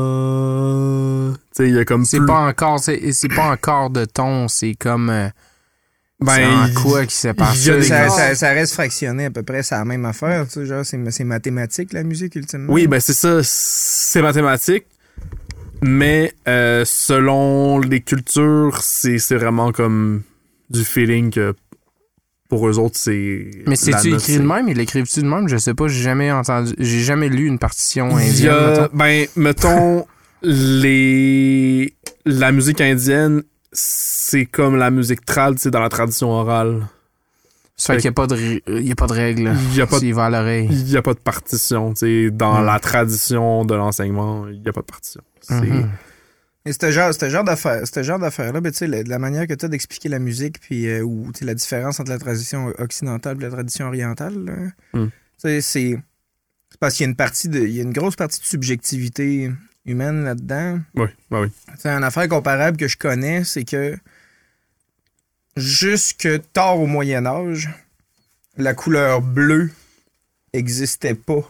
euh, 0.03 1.33
Tu 1.33 1.39
sais, 1.53 1.69
il 1.69 1.75
y 1.75 1.79
a 1.79 1.85
comme. 1.85 2.05
C'est 2.05 2.19
plus- 2.19 2.27
pas 2.27 2.41
encore, 2.49 2.81
c'est 2.81 3.13
c'est 3.13 3.29
pas 3.29 3.51
encore 3.51 3.91
de 3.91 4.05
ton, 4.05 4.49
c'est 4.49 4.75
comme. 4.75 5.11
euh, 5.11 5.29
Ben, 6.21 6.35
c'est 6.35 6.45
en 6.47 6.67
il- 6.67 6.75
quoi 6.75 7.05
qui 7.07 7.15
sépare 7.17 7.53
il 7.55 7.65
y 7.67 7.71
a 7.71 7.83
ça? 7.83 7.89
Ça, 7.89 7.99
gars- 8.05 8.11
ça- 8.11 8.35
ça 8.35 8.49
reste 8.51 8.75
fractionné 8.75 9.25
à 9.27 9.31
peu 9.31 9.43
près, 9.43 9.63
c'est 9.63 9.75
la 9.75 9.85
même 9.85 10.05
affaire, 10.05 10.47
tu 10.47 10.53
sais, 10.55 10.67
genre, 10.67 10.85
c'est 10.85 10.99
c'est 11.11 11.25
mathématique, 11.25 11.93
la 11.93 12.03
musique, 12.05 12.35
ultimement. 12.37 12.73
Oui, 12.73 12.87
ben 12.87 13.01
c'est 13.01 13.13
ça, 13.15 13.41
c'est 13.43 14.23
mathématique. 14.23 14.87
Mais 15.85 16.33
euh, 16.47 16.85
selon 16.87 17.81
les 17.81 18.01
cultures, 18.01 18.79
c'est 18.83 19.19
c'est 19.19 19.35
vraiment 19.37 19.73
comme 19.73 20.23
du 20.71 20.85
feeling 20.85 21.31
que 21.33 21.55
pour 22.53 22.69
eux 22.69 22.79
autres, 22.79 22.99
c'est. 22.99 23.51
Mais 23.67 23.77
c'est-tu 23.77 24.13
écrit 24.13 24.37
de 24.37 24.43
même? 24.43 24.69
Il 24.69 24.77
l'écrivent-tu 24.77 25.23
de 25.23 25.27
même? 25.27 25.49
Je 25.49 25.57
sais 25.57 25.73
pas, 25.73 25.89
j'ai 25.89 26.03
jamais 26.03 26.31
entendu, 26.31 26.75
j'ai 26.79 27.01
jamais 27.01 27.31
lu 27.31 27.47
une 27.47 27.59
partition 27.59 28.15
indienne. 28.15 28.51
a- 28.51 28.69
mettons. 28.69 28.89
ben, 28.93 29.27
mettons, 29.37 30.07
les... 30.43 31.95
la 32.27 32.53
musique 32.53 32.83
indienne, 32.83 33.43
c'est 33.73 34.45
comme 34.45 34.77
la 34.77 34.91
musique 34.91 35.25
trad, 35.25 35.59
sais, 35.59 35.71
dans 35.71 35.81
la 35.81 35.89
tradition 35.89 36.29
orale. 36.31 36.87
Ça 37.75 37.95
fait 37.95 38.01
qu'il 38.01 38.05
y 38.05 38.09
a 38.09 38.13
pas 38.13 38.27
de, 38.27 38.35
ré- 38.35 38.63
il 38.69 38.87
y 38.87 38.93
a 38.93 38.95
pas 38.95 39.07
de 39.07 39.13
règle. 39.15 39.51
Il 39.73 39.77
y 39.79 39.81
a 39.81 39.87
pas 39.87 39.97
de- 39.97 40.01
S'il 40.01 40.15
va 40.15 40.27
à 40.27 40.31
l'oreille. 40.31 40.69
Il 40.71 40.85
n'y 40.85 40.97
a 40.99 41.03
pas 41.03 41.15
de 41.15 41.19
partition, 41.21 41.95
tu 41.95 42.01
sais, 42.27 42.31
dans 42.31 42.61
Mm. 42.61 42.67
la 42.67 42.79
tradition 42.81 43.65
de 43.65 43.75
l'enseignement, 43.75 44.47
il 44.49 44.61
n'y 44.61 44.69
a 44.69 44.73
pas 44.73 44.83
de 44.83 44.87
partition. 44.87 45.23
C'est- 45.41 45.55
Mhm. 45.63 45.89
Et 46.65 46.73
ce 46.73 46.91
genre, 46.93 47.13
genre 47.13 47.43
d'affaires, 47.45 47.83
ce 47.93 48.03
genre 48.05 48.19
d'affaires-là, 48.21 48.61
ben, 48.61 48.73
sais, 48.73 48.87
la, 48.87 49.03
la 49.03 49.19
manière 49.19 49.47
que 49.49 49.55
tu 49.55 49.65
as 49.65 49.69
d'expliquer 49.69 50.09
la 50.09 50.21
musique, 50.21 50.61
puis 50.61 50.87
euh, 50.89 51.03
ou 51.03 51.31
la 51.41 51.55
différence 51.55 51.99
entre 51.99 52.11
la 52.11 52.19
tradition 52.19 52.67
occidentale 52.79 53.37
et 53.39 53.43
la 53.43 53.51
tradition 53.51 53.87
orientale, 53.89 54.73
Hmm. 54.93 55.09
c'est 55.39 55.99
parce 56.79 56.95
qu'il 56.95 57.05
y 57.05 57.07
a 57.07 57.11
une 57.11 57.17
partie 57.17 57.49
de, 57.49 57.61
il 57.61 57.73
y 57.75 57.81
a 57.81 57.83
une 57.83 57.93
grosse 57.93 58.15
partie 58.17 58.41
de 58.41 58.45
subjectivité 58.47 59.51
humaine 59.85 60.23
là-dedans. 60.25 60.79
Oui, 60.95 61.09
ben 61.31 61.43
oui. 61.43 61.49
C'est 61.79 61.89
une 61.91 62.05
affaire 62.05 62.29
comparable 62.29 62.77
que 62.77 62.87
je 62.87 62.97
connais, 62.97 63.43
c'est 63.45 63.65
que 63.65 63.97
jusque 65.57 66.29
tard 66.53 66.79
au 66.81 66.87
Moyen 66.87 67.27
Âge, 67.27 67.69
la 68.57 68.75
couleur 68.75 69.21
bleue 69.21 69.71
existait 70.53 71.15
pas 71.15 71.43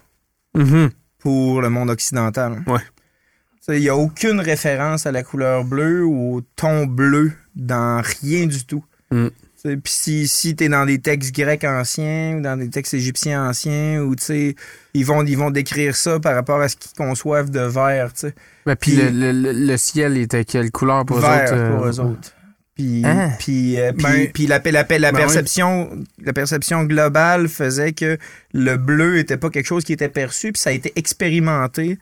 Mhm. 0.55 0.91
pour 1.19 1.61
le 1.63 1.71
monde 1.71 1.91
occidental. 1.91 2.63
Ouais. 2.67 2.81
Il 3.69 3.81
n'y 3.81 3.89
a 3.89 3.97
aucune 3.97 4.41
référence 4.41 5.07
à 5.07 5.13
la 5.13 5.23
couleur 5.23 5.65
bleue 5.65 6.05
ou 6.05 6.37
au 6.37 6.41
ton 6.57 6.87
bleu 6.87 7.33
dans 7.55 8.03
rien 8.21 8.47
du 8.47 8.65
tout. 8.65 8.85
Mm. 9.11 9.29
Puis 9.65 9.93
si, 9.93 10.27
si 10.27 10.57
tu 10.57 10.65
es 10.65 10.69
dans 10.69 10.85
des 10.85 10.99
textes 10.99 11.33
grecs 11.33 11.63
anciens 11.63 12.37
ou 12.37 12.41
dans 12.41 12.57
des 12.59 12.69
textes 12.69 12.95
égyptiens 12.95 13.49
anciens, 13.49 14.03
ou 14.03 14.17
ils 14.95 15.05
vont, 15.07 15.25
ils 15.25 15.39
vont 15.39 15.53
décrire 15.53 15.95
ça 15.95 16.19
par 16.19 16.35
rapport 16.35 16.61
à 16.61 16.69
ce 16.69 16.75
qu'ils 16.75 16.91
conçoivent 16.97 17.51
de 17.51 17.61
vert. 17.61 18.11
Ben, 18.67 18.75
puis 18.75 18.97
le, 18.97 19.31
le- 19.33 19.53
le 19.53 19.77
ciel 19.77 20.17
était 20.17 20.45
quelle 20.45 20.73
couleur 20.73 21.07
pour 21.07 21.19
eux 21.19 21.21
autres? 21.21 21.53
euh, 21.53 21.77
pour 21.77 21.87
eux 21.87 22.01
autres. 22.01 22.33
Puis, 22.75 23.03
Hein? 23.05 23.31
puis, 23.39 23.79
euh, 23.79 23.93
Ben- 23.93 24.29
puis 24.33 24.49
la, 24.49 24.59
la, 24.59 24.73
la, 24.73 24.99
la 24.99 25.13
Ben 25.13 25.19
perception, 25.19 25.91
la 26.25 26.33
perception 26.33 26.83
globale 26.83 27.47
faisait 27.47 27.93
que 27.93 28.19
le 28.53 28.77
bleu 28.77 29.19
était 29.19 29.37
pas 29.37 29.51
quelque 29.51 29.67
chose 29.67 29.85
qui 29.85 29.93
était 29.93 30.09
perçu, 30.09 30.51
puis 30.51 30.61
ça 30.61 30.71
a 30.71 30.73
été 30.73 30.93
expérimenté 30.97 31.99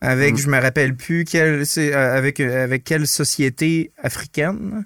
avec, 0.00 0.34
Mm. 0.34 0.38
je 0.38 0.48
me 0.48 0.58
rappelle 0.60 0.96
plus, 0.96 1.24
quelle, 1.24 1.66
c'est, 1.66 1.94
euh, 1.94 2.16
avec, 2.16 2.40
euh, 2.40 2.64
avec 2.64 2.84
quelle 2.84 3.06
société 3.06 3.92
africaine 4.02 4.84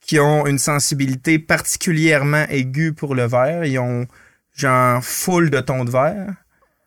qui 0.00 0.18
ont 0.18 0.46
une 0.46 0.58
sensibilité 0.58 1.38
particulièrement 1.38 2.44
aiguë 2.48 2.92
pour 2.92 3.14
le 3.14 3.26
vert. 3.26 3.64
Ils 3.64 3.78
ont 3.78 4.06
genre 4.54 5.02
full 5.04 5.50
de 5.50 5.60
tons 5.60 5.84
de 5.84 5.90
vert. 5.90 6.34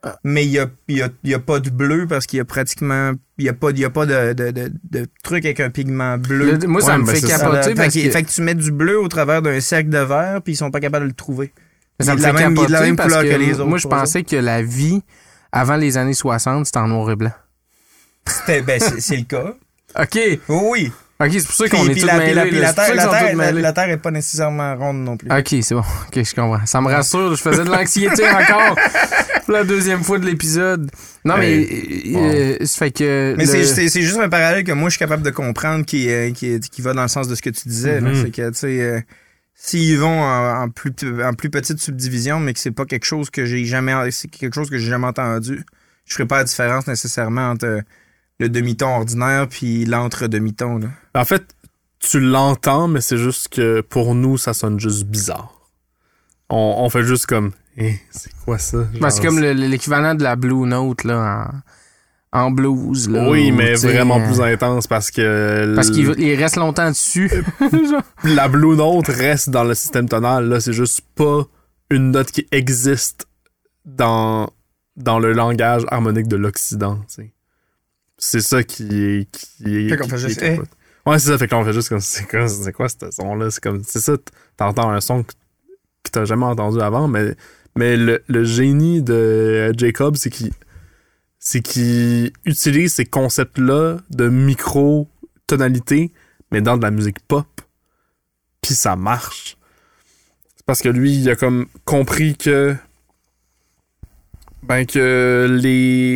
Ah. 0.03 0.17
Mais 0.23 0.43
il 0.45 0.49
n'y 0.49 0.57
a, 0.59 0.65
y 0.87 1.01
a, 1.03 1.09
y 1.23 1.33
a 1.35 1.39
pas 1.39 1.59
de 1.59 1.69
bleu 1.69 2.07
parce 2.07 2.25
qu'il 2.25 2.37
y 2.37 2.39
a 2.39 2.45
pratiquement. 2.45 3.11
Il 3.37 3.43
n'y 3.43 3.49
a 3.49 3.53
pas, 3.53 3.69
y 3.71 3.85
a 3.85 3.89
pas 3.91 4.07
de, 4.07 4.33
de, 4.33 4.49
de, 4.49 4.71
de 4.89 5.05
truc 5.23 5.45
avec 5.45 5.59
un 5.59 5.69
pigment 5.69 6.17
bleu. 6.17 6.57
Le- 6.59 6.67
moi, 6.67 6.81
ça 6.81 6.93
Ouais, 6.93 6.97
me 6.97 7.05
fait 7.05 7.21
capoter 7.21 7.61
fait, 7.69 7.75
parce 7.75 7.93
que, 7.93 8.03
que, 8.05 8.09
fait 8.09 8.23
que 8.23 8.29
tu 8.31 8.41
mets 8.41 8.55
du 8.55 8.71
bleu 8.71 8.99
au 8.99 9.07
travers 9.07 9.43
d'un 9.43 9.59
cercle 9.61 9.89
de 9.89 9.99
verre, 9.99 10.41
puis 10.41 10.53
ils 10.53 10.57
sont 10.57 10.71
pas 10.71 10.79
capables 10.79 11.05
de 11.05 11.09
le 11.09 11.15
trouver. 11.15 11.53
ça 11.99 12.13
il 12.13 12.15
me 12.15 12.15
est 12.15 12.15
de 12.15 12.21
fait 12.21 12.33
la 12.33 12.49
même- 12.49 12.55
il 12.57 12.63
est 12.63 12.65
de 12.65 12.71
la 12.71 12.77
capoter 12.79 12.85
même 12.87 12.95
parce 12.95 13.09
couleur 13.09 13.23
que 13.23 13.29
que 13.29 13.35
les 13.39 13.53
autres, 13.59 13.65
moi, 13.69 13.77
je 13.77 13.87
pensais 13.87 14.23
que 14.23 14.35
la 14.35 14.63
vie, 14.63 15.03
avant 15.51 15.75
les 15.75 15.97
années 15.97 16.15
60, 16.15 16.65
c'était 16.65 16.79
en 16.79 16.87
noir 16.87 17.11
et 17.11 17.15
blanc. 17.15 17.31
C'était- 18.27 18.61
Ben, 18.61 18.79
c'est 18.99 19.17
le 19.17 19.23
cas. 19.23 19.53
OK. 19.99 20.19
Oui. 20.49 20.91
OK, 21.19 21.29
c'est 21.33 21.45
pour 21.45 21.53
ça 21.55 21.69
qu'on 21.69 21.87
est 21.87 21.93
tous 21.93 22.05
la, 22.05 22.17
mêlés. 22.17 22.41
puis 22.49 22.59
terre, 22.59 22.95
la, 23.61 23.73
terre, 23.73 23.89
est 23.89 23.97
pas 23.97 24.09
nécessairement 24.09 24.75
ronde 24.75 25.03
non 25.03 25.17
plus. 25.17 25.29
OK, 25.31 25.55
c'est 25.61 25.75
bon. 25.75 25.81
OK, 25.81 26.15
je 26.23 26.33
comprends. 26.33 26.65
Ça 26.65 26.81
me 26.81 26.87
rassure. 26.87 27.35
Je 27.35 27.41
faisais 27.41 27.63
de 27.63 27.69
l'anxiété 27.69 28.27
encore 28.29 28.75
pour 29.45 29.53
la 29.53 29.63
deuxième 29.63 30.03
fois 30.03 30.17
de 30.17 30.25
l'épisode. 30.25 30.89
Non, 31.23 31.37
mais 31.37 31.59
euh, 31.61 32.57
euh, 32.61 32.65
fait 32.65 32.89
que... 32.89 33.35
Mais 33.37 33.45
le- 33.45 33.65
c'est- 33.65 34.01
juste 34.01 34.17
un 34.17 34.29
parallèle 34.29 34.63
que 34.63 34.71
moi, 34.71 34.89
je 34.89 34.93
suis 34.95 34.99
capable 34.99 35.21
de 35.21 35.29
comprendre 35.29 35.85
qui, 35.85 36.09
qui, 36.33 36.59
qui 36.59 36.81
va 36.81 36.93
dans 36.93 37.03
le 37.03 37.07
sens 37.07 37.27
de 37.27 37.35
ce 37.35 37.41
que 37.43 37.51
tu 37.51 37.67
disais. 37.69 38.01
Mhm. 38.01 38.23
C'est 38.23 38.31
que, 38.31 38.49
tu 38.49 38.57
sais, 38.57 38.81
euh, 38.81 38.99
s'ils 39.53 39.99
vont 39.99 40.21
en, 40.23 40.63
en 40.63 40.69
plus, 40.69 40.91
en 41.23 41.33
plus 41.33 41.51
petite 41.51 41.79
subdivision, 41.79 42.39
mais 42.39 42.53
que 42.53 42.59
c'est 42.59 42.71
pas 42.71 42.85
quelque 42.85 43.05
chose 43.05 43.29
que 43.29 43.45
j'ai 43.45 43.63
jamais, 43.65 43.93
c'est 44.09 44.27
quelque 44.27 44.55
chose 44.55 44.71
que 44.71 44.79
j'ai 44.79 44.89
jamais 44.89 45.05
entendu, 45.07 45.63
je 46.07 46.13
ferai 46.15 46.25
pas 46.25 46.37
la 46.37 46.43
différence 46.45 46.87
nécessairement 46.87 47.51
entre 47.51 47.81
le 48.41 48.49
demi-ton 48.49 48.87
ordinaire 48.97 49.47
puis 49.47 49.85
l'entre-demi-ton. 49.85 50.79
là. 50.79 50.87
En 51.15 51.23
fait, 51.25 51.43
tu 51.99 52.19
l'entends, 52.19 52.87
mais 52.87 52.99
c'est 53.01 53.17
juste 53.17 53.49
que 53.49 53.81
pour 53.81 54.15
nous, 54.15 54.37
ça 54.37 54.53
sonne 54.53 54.79
juste 54.79 55.05
bizarre. 55.05 55.53
On, 56.49 56.75
on 56.79 56.89
fait 56.89 57.03
juste 57.03 57.27
comme, 57.27 57.51
eh, 57.77 57.95
c'est 58.09 58.33
quoi 58.43 58.57
ça? 58.57 58.79
Ben, 58.99 59.09
c'est 59.09 59.21
comme 59.23 59.39
le- 59.39 59.53
l'équivalent 59.53 60.15
de 60.15 60.23
la 60.23 60.35
Blue 60.35 60.65
Note, 60.67 61.03
là, 61.05 61.51
en, 62.33 62.39
en 62.45 62.51
blues, 62.51 63.07
là. 63.09 63.29
Oui, 63.29 63.51
mais 63.51 63.75
vraiment 63.75 64.19
euh, 64.19 64.25
plus 64.25 64.41
intense 64.41 64.87
parce 64.87 65.11
que 65.11 65.73
Parce 65.75 65.91
qu'il 65.91 66.13
il 66.19 66.35
reste 66.35 66.55
longtemps 66.57 66.89
dessus. 66.89 67.29
la 68.23 68.47
Blue 68.47 68.75
Note 68.75 69.07
reste 69.07 69.49
dans 69.49 69.63
le 69.63 69.75
système 69.75 70.09
tonal. 70.09 70.47
Là, 70.49 70.59
c'est 70.59 70.73
juste 70.73 71.01
pas 71.15 71.43
une 71.89 72.11
note 72.11 72.31
qui 72.31 72.47
existe 72.51 73.27
dans, 73.85 74.49
dans 74.95 75.19
le 75.19 75.33
langage 75.33 75.83
harmonique 75.89 76.27
de 76.27 76.37
l'Occident. 76.37 76.95
tu 77.07 77.15
sais. 77.23 77.33
C'est 78.23 78.41
ça 78.41 78.63
qui 78.63 78.83
est. 78.83 79.31
Qui 79.31 79.87
est 79.87 79.89
Fait 79.89 79.97
qu'on 79.97 80.07
fait 80.07 80.17
juste. 80.19 80.41
Ouais, 81.07 81.17
c'est 81.17 81.29
ça. 81.29 81.37
Fait 81.39 81.47
qu'on 81.47 81.65
fait 81.65 81.73
juste 81.73 81.89
comme. 81.89 81.99
C'est 81.99 82.29
quoi, 82.29 82.47
c'est 82.47 82.71
quoi 82.71 82.87
ce 82.87 82.95
son-là? 83.09 83.49
C'est 83.49 83.63
comme. 83.63 83.83
C'est 83.83 83.99
ça, 83.99 84.13
t'entends 84.57 84.91
un 84.91 85.01
son 85.01 85.23
que, 85.23 85.33
que 86.03 86.11
t'as 86.11 86.25
jamais 86.25 86.45
entendu 86.45 86.79
avant, 86.79 87.07
mais, 87.07 87.35
mais 87.75 87.97
le, 87.97 88.23
le 88.27 88.43
génie 88.43 89.01
de 89.01 89.73
Jacob, 89.75 90.17
c'est 90.17 90.29
qu'il 90.29 90.51
c'est 91.39 91.61
qu'il 91.61 92.31
utilise 92.45 92.93
ces 92.93 93.05
concepts-là 93.05 93.97
de 94.11 94.29
micro-tonalité, 94.29 96.11
mais 96.51 96.61
dans 96.61 96.77
de 96.77 96.83
la 96.83 96.91
musique 96.91 97.19
pop. 97.27 97.47
Puis 98.61 98.75
ça 98.75 98.95
marche. 98.95 99.57
C'est 100.55 100.65
parce 100.67 100.83
que 100.83 100.89
lui, 100.89 101.15
il 101.15 101.27
a 101.31 101.35
comme 101.35 101.65
compris 101.85 102.37
que. 102.37 102.75
Ben, 104.61 104.85
que 104.85 105.47
les, 105.49 106.10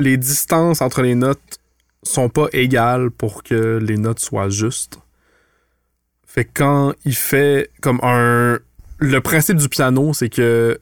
les 0.00 0.16
distances 0.16 0.80
entre 0.80 1.02
les 1.02 1.14
notes 1.14 1.60
sont 2.02 2.28
pas 2.28 2.46
égales 2.52 3.10
pour 3.10 3.42
que 3.42 3.78
les 3.78 3.96
notes 3.96 4.20
soient 4.20 4.48
justes. 4.48 4.98
Fait 6.26 6.44
que 6.44 6.50
quand 6.54 6.94
il 7.04 7.14
fait 7.14 7.70
comme 7.80 8.00
un. 8.02 8.58
Le 8.98 9.20
principe 9.20 9.56
du 9.56 9.68
piano, 9.68 10.12
c'est 10.12 10.28
que 10.28 10.78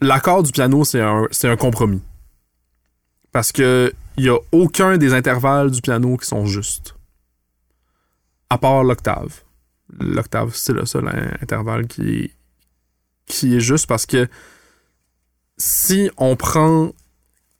l'accord 0.00 0.42
du 0.42 0.52
piano, 0.52 0.84
c'est 0.84 1.00
un, 1.00 1.56
compromis. 1.56 2.02
Parce 3.32 3.50
que 3.52 3.92
il 4.16 4.24
y 4.24 4.28
a 4.28 4.38
aucun 4.52 4.96
des 4.96 5.12
intervalles 5.12 5.70
du 5.70 5.80
piano 5.80 6.16
qui 6.16 6.26
sont 6.26 6.46
justes. 6.46 6.94
À 8.48 8.58
part 8.58 8.84
l'octave. 8.84 9.42
L'octave, 9.98 10.54
c'est 10.54 10.72
le 10.72 10.86
seul 10.86 11.08
in- 11.08 11.36
intervalle 11.40 11.86
qui 11.86 12.32
qui 13.26 13.56
est 13.56 13.60
juste 13.60 13.86
parce 13.86 14.06
que 14.06 14.28
si 15.56 16.10
on 16.16 16.36
prend 16.36 16.92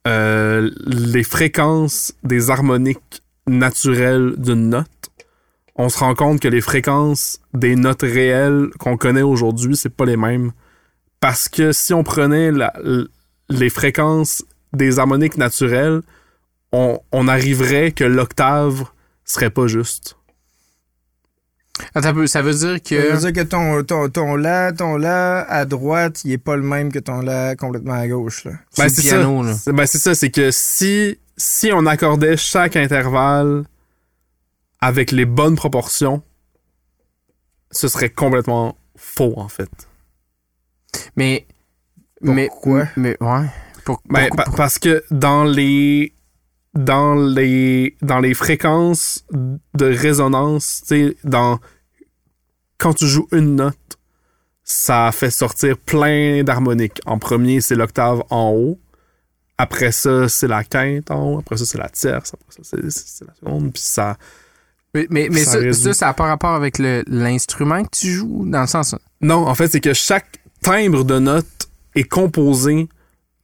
euh, 0.06 0.70
les 0.86 1.24
fréquences 1.24 2.14
des 2.22 2.51
harmoniques 2.51 3.22
naturelles 3.47 4.35
d'une 4.36 4.70
note, 4.70 4.89
on 5.76 5.89
se 5.89 5.98
rend 5.98 6.14
compte 6.14 6.40
que 6.40 6.48
les 6.48 6.60
fréquences 6.60 7.40
des 7.52 7.74
notes 7.74 8.02
réelles 8.02 8.68
qu'on 8.78 8.97
connaît 8.97 9.22
aujourd'hui, 9.22 9.76
c'est 9.76 9.94
pas 9.94 10.05
les 10.05 10.16
mêmes. 10.16 10.52
Parce 11.20 11.48
que 11.48 11.72
si 11.72 11.93
on 11.94 12.05
prenait 12.05 12.51
les 13.48 13.70
fréquences 13.70 14.44
des 14.72 14.98
harmoniques 14.98 15.36
naturelles, 15.36 16.02
on, 16.72 17.01
on 17.12 17.28
arriverait 17.28 17.93
que 17.93 18.05
l'octave 18.05 18.85
serait 19.24 19.51
pas 19.51 19.66
juste. 19.66 20.16
Attends 21.95 22.13
ça 22.29 22.41
veut 22.43 22.53
dire 22.55 22.79
Ça 22.85 22.97
veut 22.97 23.11
que. 23.13 23.17
dire 23.19 23.33
que 23.33 23.41
ton, 23.49 23.83
ton, 23.83 24.09
ton 24.09 24.37
la, 24.37 24.73
ton 24.73 24.97
la 24.97 25.41
à 25.43 25.65
droite, 25.65 26.23
il 26.25 26.33
est 26.33 26.39
pas 26.39 26.55
le 26.57 26.63
même 26.63 26.93
que 26.93 26.99
ton 27.01 27.21
la 27.21 27.57
complètement 27.57 27.95
à 27.95 28.07
gauche. 28.07 28.45
Là. 28.45 28.53
le 28.85 28.95
c'est 28.95 29.03
piano, 29.03 29.43
ça. 29.43 29.49
là. 29.51 29.55
C'est- 29.57 29.73
Ben, 29.73 29.87
c'est 29.87 29.99
ça, 29.99 30.15
c'est 30.15 30.31
que 30.31 30.51
si, 30.53 31.19
si 31.37 31.71
on 31.73 31.85
accordait 31.87 32.37
chaque 32.37 32.77
intervalle 32.77 33.65
avec 34.81 35.11
les 35.11 35.25
bonnes 35.25 35.57
proportions, 35.57 36.23
ce 37.73 37.89
serait 37.89 38.11
complètement 38.11 38.77
faux, 38.97 39.35
en 39.37 39.49
fait. 39.49 39.71
Mais. 41.17 41.47
Mais. 42.21 42.47
Pourquoi? 42.49 42.87
Mais, 42.97 43.17
ouais. 43.21 43.47
Pour, 43.85 44.01
Ben, 44.09 44.29
pour- 44.29 44.37
pa- 44.37 44.45
pour- 44.45 44.55
parce 44.55 44.79
que 44.79 45.03
dans 45.11 45.43
les 45.45 46.14
dans 46.75 47.15
les 47.15 47.97
dans 48.03 48.19
les 48.21 48.35
fréquences 48.35 49.25
de 49.75 49.87
résonance, 49.87 50.83
tu 50.87 51.09
sais, 51.09 51.17
dans 51.25 51.59
quand 52.79 52.95
tu 52.95 53.07
joues 53.07 53.29
une 53.33 53.57
note, 53.57 53.77
ça 54.65 55.11
fait 55.13 55.31
sortir 55.31 55.79
plein 55.79 56.43
d'harmoniques. 56.43 57.01
En 57.07 57.19
premier, 57.19 57.61
c'est 57.61 57.77
l'octave 57.77 58.23
en 58.31 58.51
haut. 58.51 58.79
Après 59.57 59.93
ça, 59.93 60.29
c'est 60.29 60.49
la 60.49 60.65
quinte 60.65 61.11
en 61.11 61.35
haut. 61.35 61.39
Après 61.39 61.57
ça, 61.57 61.65
c'est 61.65 61.79
la 61.79 61.89
tierce. 61.89 62.35
Après 62.35 62.63
ça, 62.63 62.77
c'est- 62.91 63.25
la 63.25 63.35
seconde. 63.35 63.73
Puis 63.73 63.83
ça. 63.83 64.17
mais 64.95 65.07
mais, 65.11 65.29
mais 65.31 65.45
ça 65.45 65.73
ça, 65.73 65.93
ça, 65.93 66.07
n'a 66.07 66.15
pas 66.15 66.27
rapport 66.27 66.55
avec 66.55 66.79
l'instrument 66.79 67.85
que 67.85 67.91
tu 67.97 68.11
joues, 68.11 68.45
dans 68.49 68.63
le 68.63 68.67
sens. 68.67 68.97
Non, 69.21 69.47
en 69.47 69.55
fait, 69.55 69.69
c'est 69.69 69.81
que 69.81 69.93
chaque 69.95 70.41
timbre 70.61 71.05
de 71.05 71.19
note 71.21 71.69
est 71.95 72.05
composé 72.05 72.89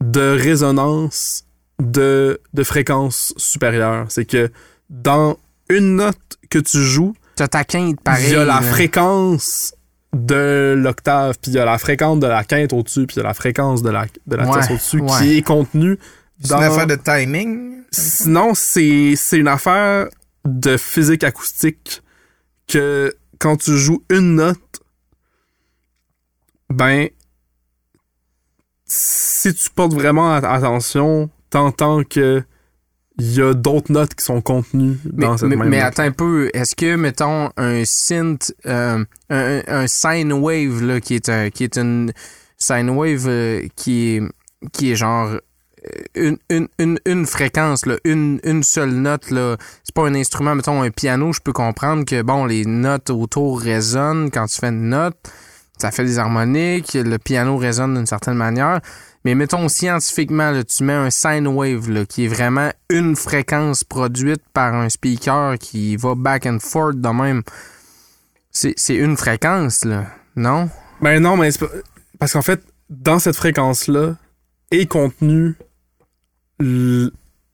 de 0.01 0.37
résonances 0.37 1.45
de, 1.81 2.41
de 2.53 2.63
fréquences 2.63 3.33
supérieures. 3.37 4.07
C'est 4.09 4.25
que 4.25 4.51
dans 4.89 5.39
une 5.69 5.97
note 5.97 6.39
que 6.49 6.59
tu 6.59 6.79
joues, 6.79 7.15
T'as 7.37 7.49
ta 7.49 7.65
quinte 7.65 8.01
pareil. 8.03 8.27
il 8.29 8.33
y 8.33 8.37
a 8.37 8.45
la 8.45 8.61
fréquence 8.61 9.75
de 10.13 10.75
l'octave, 10.77 11.39
puis 11.41 11.53
il 11.53 11.55
y 11.55 11.59
a 11.61 11.65
la 11.65 11.79
fréquence 11.79 12.19
de 12.19 12.27
la 12.27 12.45
quinte 12.45 12.73
au-dessus, 12.73 13.07
puis 13.07 13.17
il 13.17 13.21
y 13.21 13.23
a 13.23 13.29
la 13.29 13.35
fréquence 13.35 13.83
de 13.83 13.91
la, 13.91 14.07
de 14.27 14.37
la 14.37 14.45
Ouais, 14.47 14.53
tierce 14.53 14.71
au-dessus 14.73 15.01
ouais. 15.01 15.19
qui 15.19 15.39
est 15.39 15.43
contenue 15.43 15.99
C'est 16.43 16.51
dans... 16.51 16.59
une 16.59 16.65
affaire 16.65 16.87
de 16.87 16.97
timing. 16.97 17.83
Sinon, 17.93 18.53
c'est 18.55 19.15
c'est 19.17 19.39
une 19.39 19.49
affaire 19.49 20.09
de 20.45 20.77
physique 20.77 21.25
acoustique 21.25 22.03
que 22.67 23.15
quand 23.39 23.57
tu 23.57 23.77
joues 23.77 24.03
une 24.11 24.35
note, 24.35 24.59
ben, 26.69 27.09
si 28.85 29.55
tu 29.55 29.71
portes 29.71 29.95
vraiment 29.95 30.33
at- 30.35 30.49
attention, 30.53 31.31
t'entends 31.51 32.03
que 32.05 32.43
il 33.19 33.35
y 33.35 33.43
a 33.43 33.53
d'autres 33.53 33.93
notes 33.93 34.15
qui 34.15 34.25
sont 34.25 34.41
contenues 34.41 34.99
Mais, 35.13 35.27
dans 35.27 35.37
cette 35.37 35.49
mais, 35.51 35.57
même 35.57 35.69
mais 35.69 35.79
note. 35.81 35.87
attends 35.89 36.05
un 36.05 36.11
peu, 36.13 36.51
est-ce 36.55 36.75
que, 36.75 36.97
mettons, 36.97 37.51
un 37.59 37.85
synth, 37.85 38.55
euh, 38.65 39.05
un, 39.29 39.61
un 39.67 39.87
sine 39.87 40.33
wave, 40.33 40.83
là, 40.83 41.01
qui 41.01 41.17
est, 41.17 41.29
un, 41.29 41.51
qui 41.51 41.65
est 41.65 41.77
une 41.77 42.13
sine 42.57 42.89
wave 42.89 43.27
euh, 43.29 43.67
qui, 43.77 44.17
est, 44.17 44.23
qui 44.73 44.93
est 44.93 44.97
genre 44.97 45.27
euh, 45.29 45.39
une, 46.15 46.39
une, 46.49 46.69
une, 46.79 46.99
une 47.05 47.27
fréquence, 47.27 47.85
là, 47.85 47.97
une, 48.05 48.41
une 48.43 48.63
seule 48.63 48.93
note, 48.93 49.31
là. 49.31 49.57
C'est 49.85 49.95
pas 49.95 50.07
un 50.07 50.15
instrument, 50.15 50.55
mettons, 50.55 50.81
un 50.81 50.91
piano, 50.91 51.33
je 51.35 51.41
peux 51.41 51.53
comprendre 51.53 52.07
que, 52.07 52.23
bon, 52.23 52.47
les 52.47 52.65
notes 52.65 53.11
autour 53.11 53.61
résonnent 53.61 54.31
quand 54.31 54.47
tu 54.47 54.59
fais 54.61 54.69
une 54.69 54.89
note, 54.89 55.17
ça 55.77 55.91
fait 55.91 56.05
des 56.05 56.19
harmoniques, 56.19 56.95
le 56.95 57.19
piano 57.19 57.59
résonne 57.59 57.95
d'une 57.95 58.07
certaine 58.07 58.35
manière. 58.35 58.81
Mais 59.25 59.35
mettons 59.35 59.69
scientifiquement, 59.69 60.59
tu 60.63 60.85
mets 60.85 60.95
un 60.95 61.11
sine 61.11 61.47
wave 61.47 61.91
là, 61.91 62.07
qui 62.07 62.25
est 62.25 62.29
vraiment 62.29 62.71
une 62.89 63.17
fréquence 63.17 63.85
produite 63.85 64.43
par 64.55 64.75
un 64.75 64.89
speaker 64.89 65.59
qui 65.59 65.97
va 65.97 66.15
back 66.15 66.47
and 66.47 66.59
forth 66.61 67.01
de 67.01 67.09
même. 67.09 67.43
C'est 68.51 68.95
une 68.95 69.17
fréquence, 69.17 69.85
là, 69.85 70.07
non? 70.37 70.71
Ben 71.03 71.23
non, 71.23 71.37
mais 71.37 71.51
parce 72.19 72.33
qu'en 72.33 72.43
fait, 72.43 72.63
dans 72.89 73.19
cette 73.19 73.37
fréquence-là 73.37 74.17
est 74.71 74.87
contenue 74.87 75.57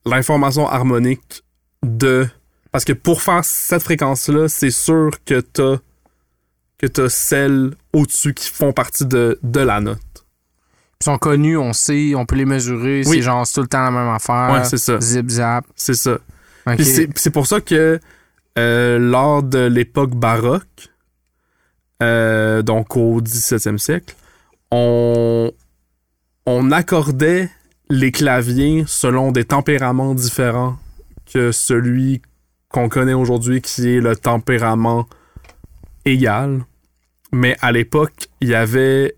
l'information 0.05 0.67
harmonique 0.67 1.43
de. 1.83 2.27
Parce 2.71 2.85
que 2.85 2.93
pour 2.93 3.21
faire 3.21 3.43
cette 3.45 3.83
fréquence-là, 3.83 4.47
c'est 4.47 4.71
sûr 4.71 5.11
que 5.25 5.39
t'as 5.39 5.77
que 6.77 6.87
t'as 6.87 7.09
celles 7.09 7.73
au-dessus 7.93 8.33
qui 8.33 8.49
font 8.49 8.71
partie 8.71 9.05
de, 9.05 9.39
de 9.41 9.59
la 9.59 9.81
note. 9.81 9.99
Ils 11.01 11.03
sont 11.05 11.17
connus, 11.17 11.57
on 11.57 11.73
sait, 11.73 12.15
on 12.15 12.25
peut 12.25 12.35
les 12.35 12.45
mesurer, 12.45 13.03
Oui. 13.05 13.17
c'est 13.17 13.21
genre 13.21 13.45
c'est 13.45 13.53
tout 13.55 13.61
le 13.61 13.67
temps 13.67 13.83
la 13.83 13.91
même 13.91 14.09
affaire. 14.09 14.49
Ouais, 14.51 14.63
c'est 14.63 14.77
ça. 14.77 14.99
Zip 14.99 15.29
zap. 15.29 15.65
C'est 15.75 15.93
ça. 15.93 16.17
C'est 17.15 17.29
pour 17.29 17.45
ça 17.47 17.61
que 17.61 17.99
euh, 18.57 18.97
lors 18.99 19.43
de 19.43 19.59
l'époque 19.67 20.15
baroque, 20.15 20.89
euh, 22.03 22.61
donc 22.61 22.97
au 22.97 23.21
17e 23.21 23.77
siècle, 23.77 24.15
on, 24.71 25.51
on 26.45 26.71
accordait 26.71 27.49
les 27.89 28.11
claviers 28.11 28.83
selon 28.87 29.31
des 29.31 29.45
tempéraments 29.45 30.13
différents 30.15 30.77
que 31.31 31.51
celui 31.51 32.21
qu'on 32.69 32.89
connaît 32.89 33.13
aujourd'hui, 33.13 33.61
qui 33.61 33.87
est 33.95 34.01
le 34.01 34.15
tempérament 34.15 35.07
égal. 36.05 36.65
Mais 37.31 37.55
à 37.61 37.71
l'époque, 37.71 38.27
il 38.41 38.49
y 38.49 38.55
avait 38.55 39.15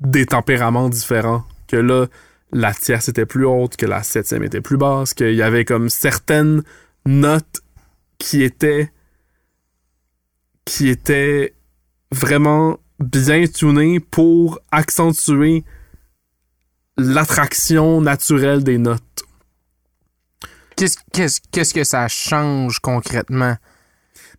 des 0.00 0.26
tempéraments 0.26 0.88
différents. 0.88 1.44
Que 1.66 1.76
là, 1.76 2.06
la 2.52 2.72
tierce 2.72 3.08
était 3.08 3.26
plus 3.26 3.44
haute, 3.44 3.76
que 3.76 3.86
la 3.86 4.02
septième 4.02 4.42
était 4.44 4.60
plus 4.60 4.76
basse, 4.76 5.14
qu'il 5.14 5.34
y 5.34 5.42
avait 5.42 5.64
comme 5.64 5.88
certaines 5.90 6.62
notes 7.06 7.60
qui 8.18 8.42
étaient 8.42 8.90
qui 10.64 10.88
étaient 10.88 11.54
vraiment 12.12 12.78
bien 13.00 13.46
tunées 13.46 14.00
pour 14.00 14.58
accentuer 14.70 15.64
l'attraction 16.96 18.00
naturelle 18.00 18.64
des 18.64 18.76
notes. 18.78 19.02
Qu'est-ce 20.76 20.98
qu'est-ce- 21.12 21.40
qu'est-ce 21.50 21.74
que 21.74 21.84
ça 21.84 22.06
change 22.08 22.80
concrètement? 22.80 23.56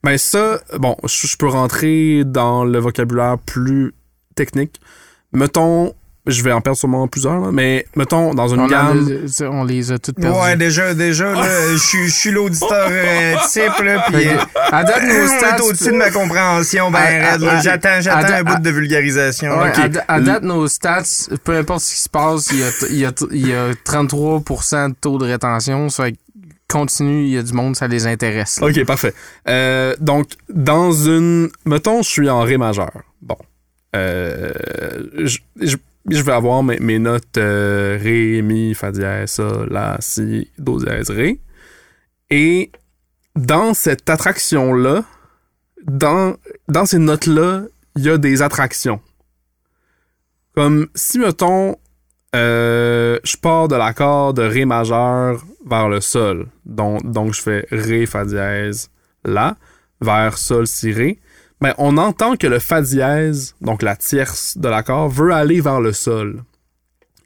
Ben 0.03 0.17
ça, 0.17 0.61
bon, 0.77 0.95
je 1.03 1.27
je 1.27 1.37
peux 1.37 1.47
rentrer 1.47 2.23
dans 2.25 2.63
le 2.63 2.79
vocabulaire 2.79 3.37
plus 3.39 3.93
technique. 4.35 4.79
Mettons, 5.33 5.93
je 6.25 6.43
vais 6.43 6.51
en 6.51 6.61
perdre 6.61 6.77
sûrement 6.77 7.07
plusieurs, 7.07 7.39
là, 7.39 7.49
mais 7.51 7.85
mettons 7.95 8.33
dans 8.33 8.47
une 8.49 8.59
On, 8.61 8.67
gamme. 8.67 9.07
a, 9.39 9.43
on 9.45 9.63
les 9.63 9.91
a 9.91 9.97
toutes 9.99 10.17
perdues. 10.19 10.37
Ouais, 10.39 10.55
déjà, 10.57 10.93
déjà, 10.93 11.31
là, 11.33 11.71
je 11.71 11.77
suis- 11.77 12.07
je 12.07 12.13
suis 12.13 12.31
l'auditeur 12.31 12.87
euh, 12.89 13.35
type, 13.49 13.83
là, 13.83 14.05
euh, 14.13 14.37
que, 14.37 14.75
à 14.75 14.83
date, 14.83 15.03
nos 15.03 15.23
on 15.23 15.37
stats, 15.37 15.57
est 15.57 15.61
au-dessus 15.61 15.85
de 15.91 15.97
ma 15.97 16.11
compréhension, 16.11 16.91
ben 16.91 17.39
J'attends, 17.63 18.01
j'attends 18.01 18.33
un 18.33 18.43
bout 18.43 18.61
de 18.61 18.69
vulgarisation. 18.69 19.57
Ouais, 19.59 19.69
Ok. 19.69 19.79
à, 19.79 19.87
da- 19.89 20.05
à 20.07 20.19
date, 20.19 20.43
nos 20.43 20.67
stats, 20.67 21.03
peu 21.43 21.55
importe 21.57 21.81
ce 21.81 21.93
qui 21.95 22.01
se 22.01 22.09
passe, 22.09 22.49
il 22.51 22.59
y 22.59 22.63
a, 22.63 22.69
il 22.89 22.97
y 22.97 23.05
a, 23.05 23.11
il 23.31 23.47
y 23.47 23.53
a 23.53 23.73
33% 23.85 24.89
de 24.89 24.95
taux 24.99 25.17
de 25.17 25.25
rétention. 25.25 25.89
Ça 25.89 26.05
fait 26.05 26.15
continue, 26.67 27.23
il 27.23 27.29
y 27.33 27.37
a 27.37 27.41
du 27.41 27.53
monde, 27.53 27.75
ça 27.75 27.87
les 27.87 28.05
intéresse. 28.05 28.59
là. 28.59 28.67
Ok, 28.67 28.83
parfait. 28.85 29.13
Euh, 29.47 29.95
donc, 29.99 30.27
dans 30.53 30.91
une. 30.91 31.49
Mettons, 31.65 32.03
je 32.03 32.09
suis 32.09 32.29
en 32.29 32.41
Ré 32.41 32.57
majeur. 32.57 32.91
Bon. 33.23 33.37
Euh, 33.95 34.53
je, 35.15 35.77
vais 36.05 36.31
avoir 36.31 36.63
mes, 36.63 36.79
mes 36.79 36.99
notes 36.99 37.37
euh, 37.37 37.97
Ré, 38.01 38.41
Mi, 38.41 38.73
Fa 38.73 38.91
dièse, 38.91 39.31
Sol, 39.31 39.67
La, 39.71 39.97
Si, 39.99 40.49
Do 40.57 40.79
dièse, 40.79 41.09
Ré. 41.09 41.39
Et 42.29 42.71
dans 43.35 43.73
cette 43.73 44.09
attraction-là, 44.09 45.03
dans, 45.85 46.35
dans 46.67 46.85
ces 46.85 46.99
notes-là, 46.99 47.63
il 47.95 48.03
y 48.03 48.09
a 48.09 48.17
des 48.17 48.41
attractions. 48.41 49.01
Comme 50.55 50.87
si, 50.93 51.19
mettons, 51.19 51.77
euh, 52.35 53.17
je 53.23 53.37
pars 53.37 53.67
de 53.67 53.75
l'accord 53.75 54.33
de 54.33 54.43
Ré 54.43 54.65
majeur 54.65 55.43
vers 55.65 55.89
le 55.89 56.01
Sol. 56.01 56.47
Donc, 56.65 57.09
donc 57.09 57.33
je 57.33 57.41
fais 57.41 57.67
Ré, 57.71 58.05
Fa 58.05 58.25
dièse, 58.25 58.89
La, 59.23 59.57
vers 60.01 60.37
Sol, 60.37 60.67
Si, 60.67 60.91
Ré. 60.91 61.19
Ben, 61.61 61.73
on 61.77 61.97
entend 61.97 62.35
que 62.37 62.47
le 62.47 62.59
Fa 62.59 62.81
dièse, 62.81 63.55
donc 63.61 63.81
la 63.81 63.95
tierce 63.95 64.57
de 64.57 64.69
l'accord, 64.69 65.09
veut 65.09 65.31
aller 65.33 65.59
vers 65.61 65.81
le 65.81 65.91
Sol. 65.93 66.43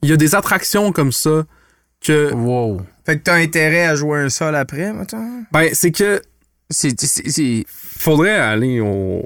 Il 0.02 0.10
y 0.10 0.14
a 0.14 0.18
des 0.18 0.34
attractions 0.36 0.92
comme 0.92 1.12
ça 1.12 1.44
que. 2.02 2.34
Wow. 2.34 2.82
Fait 3.06 3.18
que 3.18 3.24
t'as 3.24 3.36
intérêt 3.36 3.86
à 3.86 3.96
jouer 3.96 4.20
un 4.22 4.30
sol 4.30 4.56
après, 4.56 4.92
mettons? 4.94 5.44
Ben, 5.52 5.70
c'est 5.74 5.92
que 5.92 6.22
C'est, 6.70 7.00
c'est, 7.00 7.30
c'est- 7.30 7.66
faudrait 7.68 8.32
aller 8.36 8.80
au, 8.80 9.24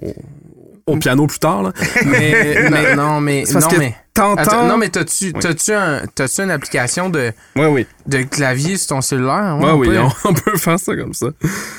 au 0.87 0.97
piano 0.97 1.25
plus 1.27 1.39
tard, 1.39 1.63
là. 1.63 1.73
Mais, 2.05 2.69
mais, 2.69 2.95
non, 2.95 3.21
mais, 3.21 3.45
c'est 3.45 3.53
parce 3.53 3.65
non, 3.65 3.71
que 3.71 3.77
mais, 3.77 3.95
t'entends. 4.13 4.41
attends, 4.41 4.67
non, 4.67 4.77
mais 4.77 4.89
t'as-tu, 4.89 5.31
t'as-tu 5.33 5.71
un, 5.71 6.01
t'as-tu 6.13 6.41
une 6.41 6.51
application 6.51 7.09
de, 7.09 7.31
Ouais, 7.55 7.67
oui. 7.67 7.85
de 8.07 8.23
clavier 8.23 8.77
sur 8.77 8.87
ton 8.87 9.01
cellulaire? 9.01 9.57
Ouais, 9.61 9.69
on 9.71 9.77
oui, 9.77 9.87
peut. 9.89 9.99
on, 9.99 10.09
on 10.29 10.33
peut 10.33 10.57
faire 10.57 10.79
ça 10.79 10.95
comme 10.95 11.13
ça. 11.13 11.27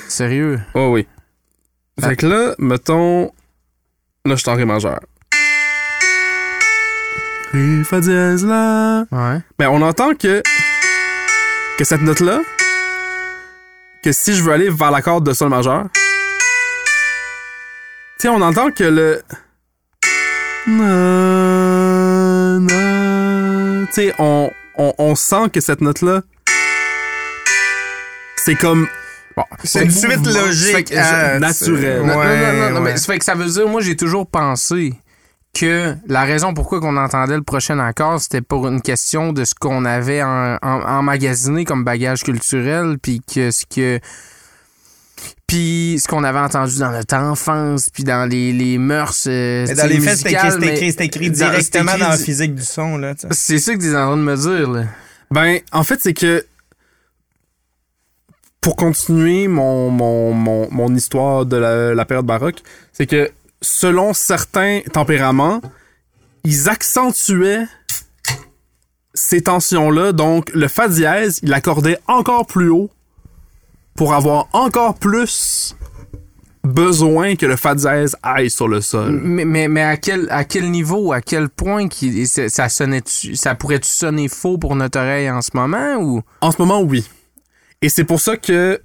Sérieux? 0.07 0.59
Ouais, 0.73 0.87
oui. 0.87 1.07
Fait 2.01 2.15
que 2.15 2.25
là, 2.25 2.55
mettons. 2.59 3.31
Là, 4.25 4.35
je 4.35 4.41
suis 4.41 4.49
en 4.49 4.55
Ré 4.55 4.65
majeur. 4.65 4.99
Ré, 7.51 7.83
Fa 7.83 7.99
dièse, 7.99 8.45
La. 8.45 9.05
Ouais. 9.11 9.39
Ben, 9.57 9.69
on 9.69 9.81
entend 9.81 10.13
que. 10.13 10.41
Que 11.77 11.83
cette 11.85 12.01
note-là 12.01 12.41
que 14.03 14.11
si 14.11 14.33
je 14.33 14.43
veux 14.43 14.53
aller 14.53 14.69
vers 14.69 14.91
l'accord 14.91 15.21
de 15.21 15.33
sol 15.33 15.49
majeur, 15.49 15.87
tu 15.93 15.99
sais, 18.19 18.29
on 18.29 18.41
entend 18.41 18.71
que 18.71 18.83
le. 18.83 19.21
Na, 20.67 22.59
na. 22.59 23.85
Tu 23.87 23.93
sais, 23.93 24.13
on, 24.19 24.51
on, 24.77 24.93
on 24.97 25.15
sent 25.15 25.49
que 25.53 25.59
cette 25.61 25.81
note-là, 25.81 26.21
c'est 28.37 28.55
comme 28.55 28.87
C'est 29.63 29.83
une 29.85 29.91
suite 29.91 30.25
logique. 30.25 30.91
Euh, 30.91 31.39
naturelle. 31.39 32.01
c'est- 32.01 32.07
Non, 32.07 32.13
non, 32.15 32.23
non, 32.23 32.53
non, 32.53 32.69
non, 32.69 32.75
ouais. 32.81 32.91
mais 32.93 32.97
ça 32.97 33.05
fait 33.13 33.19
que 33.19 33.25
ça 33.25 33.35
veut 33.35 33.45
dire, 33.49 33.67
moi, 33.67 33.81
j'ai 33.81 33.95
toujours 33.95 34.27
pensé 34.27 34.93
que 35.53 35.95
la 36.07 36.23
raison 36.25 36.53
pourquoi 36.53 36.79
qu'on 36.79 36.95
entendait 36.95 37.35
le 37.35 37.41
prochain 37.43 37.79
accord, 37.79 38.19
c'était 38.21 38.41
pour 38.41 38.67
une 38.67 38.81
question 38.81 39.33
de 39.33 39.43
ce 39.45 39.55
qu'on 39.55 39.83
avait 39.83 40.21
en, 40.21 40.57
en- 40.61 40.81
emmagasiné 40.99 41.65
comme 41.65 41.83
bagage 41.83 42.23
culturel, 42.23 42.97
puis 43.01 43.21
que 43.21 43.49
ce 43.51 43.65
que 43.65 43.99
puis 45.47 45.99
ce 46.01 46.07
qu'on 46.07 46.23
avait 46.23 46.39
entendu 46.39 46.77
dans 46.77 46.91
notre 46.91 47.15
enfance, 47.15 47.89
puis 47.91 48.03
dans 48.03 48.29
les, 48.29 48.53
les 48.53 48.77
mœurs 48.77 49.23
euh, 49.27 49.65
Mais 49.67 49.73
dans 49.73 49.87
les 49.87 49.99
faits, 49.99 50.17
c'est 50.19 50.31
écrit, 50.31 51.31
directement 51.31 51.91
écrit 51.93 52.01
dans 52.03 52.09
la 52.09 52.17
physique 52.17 52.53
du 52.55 52.63
son. 52.63 52.97
Là. 52.97 53.15
C'est 53.31 53.57
ça 53.57 53.73
que 53.73 53.79
tu 53.79 53.87
es 53.87 53.95
en 53.95 54.07
train 54.09 54.17
de 54.17 54.21
me 54.21 54.35
dire, 54.37 54.69
là. 54.69 54.83
Ben, 55.31 55.59
en 55.71 55.83
fait, 55.83 55.99
c'est 56.01 56.13
que 56.13 56.45
pour 58.61 58.75
continuer 58.75 59.47
mon, 59.47 59.89
mon, 59.89 60.33
mon, 60.33 60.67
mon 60.71 60.95
histoire 60.95 61.45
de 61.45 61.57
la, 61.57 61.95
la 61.95 62.05
période 62.05 62.25
baroque, 62.25 62.61
c'est 62.91 63.07
que 63.07 63.31
selon 63.61 64.13
certains 64.13 64.81
tempéraments, 64.91 65.61
ils 66.43 66.69
accentuaient 66.69 67.65
ces 69.13 69.41
tensions-là. 69.41 70.11
Donc, 70.11 70.49
le 70.53 70.67
fa 70.67 70.87
dièse, 70.87 71.39
il 71.43 71.49
l'accordait 71.49 71.99
encore 72.07 72.45
plus 72.45 72.69
haut 72.69 72.89
pour 73.95 74.13
avoir 74.13 74.47
encore 74.53 74.95
plus 74.95 75.75
besoin 76.63 77.35
que 77.35 77.45
le 77.45 77.55
fa 77.55 77.75
dièse 77.75 78.15
aille 78.23 78.49
sur 78.49 78.67
le 78.67 78.81
sol. 78.81 79.19
Mais, 79.23 79.45
mais, 79.45 79.67
mais 79.67 79.83
à, 79.83 79.97
quel, 79.97 80.27
à 80.29 80.43
quel 80.43 80.69
niveau, 80.69 81.11
à 81.11 81.21
quel 81.21 81.49
point 81.49 81.87
qui, 81.87 82.27
ça, 82.27 82.69
sonnait 82.69 83.01
ça 83.05 83.55
pourrait-tu 83.55 83.89
sonner 83.89 84.27
faux 84.27 84.57
pour 84.57 84.75
notre 84.75 84.99
oreille 84.99 85.29
en 85.29 85.41
ce 85.41 85.51
moment 85.53 85.95
ou? 85.97 86.21
En 86.41 86.51
ce 86.51 86.57
moment, 86.59 86.81
oui. 86.81 87.05
Et 87.81 87.89
c'est 87.89 88.03
pour 88.03 88.19
ça 88.19 88.37
que, 88.37 88.81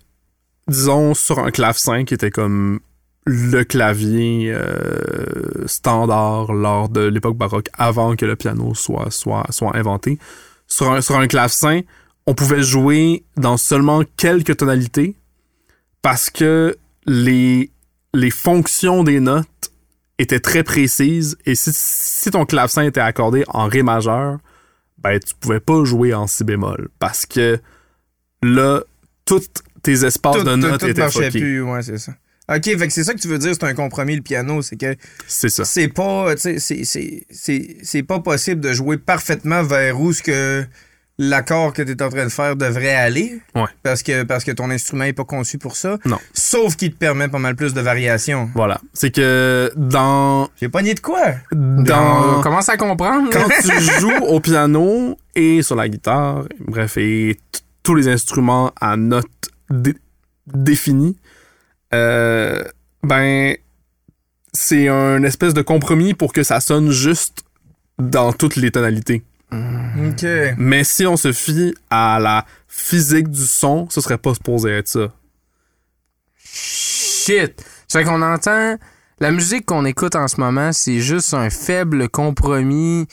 disons, 0.69 1.15
sur 1.15 1.39
un 1.39 1.51
clavecin 1.51 2.05
qui 2.05 2.15
était 2.15 2.31
comme 2.31 2.81
le 3.27 3.65
clavier 3.65 4.53
euh, 4.53 5.67
standard 5.67 6.53
lors 6.53 6.89
de 6.89 7.01
l'époque 7.01 7.37
baroque, 7.37 7.69
avant 7.73 8.17
que 8.17 8.27
le 8.27 8.37
piano 8.37 8.75
soit, 8.75 9.09
inventé, 9.75 10.19
sur 10.67 10.91
un, 10.91 11.01
sur 11.01 11.17
un 11.17 11.27
clavecin, 11.27 11.81
on 12.27 12.35
pouvait 12.35 12.63
jouer 12.63 13.25
dans 13.37 13.57
seulement 13.57 14.03
quelques 14.17 14.59
tonalités 14.59 15.17
parce 16.03 16.31
que 16.31 16.77
les, 17.07 17.71
les 18.13 18.31
fonctions 18.31 19.05
des 19.05 19.21
notes 19.21 19.73
étaient 20.19 20.41
très 20.41 20.63
précises. 20.63 21.37
Et 21.45 21.55
si, 21.55 21.71
si 21.73 22.31
ton 22.31 22.45
clavecin 22.47 22.83
était 22.83 23.01
accordé 23.01 23.45
en 23.49 23.67
ré 23.67 23.83
majeur, 23.83 24.39
ben 24.99 25.19
tu 25.19 25.35
pouvais 25.35 25.61
pas 25.61 25.85
jouer 25.85 26.15
en 26.15 26.27
si 26.27 26.45
bémol 26.45 26.89
parce 26.99 27.27
que 27.27 27.61
là, 28.45 28.81
tous 29.25 29.49
tes 29.83 30.05
espaces 30.05 30.37
Tout, 30.37 30.43
de 30.45 30.51
tout, 30.51 30.57
notes 30.57 30.81
tout 30.81 30.87
étaient 30.87 31.01
marchait 31.01 31.25
fuckés. 31.27 31.41
plus, 31.41 31.63
ouais, 31.63 31.83
c'est 31.83 31.99
ça. 31.99 32.13
OK, 32.55 32.63
fait 32.65 32.77
que 32.87 32.93
c'est 32.93 33.05
ça 33.05 33.15
que 33.15 33.21
tu 33.21 33.29
veux 33.29 33.39
dire, 33.39 33.55
c'est 33.55 33.65
un 33.65 33.73
compromis, 33.75 34.17
le 34.17 34.23
piano, 34.23 34.61
c'est 34.61 34.77
que 34.77 34.95
C'est 35.27 35.49
ça. 35.49 35.65
c'est 35.65 35.89
pas, 35.89 36.37
c'est- 36.37 36.59
c'est- 36.59 36.85
c'est 36.85 37.77
c'est 37.83 38.03
pas 38.03 38.21
possible 38.21 38.61
de 38.61 38.73
jouer 38.75 38.99
parfaitement 38.99 39.63
vers 39.63 39.99
où 39.99 40.13
ce 40.13 40.23
que 40.23 40.65
l'accord 41.17 41.73
que 41.73 41.81
tu 41.81 41.93
es 41.93 42.03
en 42.03 42.09
train 42.11 42.25
de 42.25 42.29
faire 42.29 42.55
devrait 42.57 42.95
aller. 42.95 43.41
Ouais. 43.55 43.63
Parce 43.83 44.03
que, 44.03 44.25
parce 44.25 44.45
que 44.45 44.51
ton 44.51 44.69
instrument 44.71 45.05
est 45.05 45.13
pas 45.15 45.25
conçu 45.25 45.57
pour 45.59 45.77
ça. 45.77 45.97
Non. 46.05 46.19
Sauf 46.35 46.77
qu'il 46.77 46.93
te 46.93 46.99
permet 46.99 47.29
pas 47.29 47.39
mal 47.39 47.55
plus 47.57 47.73
de 47.73 47.81
variations. 47.81 48.51
Voilà. 48.55 48.79
C'est 48.93 49.11
que 49.15 49.71
dans. 49.77 50.51
J'ai 50.61 50.69
pogné 50.69 50.93
de 50.95 51.01
quoi? 51.01 51.23
on 51.53 51.83
dans 51.83 52.41
commence 52.43 52.69
à 52.69 52.77
comprendre? 52.77 53.31
quand 53.33 53.49
tu 53.63 53.81
joues 54.01 54.25
au 54.27 54.41
piano 54.41 55.17
et 55.35 55.63
sur 55.63 55.77
la 55.77 55.89
guitare, 55.89 56.45
bref, 56.59 56.99
et 56.99 57.39
tous 57.85 57.95
les 57.95 58.09
instruments 58.09 58.73
à 58.81 58.97
notes 58.97 59.51
dé- 59.71 59.95
définies, 60.49 61.17
euh, 61.95 62.65
ben, 63.05 63.55
c'est 64.53 64.89
un 64.89 65.23
espèce 65.23 65.55
de 65.55 65.63
compromis 65.63 66.15
pour 66.15 66.33
que 66.33 66.43
ça 66.43 66.59
sonne 66.61 66.91
juste 66.91 67.45
dans 67.99 68.33
toutes 68.33 68.57
les 68.57 68.73
tonalités. 68.73 69.23
OK. 69.53 70.27
Mais 70.59 70.83
si 70.83 71.07
on 71.07 71.17
se 71.17 71.33
fie 71.33 71.75
à 71.91 72.19
la 72.21 72.45
physique 72.67 73.29
du 73.29 73.47
son, 73.47 73.89
ce 73.91 74.01
serait 74.01 74.19
pas 74.19 74.35
supposé 74.35 74.71
être 74.71 74.89
ça. 74.89 75.13
Shit. 76.37 77.65
C'est 77.87 78.05
qu'on 78.05 78.23
entend 78.23 78.77
la 79.21 79.31
musique 79.31 79.67
qu'on 79.67 79.85
écoute 79.85 80.17
en 80.17 80.27
ce 80.27 80.41
moment, 80.41 80.73
c'est 80.73 80.99
juste 81.01 81.35
un 81.35 81.51
faible 81.51 82.09
compromis 82.09 83.07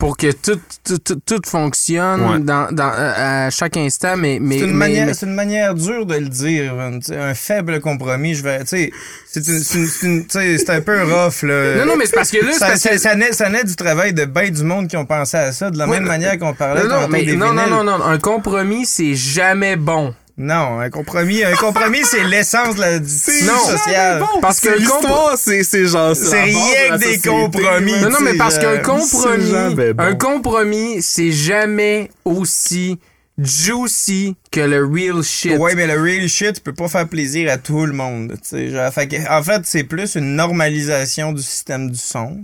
pour 0.00 0.16
que 0.16 0.32
tout, 0.32 0.58
tout, 0.82 0.98
tout, 0.98 1.20
tout 1.24 1.40
fonctionne 1.46 2.22
Ouais. 2.22 2.38
dans, 2.40 2.72
dans, 2.72 2.90
euh, 2.92 3.46
à 3.46 3.50
chaque 3.50 3.76
instant, 3.76 4.16
mais. 4.16 4.38
mais 4.40 4.58
C'est 4.58 4.64
une, 4.64 4.70
mais- 4.72 4.76
manière, 4.88 5.06
mais- 5.06 5.14
c'est 5.14 5.26
une 5.26 5.34
manière 5.34 5.74
dure 5.74 6.06
de 6.06 6.14
le 6.16 6.28
dire. 6.28 6.74
Un 7.12 7.34
faible 7.34 7.80
compromis, 7.80 8.34
je 8.34 8.42
vais. 8.42 8.60
Tu 8.60 8.66
sais, 8.66 8.90
c'est 9.30 9.46
une- 9.46 9.60
c'est 9.60 9.78
une- 9.78 10.24
c'est 10.28 10.44
une- 10.52 10.58
c'est 10.58 10.70
un 10.70 10.80
peu 10.80 11.02
rough, 11.04 11.42
là. 11.42 11.76
Non, 11.76 11.86
non, 11.86 11.96
mais 11.96 12.06
c'est 12.06 12.14
parce 12.16 12.30
que 12.30 12.44
là, 12.44 12.52
ça, 12.54 12.68
parce 12.68 12.82
que- 12.82 12.98
ça 12.98 13.14
naît, 13.14 13.32
ça 13.32 13.48
naît 13.50 13.62
du 13.64 13.76
travail 13.76 14.12
de 14.14 14.24
ben 14.24 14.50
du 14.50 14.64
monde 14.64 14.88
qui 14.88 14.96
ont 14.96 15.06
pensé 15.06 15.36
à 15.36 15.52
ça, 15.52 15.70
de 15.70 15.78
la 15.78 15.86
Ouais, 15.86 15.96
même 15.98 16.04
euh, 16.04 16.08
manière 16.08 16.38
qu'on 16.38 16.54
parlait 16.54 16.82
Non, 16.82 16.88
non, 16.88 16.94
tantôt 17.02 17.12
mais 17.12 17.24
des 17.24 17.36
non, 17.36 17.52
non, 17.52 17.68
non, 17.68 17.84
non, 17.84 18.02
un 18.02 18.18
compromis, 18.18 18.86
c'est 18.86 19.14
jamais 19.14 19.76
bon. 19.76 20.14
Non, 20.42 20.80
un 20.80 20.88
compromis, 20.88 21.44
un 21.44 21.54
compromis, 21.54 22.00
c'est 22.02 22.24
l'essence 22.24 22.74
de 22.76 22.80
la 22.80 22.98
discussion 22.98 23.52
Non. 23.52 23.58
sociale. 23.58 24.22
Parce 24.40 24.58
que 24.60 24.70
l'histoire, 24.70 25.36
c'est 25.36 25.62
c'est 25.64 25.84
genre. 25.84 26.16
C'est 26.16 26.42
rien 26.44 26.56
que 26.92 26.96
des 26.96 27.04
société, 27.04 27.28
compromis. 27.28 27.92
Non, 28.00 28.08
non, 28.08 28.20
mais 28.22 28.34
parce 28.38 28.58
qu'un 28.58 28.68
euh, 28.68 28.78
compromis, 28.78 29.06
c'est 29.44 29.50
jamais 29.50 29.92
bon. 29.92 30.02
un 30.02 30.14
compromis, 30.14 31.02
c'est 31.02 31.30
jamais 31.30 32.10
aussi 32.24 32.98
juicy 33.36 34.34
que 34.50 34.60
le 34.60 34.86
real 34.86 35.22
shit. 35.22 35.58
Ouais, 35.58 35.74
mais 35.74 35.86
le 35.86 36.00
real 36.00 36.26
shit, 36.28 36.54
tu 36.54 36.60
peux 36.62 36.72
pas 36.72 36.88
faire 36.88 37.06
plaisir 37.06 37.50
à 37.52 37.58
tout 37.58 37.84
le 37.84 37.92
monde. 37.92 38.32
tu 38.42 38.48
sais, 38.48 38.70
genre, 38.70 38.90
fait 38.92 39.08
que, 39.08 39.16
en 39.30 39.42
fait, 39.42 39.62
c'est 39.64 39.84
plus 39.84 40.14
une 40.14 40.36
normalisation 40.36 41.32
du 41.32 41.42
système 41.42 41.90
du 41.90 41.98
son. 41.98 42.40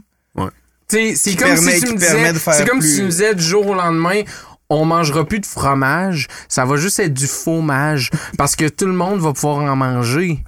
T'sais, 0.88 1.14
c'est 1.16 1.34
comme 1.34 1.48
permet- 1.48 1.72
si 1.72 1.80
tu 1.80 1.92
me 1.94 1.96
disais, 1.98 2.64
comme 2.64 2.80
si 2.80 2.96
tu 2.98 3.02
me 3.02 3.08
disais 3.08 3.34
du 3.34 3.42
jour 3.42 3.66
au 3.66 3.74
lendemain, 3.74 4.22
on 4.70 4.84
mangera 4.84 5.24
plus 5.24 5.40
de 5.40 5.46
fromage, 5.46 6.28
ça 6.48 6.64
va 6.64 6.76
juste 6.76 6.98
être 6.98 7.14
du 7.14 7.26
fromage 7.26 8.10
parce 8.36 8.56
que 8.56 8.68
tout 8.68 8.86
le 8.86 8.92
monde 8.92 9.20
va 9.20 9.32
pouvoir 9.32 9.58
en 9.58 9.76
manger. 9.76 10.42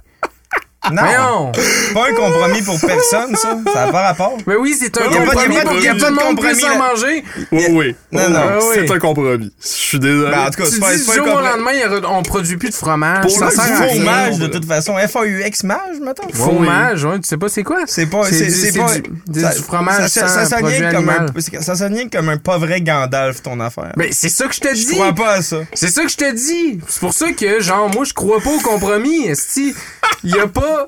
Non, 0.93 1.01
Voyons! 1.03 1.51
c'est 1.55 1.93
pas 1.93 2.07
un 2.09 2.13
compromis 2.13 2.61
pour 2.61 2.79
personne, 2.79 3.35
ça. 3.35 3.57
Ça 3.73 3.85
n'a 3.85 3.91
pas 3.91 4.01
rapport. 4.07 4.37
Mais 4.47 4.55
oui, 4.55 4.75
c'est 4.79 4.97
un 4.97 5.03
compromis 5.09 5.27
il 5.49 5.53
y 5.53 5.57
a 5.57 5.63
pas 5.63 5.63
de- 5.63 5.67
pour 5.67 5.77
il 5.77 5.83
y 5.83 5.87
a 5.89 5.93
que 5.93 5.99
pas 5.99 6.05
tout 6.07 6.13
le 6.13 6.17
de 6.19 6.23
monde 6.23 6.35
compromis 6.37 6.53
puisse 6.53 6.63
en 6.63 6.69
là. 6.69 6.77
manger. 6.77 7.23
Oui, 7.51 7.65
oui. 7.71 7.95
Non, 8.13 8.29
non. 8.29 8.39
Ah 8.39 8.59
C'est 8.73 8.79
oui. 8.81 8.91
un 8.95 8.99
compromis. 8.99 9.51
Je 9.61 9.67
suis 9.67 9.99
désolé. 9.99 10.31
Ben, 10.31 10.39
en 10.39 10.45
tout 10.49 10.63
cas, 10.63 10.69
c'est 10.71 10.79
pas, 10.79 10.91
c'est 10.91 11.03
du 11.03 11.11
un 11.11 11.13
jour 11.15 11.27
au 11.27 11.29
compromis. 11.35 11.79
lendemain, 11.81 12.07
on 12.09 12.23
produit 12.23 12.55
plus 12.57 12.69
de 12.69 12.75
fromage. 12.75 13.21
Pour 13.23 13.31
ça 13.31 13.45
le 13.45 13.51
sert 13.51 13.61
à 13.61 13.65
rien. 13.81 13.87
fromage, 14.03 14.39
de 14.39 14.47
toute 14.47 14.65
façon. 14.65 14.95
F-A-U-X 14.97 15.63
mage, 15.65 15.79
mettons. 16.01 16.29
Fromage, 16.33 17.03
ouais, 17.03 17.19
tu 17.19 17.27
sais 17.27 17.37
pas 17.37 17.49
c'est 17.49 17.63
quoi? 17.63 17.79
C'est 17.85 18.05
pas. 18.05 18.23
C'est 18.23 18.35
C'est 18.37 18.45
du- 18.45 18.51
c'est 18.51 18.71
c'est 18.71 18.79
pas. 18.79 18.93
du- 18.95 19.01
du- 19.01 19.39
du 19.43 19.61
fromage 19.61 20.07
ça, 20.07 20.27
sonne 20.29 20.49
comme 20.91 21.09
un, 21.09 21.61
ça 21.61 21.75
sonne 21.75 22.09
comme 22.09 22.29
un 22.29 22.37
pas 22.37 22.57
vrai 22.57 22.79
Gandalf, 22.79 23.41
ton 23.43 23.59
affaire. 23.59 23.91
Ben, 23.97 24.07
c'est 24.13 24.29
ça 24.29 24.47
que 24.47 24.55
je 24.55 24.61
te 24.61 24.69
je 24.69 24.85
dis. 24.87 24.93
crois 24.93 25.13
pas 25.13 25.33
à 25.33 25.41
ça. 25.41 25.57
C'est 25.73 25.89
ça 25.89 26.03
que 26.03 26.09
je 26.09 26.15
te 26.15 26.31
dis. 26.33 26.79
C'est 26.87 27.01
pour 27.01 27.13
ça 27.13 27.33
que, 27.33 27.59
genre, 27.59 27.89
moi, 27.93 28.05
je 28.05 28.13
crois 28.13 28.39
pas 28.39 28.49
au 28.49 28.59
compromis. 28.61 29.27
Esti. 29.27 29.75
Il 30.23 30.31
y 30.35 30.39
a 30.39 30.47
pas. 30.47 30.85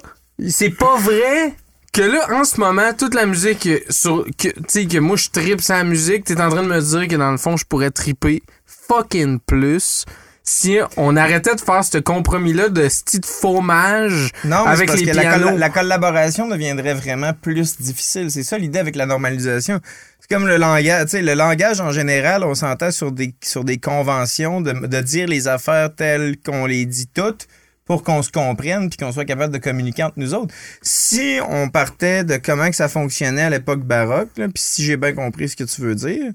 C'est 0.49 0.69
pas 0.71 0.97
vrai 0.97 1.53
que 1.93 2.01
là, 2.01 2.27
en 2.33 2.43
ce 2.43 2.59
moment, 2.59 2.93
toute 2.97 3.13
la 3.13 3.25
musique 3.25 3.67
sur. 3.89 4.25
que- 4.37 4.49
Tu 4.49 4.63
sais, 4.67 4.85
que 4.85 4.97
moi, 4.97 5.17
je 5.17 5.29
tripe 5.29 5.61
sa 5.61 5.83
musique, 5.83 6.23
t'es 6.25 6.39
en 6.41 6.49
train 6.49 6.63
de 6.63 6.67
me 6.67 6.81
dire 6.81 7.07
que 7.07 7.15
dans 7.15 7.31
le 7.31 7.37
fond, 7.37 7.57
je 7.57 7.65
pourrais 7.65 7.91
triper 7.91 8.41
fucking 8.65 9.39
plus 9.39 10.05
si 10.43 10.79
on 10.97 11.15
arrêtait 11.15 11.53
de 11.55 11.61
faire 11.61 11.83
ce 11.83 11.99
compromis-là 11.99 12.69
de 12.69 12.89
style 12.89 13.21
fromage 13.23 14.31
Non, 14.43 14.65
avec 14.65 14.87
parce 14.87 14.99
les 14.99 15.05
que 15.05 15.15
la, 15.15 15.21
pianos. 15.21 15.45
colla- 15.49 15.57
la 15.57 15.69
collaboration 15.69 16.47
deviendrait 16.47 16.95
vraiment 16.95 17.31
plus 17.33 17.77
difficile. 17.77 18.31
C'est 18.31 18.43
ça 18.43 18.57
l'idée 18.57 18.79
avec 18.79 18.95
la 18.95 19.05
normalisation. 19.05 19.79
C'est 20.19 20.29
comme 20.33 20.47
le 20.47 20.57
langage. 20.57 21.03
Tu 21.03 21.09
sais, 21.09 21.21
le 21.21 21.35
langage 21.35 21.79
en 21.79 21.91
général, 21.91 22.43
on 22.43 22.55
s'entend 22.55 22.89
sur 22.91 23.11
des, 23.11 23.35
sur 23.43 23.63
des 23.63 23.77
conventions 23.77 24.61
de, 24.61 24.71
de 24.71 25.01
dire 25.01 25.27
les 25.27 25.47
affaires 25.47 25.93
telles 25.95 26.37
qu'on 26.43 26.65
les 26.65 26.85
dit 26.85 27.07
toutes 27.13 27.47
pour 27.85 28.03
qu'on 28.03 28.21
se 28.21 28.31
comprenne 28.31 28.89
puis 28.89 28.97
qu'on 28.97 29.11
soit 29.11 29.25
capable 29.25 29.53
de 29.53 29.57
communiquer 29.57 30.03
entre 30.03 30.17
nous 30.19 30.33
autres. 30.33 30.53
Si 30.81 31.39
on 31.47 31.69
partait 31.69 32.23
de 32.23 32.37
comment 32.37 32.69
que 32.69 32.75
ça 32.75 32.89
fonctionnait 32.89 33.43
à 33.43 33.49
l'époque 33.49 33.81
baroque, 33.81 34.29
puis 34.35 34.51
si 34.55 34.83
j'ai 34.83 34.97
bien 34.97 35.13
compris 35.13 35.49
ce 35.49 35.55
que 35.55 35.63
tu 35.63 35.81
veux 35.81 35.95
dire, 35.95 36.31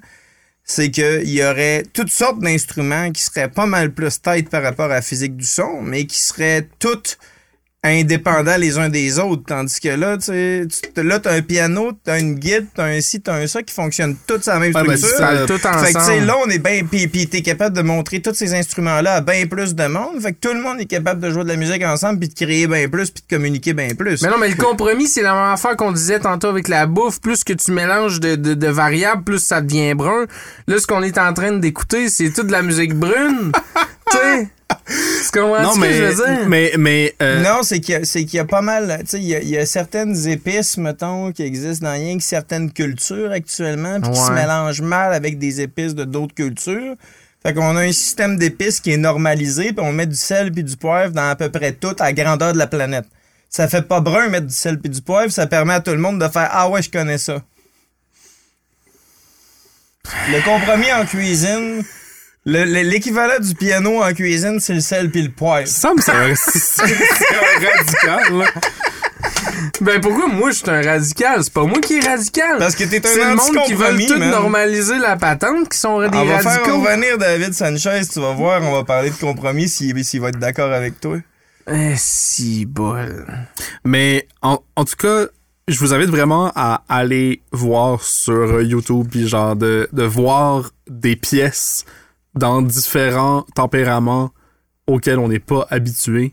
c'est 0.64 0.90
qu'il 0.90 1.30
y 1.30 1.44
aurait 1.44 1.84
toutes 1.92 2.10
sortes 2.10 2.40
d'instruments 2.40 3.12
qui 3.12 3.22
seraient 3.22 3.50
pas 3.50 3.66
mal 3.66 3.92
plus 3.92 4.20
tête 4.20 4.50
par 4.50 4.62
rapport 4.62 4.86
à 4.86 4.94
la 4.96 5.02
physique 5.02 5.36
du 5.36 5.46
son, 5.46 5.80
mais 5.80 6.06
qui 6.06 6.18
seraient 6.18 6.68
toutes 6.80 7.18
indépendants 7.86 8.56
les 8.56 8.78
uns 8.78 8.88
des 8.88 9.18
autres. 9.18 9.42
Tandis 9.46 9.80
que 9.80 9.88
là, 9.88 10.16
tu 10.18 10.24
sais, 10.24 10.66
là, 10.96 11.18
t'as 11.18 11.34
un 11.34 11.42
piano, 11.42 11.92
t'as 12.04 12.18
une 12.20 12.34
guide, 12.34 12.66
t'as 12.74 12.84
un 12.86 13.00
ci, 13.00 13.20
t'as 13.20 13.34
un 13.36 13.46
ça 13.46 13.62
qui 13.62 13.74
fonctionnent 13.74 14.16
tous 14.26 14.46
à 14.48 14.54
la 14.54 14.60
même 14.60 14.74
Ouais, 14.74 14.84
ben, 14.84 14.96
structure. 14.96 15.18
ça- 15.18 15.36
Ça, 15.38 15.46
tout 15.46 15.58
Fait 15.58 15.92
que, 15.92 15.98
tu 15.98 16.04
sais, 16.04 16.20
là, 16.20 16.36
on 16.44 16.48
est 16.50 16.58
bien. 16.58 16.82
Puis, 16.90 17.08
puis 17.08 17.26
t'es 17.26 17.42
capable 17.42 17.76
de 17.76 17.82
montrer 17.82 18.20
tous 18.20 18.34
ces 18.34 18.54
instruments-là 18.54 19.14
à 19.14 19.20
bien 19.20 19.46
plus 19.46 19.74
de 19.74 19.86
monde. 19.86 20.20
Fait 20.20 20.32
que 20.32 20.38
tout 20.40 20.54
le 20.54 20.60
monde 20.60 20.80
est 20.80 20.86
capable 20.86 21.20
de 21.20 21.30
jouer 21.30 21.44
de 21.44 21.48
la 21.48 21.56
musique 21.56 21.84
ensemble, 21.84 22.18
puis 22.20 22.28
de 22.28 22.34
créer 22.34 22.66
bien 22.66 22.88
plus, 22.88 23.10
puis 23.10 23.22
de 23.28 23.34
communiquer 23.36 23.72
bien 23.74 23.88
plus. 23.96 24.22
Mais 24.22 24.28
non, 24.30 24.38
mais 24.38 24.48
le 24.48 24.56
compromis, 24.56 25.06
c'est 25.08 25.22
la 25.22 25.32
même 25.34 25.52
affaire 25.52 25.76
qu'on 25.76 25.92
disait 25.92 26.20
tantôt 26.20 26.48
avec 26.48 26.68
la 26.68 26.86
bouffe. 26.86 27.20
Plus 27.20 27.44
que 27.44 27.52
tu 27.52 27.72
mélanges 27.72 28.20
de, 28.20 28.36
de, 28.36 28.54
de 28.54 28.66
variables, 28.68 29.24
plus 29.24 29.38
ça 29.38 29.60
devient 29.60 29.94
brun. 29.94 30.26
Là, 30.66 30.78
ce 30.78 30.86
qu'on 30.86 31.02
est 31.02 31.18
en 31.18 31.32
train 31.32 31.52
d'écouter, 31.52 32.08
c'est 32.08 32.30
toute 32.30 32.46
de 32.48 32.52
la 32.52 32.62
musique 32.62 32.94
brune. 32.94 33.52
tu 34.10 34.16
sais? 34.16 34.48
Tu 34.88 35.38
comprends 35.38 35.62
Non, 35.62 35.70
ce 35.72 35.76
que 35.76 35.80
mais, 35.80 35.92
je 35.92 36.02
veux 36.04 36.14
dire? 36.14 36.48
mais, 36.48 36.72
mais, 36.78 37.14
euh, 37.22 37.42
Non, 37.42 37.62
c'est 37.62 37.80
qu'il 37.80 37.94
y, 37.94 37.96
a- 37.96 38.04
c'est 38.04 38.24
qu'il 38.24 38.36
y 38.36 38.40
a 38.40 38.44
pas 38.44 38.62
mal. 38.62 38.98
Tu 39.00 39.06
sais, 39.06 39.18
il 39.18 39.24
y 39.26 39.34
a, 39.34 39.40
il 39.40 39.48
y 39.48 39.56
a 39.58 39.66
certaines 39.66 40.28
épices, 40.28 40.76
mettons, 40.76 41.32
qui 41.32 41.42
existent 41.42 41.86
dans 41.86 41.92
rien 41.92 42.16
que 42.16 42.22
certaines 42.24 42.72
cultures 42.72 43.30
actuellement, 43.32 44.00
puis 44.00 44.10
qui 44.12 44.20
se 44.20 44.30
mélangent 44.32 44.82
mal 44.82 45.12
avec 45.12 45.38
des 45.38 45.60
épices 45.60 45.94
de 45.94 46.04
d'autres 46.04 46.34
cultures. 46.34 46.94
Fait 47.42 47.54
qu'on 47.54 47.76
a 47.76 47.80
un 47.82 47.92
système 47.92 48.36
d'épices 48.38 48.80
qui 48.80 48.92
est 48.92 48.96
normalisé, 48.96 49.72
puis 49.72 49.84
on 49.84 49.92
met 49.92 50.06
du 50.06 50.16
sel 50.16 50.50
puis 50.52 50.64
du 50.64 50.76
poivre 50.76 51.12
dans 51.12 51.28
à 51.30 51.36
peu 51.36 51.48
près 51.50 51.72
tout 51.72 51.94
à 52.00 52.04
la 52.06 52.12
grandeur 52.12 52.52
de 52.52 52.58
la 52.58 52.66
planète. 52.66 53.04
Ça 53.48 53.68
fait 53.68 53.82
pas 53.82 54.00
brun 54.00 54.28
mettre 54.28 54.46
du 54.46 54.54
sel 54.54 54.78
puis 54.80 54.90
du 54.90 55.00
poivre, 55.00 55.30
ça 55.32 55.46
permet 55.46 55.74
à 55.74 55.80
tout 55.80 55.92
le 55.92 55.98
monde 55.98 56.20
de 56.20 56.28
faire 56.28 56.48
Ah 56.52 56.68
ouais, 56.68 56.82
je 56.82 56.90
connais 56.90 57.18
ça. 57.18 57.40
Le 60.28 60.42
compromis 60.44 60.92
en 60.92 61.04
cuisine, 61.04 61.82
l'équivalent 62.46 63.40
du 63.40 63.54
piano 63.54 64.02
en 64.02 64.12
cuisine, 64.12 64.58
c'est 64.60 64.74
le 64.74 64.80
sel 64.80 65.10
puis 65.10 65.22
le 65.22 65.30
poivre. 65.30 65.66
ça 65.66 65.92
me 65.94 66.00
semble 66.00 66.18
radical, 67.66 68.38
là. 68.38 68.46
Ben 69.80 70.00
pourquoi 70.00 70.28
moi 70.28 70.50
je 70.50 70.56
suis 70.56 70.70
un 70.70 70.82
radical? 70.82 71.42
C'est 71.42 71.52
pas 71.52 71.64
moi 71.64 71.80
qui 71.80 71.98
est 71.98 72.06
radical. 72.06 72.58
Parce 72.58 72.74
que 72.76 72.84
t'es 72.84 73.04
un 73.04 73.10
c'est 73.10 73.24
le 73.30 73.34
monde 73.36 73.66
qui 73.66 73.74
veut 73.74 74.06
tout 74.06 74.18
man. 74.18 74.30
normaliser 74.30 74.98
la 74.98 75.16
patente 75.16 75.68
qui 75.68 75.78
sont 75.78 75.98
des 76.00 76.16
On 76.16 76.24
va 76.24 76.38
faire 76.40 76.52
radicaux. 76.60 76.80
revenir 76.82 77.18
David 77.18 77.52
Sanchez, 77.54 78.02
tu 78.12 78.20
vas 78.20 78.32
voir, 78.32 78.62
on 78.62 78.72
va 78.72 78.84
parler 78.84 79.10
de 79.10 79.16
compromis 79.16 79.68
s'il 79.68 80.04
s'il 80.04 80.20
va 80.20 80.28
être 80.28 80.38
d'accord 80.38 80.72
avec 80.72 81.00
toi. 81.00 81.16
Eh, 81.70 81.94
si 81.96 82.64
bol. 82.64 83.26
Mais 83.84 84.28
en, 84.42 84.60
en 84.76 84.84
tout 84.84 84.96
cas, 84.96 85.26
je 85.68 85.78
vous 85.80 85.92
invite 85.92 86.10
vraiment 86.10 86.52
à 86.54 86.82
aller 86.88 87.42
voir 87.50 88.02
sur 88.02 88.62
YouTube, 88.62 89.08
puis 89.10 89.26
genre 89.26 89.56
de, 89.56 89.88
de 89.92 90.02
voir 90.04 90.70
des 90.88 91.16
pièces 91.16 91.84
dans 92.36 92.62
différents 92.62 93.42
tempéraments 93.54 94.32
auxquels 94.86 95.18
on 95.18 95.28
n'est 95.28 95.38
pas 95.40 95.66
habitué. 95.70 96.32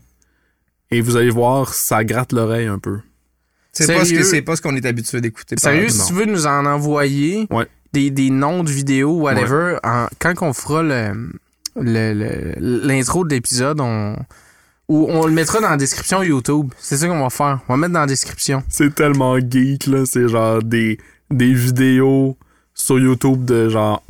Et 0.90 1.00
vous 1.00 1.16
allez 1.16 1.30
voir, 1.30 1.74
ça 1.74 2.04
gratte 2.04 2.32
l'oreille 2.32 2.66
un 2.66 2.78
peu. 2.78 2.98
C'est 3.72 3.86
pas, 3.86 3.94
ce 3.94 3.98
que- 4.00 4.04
Sérieux? 4.06 4.24
c'est 4.24 4.42
pas 4.42 4.54
ce 4.56 4.62
qu'on 4.62 4.76
est 4.76 4.86
habitué 4.86 5.20
d'écouter. 5.20 5.56
Sérieux, 5.58 5.88
si 5.88 6.06
tu 6.06 6.12
veux 6.12 6.26
nous 6.26 6.46
en 6.46 6.64
envoyer 6.66 7.48
Ouais. 7.50 7.66
des, 7.92 8.10
des 8.10 8.30
noms 8.30 8.62
de 8.62 8.70
vidéos, 8.70 9.18
whatever, 9.20 9.78
en- 9.82 10.06
quand 10.20 10.34
on 10.42 10.52
fera 10.52 10.82
le 10.82 11.30
le- 11.76 12.12
le- 12.14 12.54
l'intro 12.86 13.24
de 13.24 13.30
l'épisode, 13.34 13.80
on, 13.80 14.14
ou 14.88 15.08
on 15.10 15.26
le 15.26 15.32
mettra 15.32 15.60
dans 15.60 15.70
la 15.70 15.76
description 15.76 16.22
YouTube. 16.22 16.72
C'est 16.78 16.96
ça 16.98 17.08
qu'on 17.08 17.18
va 17.20 17.30
faire. 17.30 17.58
On 17.68 17.72
va 17.72 17.76
mettre 17.78 17.94
dans 17.94 18.00
la 18.00 18.06
description. 18.06 18.62
C'est 18.68 18.94
tellement 18.94 19.36
geek, 19.40 19.88
là. 19.88 20.04
C'est 20.06 20.28
genre 20.28 20.62
des, 20.62 20.98
des 21.32 21.52
vidéos 21.52 22.36
sur 22.74 23.00
YouTube 23.00 23.44
de 23.44 23.68
genre 23.70 24.03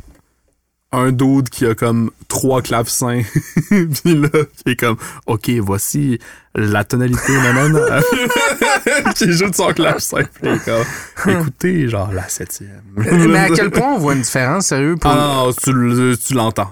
un 0.97 1.11
dude 1.11 1.49
qui 1.49 1.65
a 1.65 1.75
comme 1.75 2.11
trois 2.27 2.61
clavecins. 2.61 3.21
Puis 3.69 4.15
là, 4.19 4.29
qui 4.29 4.71
est 4.71 4.75
comme, 4.75 4.97
OK, 5.25 5.49
voici 5.59 6.19
la 6.55 6.83
tonalité, 6.83 7.33
nanana. 7.33 7.99
qui 9.15 9.31
joue 9.31 9.49
de 9.49 9.55
son 9.55 9.73
clavecin. 9.73 10.23
Puis 10.41 10.51
il 10.51 10.59
comme, 10.59 11.31
écoutez, 11.39 11.87
genre 11.89 12.11
la 12.11 12.27
septième. 12.29 12.81
Mais 12.95 13.37
à 13.39 13.49
quel 13.49 13.71
point 13.71 13.93
on 13.93 13.97
voit 13.99 14.13
une 14.13 14.21
différence, 14.21 14.67
sérieux, 14.67 14.95
pour... 14.95 15.11
Ah 15.11 15.15
non, 15.45 15.53
tu, 15.53 15.71
le- 15.73 16.17
tu 16.17 16.33
l'entends. 16.33 16.71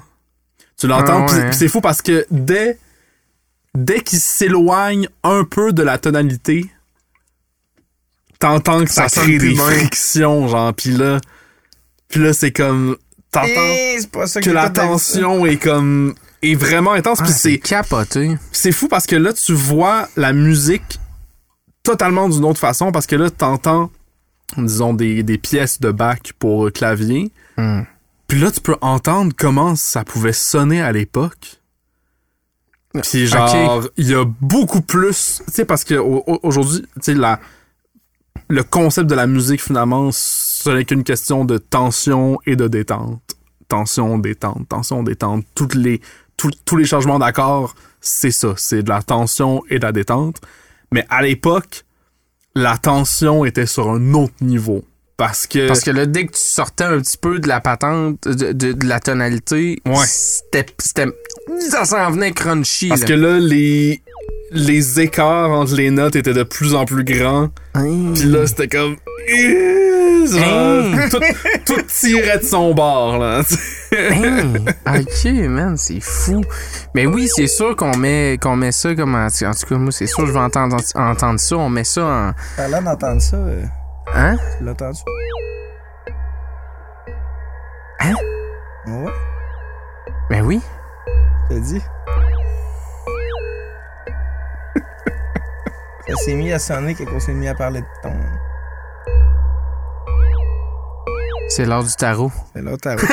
Tu 0.80 0.88
l'entends, 0.88 1.26
Ah 1.30 1.34
ouais. 1.34 1.52
c'est 1.52 1.68
fou 1.68 1.82
parce 1.82 2.02
que 2.02 2.26
dès, 2.32 2.78
dès 3.76 4.02
qu'il 4.02 4.20
s'éloigne 4.20 5.08
un 5.24 5.44
peu 5.44 5.72
de 5.72 5.84
la 5.84 5.98
tonalité, 5.98 6.70
t'entends 8.40 8.84
que 8.84 8.91
ça, 8.91 9.08
Ça 9.08 9.22
crée 9.22 9.38
des 9.38 9.56
frictions, 9.56 10.48
genre, 10.48 10.74
puis 10.74 10.91
là, 10.91 11.20
puis 12.10 12.22
là 12.22 12.34
c'est 12.34 12.52
comme, 12.52 12.98
t'entends 13.34 13.47
Eh, 13.47 13.97
que 14.35 14.41
j'ai 14.43 14.53
la 14.53 14.69
tension 14.69 15.45
est 15.45 15.57
comme, 15.57 16.14
est 16.41 16.55
vraiment 16.55 16.93
intense, 16.93 17.18
Ah, 17.22 17.23
puis 17.26 17.34
c'est 17.34 17.51
c'est, 17.53 17.57
capoté. 17.57 18.38
c'est 18.53 18.72
fou 18.72 18.88
parce 18.88 19.05
que 19.07 19.15
là, 19.18 19.34
tu 19.34 19.53
vois 19.53 20.07
la 20.15 20.31
musique 20.34 20.99
totalement 21.84 22.30
d'une 22.30 22.45
autre 22.45 22.60
façon 22.60 22.91
parce 22.93 23.07
que 23.07 23.15
là, 23.18 23.30
t'entends, 23.30 23.91
disons, 24.57 24.93
des, 24.93 25.23
des 25.23 25.38
pièces 25.38 25.81
de 25.81 25.91
bac 25.91 26.31
pour 26.39 26.72
clavier. 26.72 27.31
Hmm. 27.57 27.81
Puis 28.27 28.39
là, 28.39 28.51
tu 28.51 28.61
peux 28.61 28.77
entendre 28.81 29.34
comment 29.38 29.76
ça 29.76 30.03
pouvait 30.03 30.34
sonner 30.34 30.81
à 30.81 30.91
l'époque. 30.91 31.60
Puis 33.01 33.26
genre, 33.27 33.88
il 33.97 34.07
y 34.10 34.14
a 34.14 34.23
beaucoup 34.23 34.81
plus, 34.81 35.41
tu 35.47 35.51
sais, 35.53 35.65
parce 35.65 35.84
que 35.84 35.95
au- 35.95 36.23
au- 36.27 36.39
aujourd'hui, 36.43 36.81
tu 36.81 36.88
sais, 37.01 37.14
la 37.15 37.39
le 38.49 38.64
concept 38.64 39.10
de 39.10 39.15
la 39.15 39.27
musique 39.27 39.61
finalement, 39.61 40.10
ce 40.11 40.69
n'est 40.69 40.85
qu'une 40.85 41.03
question 41.03 41.45
de 41.45 41.57
tension 41.57 42.38
et 42.45 42.55
de 42.55 42.68
détente. 42.68 43.22
Tension, 43.68 44.18
détente, 44.19 44.68
tension, 44.69 45.03
détente. 45.03 45.45
Toutes 45.55 45.76
les 45.76 46.01
tous- 46.38 46.51
tous 46.65 46.76
les 46.77 46.85
changements 46.85 47.19
d'accords, 47.19 47.76
c'est 48.01 48.31
ça, 48.31 48.53
c'est 48.57 48.84
de 48.84 48.89
la 48.89 49.01
tension 49.01 49.64
et 49.69 49.77
de 49.80 49.85
la 49.85 49.91
détente. 49.91 50.38
Mais 50.91 51.05
à 51.10 51.22
l'époque, 51.22 51.85
la 52.55 52.77
tension 52.77 53.45
était 53.45 53.65
sur 53.65 53.89
un 53.89 54.14
autre 54.14 54.34
niveau 54.41 54.84
parce 55.18 55.47
que 55.47 55.68
Parce 55.68 55.81
que 55.81 55.91
là, 55.91 56.05
dès 56.05 56.26
que 56.27 56.34
tu 56.34 56.41
sortais 56.41 56.84
un 56.84 56.99
petit 56.99 57.18
peu 57.18 57.39
de 57.39 57.47
la 57.47 57.61
patente, 57.61 58.27
de, 58.27 58.51
de- 58.51 58.73
de 58.73 58.85
la 58.88 58.99
tonalité, 58.99 59.80
Ouais. 59.85 60.05
c'était, 60.07 60.65
c'était, 60.80 61.07
ça 61.69 61.85
s'en 61.85 62.11
venait 62.11 62.31
crunchy. 62.31 62.89
Parce 62.89 63.01
là. 63.01 63.07
que 63.07 63.14
là, 63.14 63.39
les, 63.39 64.03
les 64.52 65.00
écarts 65.00 65.50
entre 65.52 65.76
les 65.76 65.90
notes 65.90 66.16
étaient 66.16 66.34
de 66.34 66.44
plus 66.44 66.76
en 66.76 66.86
plus 66.86 67.04
grands. 67.04 67.50
Hein? 67.74 68.12
Puis 68.14 68.24
là, 68.26 68.45
c'était 68.48 68.68
comme. 68.68 68.98
Genre, 70.26 70.40
Hein? 70.44 71.10
tout, 71.10 71.20
tout 71.66 71.82
tirait 71.88 72.38
de 72.38 72.44
son 72.44 72.74
bord, 72.74 73.18
là. 73.18 73.41
Hein? 73.91 74.44
ok, 74.95 75.26
man, 75.50 75.76
c'est 75.78 76.00
fou. 76.02 76.41
Mais 76.95 77.06
oui, 77.06 77.28
c'est 77.34 77.48
sûr 77.48 77.76
qu'on 77.76 77.98
met, 77.98 78.38
qu'on 78.41 78.56
met 78.56 78.72
ça 78.72 78.94
comme. 78.95 79.16
En, 79.16 79.26
en 79.26 79.30
tout 79.30 79.68
cas, 79.68 79.76
moi, 79.76 79.91
c'est 79.91 80.08
sûr, 80.08 80.26
je 80.26 80.32
vais 80.32 80.40
entendre, 80.40 80.78
entendre 80.95 81.40
ça. 81.40 81.56
On 81.58 81.70
met 81.70 81.84
ça 81.84 82.04
en. 82.06 82.32
Parlant 82.56 82.82
d'entendre 82.82 83.22
ça, 83.22 83.38
euh, 83.38 83.64
Hein? 84.14 84.36
tu 84.58 84.64
l'as 84.66 84.72
entendu? 84.72 85.00
Hein? 88.00 88.14
Ouais, 88.88 89.12
Ben 90.30 90.41
oui. 90.45 90.62
je 91.50 91.58
dis. 91.58 91.82
Ça 96.08 96.16
s'est 96.26 96.34
mis 96.36 96.52
à 96.52 96.60
sonner 96.60 96.96
quand 96.96 97.06
on 97.14 97.20
s'est 97.20 97.34
mis 97.34 97.48
à 97.48 97.56
parler 97.56 97.82
de 97.82 97.86
ton. 98.02 98.14
C'est 101.50 101.66
l'heure 101.66 101.84
du 101.84 101.94
tarot. 101.96 102.32
C'est 102.56 102.62
là, 102.64 102.72
t'as 102.82 102.96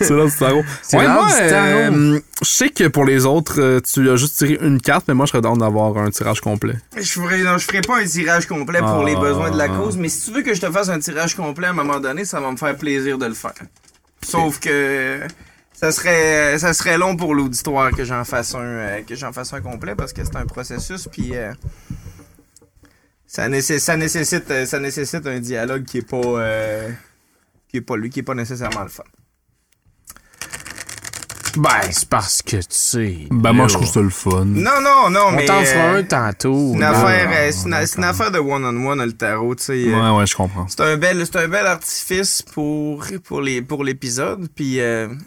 c'est 0.00 0.10
là 0.14 0.24
du 0.24 0.36
tarot. 0.36 0.62
C'est 0.82 0.96
Ouais, 0.96 1.04
l'heure 1.04 1.26
du 1.26 1.32
tarot. 1.32 1.94
euh, 1.94 2.20
je 2.42 2.48
sais 2.48 2.68
que 2.70 2.88
pour 2.88 3.04
les 3.04 3.26
autres, 3.26 3.60
euh, 3.60 3.80
tu 3.80 4.08
as 4.10 4.16
juste 4.16 4.36
tiré 4.38 4.58
une 4.60 4.80
carte, 4.80 5.04
mais 5.08 5.14
moi, 5.14 5.26
je 5.26 5.32
serais 5.32 5.42
down 5.42 5.58
d'avoir 5.58 5.96
un 5.98 6.10
tirage 6.10 6.40
complet. 6.40 6.74
Je 6.96 7.02
ferai, 7.12 7.42
non, 7.42 7.58
je 7.58 7.66
ferai 7.66 7.80
pas 7.82 7.98
un 8.00 8.04
tirage 8.06 8.46
complet 8.46 8.78
pour 8.78 9.02
Ah. 9.02 9.04
les 9.04 9.16
besoins 9.16 9.50
de 9.50 9.58
la 9.58 9.68
cause, 9.68 9.96
mais 9.96 10.08
si 10.08 10.26
tu 10.26 10.36
veux 10.36 10.42
que 10.42 10.54
je 10.54 10.60
te 10.60 10.70
fasse 10.70 10.88
un 10.88 10.98
tirage 11.00 11.34
complet 11.34 11.66
à 11.66 11.70
un 11.70 11.74
moment 11.74 12.00
donné, 12.00 12.24
ça 12.24 12.40
va 12.40 12.50
me 12.50 12.56
faire 12.56 12.76
plaisir 12.76 13.18
de 13.18 13.26
le 13.26 13.34
faire. 13.34 13.52
Sauf 14.22 14.58
que 14.58 15.20
ça 15.76 15.92
serait, 15.92 16.58
ça 16.58 16.72
serait 16.72 16.96
long 16.96 17.16
pour 17.16 17.34
l'auditoire 17.34 17.90
que 17.90 18.02
j'en 18.02 18.24
fasse 18.24 18.54
un, 18.54 18.60
euh, 18.60 19.02
que 19.02 19.14
j'en 19.14 19.32
fasse 19.32 19.52
un 19.52 19.60
complet 19.60 19.94
parce 19.94 20.14
que 20.14 20.24
c'est 20.24 20.36
un 20.36 20.46
processus 20.46 21.06
puis 21.06 21.36
euh, 21.36 21.52
ça, 23.26 23.48
ça 23.60 23.96
nécessite, 23.98 24.50
euh, 24.50 24.64
ça 24.64 24.80
nécessite 24.80 25.26
un 25.26 25.38
dialogue 25.38 25.84
qui 25.84 25.98
est 25.98 26.08
pas, 26.08 26.88
qui 27.68 27.76
est 27.76 27.82
pas 27.82 27.96
lui, 27.96 28.08
qui 28.08 28.20
est 28.20 28.22
pas 28.22 28.34
nécessairement 28.34 28.84
le 28.84 28.88
fun. 28.88 29.04
Ben, 31.56 31.70
c'est 31.90 32.08
parce 32.08 32.42
que, 32.42 32.56
tu 32.56 32.64
sais. 32.68 33.16
Ben, 33.30 33.52
moi, 33.52 33.68
je 33.68 33.74
trouve 33.74 33.86
ça 33.88 34.00
le 34.00 34.10
fun. 34.10 34.44
Non, 34.44 34.80
non, 34.82 35.10
non, 35.10 35.20
On 35.28 35.32
mais 35.32 35.46
t'en 35.46 35.62
fera 35.64 35.84
euh, 35.94 35.98
un 35.98 36.02
tantôt. 36.02 36.70
c'est 36.72 36.76
une 36.76 36.82
affaire, 36.82 37.30
euh, 37.32 37.52
une 37.96 38.04
affaire 38.04 38.30
de 38.30 38.38
one-on-one 38.38 39.04
le 39.04 39.12
tarot, 39.12 39.54
tu 39.54 39.64
sais. 39.64 39.72
euh, 39.88 40.12
Ouais, 40.12 40.18
ouais, 40.18 40.26
je 40.26 40.36
comprends. 40.36 40.66
C'est 40.68 40.80
un 40.82 40.96
bel, 40.96 41.24
c'est 41.24 41.36
un 41.36 41.48
bel 41.48 41.66
artifice 41.66 42.42
pour, 42.42 43.04
pour 43.24 43.40
les, 43.40 43.62
pour 43.62 43.84
l'épisode. 43.84 44.48
Puis, 44.54 44.76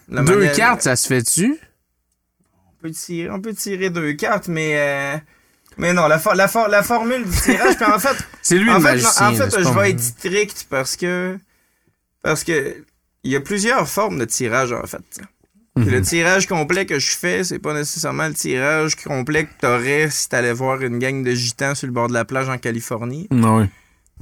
Deux 0.10 0.48
cartes, 0.56 0.84
ça 0.84 0.96
se 0.96 1.08
fait-tu? 1.08 1.58
On 2.62 2.82
peut 2.84 2.92
tirer, 2.92 3.30
on 3.30 3.42
peut 3.42 3.54
tirer 3.54 3.90
deux 3.90 4.14
cartes, 4.14 4.48
mais, 4.48 5.22
mais 5.78 5.92
non, 5.94 6.08
la, 6.08 6.18
for- 6.20 6.36
la, 6.36 6.48
for- 6.48 6.70
la 6.70 6.82
formule 6.84 7.26
du 7.26 7.38
tirage, 7.42 7.76
puis 7.76 7.86
en 7.86 8.00
fait, 8.00 8.16
C'est 8.42 8.56
lui 8.58 8.70
en 8.70 8.76
le 8.76 8.80
fait, 8.82 8.88
magicien. 8.92 9.32
non, 9.32 9.34
en 9.34 9.50
fait, 9.50 9.64
je 9.64 9.70
vais 9.70 9.90
être 9.92 10.00
strict 10.00 10.68
parce 10.70 10.96
que, 10.96 11.38
parce 12.24 12.44
que, 12.46 12.78
il 13.24 13.32
y 13.32 13.36
a 13.36 13.42
plusieurs 13.42 13.86
formes 13.90 14.18
de 14.18 14.24
tirage, 14.26 14.72
en 14.72 14.86
fait. 14.86 15.02
Mhm. 15.86 15.90
le 15.90 16.02
tirage 16.02 16.48
complet 16.48 16.86
que 16.86 17.00
je 17.00 17.12
fais, 17.12 17.44
c'est 17.44 17.60
pas 17.60 17.74
nécessairement 17.74 18.28
le 18.28 18.34
tirage 18.34 18.96
complet 18.96 19.46
que 19.46 19.52
t'aurais 19.62 20.10
si 20.10 20.30
t'allais 20.30 20.54
voir 20.54 20.82
une 20.82 21.00
gang 21.00 21.24
de 21.24 21.32
gitans 21.32 21.76
sur 21.76 21.88
le 21.88 21.94
bord 21.94 22.08
de 22.08 22.14
la 22.14 22.26
plage 22.26 22.50
en 22.50 22.58
Californie. 22.58 23.28
Ah 23.32 23.56
oui. 23.58 23.66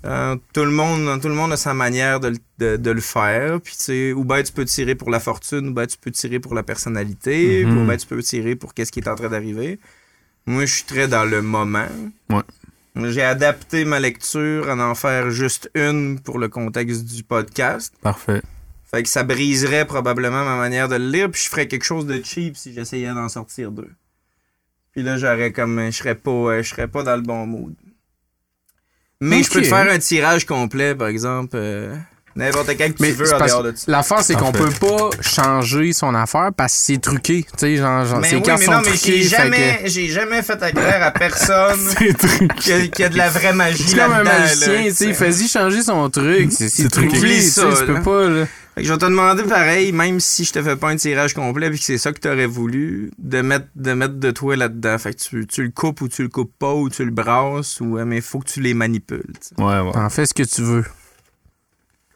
Euh, 0.06 0.36
tout, 0.54 0.64
le 0.64 0.70
monde, 0.72 1.20
tout 1.22 1.28
le 1.28 1.34
monde 1.34 1.52
a 1.54 1.58
sa 1.58 1.74
manière 1.74 2.20
de, 2.20 2.28
le- 2.30 2.38
de- 2.60 2.78
de 2.78 2.92
le 2.92 3.02
faire. 3.02 3.60
Puis, 3.60 3.76
tu 3.76 3.84
sais, 3.84 4.14
ou 4.14 4.24
ben 4.24 4.44
tu 4.44 4.54
peux 4.54 4.64
tirer 4.64 4.94
pour 4.94 5.10
la 5.10 5.20
fortune, 5.20 5.70
ou 5.70 5.74
ben 5.74 5.88
tu 5.88 5.98
peux 5.98 6.12
tirer 6.12 6.40
pour 6.40 6.54
la 6.54 6.62
personnalité, 6.62 7.66
Mhm. 7.66 7.78
ou 7.80 7.86
ben 7.88 7.98
tu 7.98 8.06
peux 8.06 8.22
tirer 8.22 8.56
pour 8.56 8.74
qu'est-ce 8.76 8.92
qui 8.92 9.00
est 9.00 9.08
en 9.10 9.16
train 9.16 9.30
d'arriver. 9.30 9.80
Moi, 10.46 10.66
je 10.66 10.74
suis 10.76 10.84
très 10.84 11.08
dans 11.08 11.26
le 11.26 11.42
moment. 11.42 11.88
Ouais. 12.30 12.44
J'ai 13.10 13.24
adapté 13.24 13.86
ma 13.86 14.00
lecture 14.00 14.70
à 14.70 14.76
en 14.76 14.96
faire 14.96 15.30
juste 15.32 15.70
une 15.76 16.20
pour 16.20 16.38
le 16.40 16.48
contexte 16.48 17.04
du 17.06 17.24
podcast. 17.24 17.94
Parfait. 18.02 18.42
Fait 18.90 19.04
que 19.04 19.10
ça 19.10 19.24
briserait 19.24 19.86
probablement 19.86 20.46
ma 20.46 20.56
manière 20.56 20.88
de 20.88 20.96
le 20.96 21.10
lire, 21.10 21.30
puis 21.30 21.42
je 21.44 21.50
ferais 21.50 21.68
quelque 21.68 21.84
chose 21.84 22.06
de 22.06 22.22
cheap 22.24 22.56
si 22.56 22.74
j'essayais 22.74 23.14
d'en 23.14 23.28
sortir 23.30 23.72
deux. 23.72 23.90
Puis 24.94 25.04
là, 25.04 25.18
j'aurais 25.18 25.52
comme. 25.52 25.80
Je 25.92 25.92
serais 25.98 26.16
pas, 26.16 26.32
euh, 26.32 26.64
je 26.64 26.70
serais 26.70 26.88
pas 26.88 27.04
dans 27.04 27.16
le 27.16 27.22
bon 27.22 27.46
mood. 27.46 27.74
Mais 29.20 29.44
je 29.44 29.50
peux 29.50 29.62
te 29.62 29.68
faire 29.68 29.90
un 29.92 29.98
tirage 30.00 30.46
complet, 30.46 30.94
par 30.96 31.08
exemple. 31.08 31.56
euh, 31.56 31.96
N'importe 32.36 32.68
quand 32.78 32.88
que 32.94 33.02
Mais 33.02 33.08
tu 33.10 33.14
veux 33.16 33.34
en 33.34 33.44
dehors 33.44 33.64
de 33.64 33.74
ça. 33.76 33.92
L'affaire, 33.92 34.22
c'est 34.22 34.36
qu'on 34.36 34.52
peut 34.52 34.70
pas 34.80 35.10
changer 35.22 35.92
son 35.92 36.14
affaire 36.14 36.52
parce 36.56 36.74
que 36.76 36.80
c'est 36.84 37.02
truqué. 37.02 37.42
Tu 37.44 37.50
sais, 37.58 37.76
genre, 37.78 38.06
genre 38.06 38.20
Mais 38.20 38.36
oui, 38.36 38.42
cartes 38.44 38.60
mais 38.60 38.66
sont 38.66 38.72
non, 38.74 38.82
mais 38.82 38.92
truquées. 38.92 39.24
j'ai 39.24 40.08
jamais, 40.08 40.44
fait 40.44 40.72
clair 40.72 41.02
à 41.04 41.10
personne 41.12 41.80
qu'il 41.96 42.08
y, 42.68 42.72
a- 42.74 42.88
qu'il 42.90 43.00
y 43.02 43.04
a 43.04 43.10
de 43.10 43.18
la 43.18 43.30
vraie 43.32 43.54
magie 43.54 43.84
C'est 43.90 43.98
comme 43.98 44.12
un 44.14 44.24
magicien, 44.24 44.84
tu 44.84 44.92
sais, 44.94 45.14
fais-y 45.16 45.48
changer 45.48 45.82
son 45.82 46.08
truc. 46.12 46.52
C'est 46.52 46.88
truqué, 46.90 47.42
ça, 47.42 47.70
tu 47.80 47.86
peux 47.88 48.02
pas, 48.04 48.30
là. 48.30 48.46
Fait 48.78 48.84
que 48.84 48.90
je 48.90 48.94
vais 48.94 49.00
te 49.00 49.06
demander 49.06 49.42
pareil, 49.42 49.92
même 49.92 50.20
si 50.20 50.46
je 50.46 50.54
te 50.54 50.62
fais 50.62 50.76
pas 50.76 50.90
un 50.92 50.98
tirage 50.98 51.34
complet 51.34 51.72
puis 51.72 51.80
que 51.80 51.84
c'est 51.86 51.98
ça 51.98 52.14
que 52.14 52.20
t'aurais 52.20 52.46
voulu, 52.46 53.10
de 53.18 53.42
mettre, 53.42 53.66
de 53.76 53.94
mettre 53.94 54.14
de 54.14 54.30
toi 54.30 54.56
là-dedans. 54.56 55.00
Fait 55.00 55.16
que 55.16 55.20
tu, 55.20 55.48
tu 55.48 55.64
le 55.64 55.72
coupes 55.72 56.00
ou 56.02 56.08
tu 56.08 56.22
le 56.22 56.30
coupes 56.30 56.54
pas 56.60 56.76
ou 56.76 56.88
tu 56.88 57.04
le 57.04 57.10
brasses 57.10 57.82
ou, 57.82 57.98
euh, 57.98 58.06
mais 58.06 58.22
faut 58.22 58.38
que 58.38 58.48
tu 58.48 58.62
les 58.62 58.76
manipules. 58.76 59.34
tu. 59.42 59.60
Ouais, 59.64 59.80
ouais. 59.80 59.92
T'en 59.94 60.08
fais 60.12 60.28
ce 60.28 60.34
que 60.36 60.44
tu 60.44 60.62
veux. 60.62 60.86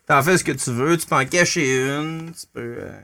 T'en 0.05 0.21
fais 0.21 0.37
ce 0.37 0.43
que 0.43 0.51
tu 0.51 0.69
veux, 0.71 0.97
tu 0.97 1.07
peux 1.07 1.15
en 1.15 1.25
cacher 1.25 1.83
une, 1.83 2.31
tu 2.31 2.45
peux. 2.53 2.59
euh, 2.79 2.99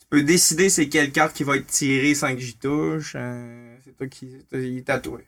tu 0.00 0.06
peux 0.10 0.22
décider 0.22 0.68
c'est 0.68 0.90
quelle 0.90 1.12
carte 1.12 1.34
qui 1.34 1.44
va 1.44 1.56
être 1.56 1.66
tirée 1.66 2.14
sans 2.14 2.34
que 2.34 2.40
j'y 2.40 2.58
touche. 2.58 3.14
euh, 3.16 3.74
c'est 3.86 3.96
toi 3.96 4.06
qui. 4.06 4.36
Il 4.52 4.76
est 4.76 4.82
tatoué. 4.86 5.26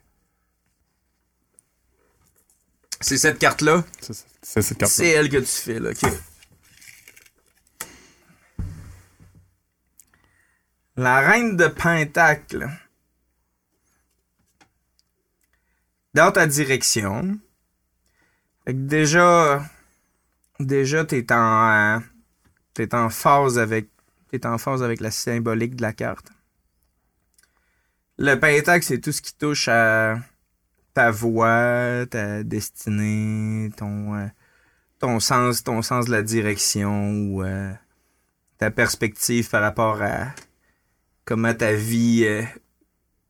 C'est 3.01 3.17
cette 3.17 3.39
carte-là? 3.39 3.83
C'est 4.01 4.13
c'est 4.43 4.61
cette 4.61 4.77
carte 4.77 4.91
C'est 4.91 5.07
elle 5.07 5.29
que 5.29 5.37
tu 5.37 5.45
fais, 5.45 5.79
là. 5.79 5.89
ok. 5.89 6.11
La 10.99 11.21
reine 11.21 11.55
de 11.55 11.67
Pentacle. 11.67 12.67
Dans 16.13 16.29
ta 16.33 16.45
direction. 16.45 17.39
Déjà. 18.67 19.63
Déjà, 20.59 21.05
t'es 21.05 21.31
en. 21.31 21.69
euh, 21.69 21.99
T'es 22.73 22.93
en 22.93 23.09
phase 23.09 23.57
avec. 23.57 23.87
La 24.99 25.09
symbolique 25.09 25.77
de 25.77 25.83
la 25.83 25.93
carte. 25.93 26.33
Le 28.17 28.35
pentacle, 28.35 28.83
c'est 28.83 28.99
tout 28.99 29.13
ce 29.13 29.21
qui 29.21 29.33
touche 29.33 29.69
à 29.69 30.19
ta 30.93 31.11
voix, 31.11 32.05
ta 32.11 32.43
destinée, 32.43 33.71
ton. 33.77 34.15
euh, 34.17 35.19
sens, 35.21 35.63
ton 35.63 35.81
sens 35.81 36.07
de 36.07 36.11
la 36.11 36.23
direction 36.23 37.09
ou 37.09 37.41
euh, 37.41 37.71
ta 38.57 38.69
perspective 38.69 39.49
par 39.49 39.61
rapport 39.61 40.01
à 40.01 40.33
comment 41.29 41.53
ta 41.53 41.73
vie 41.73 42.23
euh, 42.25 42.41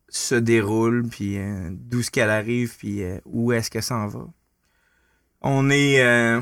se 0.07 0.35
déroule, 0.35 1.05
puis 1.09 1.37
euh, 1.37 1.69
d'où 1.69 2.01
ce 2.01 2.09
qu'elle 2.09 2.29
arrive, 2.29 2.77
puis 2.77 3.03
euh, 3.03 3.19
où 3.25 3.51
est-ce 3.51 3.69
que 3.69 3.81
ça 3.81 3.97
en 3.97 4.07
va. 4.07 4.25
On 5.41 5.69
est, 5.69 6.01
euh, 6.01 6.39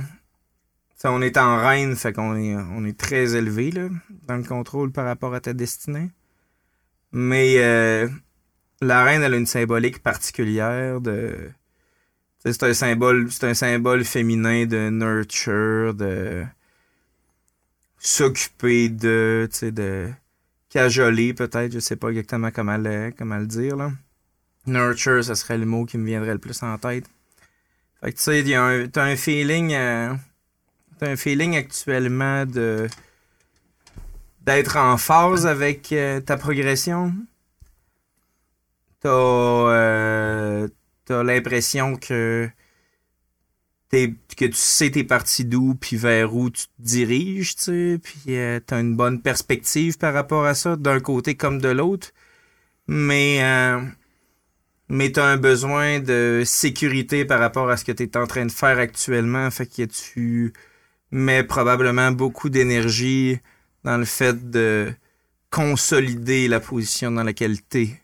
on 1.04 1.20
est 1.20 1.36
en 1.36 1.58
reine, 1.58 1.96
fait 1.96 2.14
qu'on 2.14 2.36
est, 2.36 2.56
on 2.56 2.86
est 2.86 2.96
très 2.96 3.36
élevé 3.36 3.72
là, 3.72 3.90
dans 4.28 4.38
le 4.38 4.44
contrôle 4.44 4.92
par 4.92 5.06
rapport 5.06 5.34
à 5.34 5.40
ta 5.40 5.54
destinée. 5.54 6.12
Mais 7.12 7.56
la 8.82 9.04
reine, 9.04 9.24
elle 9.24 9.34
a 9.34 9.38
une 9.38 9.48
symbolique 9.48 10.04
particulière 10.04 11.02
de 11.02 11.50
C'est 12.46 12.62
un 12.62 12.74
symbole, 12.76 13.32
c'est 13.32 14.04
féminin 14.04 14.68
de 14.68 14.90
nurture, 14.92 15.96
de 15.96 16.46
s'occuper 17.98 18.90
de 18.90 19.50
cajoler 20.78 21.34
peut-être, 21.34 21.72
je 21.72 21.80
sais 21.80 21.96
pas 21.96 22.10
exactement 22.10 22.52
comment 22.52 22.78
le, 22.78 23.12
comment 23.18 23.38
le 23.38 23.48
dire 23.48 23.76
là. 23.76 23.92
Nurture, 24.68 25.24
ça 25.24 25.34
serait 25.34 25.58
le 25.58 25.66
mot 25.66 25.86
qui 25.86 25.98
me 25.98 26.06
viendrait 26.06 26.34
le 26.34 26.38
plus 26.38 26.62
en 26.62 26.78
tête. 26.78 27.06
Fait 28.00 28.12
que 28.12 28.18
tu 28.18 28.24
sais, 28.24 28.90
t'as 28.92 29.04
un 29.04 29.16
feeling, 29.16 29.74
euh, 29.74 30.14
t'as 31.00 31.10
un 31.10 31.16
feeling 31.16 31.56
actuellement 31.56 32.46
de 32.46 32.88
d'être 34.42 34.78
en 34.78 34.98
phase 34.98 35.48
avec 35.48 35.92
euh, 35.92 36.20
ta 36.20 36.38
progression? 36.38 37.12
T'as 39.00 39.10
euh, 39.10 40.68
l'impression 41.10 41.96
que 41.96 42.48
t'es- 43.90 44.16
que 44.38 44.46
tu 44.46 44.54
sais 44.56 44.92
t'es 44.92 45.04
parti 45.04 45.46
d'où 45.46 45.76
puis 45.76 45.98
vers 45.98 46.36
où 46.36 46.50
tu 46.50 46.64
te 46.68 46.72
diriges, 46.80 47.56
tu 47.56 47.64
sais, 47.64 48.00
puis 48.04 48.36
euh, 48.36 48.60
t'as 48.66 48.82
une 48.82 48.96
bonne 48.96 49.22
perspective 49.22 49.98
par 49.98 50.14
rapport 50.14 50.46
à 50.46 50.54
ça, 50.56 50.76
d'un 50.76 51.00
côté 51.00 51.36
comme 51.36 51.60
de 51.60 51.70
l'autre, 51.70 52.12
mais 52.88 53.40
euh, 53.44 53.82
mais 54.90 55.12
t'as 55.12 55.26
un 55.26 55.38
besoin 55.38 56.00
de 56.00 56.44
sécurité 56.46 57.26
par 57.26 57.40
rapport 57.40 57.70
à 57.70 57.78
ce 57.78 57.84
que 57.86 57.92
t'es 57.92 58.16
en 58.18 58.26
train 58.28 58.46
de 58.46 58.52
faire 58.52 58.80
actuellement, 58.80 59.50
fait 59.52 59.66
que 59.68 59.84
tu 59.84 60.54
mets 61.12 61.44
probablement 61.44 62.12
beaucoup 62.12 62.50
d'énergie 62.50 63.40
dans 63.84 63.98
le 63.98 64.06
fait 64.06 64.50
de 64.50 64.94
consolider 65.50 66.48
la 66.48 66.60
position 66.60 67.12
dans 67.12 67.24
laquelle 67.24 67.62
t'es, 67.62 67.88
tu 67.88 67.96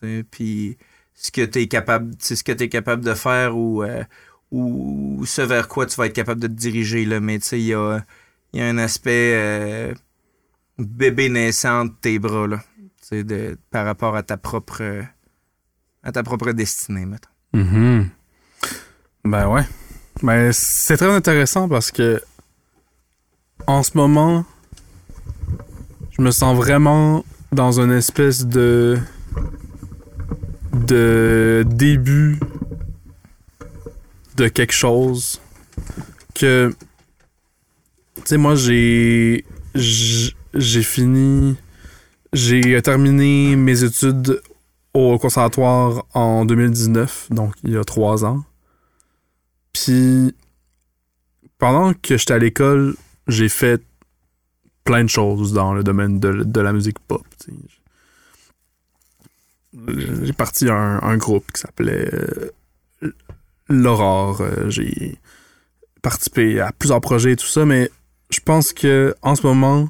sais, 0.00 0.24
puis 0.30 0.78
ce 1.14 1.30
que 1.30 1.42
tu 1.44 1.60
es 1.60 1.66
capable, 1.68 2.14
ce 2.20 2.42
que 2.42 2.52
tu 2.52 2.68
capable 2.68 3.04
de 3.04 3.14
faire 3.14 3.56
ou, 3.56 3.82
euh, 3.82 4.02
ou 4.50 5.22
ce 5.26 5.42
vers 5.42 5.68
quoi 5.68 5.86
tu 5.86 5.96
vas 5.96 6.06
être 6.06 6.12
capable 6.12 6.40
de 6.40 6.46
te 6.46 6.52
diriger. 6.52 7.04
Là. 7.04 7.20
Mais 7.20 7.38
tu 7.38 7.46
sais, 7.46 7.60
il 7.60 7.66
y 7.66 7.74
a, 7.74 8.04
y 8.52 8.60
a 8.60 8.66
un 8.66 8.78
aspect 8.78 9.34
euh, 9.34 9.94
bébé 10.78 11.28
naissant 11.28 11.86
de 11.86 11.92
tes 12.00 12.18
bras 12.18 12.46
là, 12.46 12.60
de, 13.10 13.56
par 13.70 13.84
rapport 13.84 14.16
à 14.16 14.22
ta 14.22 14.36
propre 14.36 15.04
à 16.02 16.12
ta 16.12 16.22
propre 16.22 16.52
destinée, 16.52 17.06
mettons. 17.06 17.28
Mhm. 17.52 18.08
Ben 19.24 19.48
ouais. 19.48 19.66
Ben 20.22 20.50
c'est 20.52 20.96
très 20.96 21.12
intéressant 21.12 21.68
parce 21.68 21.90
que 21.90 22.22
en 23.66 23.82
ce 23.82 23.96
moment, 23.96 24.44
je 26.10 26.22
me 26.22 26.30
sens 26.30 26.56
vraiment 26.56 27.24
dans 27.52 27.80
une 27.80 27.92
espèce 27.92 28.46
de 28.46 28.98
de 30.72 31.64
début 31.66 32.38
de 34.40 34.48
quelque 34.48 34.72
chose 34.72 35.40
que 36.34 36.74
tu 38.14 38.22
sais 38.24 38.36
moi 38.38 38.54
j'ai 38.54 39.44
j'ai 39.74 40.82
fini 40.82 41.56
j'ai 42.32 42.80
terminé 42.80 43.54
mes 43.56 43.84
études 43.84 44.40
au 44.94 45.18
conservatoire 45.18 46.04
en 46.14 46.44
2019, 46.44 47.28
donc 47.30 47.54
il 47.64 47.72
y 47.72 47.76
a 47.76 47.84
trois 47.84 48.24
ans. 48.24 48.44
Puis, 49.72 50.34
pendant 51.58 51.92
que 51.92 52.16
j'étais 52.16 52.34
à 52.34 52.38
l'école, 52.38 52.96
j'ai 53.26 53.48
fait 53.48 53.82
plein 54.84 55.04
de 55.04 55.08
choses 55.08 55.52
dans 55.52 55.74
le 55.74 55.84
domaine 55.84 56.18
de, 56.18 56.42
de 56.44 56.60
la 56.60 56.72
musique 56.72 56.98
pop. 57.00 57.24
J'ai 60.22 60.32
parti 60.32 60.68
un, 60.68 61.00
un 61.02 61.16
groupe 61.16 61.50
qui 61.52 61.60
s'appelait 61.60 62.12
euh, 62.12 62.50
L'Aurore. 63.70 64.40
Euh, 64.42 64.68
J'ai 64.68 65.18
participé 66.02 66.60
à 66.60 66.72
plusieurs 66.72 67.00
projets 67.00 67.32
et 67.32 67.36
tout 67.36 67.46
ça, 67.46 67.64
mais 67.64 67.90
je 68.30 68.40
pense 68.40 68.72
que 68.72 69.14
en 69.22 69.34
ce 69.34 69.46
moment, 69.46 69.88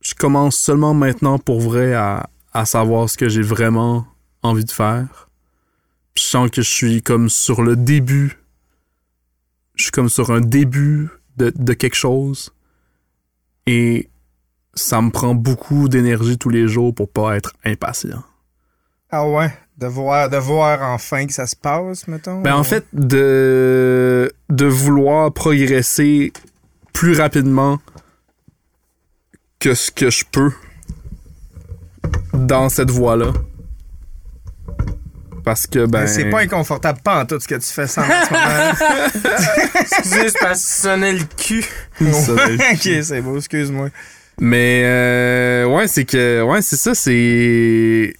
je 0.00 0.14
commence 0.14 0.56
seulement 0.56 0.94
maintenant 0.94 1.38
pour 1.38 1.60
vrai 1.60 1.94
à, 1.94 2.28
à 2.52 2.64
savoir 2.64 3.08
ce 3.08 3.16
que 3.16 3.28
j'ai 3.28 3.42
vraiment 3.42 4.06
envie 4.42 4.64
de 4.64 4.70
faire. 4.70 5.28
Puis 6.14 6.24
je 6.24 6.28
sens 6.28 6.50
que 6.50 6.62
je 6.62 6.70
suis 6.70 7.02
comme 7.02 7.28
sur 7.28 7.62
le 7.62 7.76
début. 7.76 8.38
Je 9.74 9.84
suis 9.84 9.92
comme 9.92 10.08
sur 10.08 10.30
un 10.30 10.40
début 10.40 11.08
de, 11.36 11.52
de 11.54 11.72
quelque 11.72 11.96
chose. 11.96 12.52
Et 13.66 14.10
ça 14.74 15.00
me 15.00 15.10
prend 15.10 15.34
beaucoup 15.34 15.88
d'énergie 15.88 16.38
tous 16.38 16.48
les 16.48 16.66
jours 16.66 16.94
pour 16.94 17.10
pas 17.10 17.36
être 17.36 17.54
impatient. 17.64 18.22
Ah 19.10 19.28
ouais? 19.28 19.52
De 19.80 19.86
voir, 19.86 20.28
de 20.28 20.36
voir 20.36 20.82
enfin 20.82 21.26
que 21.26 21.32
ça 21.32 21.46
se 21.46 21.56
passe, 21.56 22.06
mettons? 22.06 22.42
Ben 22.42 22.54
en 22.54 22.64
fait, 22.64 22.84
de, 22.92 24.30
de 24.50 24.66
vouloir 24.66 25.32
progresser 25.32 26.32
plus 26.92 27.18
rapidement 27.18 27.78
que 29.58 29.72
ce 29.74 29.90
que 29.90 30.10
je 30.10 30.24
peux 30.30 30.52
dans 32.34 32.68
cette 32.68 32.90
voie-là. 32.90 33.32
Parce 35.44 35.66
que, 35.66 35.86
ben. 35.86 36.06
C'est 36.06 36.28
pas 36.28 36.40
inconfortable, 36.40 37.00
pas 37.02 37.22
en 37.22 37.26
tout 37.26 37.40
ce 37.40 37.48
que 37.48 37.54
tu 37.54 37.66
fais 37.66 37.86
sans 37.86 38.02
en 38.02 38.04
ce 38.04 38.32
moment. 38.32 39.74
Excusez, 39.80 40.28
c'est 40.28 40.38
parce 40.40 40.62
que 40.64 40.72
sonnait 40.82 41.12
le 41.14 41.24
cul. 41.36 41.64
Va 42.00 42.50
être- 42.50 42.74
ok, 42.74 43.02
c'est 43.02 43.20
beau, 43.22 43.38
excuse-moi. 43.38 43.88
Mais 44.38 44.82
euh, 44.84 45.64
ouais, 45.66 45.88
c'est 45.88 46.04
que 46.04 46.42
ouais, 46.42 46.60
c'est 46.62 46.76
ça, 46.76 46.94
c'est 46.94 48.14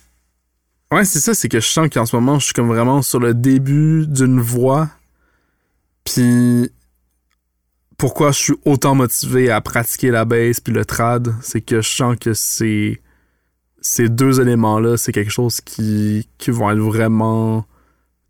ouais, 0.93 1.05
c'est 1.05 1.21
ça, 1.21 1.35
c'est 1.35 1.49
que 1.49 1.61
je 1.61 1.67
sens 1.67 1.89
qu'en 1.89 2.07
ce 2.07 2.17
moment, 2.17 2.39
je 2.39 2.47
suis 2.47 2.55
comme 2.55 2.69
vraiment 2.69 3.03
sur 3.03 3.21
le 3.21 3.35
début 3.35 4.07
d'une 4.07 4.41
voie. 4.41 4.89
Puis 6.05 6.71
pourquoi 7.97 8.33
je 8.33 8.39
suis 8.39 8.55
autant 8.65 8.95
motivé 8.95 9.51
à 9.51 9.61
pratiquer 9.61 10.11
la 10.11 10.25
bass 10.25 10.61
puis 10.61 10.73
le 10.73 10.85
trad, 10.85 11.35
c'est 11.43 11.61
que 11.61 11.83
je 11.83 11.89
sens 11.89 12.17
que 12.19 12.33
ces 12.33 12.99
deux 14.09 14.41
éléments-là, 14.41 14.97
c'est 14.97 15.13
quelque 15.13 15.31
chose 15.31 15.61
qui, 15.61 16.29
qui 16.39 16.51
vont 16.51 16.71
être 16.71 16.79
vraiment 16.79 17.67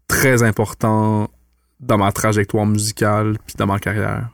très 0.09 0.43
important 0.43 1.31
dans 1.79 1.99
ma 1.99 2.13
trajectoire 2.13 2.67
musicale 2.67 3.39
puis 3.47 3.55
dans 3.57 3.67
ma 3.67 3.79
carrière. 3.79 4.29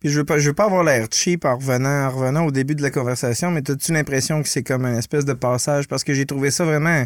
Puis 0.00 0.10
je 0.10 0.18
veux 0.18 0.24
pas, 0.24 0.38
je 0.38 0.48
veux 0.48 0.54
pas 0.54 0.64
avoir 0.64 0.84
l'air 0.84 1.06
cheap 1.10 1.44
en 1.44 1.56
revenant, 1.56 2.06
en 2.06 2.10
revenant 2.10 2.44
au 2.44 2.50
début 2.50 2.74
de 2.74 2.82
la 2.82 2.90
conversation, 2.90 3.50
mais 3.50 3.62
as-tu 3.70 3.92
l'impression 3.92 4.42
que 4.42 4.48
c'est 4.48 4.62
comme 4.62 4.84
une 4.84 4.96
espèce 4.96 5.24
de 5.24 5.32
passage? 5.32 5.88
Parce 5.88 6.04
que 6.04 6.12
j'ai 6.12 6.26
trouvé 6.26 6.50
ça 6.50 6.64
vraiment, 6.64 7.04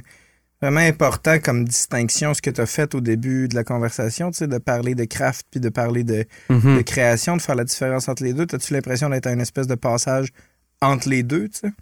vraiment 0.60 0.80
important 0.80 1.38
comme 1.38 1.64
distinction, 1.64 2.34
ce 2.34 2.42
que 2.42 2.50
tu 2.50 2.60
as 2.60 2.66
fait 2.66 2.94
au 2.94 3.00
début 3.00 3.48
de 3.48 3.54
la 3.54 3.64
conversation, 3.64 4.30
tu 4.30 4.38
sais, 4.38 4.48
de 4.48 4.58
parler 4.58 4.94
de 4.94 5.04
craft 5.04 5.46
puis 5.50 5.60
de 5.60 5.68
parler 5.68 6.04
de, 6.04 6.24
de 6.50 6.82
création, 6.82 7.36
de 7.36 7.42
faire 7.42 7.54
la 7.54 7.64
différence 7.64 8.08
entre 8.08 8.24
les 8.24 8.32
deux. 8.32 8.46
As-tu 8.52 8.72
l'impression 8.72 9.08
d'être 9.10 9.26
un 9.26 9.38
espèce 9.38 9.66
de 9.66 9.76
passage 9.76 10.28
entre 10.80 11.08
les 11.08 11.22
deux, 11.22 11.48
tu 11.48 11.60
sais? 11.60 11.72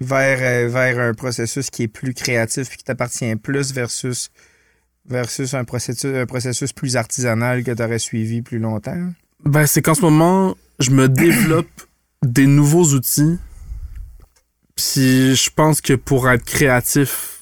Vers, 0.00 0.38
euh, 0.40 0.68
vers 0.68 0.98
un 0.98 1.14
processus 1.14 1.70
qui 1.70 1.84
est 1.84 1.88
plus 1.88 2.14
créatif 2.14 2.68
puis 2.68 2.78
qui 2.78 2.84
t'appartient 2.84 3.36
plus 3.36 3.72
versus, 3.72 4.30
versus 5.08 5.54
un 5.54 5.64
processus, 5.64 6.16
un 6.16 6.26
processus 6.26 6.72
plus 6.72 6.96
artisanal 6.96 7.62
que 7.62 7.70
tu 7.70 7.82
aurais 7.82 8.00
suivi 8.00 8.42
plus 8.42 8.58
longtemps? 8.58 9.12
Ben, 9.44 9.66
c'est 9.66 9.82
qu'en 9.82 9.94
ce 9.94 10.00
moment, 10.00 10.56
je 10.80 10.90
me 10.90 11.08
développe 11.08 11.68
des 12.24 12.46
nouveaux 12.46 12.94
outils. 12.94 13.38
Puis 14.74 15.36
je 15.36 15.50
pense 15.50 15.80
que 15.80 15.92
pour 15.92 16.28
être 16.28 16.44
créatif 16.44 17.33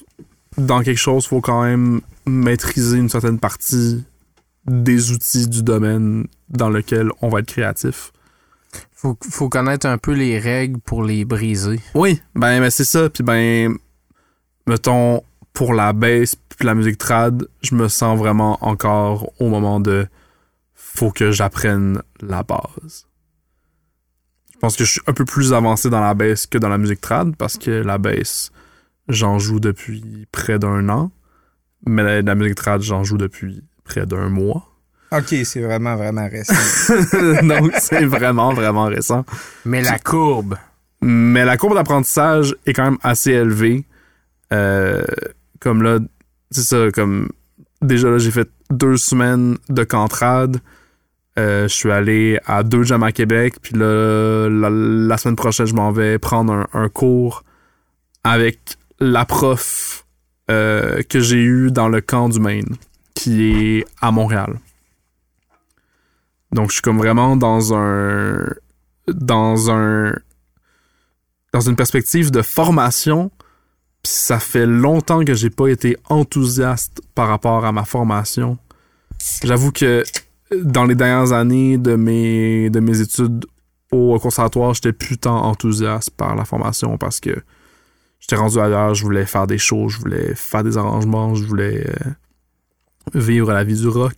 dans 0.57 0.81
quelque 0.81 0.97
chose, 0.97 1.25
faut 1.25 1.41
quand 1.41 1.63
même 1.63 2.01
maîtriser 2.25 2.97
une 2.97 3.09
certaine 3.09 3.39
partie 3.39 4.03
des 4.65 5.11
outils 5.11 5.47
du 5.47 5.63
domaine 5.63 6.27
dans 6.49 6.69
lequel 6.69 7.09
on 7.21 7.29
va 7.29 7.39
être 7.39 7.47
créatif. 7.47 8.11
Faut, 8.91 9.17
faut 9.29 9.49
connaître 9.49 9.85
un 9.85 9.97
peu 9.97 10.13
les 10.13 10.39
règles 10.39 10.79
pour 10.79 11.03
les 11.03 11.25
briser. 11.25 11.79
Oui, 11.93 12.21
ben, 12.35 12.59
ben, 12.61 12.69
c'est 12.69 12.85
ça. 12.85 13.09
Puis 13.09 13.23
ben, 13.23 13.75
mettons, 14.65 15.21
pour 15.51 15.73
la 15.73 15.93
bass 15.93 16.35
puis 16.35 16.65
la 16.65 16.75
musique 16.75 16.97
trad, 16.97 17.47
je 17.61 17.75
me 17.75 17.87
sens 17.87 18.17
vraiment 18.17 18.57
encore 18.61 19.31
au 19.39 19.49
moment 19.49 19.79
de 19.79 20.07
faut 20.73 21.11
que 21.11 21.31
j'apprenne 21.31 22.01
la 22.21 22.43
base. 22.43 23.07
Je 24.53 24.59
pense 24.59 24.75
que 24.75 24.85
je 24.85 24.91
suis 24.91 25.01
un 25.07 25.13
peu 25.13 25.25
plus 25.25 25.53
avancé 25.53 25.89
dans 25.89 25.99
la 25.99 26.13
bass 26.13 26.45
que 26.45 26.57
dans 26.57 26.69
la 26.69 26.77
musique 26.77 27.01
trad 27.01 27.35
parce 27.35 27.57
que 27.57 27.71
la 27.71 27.97
bass, 27.97 28.51
j'en 29.09 29.39
joue 29.39 29.59
depuis 29.59 30.27
près 30.31 30.59
d'un 30.59 30.89
an. 30.89 31.11
Mais 31.85 32.03
la, 32.03 32.21
la 32.21 32.35
musique 32.35 32.55
trad, 32.55 32.81
j'en 32.81 33.03
joue 33.03 33.17
depuis 33.17 33.63
près 33.83 34.05
d'un 34.05 34.29
mois. 34.29 34.69
OK, 35.11 35.35
c'est 35.43 35.61
vraiment, 35.61 35.95
vraiment 35.95 36.27
récent. 36.27 36.53
Donc, 37.43 37.71
c'est 37.79 38.05
vraiment, 38.05 38.53
vraiment 38.53 38.85
récent. 38.85 39.25
Mais 39.65 39.81
la 39.81 39.99
courbe. 39.99 40.57
Mais 41.01 41.45
la 41.45 41.57
courbe 41.57 41.75
d'apprentissage 41.75 42.55
est 42.65 42.73
quand 42.73 42.85
même 42.85 42.97
assez 43.03 43.31
élevée. 43.31 43.85
Euh, 44.51 45.03
comme 45.59 45.83
là, 45.83 45.99
c'est 46.49 46.61
ça, 46.61 46.91
comme 46.91 47.29
déjà 47.81 48.09
là, 48.09 48.17
j'ai 48.17 48.31
fait 48.31 48.49
deux 48.71 48.97
semaines 48.97 49.57
de 49.69 49.83
cantrade. 49.83 50.57
Euh, 51.37 51.67
je 51.67 51.73
suis 51.73 51.91
allé 51.91 52.39
à 52.45 52.63
deux 52.63 52.83
jams 52.83 53.03
à 53.03 53.11
Québec. 53.11 53.55
Puis 53.61 53.75
là, 53.75 54.47
la, 54.49 54.69
la 54.71 55.17
semaine 55.17 55.35
prochaine, 55.35 55.65
je 55.65 55.75
m'en 55.75 55.91
vais 55.91 56.17
prendre 56.19 56.53
un, 56.53 56.67
un 56.73 56.89
cours 56.89 57.43
avec 58.23 58.77
la 59.03 59.25
prof 59.25 60.05
euh, 60.49 61.03
que 61.03 61.19
j'ai 61.19 61.41
eu 61.41 61.71
dans 61.71 61.89
le 61.89 62.01
camp 62.01 62.29
du 62.29 62.39
Maine, 62.39 62.75
qui 63.13 63.43
est 63.43 63.85
à 64.01 64.11
Montréal. 64.11 64.59
Donc, 66.51 66.69
je 66.69 66.73
suis 66.73 66.81
comme 66.81 66.97
vraiment 66.97 67.35
dans 67.35 67.73
un. 67.73 68.47
dans 69.07 69.71
un. 69.71 70.13
dans 71.51 71.61
une 71.61 71.75
perspective 71.75 72.31
de 72.31 72.41
formation. 72.41 73.31
Puis 74.03 74.11
ça 74.11 74.39
fait 74.39 74.65
longtemps 74.65 75.23
que 75.23 75.33
j'ai 75.33 75.49
pas 75.49 75.67
été 75.67 75.97
enthousiaste 76.09 77.01
par 77.15 77.29
rapport 77.29 77.65
à 77.65 77.71
ma 77.71 77.85
formation. 77.85 78.57
J'avoue 79.43 79.71
que 79.71 80.03
dans 80.61 80.83
les 80.83 80.95
dernières 80.95 81.31
années 81.31 81.77
de 81.77 81.95
mes, 81.95 82.69
de 82.69 82.81
mes 82.81 82.99
études 82.99 83.45
au 83.91 84.19
conservatoire, 84.19 84.73
j'étais 84.73 84.91
plus 84.91 85.17
tant 85.17 85.45
enthousiaste 85.45 86.09
par 86.11 86.35
la 86.35 86.43
formation 86.43 86.97
parce 86.97 87.21
que 87.21 87.43
j'étais 88.23 88.37
rendu 88.37 88.57
ailleurs, 88.57 88.95
je 88.95 89.03
voulais 89.03 89.25
faire 89.25 89.47
des 89.47 89.57
shows, 89.57 89.89
je 89.89 89.99
voulais 89.99 90.33
faire 90.33 90.63
des 90.63 90.77
arrangements, 90.77 91.35
je 91.35 91.43
voulais 91.43 91.85
euh, 91.89 92.09
vivre 93.19 93.51
la 93.51 93.65
vie 93.65 93.75
du 93.77 93.89
rock. 93.89 94.15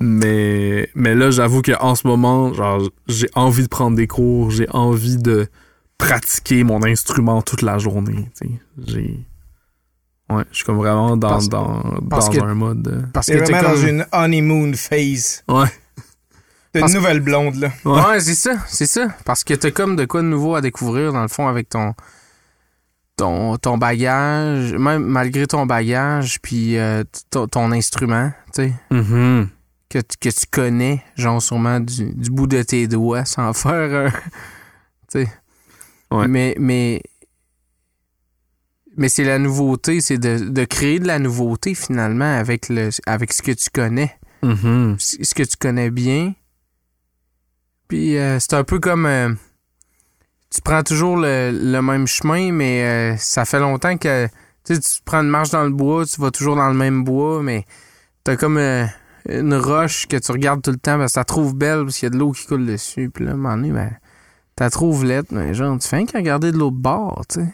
Mais, 0.00 0.90
mais 0.94 1.14
là, 1.14 1.30
j'avoue 1.30 1.62
qu'en 1.62 1.94
ce 1.94 2.06
moment, 2.06 2.52
genre, 2.52 2.82
j'ai 3.06 3.28
envie 3.34 3.62
de 3.62 3.68
prendre 3.68 3.96
des 3.96 4.06
cours, 4.06 4.50
j'ai 4.50 4.68
envie 4.70 5.16
de 5.16 5.46
pratiquer 5.96 6.64
mon 6.64 6.82
instrument 6.84 7.40
toute 7.40 7.62
la 7.62 7.78
journée. 7.78 8.28
tu 8.38 8.48
sais. 8.48 8.60
J'ai. 8.86 9.20
Ouais, 10.28 10.42
je 10.50 10.56
suis 10.56 10.64
comme 10.64 10.76
vraiment 10.78 11.16
dans, 11.16 11.28
Parce- 11.28 11.48
dans, 11.48 11.82
parce 12.10 12.26
dans 12.26 12.32
que- 12.32 12.40
un 12.44 12.54
mode. 12.54 12.88
euh, 12.88 13.02
Parce 13.12 13.26
T'es 13.26 13.38
que 13.38 13.44
t'es 13.44 13.52
vraiment 13.52 13.70
dans 13.70 13.76
une 13.76 14.06
honeymoon 14.10 14.72
phase. 14.74 15.44
Ouais. 15.48 15.68
T'es 16.72 16.80
une 16.80 16.92
nouvelle 16.92 17.20
blonde, 17.20 17.54
là. 17.54 17.70
Ouais. 17.84 18.02
Ouais, 18.02 18.20
c'est 18.20 18.34
ça, 18.34 18.56
c'est 18.66 18.86
ça. 18.86 19.06
Parce 19.24 19.44
que 19.44 19.54
t'as 19.54 19.70
comme 19.70 19.94
de 19.96 20.04
quoi 20.04 20.20
de 20.22 20.26
nouveau 20.26 20.56
à 20.56 20.60
découvrir, 20.60 21.12
dans 21.12 21.22
le 21.22 21.28
fond, 21.28 21.46
avec 21.48 21.68
ton 21.70 21.94
ton, 23.16 23.56
ton 23.56 23.78
bagage, 23.78 24.74
même 24.74 25.04
malgré 25.04 25.46
ton 25.46 25.66
bagage, 25.66 26.40
puis 26.42 26.76
euh, 26.78 27.02
ton, 27.30 27.46
ton 27.48 27.72
instrument, 27.72 28.30
tu 28.54 28.62
sais, 28.62 28.74
Mhm. 28.90 29.48
que, 29.88 29.98
tu- 30.00 30.16
que 30.20 30.28
tu 30.28 30.46
connais, 30.50 31.02
genre 31.16 31.40
sûrement 31.40 31.80
du, 31.80 32.12
du 32.14 32.30
bout 32.30 32.46
de 32.46 32.62
tes 32.62 32.86
doigts, 32.88 33.24
sans 33.24 33.52
faire 33.54 34.06
un... 34.06 34.10
tu 34.10 35.24
sais. 35.24 35.28
Ouais. 36.10 36.28
Mais, 36.28 36.54
mais, 36.58 37.02
mais 38.96 39.08
c'est 39.08 39.24
la 39.24 39.38
nouveauté, 39.38 40.00
c'est 40.00 40.18
de, 40.18 40.48
de 40.50 40.64
créer 40.64 40.98
de 41.00 41.06
la 41.06 41.18
nouveauté, 41.18 41.74
finalement, 41.74 42.38
avec, 42.38 42.68
le, 42.68 42.90
avec 43.06 43.32
ce 43.32 43.42
que 43.42 43.52
tu 43.52 43.68
connais 43.72 44.16
Mhm. 44.42 44.96
ce 44.98 45.16
ce 45.24 45.34
que 45.34 45.42
tu 45.42 45.56
connais 45.56 45.90
bien. 45.90 46.34
Puis 47.88 48.16
euh, 48.18 48.38
c'est 48.38 48.52
un 48.54 48.64
peu 48.64 48.78
comme 48.78 49.06
euh, 49.06 49.32
tu 50.50 50.60
prends 50.62 50.82
toujours 50.82 51.16
le, 51.16 51.50
le 51.52 51.82
même 51.82 52.06
chemin, 52.06 52.52
mais 52.52 52.82
euh, 52.84 53.16
ça 53.18 53.44
fait 53.44 53.58
longtemps 53.60 53.96
que 53.96 54.26
tu 54.64 54.78
prends 55.04 55.20
une 55.22 55.28
marche 55.28 55.50
dans 55.50 55.64
le 55.64 55.70
bois, 55.70 56.04
tu 56.06 56.20
vas 56.20 56.30
toujours 56.30 56.56
dans 56.56 56.68
le 56.68 56.74
même 56.74 57.04
bois, 57.04 57.42
mais 57.42 57.64
t'as 58.24 58.36
comme 58.36 58.56
euh, 58.58 58.84
une 59.28 59.54
roche 59.54 60.06
que 60.06 60.16
tu 60.16 60.32
regardes 60.32 60.62
tout 60.62 60.70
le 60.70 60.76
temps 60.78 60.98
parce 60.98 61.12
que 61.12 61.14
tu 61.14 61.20
la 61.20 61.24
trouves 61.24 61.54
belle 61.54 61.84
parce 61.84 61.98
qu'il 61.98 62.06
y 62.06 62.10
a 62.10 62.10
de 62.10 62.18
l'eau 62.18 62.32
qui 62.32 62.46
coule 62.46 62.66
dessus. 62.66 63.10
Puis 63.12 63.24
là, 63.24 63.32
à 63.32 63.34
un 63.34 63.36
moment 63.36 63.56
donné, 63.56 63.70
ben, 63.70 63.90
tu 64.56 64.62
la 64.62 64.70
trouves 64.70 65.04
lettre, 65.04 65.28
mais 65.32 65.52
genre, 65.54 65.78
tu 65.78 65.86
fais 65.88 66.04
qu'à 66.04 66.18
regarder 66.18 66.52
de 66.52 66.58
l'autre 66.58 66.76
bord, 66.76 67.24
tu 67.28 67.40
sais. 67.40 67.46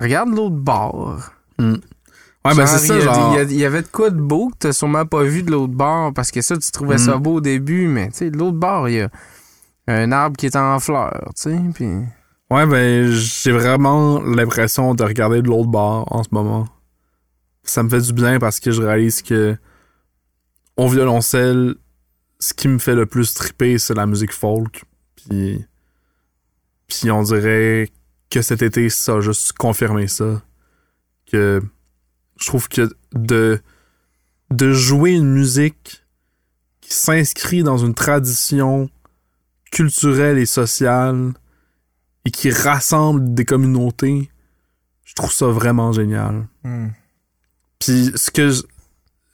Regarde 0.00 0.30
l'autre 0.30 0.56
bord. 0.56 1.30
Ouais, 1.58 2.54
ben 2.54 2.66
c'est 2.66 2.86
ça, 2.86 2.94
il 2.96 3.02
genre. 3.02 3.36
Y, 3.42 3.54
y 3.56 3.64
avait 3.64 3.82
de 3.82 3.88
quoi 3.88 4.10
de 4.10 4.20
beau 4.20 4.48
que 4.48 4.54
t'as 4.60 4.72
sûrement 4.72 5.04
pas 5.04 5.24
vu 5.24 5.42
de 5.42 5.50
l'autre 5.50 5.74
bord 5.74 6.12
parce 6.14 6.30
que 6.30 6.40
ça, 6.40 6.56
tu 6.56 6.70
trouvais 6.70 6.94
Mm. 6.94 6.98
ça 6.98 7.16
beau 7.16 7.34
au 7.34 7.40
début, 7.40 7.88
mais 7.88 8.08
tu 8.08 8.18
sais, 8.18 8.30
de 8.30 8.38
l'autre 8.38 8.56
bord, 8.56 8.88
il 8.88 8.94
y 8.94 9.00
a 9.00 9.10
un 9.88 10.12
arbre 10.12 10.36
qui 10.36 10.46
est 10.46 10.56
en 10.56 10.78
fleurs, 10.80 11.32
tu 11.34 11.50
sais, 11.50 11.58
puis... 11.74 11.88
Ouais, 12.50 12.66
ben, 12.66 13.10
j'ai 13.10 13.52
vraiment 13.52 14.22
l'impression 14.22 14.94
de 14.94 15.04
regarder 15.04 15.42
de 15.42 15.48
l'autre 15.48 15.68
bord 15.68 16.10
en 16.10 16.22
ce 16.22 16.30
moment. 16.32 16.66
Ça 17.62 17.82
me 17.82 17.90
fait 17.90 18.00
du 18.00 18.14
bien 18.14 18.38
parce 18.38 18.58
que 18.58 18.70
je 18.70 18.80
réalise 18.80 19.20
que 19.20 19.56
au 20.78 20.88
violoncelle, 20.88 21.74
ce 22.38 22.54
qui 22.54 22.68
me 22.68 22.78
fait 22.78 22.94
le 22.94 23.04
plus 23.04 23.34
triper, 23.34 23.78
c'est 23.78 23.94
la 23.94 24.06
musique 24.06 24.32
folk. 24.32 24.84
Puis, 25.16 25.66
puis 26.86 27.10
on 27.10 27.22
dirait 27.22 27.90
que 28.30 28.40
cet 28.40 28.62
été, 28.62 28.88
ça 28.88 29.16
a 29.16 29.20
juste 29.20 29.52
confirmé 29.52 30.06
ça. 30.06 30.40
Que 31.30 31.60
je 32.40 32.46
trouve 32.46 32.68
que 32.68 32.88
de, 33.12 33.60
de 34.50 34.72
jouer 34.72 35.12
une 35.12 35.32
musique 35.32 36.02
qui 36.80 36.94
s'inscrit 36.94 37.62
dans 37.62 37.76
une 37.76 37.94
tradition 37.94 38.88
culturelle 39.70 40.38
et 40.38 40.46
sociale 40.46 41.32
et 42.24 42.30
qui 42.30 42.50
rassemble 42.50 43.34
des 43.34 43.44
communautés, 43.44 44.30
je 45.04 45.14
trouve 45.14 45.32
ça 45.32 45.46
vraiment 45.46 45.92
génial. 45.92 46.46
Hmm. 46.64 46.88
Puis 47.78 48.12
ce 48.14 48.30
que 48.30 48.50
je- 48.50 48.62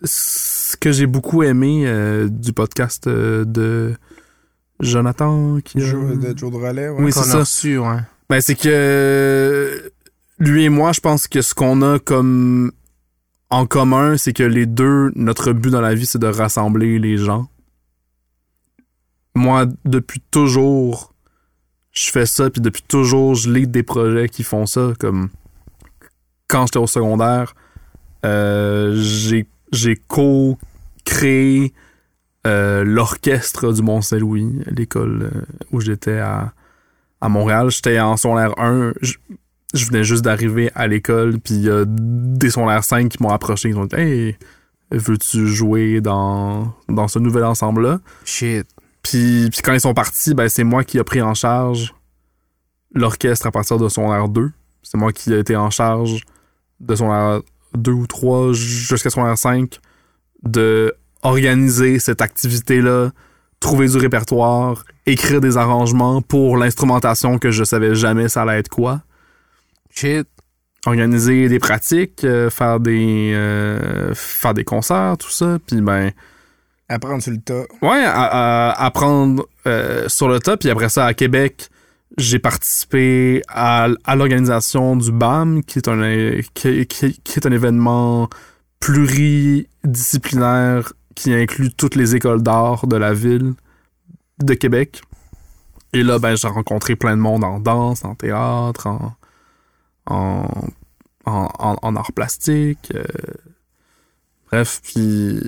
ce 0.05 0.77
que 0.77 0.93
j'ai 0.93 1.06
beaucoup 1.06 1.43
aimé 1.43 1.85
euh, 1.86 2.28
du 2.28 2.52
podcast 2.52 3.06
euh, 3.06 3.44
de 3.44 3.94
Jonathan 4.81 5.61
qui 5.65 5.81
Joe- 5.81 6.19
de 6.19 6.36
Joe 6.36 6.51
de 6.52 6.56
Relais, 6.56 6.89
ouais. 6.89 7.02
Oui, 7.05 7.12
c'est 7.12 7.23
ça. 7.23 7.39
reçu, 7.39 7.78
ouais. 7.78 7.98
Ben, 8.28 8.40
c'est 8.40 8.55
que 8.55 9.90
lui 10.39 10.65
et 10.65 10.69
moi, 10.69 10.93
je 10.93 11.01
pense 11.01 11.27
que 11.28 11.43
ce 11.43 11.55
qu'on 11.55 11.81
a 11.82 11.98
comme 11.98 12.73
en 13.51 13.66
commun, 13.66 14.16
c'est 14.16 14.32
que 14.32 14.43
les 14.43 14.66
deux, 14.66 15.12
notre 15.15 15.52
but 15.52 15.70
dans 15.70 15.81
la 15.81 15.94
vie, 15.94 16.06
c'est 16.06 16.19
de 16.19 16.27
rassembler 16.27 16.98
les 16.98 17.16
gens. 17.19 17.48
Moi, 19.35 19.66
depuis 19.85 20.20
toujours, 20.31 21.12
je 21.93 22.11
fais 22.11 22.27
ça, 22.27 22.51
puis 22.51 22.61
depuis 22.61 22.82
toujours, 22.82 23.35
je 23.35 23.51
lead 23.51 23.70
des 23.70 23.82
projets 23.82 24.28
qui 24.28 24.43
font 24.43 24.66
ça. 24.66 24.93
Comme 24.98 25.31
quand 26.48 26.66
j'étais 26.66 26.78
au 26.78 26.86
secondaire, 26.86 27.55
euh, 28.24 28.94
j'ai 29.73 29.97
co-créé 30.09 31.73
euh, 32.47 32.85
l'orchestre 32.85 33.73
du 33.73 33.82
Mont-Saint-Louis, 33.82 34.61
l'école 34.66 35.31
euh, 35.35 35.40
où 35.73 35.81
j'étais 35.81 36.19
à, 36.19 36.52
à 37.20 37.28
Montréal. 37.28 37.70
J'étais 37.70 37.98
en 38.01 38.16
secondaire 38.16 38.59
1. 38.59 38.93
Je, 39.02 39.86
venais 39.86 40.05
juste 40.05 40.23
d'arriver 40.23 40.70
à 40.74 40.86
l'école, 40.86 41.40
puis 41.40 41.55
il 41.55 41.62
y 41.62 41.70
a 41.70 41.85
des 41.86 42.51
secondaires 42.51 42.85
5 42.85 43.09
qui 43.09 43.23
m'ont 43.23 43.31
approché. 43.31 43.70
Ils 43.70 43.78
ont 43.78 43.86
dit 43.86 43.97
Hey, 43.97 44.36
veux-tu 44.90 45.47
jouer 45.48 46.01
dans, 46.01 46.74
dans 46.89 47.09
ce 47.09 47.19
nouvel 47.19 47.44
ensemble-là 47.44 47.98
Shit. 48.24 48.66
Puis, 49.05 49.51
puis 49.51 49.60
quand 49.62 49.74
ils 49.74 49.81
sont 49.81 49.94
partis, 49.94 50.35
ben, 50.35 50.48
c'est 50.48 50.64
moi 50.64 50.82
qui 50.82 50.98
ai 50.98 51.05
pris 51.05 51.22
en 51.22 51.35
charge 51.35 51.94
l'orchestre 52.94 53.47
à 53.47 53.51
partir 53.51 53.78
de 53.78 53.89
secondaire 53.89 54.28
2. 54.28 54.51
C'est 54.82 54.97
moi 54.97 55.12
qui 55.12 55.32
ai 55.32 55.39
été 55.39 55.56
en 55.56 55.70
charge 55.70 56.22
de 56.81 56.94
secondaire 56.94 57.43
2 57.76 57.93
ou 57.93 58.06
3 58.06 58.52
jusqu'à 58.55 59.10
secondaire 59.10 59.39
5 59.39 59.78
de 60.43 60.94
organiser 61.22 61.98
cette 61.98 62.22
activité-là, 62.22 63.10
trouver 63.60 63.89
du 63.89 63.97
répertoire, 63.98 64.85
écrire 65.06 65.40
des 65.40 65.56
arrangements 65.56 66.22
pour 66.22 66.56
l'instrumentation 66.56 67.39
que 67.39 67.51
je 67.51 67.64
savais 67.64 67.94
jamais 67.94 68.28
ça 68.28 68.43
allait 68.43 68.59
être 68.59 68.68
quoi 68.68 69.02
Shit. 69.90 70.26
organiser 70.86 71.48
des 71.48 71.59
pratiques, 71.59 72.24
euh, 72.24 72.51
faire 72.51 72.81
des 72.81 73.32
euh, 73.35 74.12
faire 74.14 74.55
des 74.55 74.64
concerts, 74.64 75.16
tout 75.18 75.31
ça. 75.31 75.59
Puis 75.66 75.81
ben 75.81 76.10
Apprendre 76.94 77.22
sur 77.22 77.32
le 77.32 77.40
tas. 77.40 77.64
ouais, 77.82 78.04
apprendre 78.04 79.46
euh, 79.66 80.08
sur 80.08 80.28
le 80.28 80.38
top. 80.38 80.60
Puis 80.60 80.70
après 80.70 80.88
ça, 80.88 81.06
à 81.06 81.14
Québec, 81.14 81.68
j'ai 82.18 82.38
participé 82.38 83.42
à, 83.48 83.88
l'organisation 84.14 84.94
du 84.96 85.10
BAM, 85.10 85.64
qui 85.64 85.78
est 85.78 85.88
un 85.88 86.40
qui, 86.54 86.68
est 86.68 87.46
un 87.46 87.52
événement 87.52 88.28
pluridisciplinaire 88.78 90.92
qui 91.14 91.32
inclut 91.32 91.72
toutes 91.72 91.94
les 91.96 92.14
écoles 92.14 92.42
d'art 92.42 92.86
de 92.86 92.96
la 92.96 93.14
ville 93.14 93.54
de 94.42 94.54
Québec. 94.54 95.02
Et 95.92 96.02
là, 96.02 96.18
ben, 96.18 96.36
j'ai 96.36 96.48
rencontré 96.48 96.96
plein 96.96 97.16
de 97.16 97.22
monde 97.22 97.44
en 97.44 97.60
danse, 97.60 98.04
en 98.04 98.14
théâtre, 98.14 98.86
en, 98.86 99.12
en- 100.06 100.68
en 101.82 101.96
art 101.96 102.12
plastique. 102.12 102.92
euh, 102.94 103.04
bref, 104.50 104.80
puis 104.82 105.40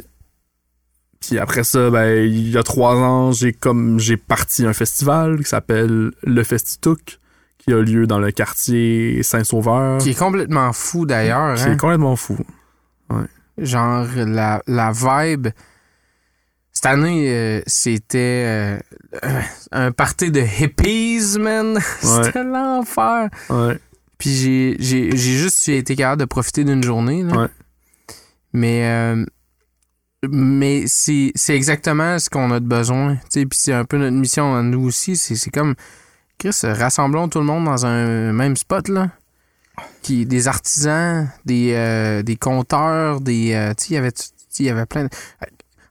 puis 1.20 1.38
après 1.38 1.64
ça, 1.64 1.90
ben, 1.90 2.24
il 2.24 2.50
y 2.50 2.56
a 2.58 2.62
trois 2.62 2.96
ans, 2.96 3.32
j'ai 3.32 3.52
comme 3.52 3.98
j'ai 3.98 4.16
parti 4.16 4.64
un 4.66 4.72
festival 4.72 5.38
qui 5.38 5.48
s'appelle 5.48 6.12
le 6.22 6.42
Festituc, 6.44 7.18
qui 7.58 7.72
a 7.72 7.80
lieu 7.80 8.06
dans 8.06 8.18
le 8.18 8.30
quartier 8.30 9.22
Saint-Sauveur, 9.22 9.98
Qui 9.98 10.10
est 10.10 10.18
complètement 10.18 10.72
fou 10.72 11.06
d'ailleurs. 11.06 11.56
qui 11.56 11.62
hein. 11.64 11.72
est 11.72 11.76
complètement 11.76 12.16
fou. 12.16 12.38
Genre, 13.58 14.06
la, 14.16 14.62
la 14.66 14.92
vibe. 14.92 15.48
Cette 16.74 16.86
année, 16.86 17.30
euh, 17.30 17.62
c'était 17.66 18.78
euh, 19.24 19.40
un 19.72 19.92
party 19.92 20.30
de 20.30 20.40
hippies, 20.42 21.38
man. 21.40 21.78
c'était 22.02 22.44
l'enfer. 22.44 23.30
Ouais. 23.48 23.78
Puis 24.18 24.30
j'ai, 24.34 24.76
j'ai, 24.78 25.10
j'ai 25.16 25.32
juste 25.38 25.66
été 25.70 25.96
capable 25.96 26.20
de 26.20 26.26
profiter 26.26 26.64
d'une 26.64 26.82
journée. 26.82 27.22
là. 27.22 27.34
Ouais. 27.42 27.48
Mais, 28.52 28.84
euh, 28.84 29.24
mais 30.30 30.84
c'est, 30.86 31.32
c'est 31.34 31.54
exactement 31.56 32.18
ce 32.18 32.28
qu'on 32.30 32.50
a 32.50 32.60
de 32.60 32.66
besoin. 32.66 33.18
Puis 33.32 33.46
c'est 33.52 33.72
un 33.72 33.84
peu 33.84 33.96
notre 33.98 34.16
mission 34.16 34.54
à 34.54 34.62
nous 34.62 34.84
aussi. 34.84 35.16
C'est, 35.16 35.34
c'est 35.36 35.50
comme, 35.50 35.74
Chris, 36.38 36.50
rassemblons 36.64 37.28
tout 37.28 37.38
le 37.38 37.44
monde 37.44 37.64
dans 37.64 37.86
un 37.86 38.32
même 38.32 38.56
spot, 38.56 38.88
là. 38.88 39.10
Qui, 40.02 40.24
des 40.24 40.48
artisans, 40.48 41.28
des, 41.44 41.72
euh, 41.74 42.22
des 42.22 42.36
conteurs, 42.36 43.20
des. 43.20 43.52
euh, 43.52 43.74
tu 43.74 43.84
sais, 43.84 43.90
il 43.90 43.94
y 43.94 43.98
avait- 43.98 44.12
tu 44.12 44.22
sais, 44.22 44.62
il 44.62 44.66
y 44.66 44.70
avait 44.70 44.86
plein 44.86 45.04
de- 45.04 45.10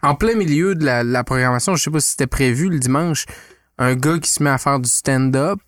En 0.01 0.15
plein 0.15 0.35
milieu 0.35 0.73
de 0.75 0.83
la, 0.85 1.03
la 1.03 1.23
programmation, 1.23 1.75
je 1.75 1.83
sais 1.83 1.91
pas 1.91 1.99
si 1.99 2.11
c'était 2.11 2.25
prévu 2.27 2.69
le 2.69 2.79
dimanche, 2.79 3.25
un 3.77 3.95
gars 3.95 4.17
qui 4.19 4.29
se 4.29 4.41
met 4.41 4.49
à 4.49 4.57
faire 4.57 4.79
du 4.79 4.89
stand-up, 4.89 5.59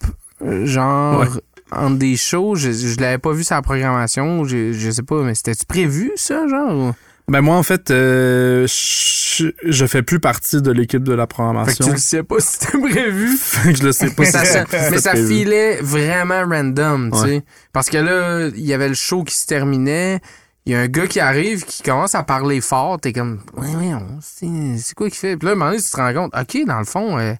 euh, 0.42 0.66
genre 0.66 1.20
Ouais. 1.22 1.28
entre 1.72 1.98
des 1.98 2.16
shows, 2.18 2.56
je, 2.56 2.72
je 2.72 3.00
l'avais 3.00 3.18
pas 3.20 3.34
vu 3.34 3.44
la 3.50 3.62
programmation, 3.62 4.46
je, 4.46 4.74
je 4.74 4.90
sais 4.92 5.04
pas, 5.04 5.22
mais 5.24 5.36
c'était-tu 5.36 5.66
prévu 5.66 6.12
ça, 6.16 6.48
genre? 6.48 6.94
Ben 7.30 7.42
moi 7.42 7.58
en 7.58 7.64
fait, 7.64 7.92
euh, 7.92 8.66
je, 8.68 9.50
je 9.66 9.86
fais 9.86 10.02
plus 10.02 10.22
partie 10.22 10.62
de 10.62 10.72
l'équipe 10.72 11.04
de 11.04 11.12
la 11.12 11.24
Fait 11.24 11.28
que 11.28 11.34
programmation. 11.34 11.86
tu 11.86 11.92
le 11.92 11.98
sais 11.98 12.24
pas 12.24 12.36
si 12.40 12.54
c'était 12.60 12.78
prévu. 12.78 13.36
Fait 13.38 13.74
que 13.74 13.80
je 13.80 13.84
le 13.84 13.92
sais 13.92 14.10
pas. 14.12 14.24
Si 14.24 14.32
ça, 14.32 14.64
mais 14.92 14.98
ça 14.98 15.10
prévu. 15.12 15.28
filait 15.28 15.82
vraiment 15.82 16.46
random, 16.48 17.12
tu 17.12 17.18
Ouais. 17.20 17.28
sais. 17.28 17.44
Parce 17.74 17.90
que 17.90 17.98
là, 17.98 18.48
il 18.56 18.66
y 18.66 18.74
avait 18.74 18.88
le 18.88 18.94
show 18.94 19.26
qui 19.26 19.36
se 19.36 19.46
terminait. 19.46 20.22
Il 20.66 20.72
y 20.72 20.76
a 20.76 20.80
un 20.80 20.88
gars 20.88 21.08
qui 21.08 21.20
arrive 21.20 21.66
qui 21.66 21.84
commence 21.84 22.16
à 22.16 22.24
parler 22.24 22.62
fort. 22.62 22.98
T'es 23.02 23.12
comme, 23.12 23.42
ouais, 23.58 23.76
ouais, 23.76 23.94
c'est 24.22 24.96
quoi 24.96 25.10
qu'il 25.10 25.18
fait? 25.18 25.36
Puis 25.36 25.48
là, 25.48 25.52
à 25.52 25.56
un 25.56 25.58
moment 25.58 25.72
donné, 25.72 25.82
tu 25.84 25.90
te 25.92 25.98
rends 25.98 26.14
compte, 26.14 26.34
OK, 26.34 26.66
dans 26.66 26.80
le 26.80 26.86
fond, 26.86 27.18
euh, 27.20 27.34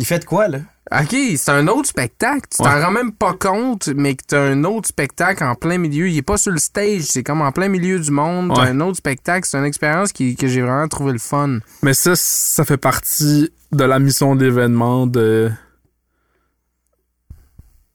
Il 0.00 0.06
fait 0.06 0.18
de 0.20 0.24
quoi, 0.24 0.48
là? 0.48 0.60
OK, 0.92 1.14
c'est 1.36 1.50
un 1.50 1.68
autre 1.68 1.86
spectacle. 1.88 2.48
Tu 2.50 2.56
t'en 2.62 2.64
Ouais. 2.64 2.82
rends 2.82 2.90
même 2.90 3.12
pas 3.12 3.34
compte, 3.34 3.88
mais 3.88 4.14
que 4.14 4.24
t'as 4.26 4.40
un 4.40 4.64
autre 4.64 4.88
spectacle 4.88 5.44
en 5.44 5.54
plein 5.54 5.76
milieu. 5.76 6.08
Il 6.08 6.16
est 6.16 6.22
pas 6.22 6.38
sur 6.38 6.50
le 6.52 6.58
stage, 6.58 7.02
c'est 7.02 7.22
comme 7.22 7.42
en 7.42 7.52
plein 7.52 7.68
milieu 7.68 8.00
du 8.00 8.10
monde. 8.10 8.50
T'as 8.54 8.62
un 8.62 8.80
autre 8.80 8.96
spectacle. 8.96 9.46
C'est 9.46 9.58
une 9.58 9.66
expérience 9.66 10.10
qui- 10.12 10.36
que 10.36 10.48
j'ai 10.48 10.62
vraiment 10.62 10.88
trouvé 10.88 11.12
le 11.12 11.18
fun. 11.18 11.58
Mais 11.82 11.92
ça, 11.92 12.14
ça 12.16 12.64
fait 12.64 12.78
partie 12.78 13.50
de 13.72 13.84
la 13.84 13.98
mission 13.98 14.34
de 14.36 14.44
l'événement 14.46 15.06
de. 15.06 15.50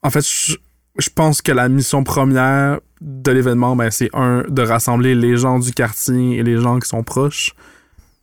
En 0.04 0.10
fait, 0.12 0.22
je, 0.26 0.56
je 1.00 1.10
pense 1.10 1.42
que 1.42 1.52
la 1.52 1.68
mission 1.68 2.04
première 2.04 2.80
de 3.02 3.32
l'événement, 3.32 3.76
ben, 3.76 3.90
c'est 3.90 4.10
un, 4.14 4.44
de 4.48 4.62
rassembler 4.62 5.16
les 5.16 5.38
gens 5.38 5.58
du 5.60 5.74
quartier 5.74 6.38
et 6.38 6.44
les 6.44 6.58
gens 6.62 6.80
qui 6.80 6.88
sont 6.88 7.04
proches. 7.04 7.54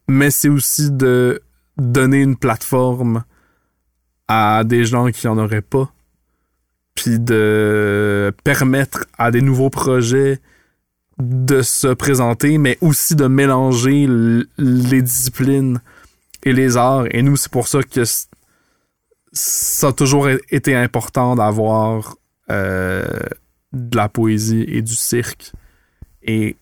Mais 0.09 0.30
c'est 0.30 0.48
aussi 0.48 0.90
de 0.90 1.42
donner 1.76 2.20
une 2.22 2.36
plateforme 2.36 3.24
à 4.28 4.65
des 4.65 4.85
gens 4.85 5.11
qui 5.11 5.28
en 5.28 5.39
auraient 5.39 5.62
pas. 5.62 5.93
Puis 6.94 7.19
de 7.19 8.32
permettre 8.44 9.07
à 9.19 9.31
des 9.31 9.40
nouveaux 9.40 9.70
projets 9.70 10.40
de 11.19 11.62
se 11.62 11.89
présenter, 11.89 12.59
mais 12.59 12.78
aussi 12.81 13.15
de 13.15 13.27
mélanger 13.27 14.07
les 14.59 15.03
disciplines 15.03 15.81
et 16.43 16.53
les 16.53 16.77
arts. 16.77 17.07
Et 17.11 17.23
nous, 17.23 17.36
c'est 17.36 17.51
pour 17.51 17.69
ça 17.69 17.82
que 17.82 18.03
ça 19.32 19.89
a 19.89 19.93
toujours 19.93 20.28
été 20.51 20.74
important 20.74 21.35
d'avoir 21.35 22.16
euh, 22.51 23.05
de 23.73 23.97
la 23.97 24.09
poésie 24.09 24.65
et 24.69 24.82
du 24.82 24.94
cirque 24.94 25.53
et 26.23 26.57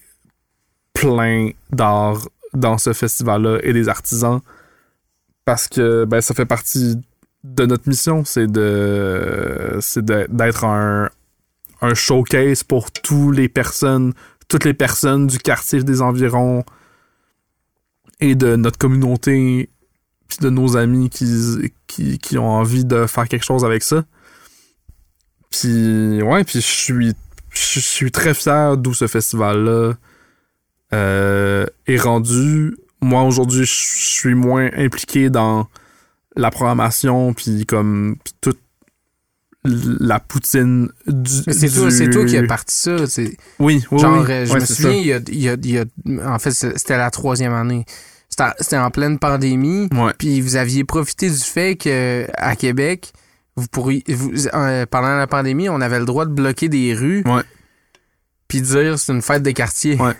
plein 0.93 1.51
d'art 1.70 2.28
dans 2.53 2.78
ce 2.78 2.93
festival-là 2.93 3.59
et 3.62 3.73
des 3.73 3.89
artisans 3.89 4.41
parce 5.45 5.69
que 5.69 6.05
ben, 6.05 6.20
ça 6.20 6.35
fait 6.35 6.47
partie 6.47 6.97
de 7.45 7.67
notre 7.67 7.89
mission, 7.89 8.25
c'est 8.25 8.47
de 8.47 9.79
c'est 9.81 10.05
d'être 10.05 10.65
un, 10.65 11.09
un 11.81 11.95
showcase 11.95 12.62
pour 12.62 12.91
tous 12.91 13.31
les 13.33 13.49
personnes 13.49 14.12
toutes 14.49 14.65
les 14.65 14.75
personnes 14.75 15.29
du 15.29 15.39
quartier 15.39 15.83
des 15.83 16.03
environs 16.03 16.65
et 18.19 18.35
de 18.35 18.57
notre 18.57 18.79
communauté 18.79 19.71
puis 20.29 20.39
de 20.41 20.51
nos 20.51 20.77
amis 20.77 21.09
qui, 21.09 21.73
qui, 21.87 22.19
qui 22.19 22.39
ont 22.39 22.49
envie 22.51 22.85
de 22.85 23.07
faire 23.07 23.29
quelque 23.29 23.45
chose 23.45 23.65
avec 23.65 23.83
ça. 23.83 24.05
Puis 25.51 26.23
ouais, 26.23 26.45
puis 26.45 26.61
je 26.61 26.67
suis 26.67 27.15
je 27.51 27.81
suis 27.81 28.12
très 28.12 28.35
fier 28.35 28.77
d'où 28.77 28.95
ce 28.95 29.07
festival-là 29.07 29.95
euh, 30.93 31.67
est 31.87 31.99
rendu. 31.99 32.77
Moi 33.01 33.23
aujourd'hui, 33.23 33.65
je 33.65 33.73
suis 33.75 34.35
moins 34.35 34.71
impliqué 34.77 35.31
dans 35.31 35.69
la 36.36 36.51
programmation 36.51 37.32
puis 37.35 37.66
comme 37.66 38.16
puis 38.24 38.35
toute 38.40 38.61
la 39.65 40.20
poutine 40.20 40.89
du. 41.07 41.31
C'est 41.52 41.69
du- 41.69 41.74
toi, 41.74 41.90
c'est 41.90 42.09
toi 42.09 42.24
qui 42.24 42.36
as 42.39 42.43
parti 42.44 42.74
ça. 42.74 42.97
Oui, 43.59 43.85
oui, 43.90 43.98
Genre, 43.98 44.23
oui. 44.24 44.32
euh, 44.32 44.47
je 44.47 44.55
me 44.55 44.61
souviens, 44.61 44.93
il 44.93 45.07
y 45.07 45.12
a, 45.12 45.20
il 45.28 45.40
y 45.43 45.48
a- 45.51 45.57
il 45.62 45.70
y 45.70 45.78
a- 45.78 46.35
en 46.35 46.39
fait, 46.39 46.52
c'était 46.52 46.97
la 46.97 47.11
troisième 47.11 47.52
année. 47.52 47.85
C'était 48.59 48.78
en 48.78 48.90
pleine 48.90 49.19
pandémie. 49.19 49.89
Ouais. 49.93 50.12
Puis 50.19 50.40
vous 50.40 50.57
aviez 50.57 50.85
profité 50.85 51.28
du 51.28 51.36
fait 51.36 51.77
que 51.77 52.27
à 52.39 52.57
Québec, 52.57 53.12
vous 53.57 53.66
pourriez, 53.66 54.02
vous- 54.09 54.32
euh, 54.55 54.86
pendant 54.86 55.15
la 55.19 55.27
pandémie, 55.27 55.69
on 55.69 55.81
avait 55.82 55.98
le 55.98 56.07
droit 56.07 56.24
de 56.24 56.32
bloquer 56.32 56.69
des 56.70 56.94
rues. 56.94 57.23
Ouais. 57.27 57.43
Puis 58.48 58.62
dire 58.62 58.98
c'est 58.98 59.12
une 59.12 59.20
fête 59.20 59.43
des 59.43 59.52
quartiers. 59.52 59.97
Ouais. 60.01 60.15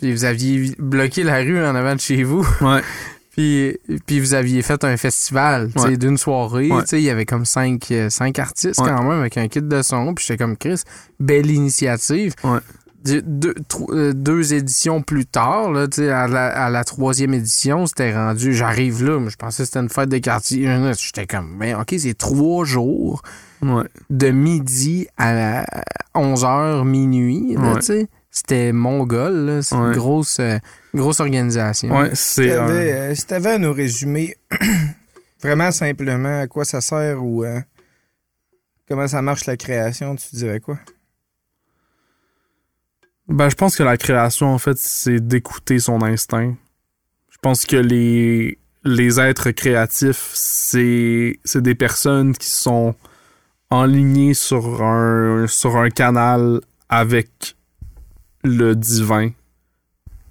Puis 0.00 0.12
vous 0.12 0.24
aviez 0.24 0.76
bloqué 0.78 1.24
la 1.24 1.38
rue 1.38 1.58
en 1.64 1.74
avant 1.74 1.94
de 1.96 2.00
chez 2.00 2.22
vous. 2.22 2.46
Ouais. 2.60 2.82
Puis, 3.36 3.78
puis 4.06 4.18
vous 4.20 4.32
aviez 4.34 4.62
fait 4.62 4.82
un 4.84 4.96
festival, 4.96 5.70
Ouais. 5.76 5.96
d'une 5.96 6.16
soirée. 6.16 6.70
Ouais. 6.70 6.82
Il 6.92 7.00
y 7.00 7.10
avait 7.10 7.26
comme 7.26 7.44
cinq, 7.44 7.90
euh, 7.90 8.08
cinq 8.08 8.38
artistes 8.38 8.80
Ouais. 8.80 8.88
quand 8.88 9.02
même 9.02 9.20
avec 9.20 9.36
un 9.36 9.46
kit 9.48 9.60
de 9.60 9.82
son. 9.82 10.14
Puis 10.14 10.24
j'étais 10.26 10.38
comme 10.42 10.56
Chris, 10.56 10.82
belle 11.20 11.50
initiative. 11.50 12.34
Ouais. 12.44 12.58
Deux, 13.04 13.54
euh, 13.90 14.12
deux 14.14 14.52
éditions 14.52 15.00
plus 15.00 15.26
tard, 15.26 15.70
là, 15.70 15.86
à, 15.98 16.26
la, 16.26 16.46
à 16.46 16.70
la 16.70 16.82
troisième 16.82 17.34
édition, 17.34 17.86
c'était 17.86 18.12
rendu. 18.12 18.52
J'arrive 18.52 19.04
là, 19.04 19.20
mais 19.20 19.30
je 19.30 19.36
pensais 19.36 19.62
que 19.62 19.66
c'était 19.68 19.78
une 19.78 19.88
fête 19.90 20.08
de 20.08 20.18
quartier. 20.18 20.66
J'étais 20.98 21.26
comme, 21.26 21.56
ben, 21.56 21.78
OK, 21.80 21.94
c'est 21.98 22.18
trois 22.18 22.64
jours 22.64 23.22
Ouais. 23.62 23.84
de 24.10 24.30
midi 24.30 25.06
à 25.18 25.64
11h 26.16 26.84
minuit. 26.84 27.56
C'était 28.32 28.72
mongol. 28.72 29.60
C'est 29.62 29.76
une 29.76 29.92
grosse, 29.92 30.38
euh, 30.40 30.58
grosse 30.96 31.20
organisation. 31.20 31.96
Ouais, 31.96 32.10
c'est. 32.14 32.52
un- 32.52 32.66
T'avais, 32.66 32.92
euh, 32.92 33.14
si 33.14 33.26
t'avais 33.26 33.50
à 33.52 33.58
nous 33.58 33.72
résumer 33.72 34.36
vraiment 35.42 35.70
simplement 35.70 36.40
à 36.40 36.46
quoi 36.46 36.64
ça 36.64 36.80
sert 36.80 37.22
ou 37.24 37.44
euh, 37.44 37.60
comment 38.88 39.06
ça 39.08 39.22
marche 39.22 39.46
la 39.46 39.56
création, 39.56 40.16
tu 40.16 40.34
dirais 40.36 40.60
quoi? 40.60 40.78
Ben, 43.28 43.48
je 43.48 43.56
pense 43.56 43.76
que 43.76 43.82
la 43.82 43.96
création, 43.96 44.46
en 44.54 44.58
fait, 44.58 44.78
c'est 44.78 45.18
d'écouter 45.20 45.78
son 45.80 46.02
instinct. 46.02 46.54
Je 47.30 47.38
pense 47.42 47.66
que 47.66 47.76
les, 47.76 48.58
les 48.84 49.20
êtres 49.20 49.50
créatifs, 49.50 50.30
c'est, 50.32 51.38
c'est 51.44 51.60
des 51.62 51.74
personnes 51.74 52.34
qui 52.36 52.50
sont 52.50 52.94
enlignées 53.70 54.34
sur 54.34 54.82
un, 54.82 55.46
sur 55.48 55.76
un 55.76 55.90
canal 55.90 56.60
avec 56.88 57.56
le 58.44 58.76
divin 58.76 59.30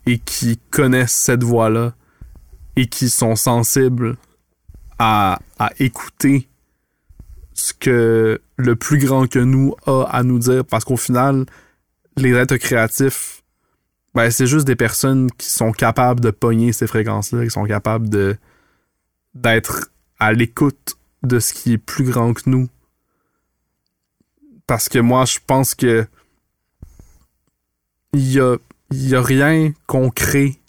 et 0.06 0.20
qui 0.20 0.60
connaissent 0.70 1.14
cette 1.14 1.44
voie-là 1.44 1.94
et 2.76 2.88
qui 2.88 3.10
sont 3.10 3.36
sensibles 3.36 4.18
à, 5.00 5.40
à 5.60 5.72
écouter 5.80 6.48
ce 7.54 7.74
que 7.74 8.42
le 8.58 8.76
plus 8.76 9.00
grand 9.00 9.28
que 9.28 9.40
nous 9.40 9.76
a 9.86 10.04
à 10.04 10.24
nous 10.24 10.40
dire 10.40 10.66
parce 10.66 10.84
qu'au 10.84 10.98
final, 10.98 11.46
les 12.18 12.34
êtres 12.34 12.58
créatifs, 12.58 13.44
ben, 14.14 14.32
c'est 14.32 14.48
juste 14.48 14.66
des 14.66 14.76
personnes 14.76 15.30
qui 15.32 15.50
sont 15.50 15.72
capables 15.72 16.22
de 16.22 16.32
pogner 16.32 16.72
ces 16.72 16.88
fréquences-là, 16.88 17.44
qui 17.44 17.50
sont 17.50 17.66
capables 17.66 18.10
de 18.10 18.38
d'être 19.34 19.90
à 20.20 20.32
l'écoute 20.32 20.96
de 21.24 21.40
ce 21.40 21.54
qui 21.54 21.74
est 21.74 21.78
plus 21.78 22.06
grand 22.06 22.34
que 22.34 22.50
nous. 22.50 22.70
Parce 24.68 24.88
que 24.88 25.00
moi, 25.00 25.26
je 25.26 25.40
pense 25.46 25.76
que 25.76 26.08
il 28.14 28.32
y 28.32 28.40
a, 28.40 28.56
il 28.92 29.10
y 29.10 29.16
a 29.16 29.22
rien 29.22 29.74
qu'on 29.88 30.10
crée 30.10 30.60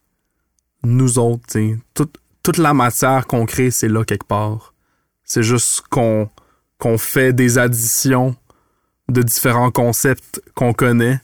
nous 0.82 1.18
autres. 1.18 1.58
Toute, 1.94 2.58
la 2.58 2.74
matière 2.74 3.26
qu'on 3.26 3.44
crée, 3.44 3.70
c'est 3.70 3.88
là 3.88 4.04
quelque 4.04 4.26
part. 4.26 4.74
C'est 5.24 5.42
juste 5.42 5.82
qu'on 5.90 6.28
fait 6.98 7.32
des 7.32 7.58
additions 7.58 8.36
de 9.08 9.22
différents 9.22 9.70
concepts 9.70 10.40
qu'on 10.54 10.72
connaît. 10.72 11.20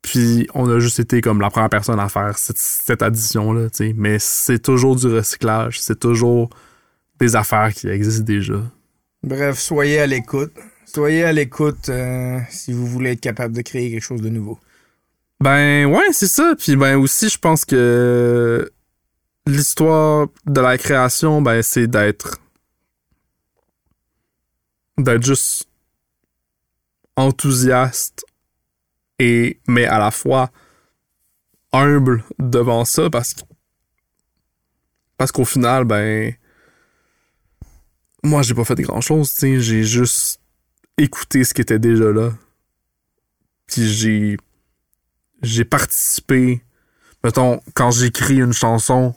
Puis 0.00 0.48
on 0.54 0.68
a 0.70 0.78
juste 0.78 1.00
été 1.00 1.20
comme 1.20 1.40
la 1.40 1.50
première 1.50 1.68
personne 1.68 2.00
à 2.00 2.08
faire 2.08 2.38
cette, 2.38 2.56
cette 2.56 3.02
addition-là. 3.02 3.68
Mais 3.96 4.18
c'est 4.18 4.60
toujours 4.60 4.96
du 4.96 5.06
recyclage, 5.06 5.80
c'est 5.80 6.00
toujours 6.00 6.48
des 7.20 7.36
affaires 7.36 7.74
qui 7.74 7.88
existent 7.88 8.24
déjà. 8.24 8.62
Bref, 9.22 9.58
soyez 9.58 10.00
à 10.00 10.06
l'écoute. 10.06 10.52
Soyez 10.86 11.24
à 11.24 11.32
l'écoute 11.32 11.90
euh, 11.90 12.38
si 12.48 12.72
vous 12.72 12.86
voulez 12.86 13.10
être 13.10 13.20
capable 13.20 13.54
de 13.54 13.60
créer 13.60 13.90
quelque 13.90 14.02
chose 14.02 14.22
de 14.22 14.30
nouveau. 14.30 14.58
Ben 15.40 15.86
ouais, 15.86 16.12
c'est 16.12 16.26
ça. 16.26 16.54
Puis 16.58 16.76
ben 16.76 16.96
aussi, 16.96 17.28
je 17.28 17.38
pense 17.38 17.64
que 17.64 18.70
l'histoire 19.46 20.28
de 20.46 20.60
la 20.60 20.76
création, 20.78 21.40
ben 21.42 21.62
c'est 21.62 21.86
d'être 21.86 22.40
d'être 24.98 25.22
juste 25.24 25.68
enthousiaste 27.16 28.24
et 29.18 29.60
mais 29.68 29.86
à 29.86 29.98
la 29.98 30.10
fois 30.10 30.50
humble 31.72 32.24
devant 32.38 32.84
ça 32.84 33.08
parce 33.10 33.34
que 33.34 33.42
parce 35.16 35.32
qu'au 35.32 35.44
final 35.44 35.84
ben 35.84 36.34
moi 38.22 38.42
j'ai 38.42 38.54
pas 38.54 38.64
fait 38.64 38.80
grand 38.82 39.00
chose 39.00 39.34
j'ai 39.40 39.84
juste 39.84 40.40
écouté 40.96 41.44
ce 41.44 41.54
qui 41.54 41.60
était 41.60 41.78
déjà 41.78 42.10
là 42.12 42.32
puis 43.66 43.88
j'ai 43.88 44.36
j'ai 45.42 45.64
participé 45.64 46.62
mettons 47.24 47.60
quand 47.74 47.90
j'écris 47.90 48.36
une 48.38 48.52
chanson 48.52 49.14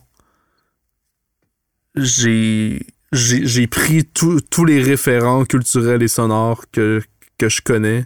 j'ai 1.96 2.86
j'ai 3.12 3.46
j'ai 3.46 3.68
pris 3.68 4.06
tous 4.06 4.66
les 4.66 4.82
référents 4.82 5.46
culturels 5.46 6.02
et 6.04 6.08
sonores 6.08 6.66
que 6.72 7.02
que 7.38 7.50
je 7.50 7.62
connais 7.62 8.06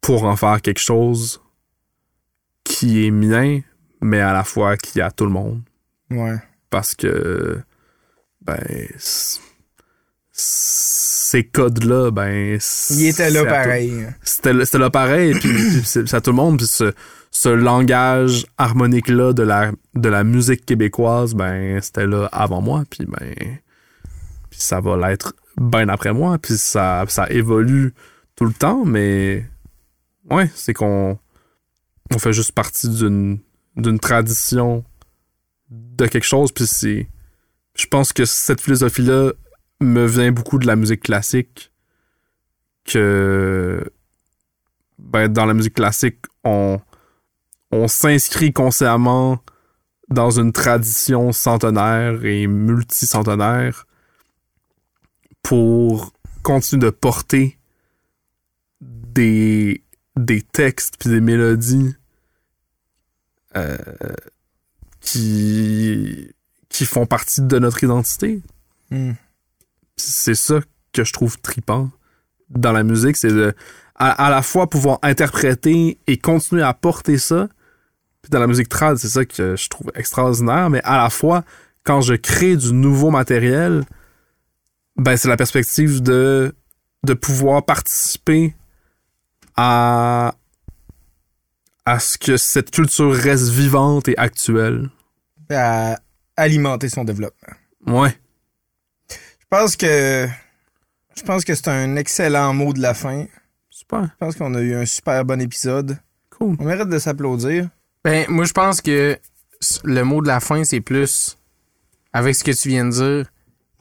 pour 0.00 0.24
en 0.24 0.36
faire 0.36 0.60
quelque 0.60 0.80
chose 0.80 1.40
qui 2.64 3.06
est 3.06 3.10
mien 3.10 3.60
mais 4.00 4.20
à 4.20 4.32
la 4.32 4.44
fois 4.44 4.76
qui 4.76 4.98
est 4.98 5.02
à 5.02 5.10
tout 5.10 5.24
le 5.24 5.30
monde 5.32 5.62
Ouais. 6.10 6.36
parce 6.70 6.94
que 6.94 7.60
ben 8.42 8.62
ces 10.36 11.44
codes 11.44 11.84
là 11.84 12.10
ben 12.10 12.58
Il 12.90 13.06
était 13.06 13.30
là 13.30 13.44
pareil. 13.44 14.06
c'était 14.24 14.52
là- 14.52 14.64
c'était 14.64 14.78
là 14.78 14.90
pareil 14.90 15.32
puis, 15.34 15.48
à 16.12 16.20
tout 16.20 16.30
le 16.30 16.36
monde 16.36 16.58
puis 16.58 16.66
ce, 16.66 16.92
ce 17.30 17.48
langage 17.48 18.44
harmonique 18.58 19.08
là 19.08 19.32
de 19.32 19.44
la 19.44 19.70
de 19.94 20.08
la 20.08 20.24
musique 20.24 20.66
québécoise 20.66 21.34
ben 21.34 21.80
c'était 21.80 22.06
là 22.08 22.28
avant 22.32 22.60
moi 22.60 22.82
puis 22.90 23.06
ben 23.06 23.32
puis 24.50 24.60
ça 24.60 24.80
va 24.80 24.96
l'être 24.96 25.34
bien 25.56 25.88
après 25.88 26.12
moi 26.12 26.36
puis 26.38 26.58
ça 26.58 27.04
ça 27.06 27.30
évolue 27.30 27.94
tout 28.34 28.44
le 28.44 28.52
temps 28.52 28.84
mais 28.84 29.46
ouais 30.30 30.50
c'est 30.56 30.72
qu'on 30.74 31.16
on 32.12 32.18
fait 32.18 32.32
juste 32.32 32.50
partie 32.52 32.88
d'une 32.88 33.38
d'une 33.76 34.00
tradition 34.00 34.84
de 35.70 36.06
quelque 36.06 36.26
chose 36.26 36.50
puis 36.50 36.66
c'est 36.66 37.06
je 37.76 37.86
pense 37.86 38.12
que 38.12 38.24
cette 38.24 38.60
philosophie 38.60 39.02
là 39.02 39.32
me 39.80 40.06
vient 40.06 40.32
beaucoup 40.32 40.58
de 40.58 40.66
la 40.66 40.76
musique 40.76 41.02
classique 41.02 41.72
que 42.84 43.84
ben, 44.98 45.28
dans 45.28 45.46
la 45.46 45.54
musique 45.54 45.74
classique, 45.74 46.20
on, 46.44 46.80
on 47.70 47.88
s'inscrit 47.88 48.52
consciemment 48.52 49.40
dans 50.08 50.30
une 50.30 50.52
tradition 50.52 51.32
centenaire 51.32 52.24
et 52.24 52.46
multicentenaire 52.46 53.86
pour 55.42 56.12
continuer 56.42 56.86
de 56.86 56.90
porter 56.90 57.58
des, 58.80 59.82
des 60.16 60.42
textes 60.42 60.96
puis 60.98 61.10
des 61.10 61.20
mélodies 61.20 61.94
euh, 63.56 63.76
qui, 65.00 66.28
qui 66.68 66.84
font 66.86 67.06
partie 67.06 67.40
de 67.40 67.58
notre 67.58 67.82
identité. 67.84 68.42
Hmm. 68.90 69.12
C'est 69.96 70.34
ça 70.34 70.60
que 70.92 71.04
je 71.04 71.12
trouve 71.12 71.38
tripant 71.40 71.90
dans 72.50 72.72
la 72.72 72.82
musique, 72.82 73.16
c'est 73.16 73.28
de 73.32 73.54
à, 73.96 74.26
à 74.26 74.30
la 74.30 74.42
fois 74.42 74.68
pouvoir 74.68 74.98
interpréter 75.02 75.98
et 76.06 76.18
continuer 76.18 76.62
à 76.62 76.74
porter 76.74 77.18
ça. 77.18 77.48
Puis 78.22 78.30
dans 78.30 78.40
la 78.40 78.46
musique 78.46 78.68
trad, 78.68 78.96
c'est 78.96 79.08
ça 79.08 79.24
que 79.24 79.56
je 79.56 79.68
trouve 79.68 79.92
extraordinaire, 79.94 80.70
mais 80.70 80.80
à 80.82 80.96
la 81.02 81.10
fois 81.10 81.44
quand 81.84 82.00
je 82.00 82.14
crée 82.14 82.56
du 82.56 82.72
nouveau 82.72 83.10
matériel, 83.10 83.84
ben 84.96 85.16
c'est 85.16 85.28
la 85.28 85.36
perspective 85.36 86.02
de 86.02 86.54
de 87.04 87.14
pouvoir 87.14 87.64
participer 87.64 88.54
à 89.56 90.34
à 91.86 91.98
ce 91.98 92.16
que 92.16 92.36
cette 92.36 92.70
culture 92.70 93.14
reste 93.14 93.50
vivante 93.50 94.08
et 94.08 94.16
actuelle. 94.16 94.88
À 95.50 95.98
alimenter 96.36 96.88
son 96.88 97.04
développement. 97.04 97.54
Ouais. 97.86 98.18
Je 99.54 99.60
pense 99.60 99.76
que. 99.76 100.26
Je 101.16 101.22
pense 101.22 101.44
que 101.44 101.54
c'est 101.54 101.68
un 101.68 101.94
excellent 101.96 102.52
mot 102.52 102.72
de 102.72 102.80
la 102.82 102.92
fin. 102.92 103.26
Super. 103.70 104.02
Je 104.02 104.08
pense 104.18 104.34
qu'on 104.36 104.52
a 104.54 104.60
eu 104.60 104.74
un 104.74 104.84
super 104.84 105.24
bon 105.24 105.40
épisode. 105.40 105.96
Cool. 106.36 106.56
On 106.58 106.64
mérite 106.64 106.88
de 106.88 106.98
s'applaudir. 106.98 107.68
Ben, 108.04 108.24
moi, 108.28 108.44
je 108.46 108.52
pense 108.52 108.80
que 108.80 109.16
le 109.84 110.02
mot 110.02 110.20
de 110.20 110.26
la 110.26 110.40
fin, 110.40 110.64
c'est 110.64 110.80
plus, 110.80 111.38
avec 112.12 112.34
ce 112.34 112.42
que 112.42 112.50
tu 112.50 112.68
viens 112.68 112.84
de 112.86 112.90
dire, 112.90 113.26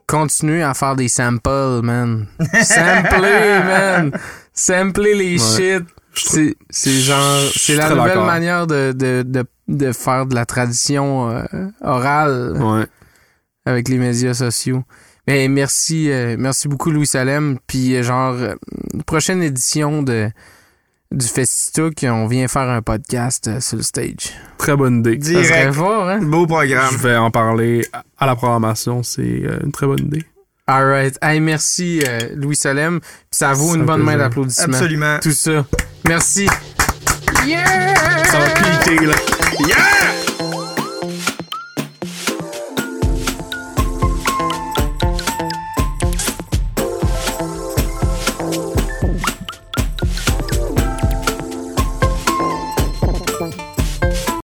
continuer 0.06 0.62
à 0.62 0.76
faire 0.76 0.96
des 0.96 1.08
samples, 1.08 1.82
man. 1.84 2.28
Sampler, 2.62 3.60
man. 3.66 4.12
Sampler 4.54 5.16
les 5.16 5.42
Ouais. 5.42 5.80
shit. 5.80 5.88
C'est 6.16 6.56
c'est 6.70 7.00
genre, 7.00 7.40
c'est 7.56 7.76
la 7.76 7.90
nouvelle 7.90 8.20
manière 8.20 8.68
de, 8.68 8.92
de, 8.92 9.24
de, 9.26 9.44
de 9.68 9.92
faire 9.92 10.28
de 10.28 10.36
la 10.36 10.46
tradition 10.46 11.32
euh, 11.32 11.44
orale 11.82 12.56
Ouais. 12.62 12.86
avec 13.66 13.90
les 13.90 13.98
médias 13.98 14.36
sociaux. 14.36 14.84
Ben, 15.28 15.52
merci, 15.52 16.12
euh, 16.12 16.36
merci 16.38 16.68
beaucoup, 16.68 16.92
Louis 16.92 17.08
Salem. 17.08 17.58
Puis, 17.68 17.96
euh, 17.96 18.04
genre, 18.04 18.34
euh, 18.34 18.56
prochaine 19.06 19.42
édition 19.42 20.04
de, 20.04 20.30
du 21.12 21.26
Festook, 21.26 21.94
on 22.04 22.28
vient 22.28 22.48
faire 22.50 22.70
un 22.70 22.82
podcast 22.82 23.48
euh, 23.48 23.62
sur 23.62 23.78
le 23.78 23.84
stage. 23.84 24.34
Très 24.58 24.76
bonne 24.76 25.00
idée. 25.00 25.18
Ça 25.22 25.32
serait 25.44 25.44
Direct. 25.62 25.74
fort, 25.76 26.10
hein? 26.10 26.20
Beau 26.22 26.46
programme. 26.46 26.90
Je 26.92 26.98
vais 26.98 27.16
en 27.16 27.32
parler 27.32 27.88
à- 27.94 28.04
à 28.18 28.26
la 28.26 28.36
programmation. 28.36 29.02
C'est 29.02 29.22
euh, 29.46 29.60
une 29.64 29.72
très 29.72 29.88
bonne 29.88 30.00
idée. 30.00 30.26
Alright. 30.68 31.18
Hey, 31.22 31.40
merci, 31.40 32.02
euh, 32.08 32.20
Louis 32.36 32.56
Solem. 32.56 33.00
Puis 33.00 33.10
ça 33.32 33.54
vaut 33.54 33.70
C'est 33.72 33.76
une 33.76 33.82
un 33.84 33.86
bonne 33.86 34.00
main 34.02 34.12
plaisir. 34.14 34.20
d'applaudissements. 34.30 34.74
Absolument. 34.74 35.20
Tout 35.22 35.32
ça. 35.32 35.66
Merci. 36.08 36.48
Ça 37.46 38.40
va 38.40 38.50
piquer, 38.50 39.06
là. 39.06 39.14
Yeah! 39.68 40.53